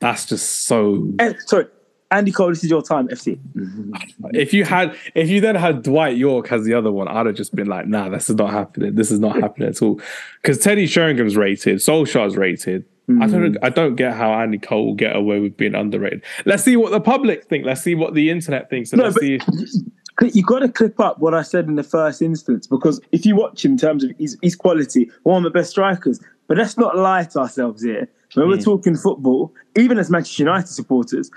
That's 0.00 0.26
just 0.26 0.66
so 0.66 1.12
Eh, 1.18 1.32
sorry, 1.46 1.66
Andy 2.10 2.30
Cole. 2.30 2.50
This 2.50 2.64
is 2.64 2.70
your 2.70 2.82
time. 2.82 3.08
FC. 3.08 3.38
if 4.34 4.52
you 4.52 4.64
had 4.64 4.96
if 5.14 5.28
you 5.28 5.40
then 5.40 5.54
had 5.54 5.82
Dwight 5.82 6.16
Yorke 6.16 6.52
as 6.52 6.64
the 6.64 6.74
other 6.74 6.92
one, 6.92 7.08
I'd 7.08 7.26
have 7.26 7.34
just 7.34 7.54
been 7.54 7.66
like, 7.66 7.86
nah, 7.86 8.08
this 8.08 8.28
is 8.28 8.36
not 8.36 8.50
happening. 8.50 8.94
This 8.94 9.10
is 9.10 9.18
not 9.18 9.40
happening 9.40 9.68
at 9.68 9.82
all. 9.82 10.00
Because 10.42 10.58
Teddy 10.58 10.86
Sheringham's 10.86 11.36
rated, 11.36 11.78
Solskjaer's 11.78 12.36
rated. 12.36 12.84
I 13.20 13.26
don't 13.26 13.52
hmm. 13.52 13.64
I 13.64 13.68
don't 13.68 13.96
get 13.96 14.14
how 14.14 14.32
Andy 14.32 14.58
Cole 14.58 14.86
will 14.86 14.94
get 14.94 15.14
away 15.14 15.38
with 15.38 15.56
being 15.56 15.74
underrated. 15.74 16.22
Let's 16.46 16.62
see 16.62 16.76
what 16.76 16.90
the 16.90 17.00
public 17.00 17.44
think. 17.44 17.66
Let's 17.66 17.82
see 17.82 17.94
what 17.94 18.14
the 18.14 18.30
internet 18.30 18.70
thinks. 18.70 18.92
And 18.92 18.98
No, 18.98 19.04
let's 19.04 19.14
but- 19.14 19.22
see 19.22 20.30
you 20.32 20.42
got 20.42 20.60
to 20.60 20.68
clip 20.68 20.98
up 21.00 21.18
what 21.18 21.34
I 21.34 21.42
said 21.42 21.66
in 21.66 21.74
the 21.74 21.82
first 21.82 22.22
instance 22.22 22.66
because 22.66 23.00
if 23.12 23.26
you 23.26 23.36
watch 23.36 23.64
him 23.64 23.72
in 23.72 23.78
terms 23.78 24.04
of 24.04 24.12
his, 24.18 24.38
his 24.42 24.56
quality, 24.56 25.10
one 25.24 25.44
of 25.44 25.52
the 25.52 25.58
best 25.58 25.70
strikers. 25.70 26.20
But 26.46 26.58
let's 26.58 26.76
not 26.76 26.96
lie 26.96 27.24
to 27.24 27.40
ourselves 27.40 27.82
here. 27.82 28.06
When 28.34 28.48
we're 28.48 28.56
hmm. 28.56 28.62
talking 28.62 28.96
football, 28.96 29.52
even 29.76 29.98
as 29.98 30.10
Manchester 30.10 30.42
United 30.42 30.68
supporters, 30.68 31.30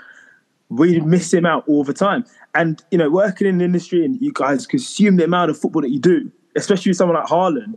we 0.68 1.00
miss 1.00 1.32
him 1.32 1.46
out 1.46 1.64
all 1.66 1.84
the 1.84 1.94
time. 1.94 2.24
And 2.54 2.82
you 2.90 2.98
know, 2.98 3.10
working 3.10 3.46
in 3.46 3.58
the 3.58 3.64
industry 3.64 4.04
and 4.04 4.20
you 4.20 4.32
guys 4.32 4.66
consume 4.66 5.16
the 5.16 5.24
amount 5.24 5.50
of 5.50 5.58
football 5.58 5.82
that 5.82 5.90
you 5.90 6.00
do, 6.00 6.30
especially 6.56 6.90
with 6.90 6.96
someone 6.96 7.16
like 7.16 7.26
Haaland, 7.26 7.76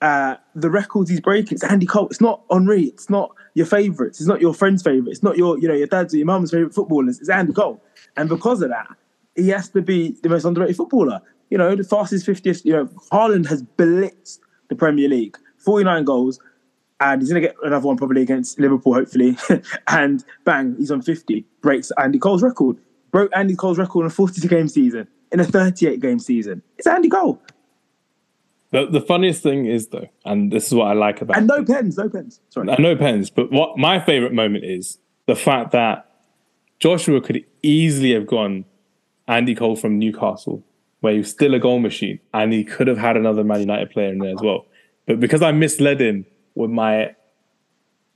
uh, 0.00 0.36
the 0.54 0.70
records 0.70 1.10
he's 1.10 1.20
breaking. 1.20 1.56
It's 1.56 1.64
Andy 1.64 1.86
Cole. 1.86 2.08
It's 2.08 2.20
not 2.20 2.42
Henry. 2.50 2.84
It's 2.84 3.10
not 3.10 3.32
your 3.54 3.66
favourites. 3.66 4.20
It's 4.20 4.28
not 4.28 4.40
your 4.40 4.54
friend's 4.54 4.82
favourite. 4.82 5.10
It's 5.10 5.22
not 5.22 5.36
your 5.36 5.58
you 5.58 5.68
know 5.68 5.74
your 5.74 5.86
dad's 5.86 6.14
or 6.14 6.18
your 6.18 6.26
mum's 6.26 6.50
favourite 6.50 6.74
footballers. 6.74 7.20
It's 7.20 7.28
Andy 7.28 7.52
Cole. 7.52 7.82
And 8.16 8.28
because 8.28 8.62
of 8.62 8.70
that, 8.70 8.88
he 9.36 9.48
has 9.50 9.68
to 9.70 9.82
be 9.82 10.16
the 10.22 10.28
most 10.28 10.44
underrated 10.44 10.76
footballer. 10.76 11.20
You 11.50 11.58
know, 11.58 11.74
the 11.74 11.84
fastest 11.84 12.26
50th. 12.26 12.64
You 12.64 12.72
know, 12.72 12.86
Haaland 13.12 13.46
has 13.48 13.62
blitzed 13.62 14.38
the 14.68 14.76
Premier 14.76 15.08
League, 15.08 15.36
49 15.58 16.04
goals, 16.04 16.38
and 17.00 17.20
he's 17.20 17.30
going 17.30 17.42
to 17.42 17.48
get 17.48 17.56
another 17.62 17.86
one 17.86 17.96
probably 17.96 18.22
against 18.22 18.58
Liverpool, 18.58 18.94
hopefully. 18.94 19.36
and 19.88 20.24
bang, 20.44 20.76
he's 20.78 20.90
on 20.90 21.02
50, 21.02 21.44
breaks 21.60 21.90
Andy 21.98 22.18
Cole's 22.18 22.42
record. 22.42 22.76
Broke 23.10 23.32
Andy 23.34 23.56
Cole's 23.56 23.78
record 23.78 24.02
in 24.02 24.06
a 24.06 24.10
42 24.10 24.46
game 24.46 24.68
season, 24.68 25.08
in 25.32 25.40
a 25.40 25.44
38 25.44 26.00
game 26.00 26.20
season. 26.20 26.62
It's 26.78 26.86
Andy 26.86 27.08
Cole. 27.08 27.42
The, 28.72 28.86
the 28.86 29.00
funniest 29.00 29.42
thing 29.42 29.66
is 29.66 29.88
though, 29.88 30.08
and 30.24 30.52
this 30.52 30.66
is 30.68 30.74
what 30.74 30.86
I 30.86 30.92
like 30.92 31.20
about 31.20 31.36
And 31.36 31.46
no 31.46 31.64
pens, 31.64 31.96
no 31.96 32.08
pens. 32.08 32.40
Sorry. 32.50 32.68
Uh, 32.68 32.76
I 32.78 32.80
know 32.80 32.96
pens, 32.96 33.30
but 33.30 33.50
what 33.50 33.76
my 33.78 33.98
favorite 33.98 34.32
moment 34.32 34.64
is 34.64 34.98
the 35.26 35.36
fact 35.36 35.72
that 35.72 36.06
Joshua 36.78 37.20
could 37.20 37.44
easily 37.62 38.12
have 38.12 38.26
gone 38.26 38.64
Andy 39.28 39.54
Cole 39.54 39.76
from 39.76 39.98
Newcastle, 39.98 40.64
where 41.00 41.12
he 41.12 41.18
was 41.18 41.30
still 41.30 41.54
a 41.54 41.58
goal 41.58 41.78
machine, 41.78 42.20
and 42.32 42.52
he 42.52 42.64
could 42.64 42.86
have 42.86 42.98
had 42.98 43.16
another 43.16 43.44
Man 43.44 43.60
United 43.60 43.90
player 43.90 44.12
in 44.12 44.18
there 44.18 44.32
as 44.32 44.40
well. 44.40 44.66
But 45.06 45.20
because 45.20 45.42
I 45.42 45.52
misled 45.52 46.00
him 46.00 46.26
with 46.54 46.70
my 46.70 47.14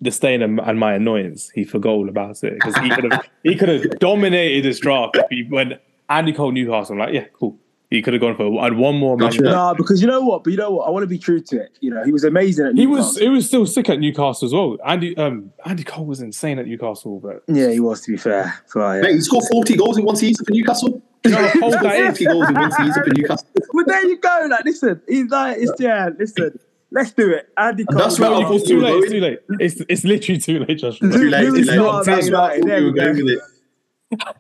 disdain 0.03 0.43
and, 0.43 0.61
and 0.61 0.79
my 0.79 0.95
annoyance, 0.95 1.51
he 1.51 1.65
forgot 1.65 1.91
all 1.91 2.09
about 2.09 2.43
it 2.45 2.55
because 2.55 2.77
he 2.79 2.91
could 2.91 3.13
have 3.13 3.29
he 3.43 3.55
could 3.57 3.69
have 3.69 3.99
dominated 3.99 4.65
this 4.65 4.79
draft 4.79 5.17
if 5.17 5.27
he 5.31 5.43
went 5.51 5.75
Andy 6.09 6.33
Cole 6.33 6.53
Newcastle. 6.53 6.95
I'm 6.95 7.01
like, 7.01 7.15
yeah, 7.15 7.27
cool. 7.33 7.59
He 7.95 8.03
could 8.03 8.13
have 8.15 8.21
gone 8.21 8.37
for 8.37 8.45
and 8.67 8.79
one 8.79 8.97
more. 8.97 9.17
Man 9.17 9.29
Gotcha. 9.29 9.39
United. 9.39 9.57
No, 9.57 9.75
because 9.75 10.01
you 10.03 10.07
know 10.09 10.21
what? 10.21 10.45
But 10.45 10.51
you 10.51 10.57
know 10.57 10.71
what? 10.73 10.87
I 10.87 10.91
want 10.91 11.03
to 11.05 11.07
be 11.09 11.19
true 11.19 11.41
to 11.41 11.57
it. 11.63 11.77
You 11.81 11.91
know, 11.91 12.03
he 12.05 12.13
was 12.13 12.25
amazing 12.25 12.67
at 12.67 12.75
He 12.77 12.87
Newcastle. 12.87 13.07
was. 13.13 13.19
He 13.19 13.29
was 13.29 13.47
still 13.47 13.67
sick 13.67 13.89
at 13.89 13.99
Newcastle 14.01 14.47
as 14.47 14.53
well. 14.53 14.77
Andy 14.87 15.17
um 15.17 15.53
Andy 15.65 15.85
Cole 15.85 16.07
was 16.07 16.21
insane 16.21 16.59
at 16.59 16.67
Newcastle, 16.67 17.21
but 17.21 17.43
Yeah, 17.47 17.71
he 17.71 17.81
was. 17.81 18.01
To 18.03 18.13
be 18.13 18.17
fair, 18.19 18.55
for, 18.67 19.01
Mate, 19.01 19.15
he 19.15 19.21
scored 19.21 19.45
40 19.51 19.77
goals 19.77 19.97
in 19.99 20.05
one 20.05 20.17
season 20.17 20.45
for 20.45 20.53
Newcastle. 20.53 21.03
you 21.25 21.31
know 21.31 21.39
how 21.49 21.61
cold 21.61 21.75
40 21.81 22.25
goals 22.27 22.49
in 22.49 22.55
one 22.55 22.73
season 22.73 23.03
for 23.05 23.11
Newcastle. 23.11 23.49
Well, 23.73 23.85
there 23.87 24.07
you 24.07 24.19
go. 24.19 24.47
Like, 24.51 24.65
listen, 24.65 25.01
he's 25.09 25.29
like, 25.31 25.57
it's 25.59 25.73
yeah. 25.81 26.11
Listen, 26.19 26.59
let's 26.93 27.13
do 27.13 27.31
it. 27.33 27.49
Andy 27.57 27.85
Cole. 27.87 27.99
that's 27.99 28.19
where 28.21 28.31
No, 28.31 28.43
I 28.43 28.53
it's 28.55 28.69
too 28.69 28.81
late. 28.81 28.95
It's 29.03 29.11
too 29.13 29.21
late. 29.21 29.39
It's 29.61 29.81
it's 29.89 30.05
literally 30.05 30.41
too 30.41 30.59
late, 30.61 30.79
Joshua. 30.79 31.11
Too 31.11 31.29
late, 31.31 31.45
too 31.45 31.51
Lewis 31.53 31.67
late. 31.69 31.75
Suarez, 31.77 32.07
That's 32.07 32.31
where 32.31 32.41
I 32.41 32.61
thought 32.61 32.65
we 32.65 32.73
we 32.73 32.85
were 32.85 32.93
going 32.93 33.17
with 33.17 33.29
it. 33.35 33.41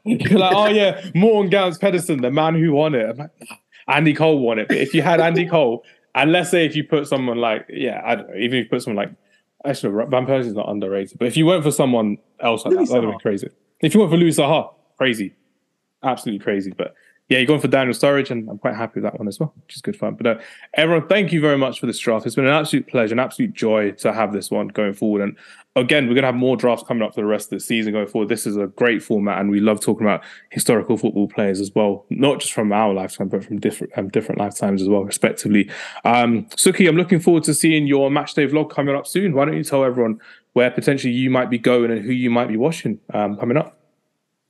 You're 0.04 0.38
like, 0.38 0.54
oh 0.54 0.68
yeah, 0.68 1.04
Morten 1.14 1.50
Gamst 1.50 1.80
Pedersen, 1.80 2.22
the 2.22 2.30
man 2.30 2.54
who 2.54 2.72
won 2.72 2.94
it. 2.94 3.16
Like, 3.16 3.30
Andy 3.88 4.14
Cole 4.14 4.38
won 4.38 4.58
it. 4.58 4.68
But 4.68 4.78
if 4.78 4.94
you 4.94 5.02
had 5.02 5.20
Andy 5.20 5.46
Cole, 5.50 5.84
and 6.14 6.32
let's 6.32 6.50
say 6.50 6.64
if 6.64 6.76
you 6.76 6.84
put 6.84 7.06
someone 7.06 7.38
like, 7.38 7.66
yeah, 7.68 8.00
I 8.04 8.14
don't 8.14 8.28
know, 8.28 8.36
even 8.36 8.58
if 8.58 8.64
you 8.64 8.70
put 8.70 8.82
someone 8.82 9.06
like, 9.06 9.16
actually, 9.64 10.04
Van 10.08 10.26
Persie's 10.26 10.54
not 10.54 10.68
underrated. 10.68 11.18
But 11.18 11.28
if 11.28 11.36
you 11.36 11.46
went 11.46 11.64
for 11.64 11.70
someone 11.70 12.18
else 12.40 12.64
like 12.64 12.74
Louis 12.74 12.86
that, 12.86 12.92
that 12.92 13.00
would 13.00 13.04
have 13.04 13.12
been 13.14 13.20
crazy. 13.20 13.48
If 13.80 13.94
you 13.94 14.00
went 14.00 14.12
for 14.12 14.16
Louis 14.16 14.36
Saha, 14.36 14.72
crazy, 14.96 15.34
absolutely 16.02 16.42
crazy. 16.42 16.72
But 16.76 16.94
yeah, 17.28 17.38
you're 17.38 17.46
going 17.46 17.60
for 17.60 17.68
Daniel 17.68 17.94
Sturridge, 17.94 18.30
and 18.30 18.48
I'm 18.48 18.58
quite 18.58 18.76
happy 18.76 19.00
with 19.00 19.04
that 19.04 19.18
one 19.18 19.28
as 19.28 19.40
well, 19.40 19.52
which 19.64 19.76
is 19.76 19.82
good 19.82 19.96
fun. 19.96 20.14
But 20.14 20.26
uh, 20.26 20.38
everyone, 20.74 21.08
thank 21.08 21.32
you 21.32 21.40
very 21.40 21.56
much 21.56 21.80
for 21.80 21.86
this 21.86 21.98
draft. 21.98 22.26
It's 22.26 22.34
been 22.34 22.46
an 22.46 22.52
absolute 22.52 22.86
pleasure, 22.86 23.14
an 23.14 23.18
absolute 23.18 23.54
joy 23.54 23.92
to 23.92 24.12
have 24.12 24.32
this 24.32 24.50
one 24.50 24.68
going 24.68 24.92
forward. 24.92 25.22
And 25.22 25.36
again, 25.76 26.06
we're 26.06 26.14
going 26.14 26.22
to 26.22 26.28
have 26.28 26.34
more 26.34 26.56
drafts 26.56 26.84
coming 26.86 27.02
up 27.02 27.14
for 27.14 27.20
the 27.20 27.26
rest 27.26 27.46
of 27.46 27.58
the 27.58 27.60
season 27.60 27.92
going 27.92 28.06
forward. 28.06 28.28
This 28.28 28.46
is 28.46 28.56
a 28.56 28.66
great 28.68 29.02
format, 29.02 29.40
and 29.40 29.50
we 29.50 29.60
love 29.60 29.80
talking 29.80 30.06
about 30.06 30.22
historical 30.50 30.96
football 30.96 31.28
players 31.28 31.60
as 31.60 31.70
well, 31.74 32.06
not 32.10 32.40
just 32.40 32.52
from 32.52 32.72
our 32.72 32.92
lifetime, 32.92 33.28
but 33.28 33.44
from 33.44 33.58
different 33.60 33.92
um, 33.96 34.08
different 34.08 34.40
lifetimes 34.40 34.82
as 34.82 34.88
well, 34.88 35.04
respectively. 35.04 35.70
Um, 36.04 36.44
Sukhi, 36.56 36.88
I'm 36.88 36.96
looking 36.96 37.20
forward 37.20 37.44
to 37.44 37.54
seeing 37.54 37.86
your 37.86 38.10
match 38.10 38.34
day 38.34 38.46
vlog 38.46 38.70
coming 38.70 38.94
up 38.94 39.06
soon. 39.06 39.32
Why 39.34 39.44
don't 39.44 39.56
you 39.56 39.64
tell 39.64 39.84
everyone 39.84 40.20
where 40.52 40.70
potentially 40.70 41.12
you 41.12 41.30
might 41.30 41.50
be 41.50 41.58
going 41.58 41.90
and 41.90 42.04
who 42.04 42.12
you 42.12 42.30
might 42.30 42.48
be 42.48 42.56
watching 42.56 43.00
um, 43.12 43.36
coming 43.36 43.56
up? 43.56 43.78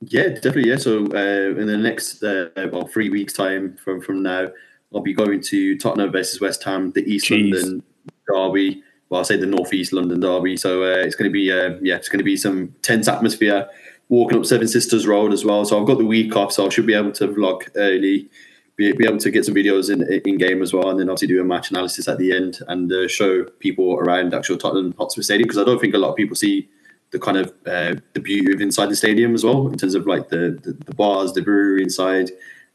Yeah, 0.01 0.29
definitely. 0.29 0.69
Yeah. 0.69 0.77
So 0.77 1.05
uh, 1.05 1.59
in 1.59 1.67
the 1.67 1.77
next 1.77 2.23
uh, 2.23 2.49
about 2.55 2.91
three 2.91 3.09
weeks' 3.09 3.33
time 3.33 3.77
from 3.83 4.01
from 4.01 4.21
now, 4.21 4.49
I'll 4.93 5.01
be 5.01 5.13
going 5.13 5.41
to 5.41 5.77
Tottenham 5.77 6.11
versus 6.11 6.39
West 6.39 6.63
Ham, 6.63 6.91
the 6.91 7.03
East 7.03 7.25
Jeez. 7.25 7.53
London 7.53 7.83
derby. 8.27 8.83
Well, 9.09 9.19
I'll 9.19 9.25
say 9.25 9.37
the 9.37 9.45
North 9.45 9.73
East 9.73 9.93
London 9.93 10.19
derby. 10.19 10.57
So 10.57 10.83
uh, 10.83 10.97
it's 10.97 11.15
going 11.15 11.29
to 11.29 11.33
be 11.33 11.51
uh, 11.51 11.77
yeah, 11.81 11.95
it's 11.95 12.09
going 12.09 12.19
to 12.19 12.23
be 12.23 12.37
some 12.37 12.73
tense 12.81 13.07
atmosphere. 13.07 13.69
Walking 14.07 14.37
up 14.37 14.45
Seven 14.45 14.67
Sisters 14.67 15.07
Road 15.07 15.33
as 15.33 15.43
well. 15.43 15.65
So 15.65 15.79
I've 15.79 15.87
got 15.87 15.97
the 15.97 16.05
week 16.05 16.35
off, 16.35 16.51
so 16.51 16.67
I 16.67 16.69
should 16.69 16.85
be 16.85 16.93
able 16.93 17.11
to 17.13 17.27
vlog 17.27 17.67
early. 17.75 18.29
Be, 18.75 18.91
be 18.91 19.05
able 19.05 19.17
to 19.17 19.31
get 19.31 19.45
some 19.45 19.55
videos 19.55 19.91
in 19.91 20.03
in 20.25 20.37
game 20.37 20.61
as 20.61 20.73
well, 20.73 20.89
and 20.89 20.99
then 20.99 21.09
obviously 21.09 21.29
do 21.29 21.41
a 21.41 21.45
match 21.45 21.71
analysis 21.71 22.07
at 22.07 22.17
the 22.17 22.35
end 22.35 22.59
and 22.67 22.91
uh, 22.91 23.07
show 23.07 23.45
people 23.59 23.95
around 23.95 24.33
actual 24.33 24.57
Tottenham 24.57 24.93
Hotspur 24.97 25.21
Stadium 25.21 25.47
because 25.47 25.57
I 25.57 25.63
don't 25.63 25.79
think 25.79 25.93
a 25.93 25.97
lot 25.97 26.09
of 26.09 26.15
people 26.15 26.35
see 26.35 26.69
the 27.11 27.19
kind 27.19 27.37
of 27.37 27.53
uh, 27.65 27.95
the 28.13 28.19
beauty 28.19 28.53
of 28.53 28.61
inside 28.61 28.87
the 28.87 28.95
stadium 28.95 29.33
as 29.33 29.43
well 29.43 29.67
in 29.67 29.77
terms 29.77 29.95
of 29.95 30.05
like 30.05 30.29
the 30.29 30.59
the, 30.61 30.73
the 30.73 30.93
bars, 30.93 31.33
the 31.33 31.41
brewery 31.41 31.81
inside, 31.81 32.31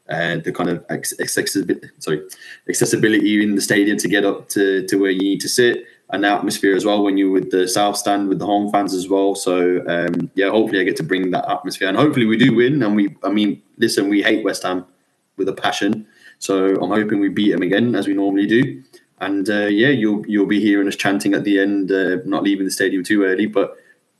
and 0.07 0.43
the 0.43 0.51
kind 0.51 0.69
of 0.69 0.85
accessibility, 0.89 1.87
sorry, 1.99 2.21
accessibility 2.67 3.41
in 3.41 3.55
the 3.55 3.61
stadium 3.61 3.97
to 3.97 4.07
get 4.07 4.25
up 4.25 4.49
to, 4.49 4.85
to 4.87 4.97
where 4.97 5.11
you 5.11 5.21
need 5.21 5.41
to 5.41 5.49
sit, 5.49 5.85
the 6.19 6.27
atmosphere 6.27 6.75
as 6.75 6.83
well 6.83 7.03
when 7.03 7.17
you're 7.17 7.31
with 7.31 7.51
the 7.51 7.67
south 7.67 7.95
stand 7.95 8.27
with 8.27 8.39
the 8.39 8.45
home 8.45 8.69
fans 8.69 8.93
as 8.93 9.07
well. 9.07 9.33
So 9.33 9.81
um, 9.87 10.29
yeah, 10.35 10.49
hopefully 10.49 10.81
I 10.81 10.83
get 10.83 10.97
to 10.97 11.03
bring 11.03 11.31
that 11.31 11.49
atmosphere, 11.49 11.87
and 11.87 11.97
hopefully 11.97 12.25
we 12.25 12.37
do 12.37 12.53
win. 12.53 12.83
And 12.83 12.95
we, 12.95 13.15
I 13.23 13.29
mean, 13.29 13.61
listen, 13.77 14.09
we 14.09 14.21
hate 14.21 14.43
West 14.43 14.63
Ham 14.63 14.85
with 15.37 15.47
a 15.47 15.53
passion, 15.53 16.05
so 16.39 16.75
I'm 16.81 16.89
hoping 16.89 17.21
we 17.21 17.29
beat 17.29 17.51
them 17.51 17.61
again 17.61 17.95
as 17.95 18.07
we 18.07 18.13
normally 18.13 18.47
do. 18.47 18.83
And 19.19 19.49
uh, 19.49 19.67
yeah, 19.67 19.89
you'll 19.89 20.25
you'll 20.27 20.47
be 20.47 20.59
hearing 20.59 20.87
us 20.87 20.97
chanting 20.97 21.33
at 21.33 21.45
the 21.45 21.59
end, 21.59 21.91
uh, 21.91 22.17
not 22.25 22.43
leaving 22.43 22.65
the 22.65 22.71
stadium 22.71 23.03
too 23.03 23.23
early, 23.23 23.45
but 23.45 23.77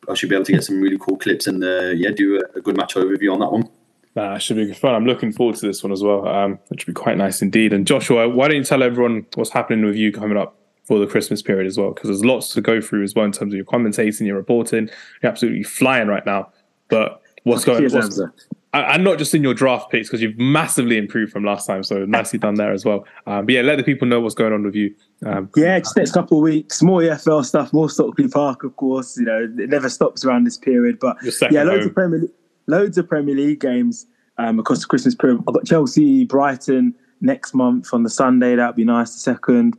I 0.08 0.14
should 0.14 0.30
be 0.30 0.36
able 0.36 0.46
to 0.46 0.52
get 0.54 0.64
some 0.64 0.82
really 0.82 0.98
cool 0.98 1.18
clips 1.18 1.48
and 1.48 1.64
uh, 1.64 1.90
yeah, 1.90 2.12
do 2.12 2.40
a, 2.40 2.58
a 2.58 2.62
good 2.62 2.78
match 2.78 2.96
overview 2.96 3.34
on 3.34 3.40
that 3.40 3.52
one. 3.52 3.70
Nah, 4.16 4.38
should 4.38 4.58
be 4.58 4.74
fun. 4.74 4.94
I'm 4.94 5.06
looking 5.06 5.32
forward 5.32 5.56
to 5.58 5.68
this 5.68 5.84
one 5.84 5.92
as 5.92 6.04
well. 6.04 6.28
Um, 6.28 6.60
it 6.70 6.82
should 6.82 6.88
be 6.88 6.94
quite 6.94 7.18
nice 7.18 7.42
indeed. 7.42 7.72
And 7.72 7.88
Joshua, 7.88 8.28
why 8.28 8.48
don't 8.48 8.58
you 8.58 8.64
tell 8.64 8.84
everyone 8.84 9.26
what's 9.36 9.52
happening 9.52 9.86
with 9.86 9.96
you 9.96 10.12
coming 10.12 10.38
up 10.38 10.61
for 10.92 11.00
the 11.00 11.08
Christmas 11.08 11.42
period 11.42 11.68
as 11.68 11.78
well? 11.78 11.94
Because 11.94 12.10
there's 12.10 12.26
lots 12.26 12.54
to 12.54 12.60
go 12.60 12.82
through 12.82 13.02
as 13.04 13.16
well 13.16 13.24
in 13.24 13.32
terms 13.32 13.54
of 13.54 13.56
your 13.56 13.64
commentating, 13.64 14.28
your 14.28 14.36
reporting. 14.36 14.90
You're 15.24 15.32
absolutely 15.32 15.64
flying 15.64 16.10
right 16.10 16.26
now. 16.26 16.52
But 16.90 17.22
what's 17.44 17.64
going 17.64 17.86
on? 17.96 18.34
And 18.74 19.02
not 19.02 19.18
just 19.18 19.34
in 19.34 19.42
your 19.42 19.54
draft 19.54 19.90
picks, 19.90 20.10
because 20.10 20.22
you've 20.22 20.38
massively 20.38 20.98
improved 20.98 21.32
from 21.32 21.46
last 21.46 21.66
time. 21.66 21.82
So 21.84 22.04
nicely 22.04 22.40
done 22.40 22.56
there 22.56 22.74
as 22.74 22.84
well. 22.84 23.06
Um, 23.26 23.46
but 23.46 23.56
yeah, 23.56 23.62
let 23.62 23.78
the 23.78 23.86
people 23.86 24.06
know 24.06 24.20
what's 24.20 24.36
going 24.36 24.52
on 24.52 24.64
with 24.64 24.76
you. 24.76 24.94
Um, 25.26 25.50
Yeah, 25.56 25.80
just 25.80 25.96
next 25.96 26.12
couple 26.12 26.40
of 26.40 26.44
weeks, 26.44 26.84
more 26.84 27.00
EFL 27.00 27.46
stuff, 27.46 27.72
more 27.72 27.90
Stockley 27.90 28.28
Park, 28.28 28.66
of 28.66 28.76
course. 28.76 29.18
You 29.18 29.24
know, 29.24 29.48
it 29.60 29.70
never 29.70 29.88
stops 29.88 30.26
around 30.26 30.44
this 30.44 30.58
period. 30.58 31.00
But 31.00 31.16
yeah, 31.52 31.64
loads 31.64 31.84
home. 31.84 31.88
of 31.88 31.94
Premier, 31.94 32.28
loads 32.68 32.98
of 32.98 33.08
Premier 33.08 33.36
League 33.36 33.62
games 33.62 34.08
um, 34.38 34.60
across 34.60 34.82
the 34.82 34.88
Christmas 34.88 35.16
period. 35.16 35.42
I've 35.48 35.54
got 35.54 35.64
Chelsea, 35.64 36.26
Brighton 36.26 36.94
next 37.22 37.54
month 37.54 37.94
on 37.94 38.04
the 38.04 38.10
Sunday. 38.10 38.58
That'd 38.58 38.76
be 38.76 38.84
nice. 38.84 39.14
The 39.14 39.20
second. 39.22 39.78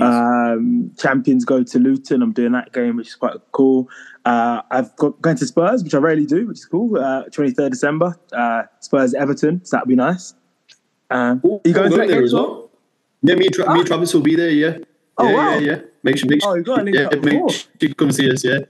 Um, 0.00 0.92
champions 0.98 1.44
go 1.44 1.62
to 1.62 1.78
Luton. 1.78 2.22
I'm 2.22 2.32
doing 2.32 2.52
that 2.52 2.72
game, 2.72 2.96
which 2.96 3.08
is 3.08 3.14
quite 3.14 3.34
cool. 3.52 3.88
Uh, 4.24 4.62
I've 4.70 4.94
got 4.96 5.20
going 5.22 5.36
to 5.36 5.46
Spurs, 5.46 5.82
which 5.82 5.94
I 5.94 5.98
rarely 5.98 6.26
do, 6.26 6.46
which 6.46 6.58
is 6.58 6.64
cool. 6.64 6.96
Uh, 6.98 7.24
23rd 7.24 7.70
December, 7.70 8.16
uh, 8.32 8.64
Spurs 8.80 9.14
Everton, 9.14 9.64
so 9.64 9.76
that'd 9.76 9.88
be 9.88 9.96
nice. 9.96 10.34
Um, 11.10 11.40
Oh, 11.44 11.60
you 11.64 11.72
going 11.72 11.90
to 11.90 11.94
I'm 11.94 12.00
that 12.00 12.06
there 12.08 12.16
game 12.16 12.24
as 12.24 12.30
as 12.30 12.34
well? 12.34 12.50
well? 12.50 12.70
Yeah, 13.22 13.34
me 13.36 13.46
and, 13.46 13.54
Tra- 13.54 13.72
me 13.72 13.78
and 13.80 13.86
Travis 13.86 14.14
will 14.14 14.20
be 14.22 14.36
there. 14.36 14.50
Yeah. 14.50 14.78
Oh, 15.18 15.28
yeah, 15.28 15.34
wow. 15.34 15.50
yeah, 15.54 15.58
yeah. 15.58 15.80
Make 16.02 16.18
sure, 16.18 16.28
make 16.28 16.40
Oh, 16.44 16.54
you 16.54 16.62
got 16.62 16.86
a 16.86 16.90
yeah, 16.90 17.08
make 17.20 17.50
sure 17.50 17.68
you 17.80 17.94
come 17.94 18.10
see 18.12 18.30
us. 18.30 18.44
Yeah, 18.44 18.60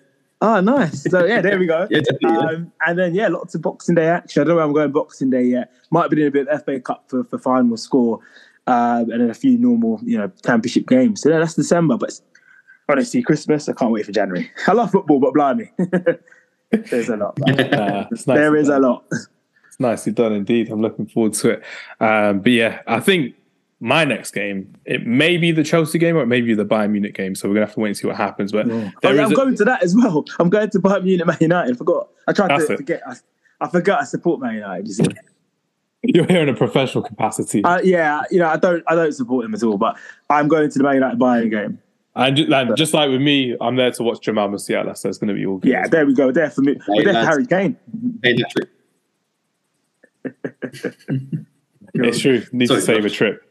Oh, 0.44 0.60
nice. 0.60 1.04
So 1.04 1.24
yeah, 1.24 1.40
there 1.40 1.56
we 1.56 1.66
go. 1.66 1.86
yeah, 1.90 2.00
definitely. 2.00 2.30
yeah. 2.30 2.38
Um, 2.56 2.72
and 2.84 2.98
then 2.98 3.14
yeah, 3.14 3.28
lots 3.28 3.54
of 3.54 3.62
Boxing 3.62 3.94
Day 3.94 4.08
action. 4.08 4.42
I 4.42 4.44
don't 4.44 4.50
know 4.50 4.56
where 4.56 4.64
I'm 4.64 4.72
going 4.72 4.90
Boxing 4.90 5.30
Day 5.30 5.44
yet. 5.44 5.70
Might 5.90 6.10
be 6.10 6.16
doing 6.16 6.28
a 6.28 6.30
bit 6.32 6.48
of 6.48 6.64
FA 6.64 6.80
Cup 6.80 7.04
for, 7.06 7.22
for 7.22 7.38
final 7.38 7.76
score, 7.76 8.18
um, 8.66 9.10
and 9.10 9.20
then 9.20 9.30
a 9.30 9.34
few 9.34 9.58
normal, 9.58 10.00
you 10.02 10.18
know, 10.18 10.30
championship 10.44 10.86
games. 10.86 11.20
So 11.22 11.30
yeah, 11.30 11.38
that's 11.38 11.54
December. 11.54 11.96
But 11.96 12.12
honestly, 12.88 13.22
Christmas, 13.22 13.68
I 13.68 13.72
can't 13.72 13.92
wait 13.92 14.06
for 14.06 14.12
January. 14.12 14.50
I 14.66 14.72
love 14.72 14.90
football, 14.92 15.18
but 15.20 15.34
blimey, 15.34 15.70
there's 16.70 17.08
a 17.08 17.16
lot. 17.16 17.38
Uh, 17.48 18.06
nice 18.10 18.24
there 18.24 18.56
is 18.56 18.68
a 18.68 18.78
lot. 18.78 19.04
It's 19.10 19.80
nicely 19.80 20.12
done 20.12 20.32
indeed. 20.32 20.70
I'm 20.70 20.80
looking 20.82 21.06
forward 21.06 21.34
to 21.34 21.50
it. 21.50 21.62
Um, 22.00 22.40
but 22.40 22.52
yeah, 22.52 22.80
I 22.86 23.00
think 23.00 23.34
my 23.80 24.04
next 24.04 24.30
game, 24.32 24.72
it 24.84 25.06
may 25.06 25.36
be 25.38 25.50
the 25.50 25.64
Chelsea 25.64 25.98
game 25.98 26.16
or 26.16 26.22
it 26.22 26.26
may 26.26 26.40
be 26.40 26.54
the 26.54 26.64
Bayern 26.64 26.90
Munich 26.90 27.14
game. 27.14 27.34
So 27.34 27.48
we're 27.48 27.54
gonna 27.54 27.66
have 27.66 27.74
to 27.74 27.80
wait 27.80 27.88
and 27.90 27.96
see 27.96 28.06
what 28.06 28.16
happens. 28.16 28.52
But 28.52 28.70
Oh, 28.70 28.90
there 29.02 29.16
yeah, 29.16 29.24
I'm 29.24 29.32
a- 29.32 29.34
going 29.34 29.56
to 29.56 29.64
that 29.64 29.82
as 29.82 29.96
well. 29.96 30.24
I'm 30.38 30.50
going 30.50 30.70
to 30.70 30.78
Bayern 30.78 31.04
Munich, 31.04 31.26
Man 31.26 31.36
United. 31.40 31.74
I 31.74 31.76
forgot. 31.76 32.08
I 32.28 32.32
tried 32.32 32.56
to 32.58 32.72
it. 32.72 32.76
forget. 32.76 33.00
I, 33.06 33.14
I 33.60 33.68
forgot 33.68 34.00
I 34.00 34.04
support 34.04 34.40
Man 34.40 34.54
United. 34.54 35.18
You 36.02 36.12
see. 36.12 36.18
you're 36.18 36.26
here 36.26 36.42
in 36.42 36.48
a 36.48 36.54
professional 36.54 37.04
capacity. 37.04 37.64
Uh, 37.64 37.80
yeah, 37.82 38.22
you 38.30 38.38
know, 38.38 38.48
I 38.48 38.56
don't, 38.56 38.82
I 38.88 38.94
don't 38.94 39.12
support 39.12 39.44
him 39.44 39.54
at 39.54 39.62
all. 39.62 39.78
But 39.78 39.96
I'm 40.30 40.48
going 40.48 40.70
to 40.70 40.78
the 40.78 40.84
Man 40.84 40.94
United 40.94 41.18
Bayern 41.18 41.50
game. 41.50 41.78
and, 42.14 42.36
ju- 42.36 42.52
and 42.52 42.76
just 42.76 42.92
like 42.94 43.10
with 43.10 43.20
me, 43.20 43.56
I'm 43.60 43.76
there 43.76 43.90
to 43.92 44.02
watch 44.02 44.20
Jamal 44.20 44.48
Musiala, 44.48 44.96
so 44.96 45.08
it's 45.08 45.18
gonna 45.18 45.34
be 45.34 45.46
all 45.46 45.58
good. 45.58 45.70
Yeah, 45.70 45.86
there 45.86 46.04
we 46.06 46.14
go. 46.14 46.32
There 46.32 46.50
for 46.50 46.62
me. 46.62 46.76
We're 46.88 47.04
there 47.04 47.14
for. 47.14 47.20
Harry 47.20 47.46
Kane. 47.46 47.76
Hey, 48.22 48.36
Patrick. 48.36 48.68
It's 51.94 52.20
true. 52.20 52.42
Need 52.52 52.68
Sorry, 52.68 52.80
to 52.80 52.86
save 52.86 53.04
a 53.04 53.10
trip. 53.10 53.48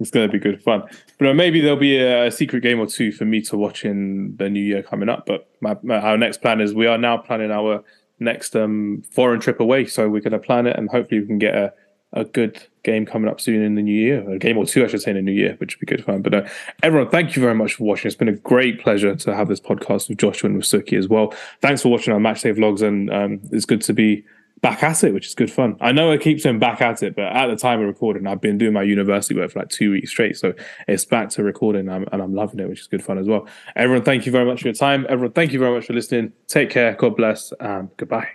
It's 0.00 0.10
going 0.10 0.26
to 0.26 0.32
be 0.32 0.38
good 0.38 0.60
fun. 0.62 0.82
But 1.18 1.28
uh, 1.28 1.34
maybe 1.34 1.60
there'll 1.60 1.76
be 1.76 1.96
a, 1.98 2.30
secret 2.30 2.62
game 2.62 2.80
or 2.80 2.86
two 2.86 3.12
for 3.12 3.24
me 3.24 3.40
to 3.42 3.56
watch 3.56 3.84
in 3.84 4.36
the 4.36 4.50
new 4.50 4.60
year 4.60 4.82
coming 4.82 5.08
up. 5.08 5.26
But 5.26 5.48
my, 5.60 5.76
my, 5.82 6.00
our 6.00 6.18
next 6.18 6.42
plan 6.42 6.60
is 6.60 6.74
we 6.74 6.86
are 6.86 6.98
now 6.98 7.16
planning 7.16 7.52
our 7.52 7.84
next 8.18 8.56
um, 8.56 9.02
foreign 9.10 9.40
trip 9.40 9.60
away. 9.60 9.86
So 9.86 10.08
we're 10.08 10.20
going 10.20 10.32
to 10.32 10.38
plan 10.38 10.66
it 10.66 10.76
and 10.76 10.90
hopefully 10.90 11.20
we 11.20 11.26
can 11.26 11.38
get 11.38 11.54
a, 11.54 11.72
a 12.14 12.24
good 12.24 12.66
game 12.84 13.04
coming 13.04 13.28
up 13.28 13.40
soon 13.40 13.62
in 13.62 13.74
the 13.74 13.82
new 13.82 13.98
year. 13.98 14.28
A 14.30 14.38
game 14.38 14.56
or 14.56 14.64
two, 14.64 14.84
I 14.84 14.86
should 14.86 15.02
say, 15.02 15.10
in 15.10 15.16
the 15.16 15.22
new 15.22 15.32
year, 15.32 15.56
which 15.58 15.76
would 15.76 15.86
be 15.86 15.96
good 15.96 16.04
fun. 16.04 16.22
But 16.22 16.34
uh, 16.34 16.48
everyone, 16.82 17.10
thank 17.10 17.36
you 17.36 17.42
very 17.42 17.54
much 17.54 17.74
for 17.74 17.84
watching. 17.84 18.06
It's 18.06 18.16
been 18.16 18.28
a 18.28 18.32
great 18.32 18.80
pleasure 18.80 19.14
to 19.14 19.34
have 19.34 19.48
this 19.48 19.60
podcast 19.60 20.08
with 20.08 20.18
Joshua 20.18 20.48
and 20.48 20.56
with 20.56 20.66
Sukhi 20.66 20.98
as 20.98 21.08
well. 21.08 21.34
Thanks 21.60 21.82
for 21.82 21.90
watching 21.90 22.12
our 22.12 22.20
match 22.20 22.42
matchday 22.42 22.56
vlogs. 22.56 22.82
And 22.82 23.10
um, 23.10 23.40
it's 23.52 23.64
good 23.64 23.82
to 23.82 23.92
be 23.92 24.24
back 24.60 24.82
at 24.82 25.04
it, 25.04 25.12
which 25.12 25.26
is 25.26 25.34
good 25.34 25.50
fun. 25.52 25.76
I 25.80 25.92
know 25.92 26.10
I 26.10 26.16
keep 26.16 26.40
saying 26.40 26.58
back 26.58 26.80
at 26.80 27.02
it, 27.02 27.16
but 27.16 27.24
at 27.24 27.48
the 27.48 27.56
time 27.56 27.80
of 27.80 27.86
recording, 27.86 28.26
I've 28.26 28.40
been 28.40 28.56
doing 28.56 28.72
my 28.72 28.82
university 28.82 29.34
work 29.34 29.50
for 29.50 29.58
like 29.58 29.68
two 29.68 29.90
weeks 29.90 30.10
straight. 30.10 30.36
So 30.36 30.54
it's 30.88 31.04
back 31.04 31.28
to 31.30 31.42
recording 31.42 31.82
and 31.82 31.92
I'm, 31.92 32.06
and 32.12 32.22
I'm 32.22 32.34
loving 32.34 32.60
it, 32.60 32.68
which 32.68 32.80
is 32.80 32.86
good 32.86 33.04
fun 33.04 33.18
as 33.18 33.26
well. 33.26 33.46
Everyone, 33.76 34.04
thank 34.04 34.24
you 34.24 34.32
very 34.32 34.46
much 34.46 34.62
for 34.62 34.68
your 34.68 34.74
time. 34.74 35.06
Everyone, 35.08 35.32
thank 35.32 35.52
you 35.52 35.58
very 35.58 35.74
much 35.74 35.86
for 35.86 35.92
listening. 35.92 36.32
Take 36.46 36.70
care. 36.70 36.94
God 36.94 37.16
bless 37.16 37.52
and 37.60 37.94
goodbye. 37.96 38.28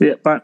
Yeah, 0.00 0.14
bye. 0.22 0.40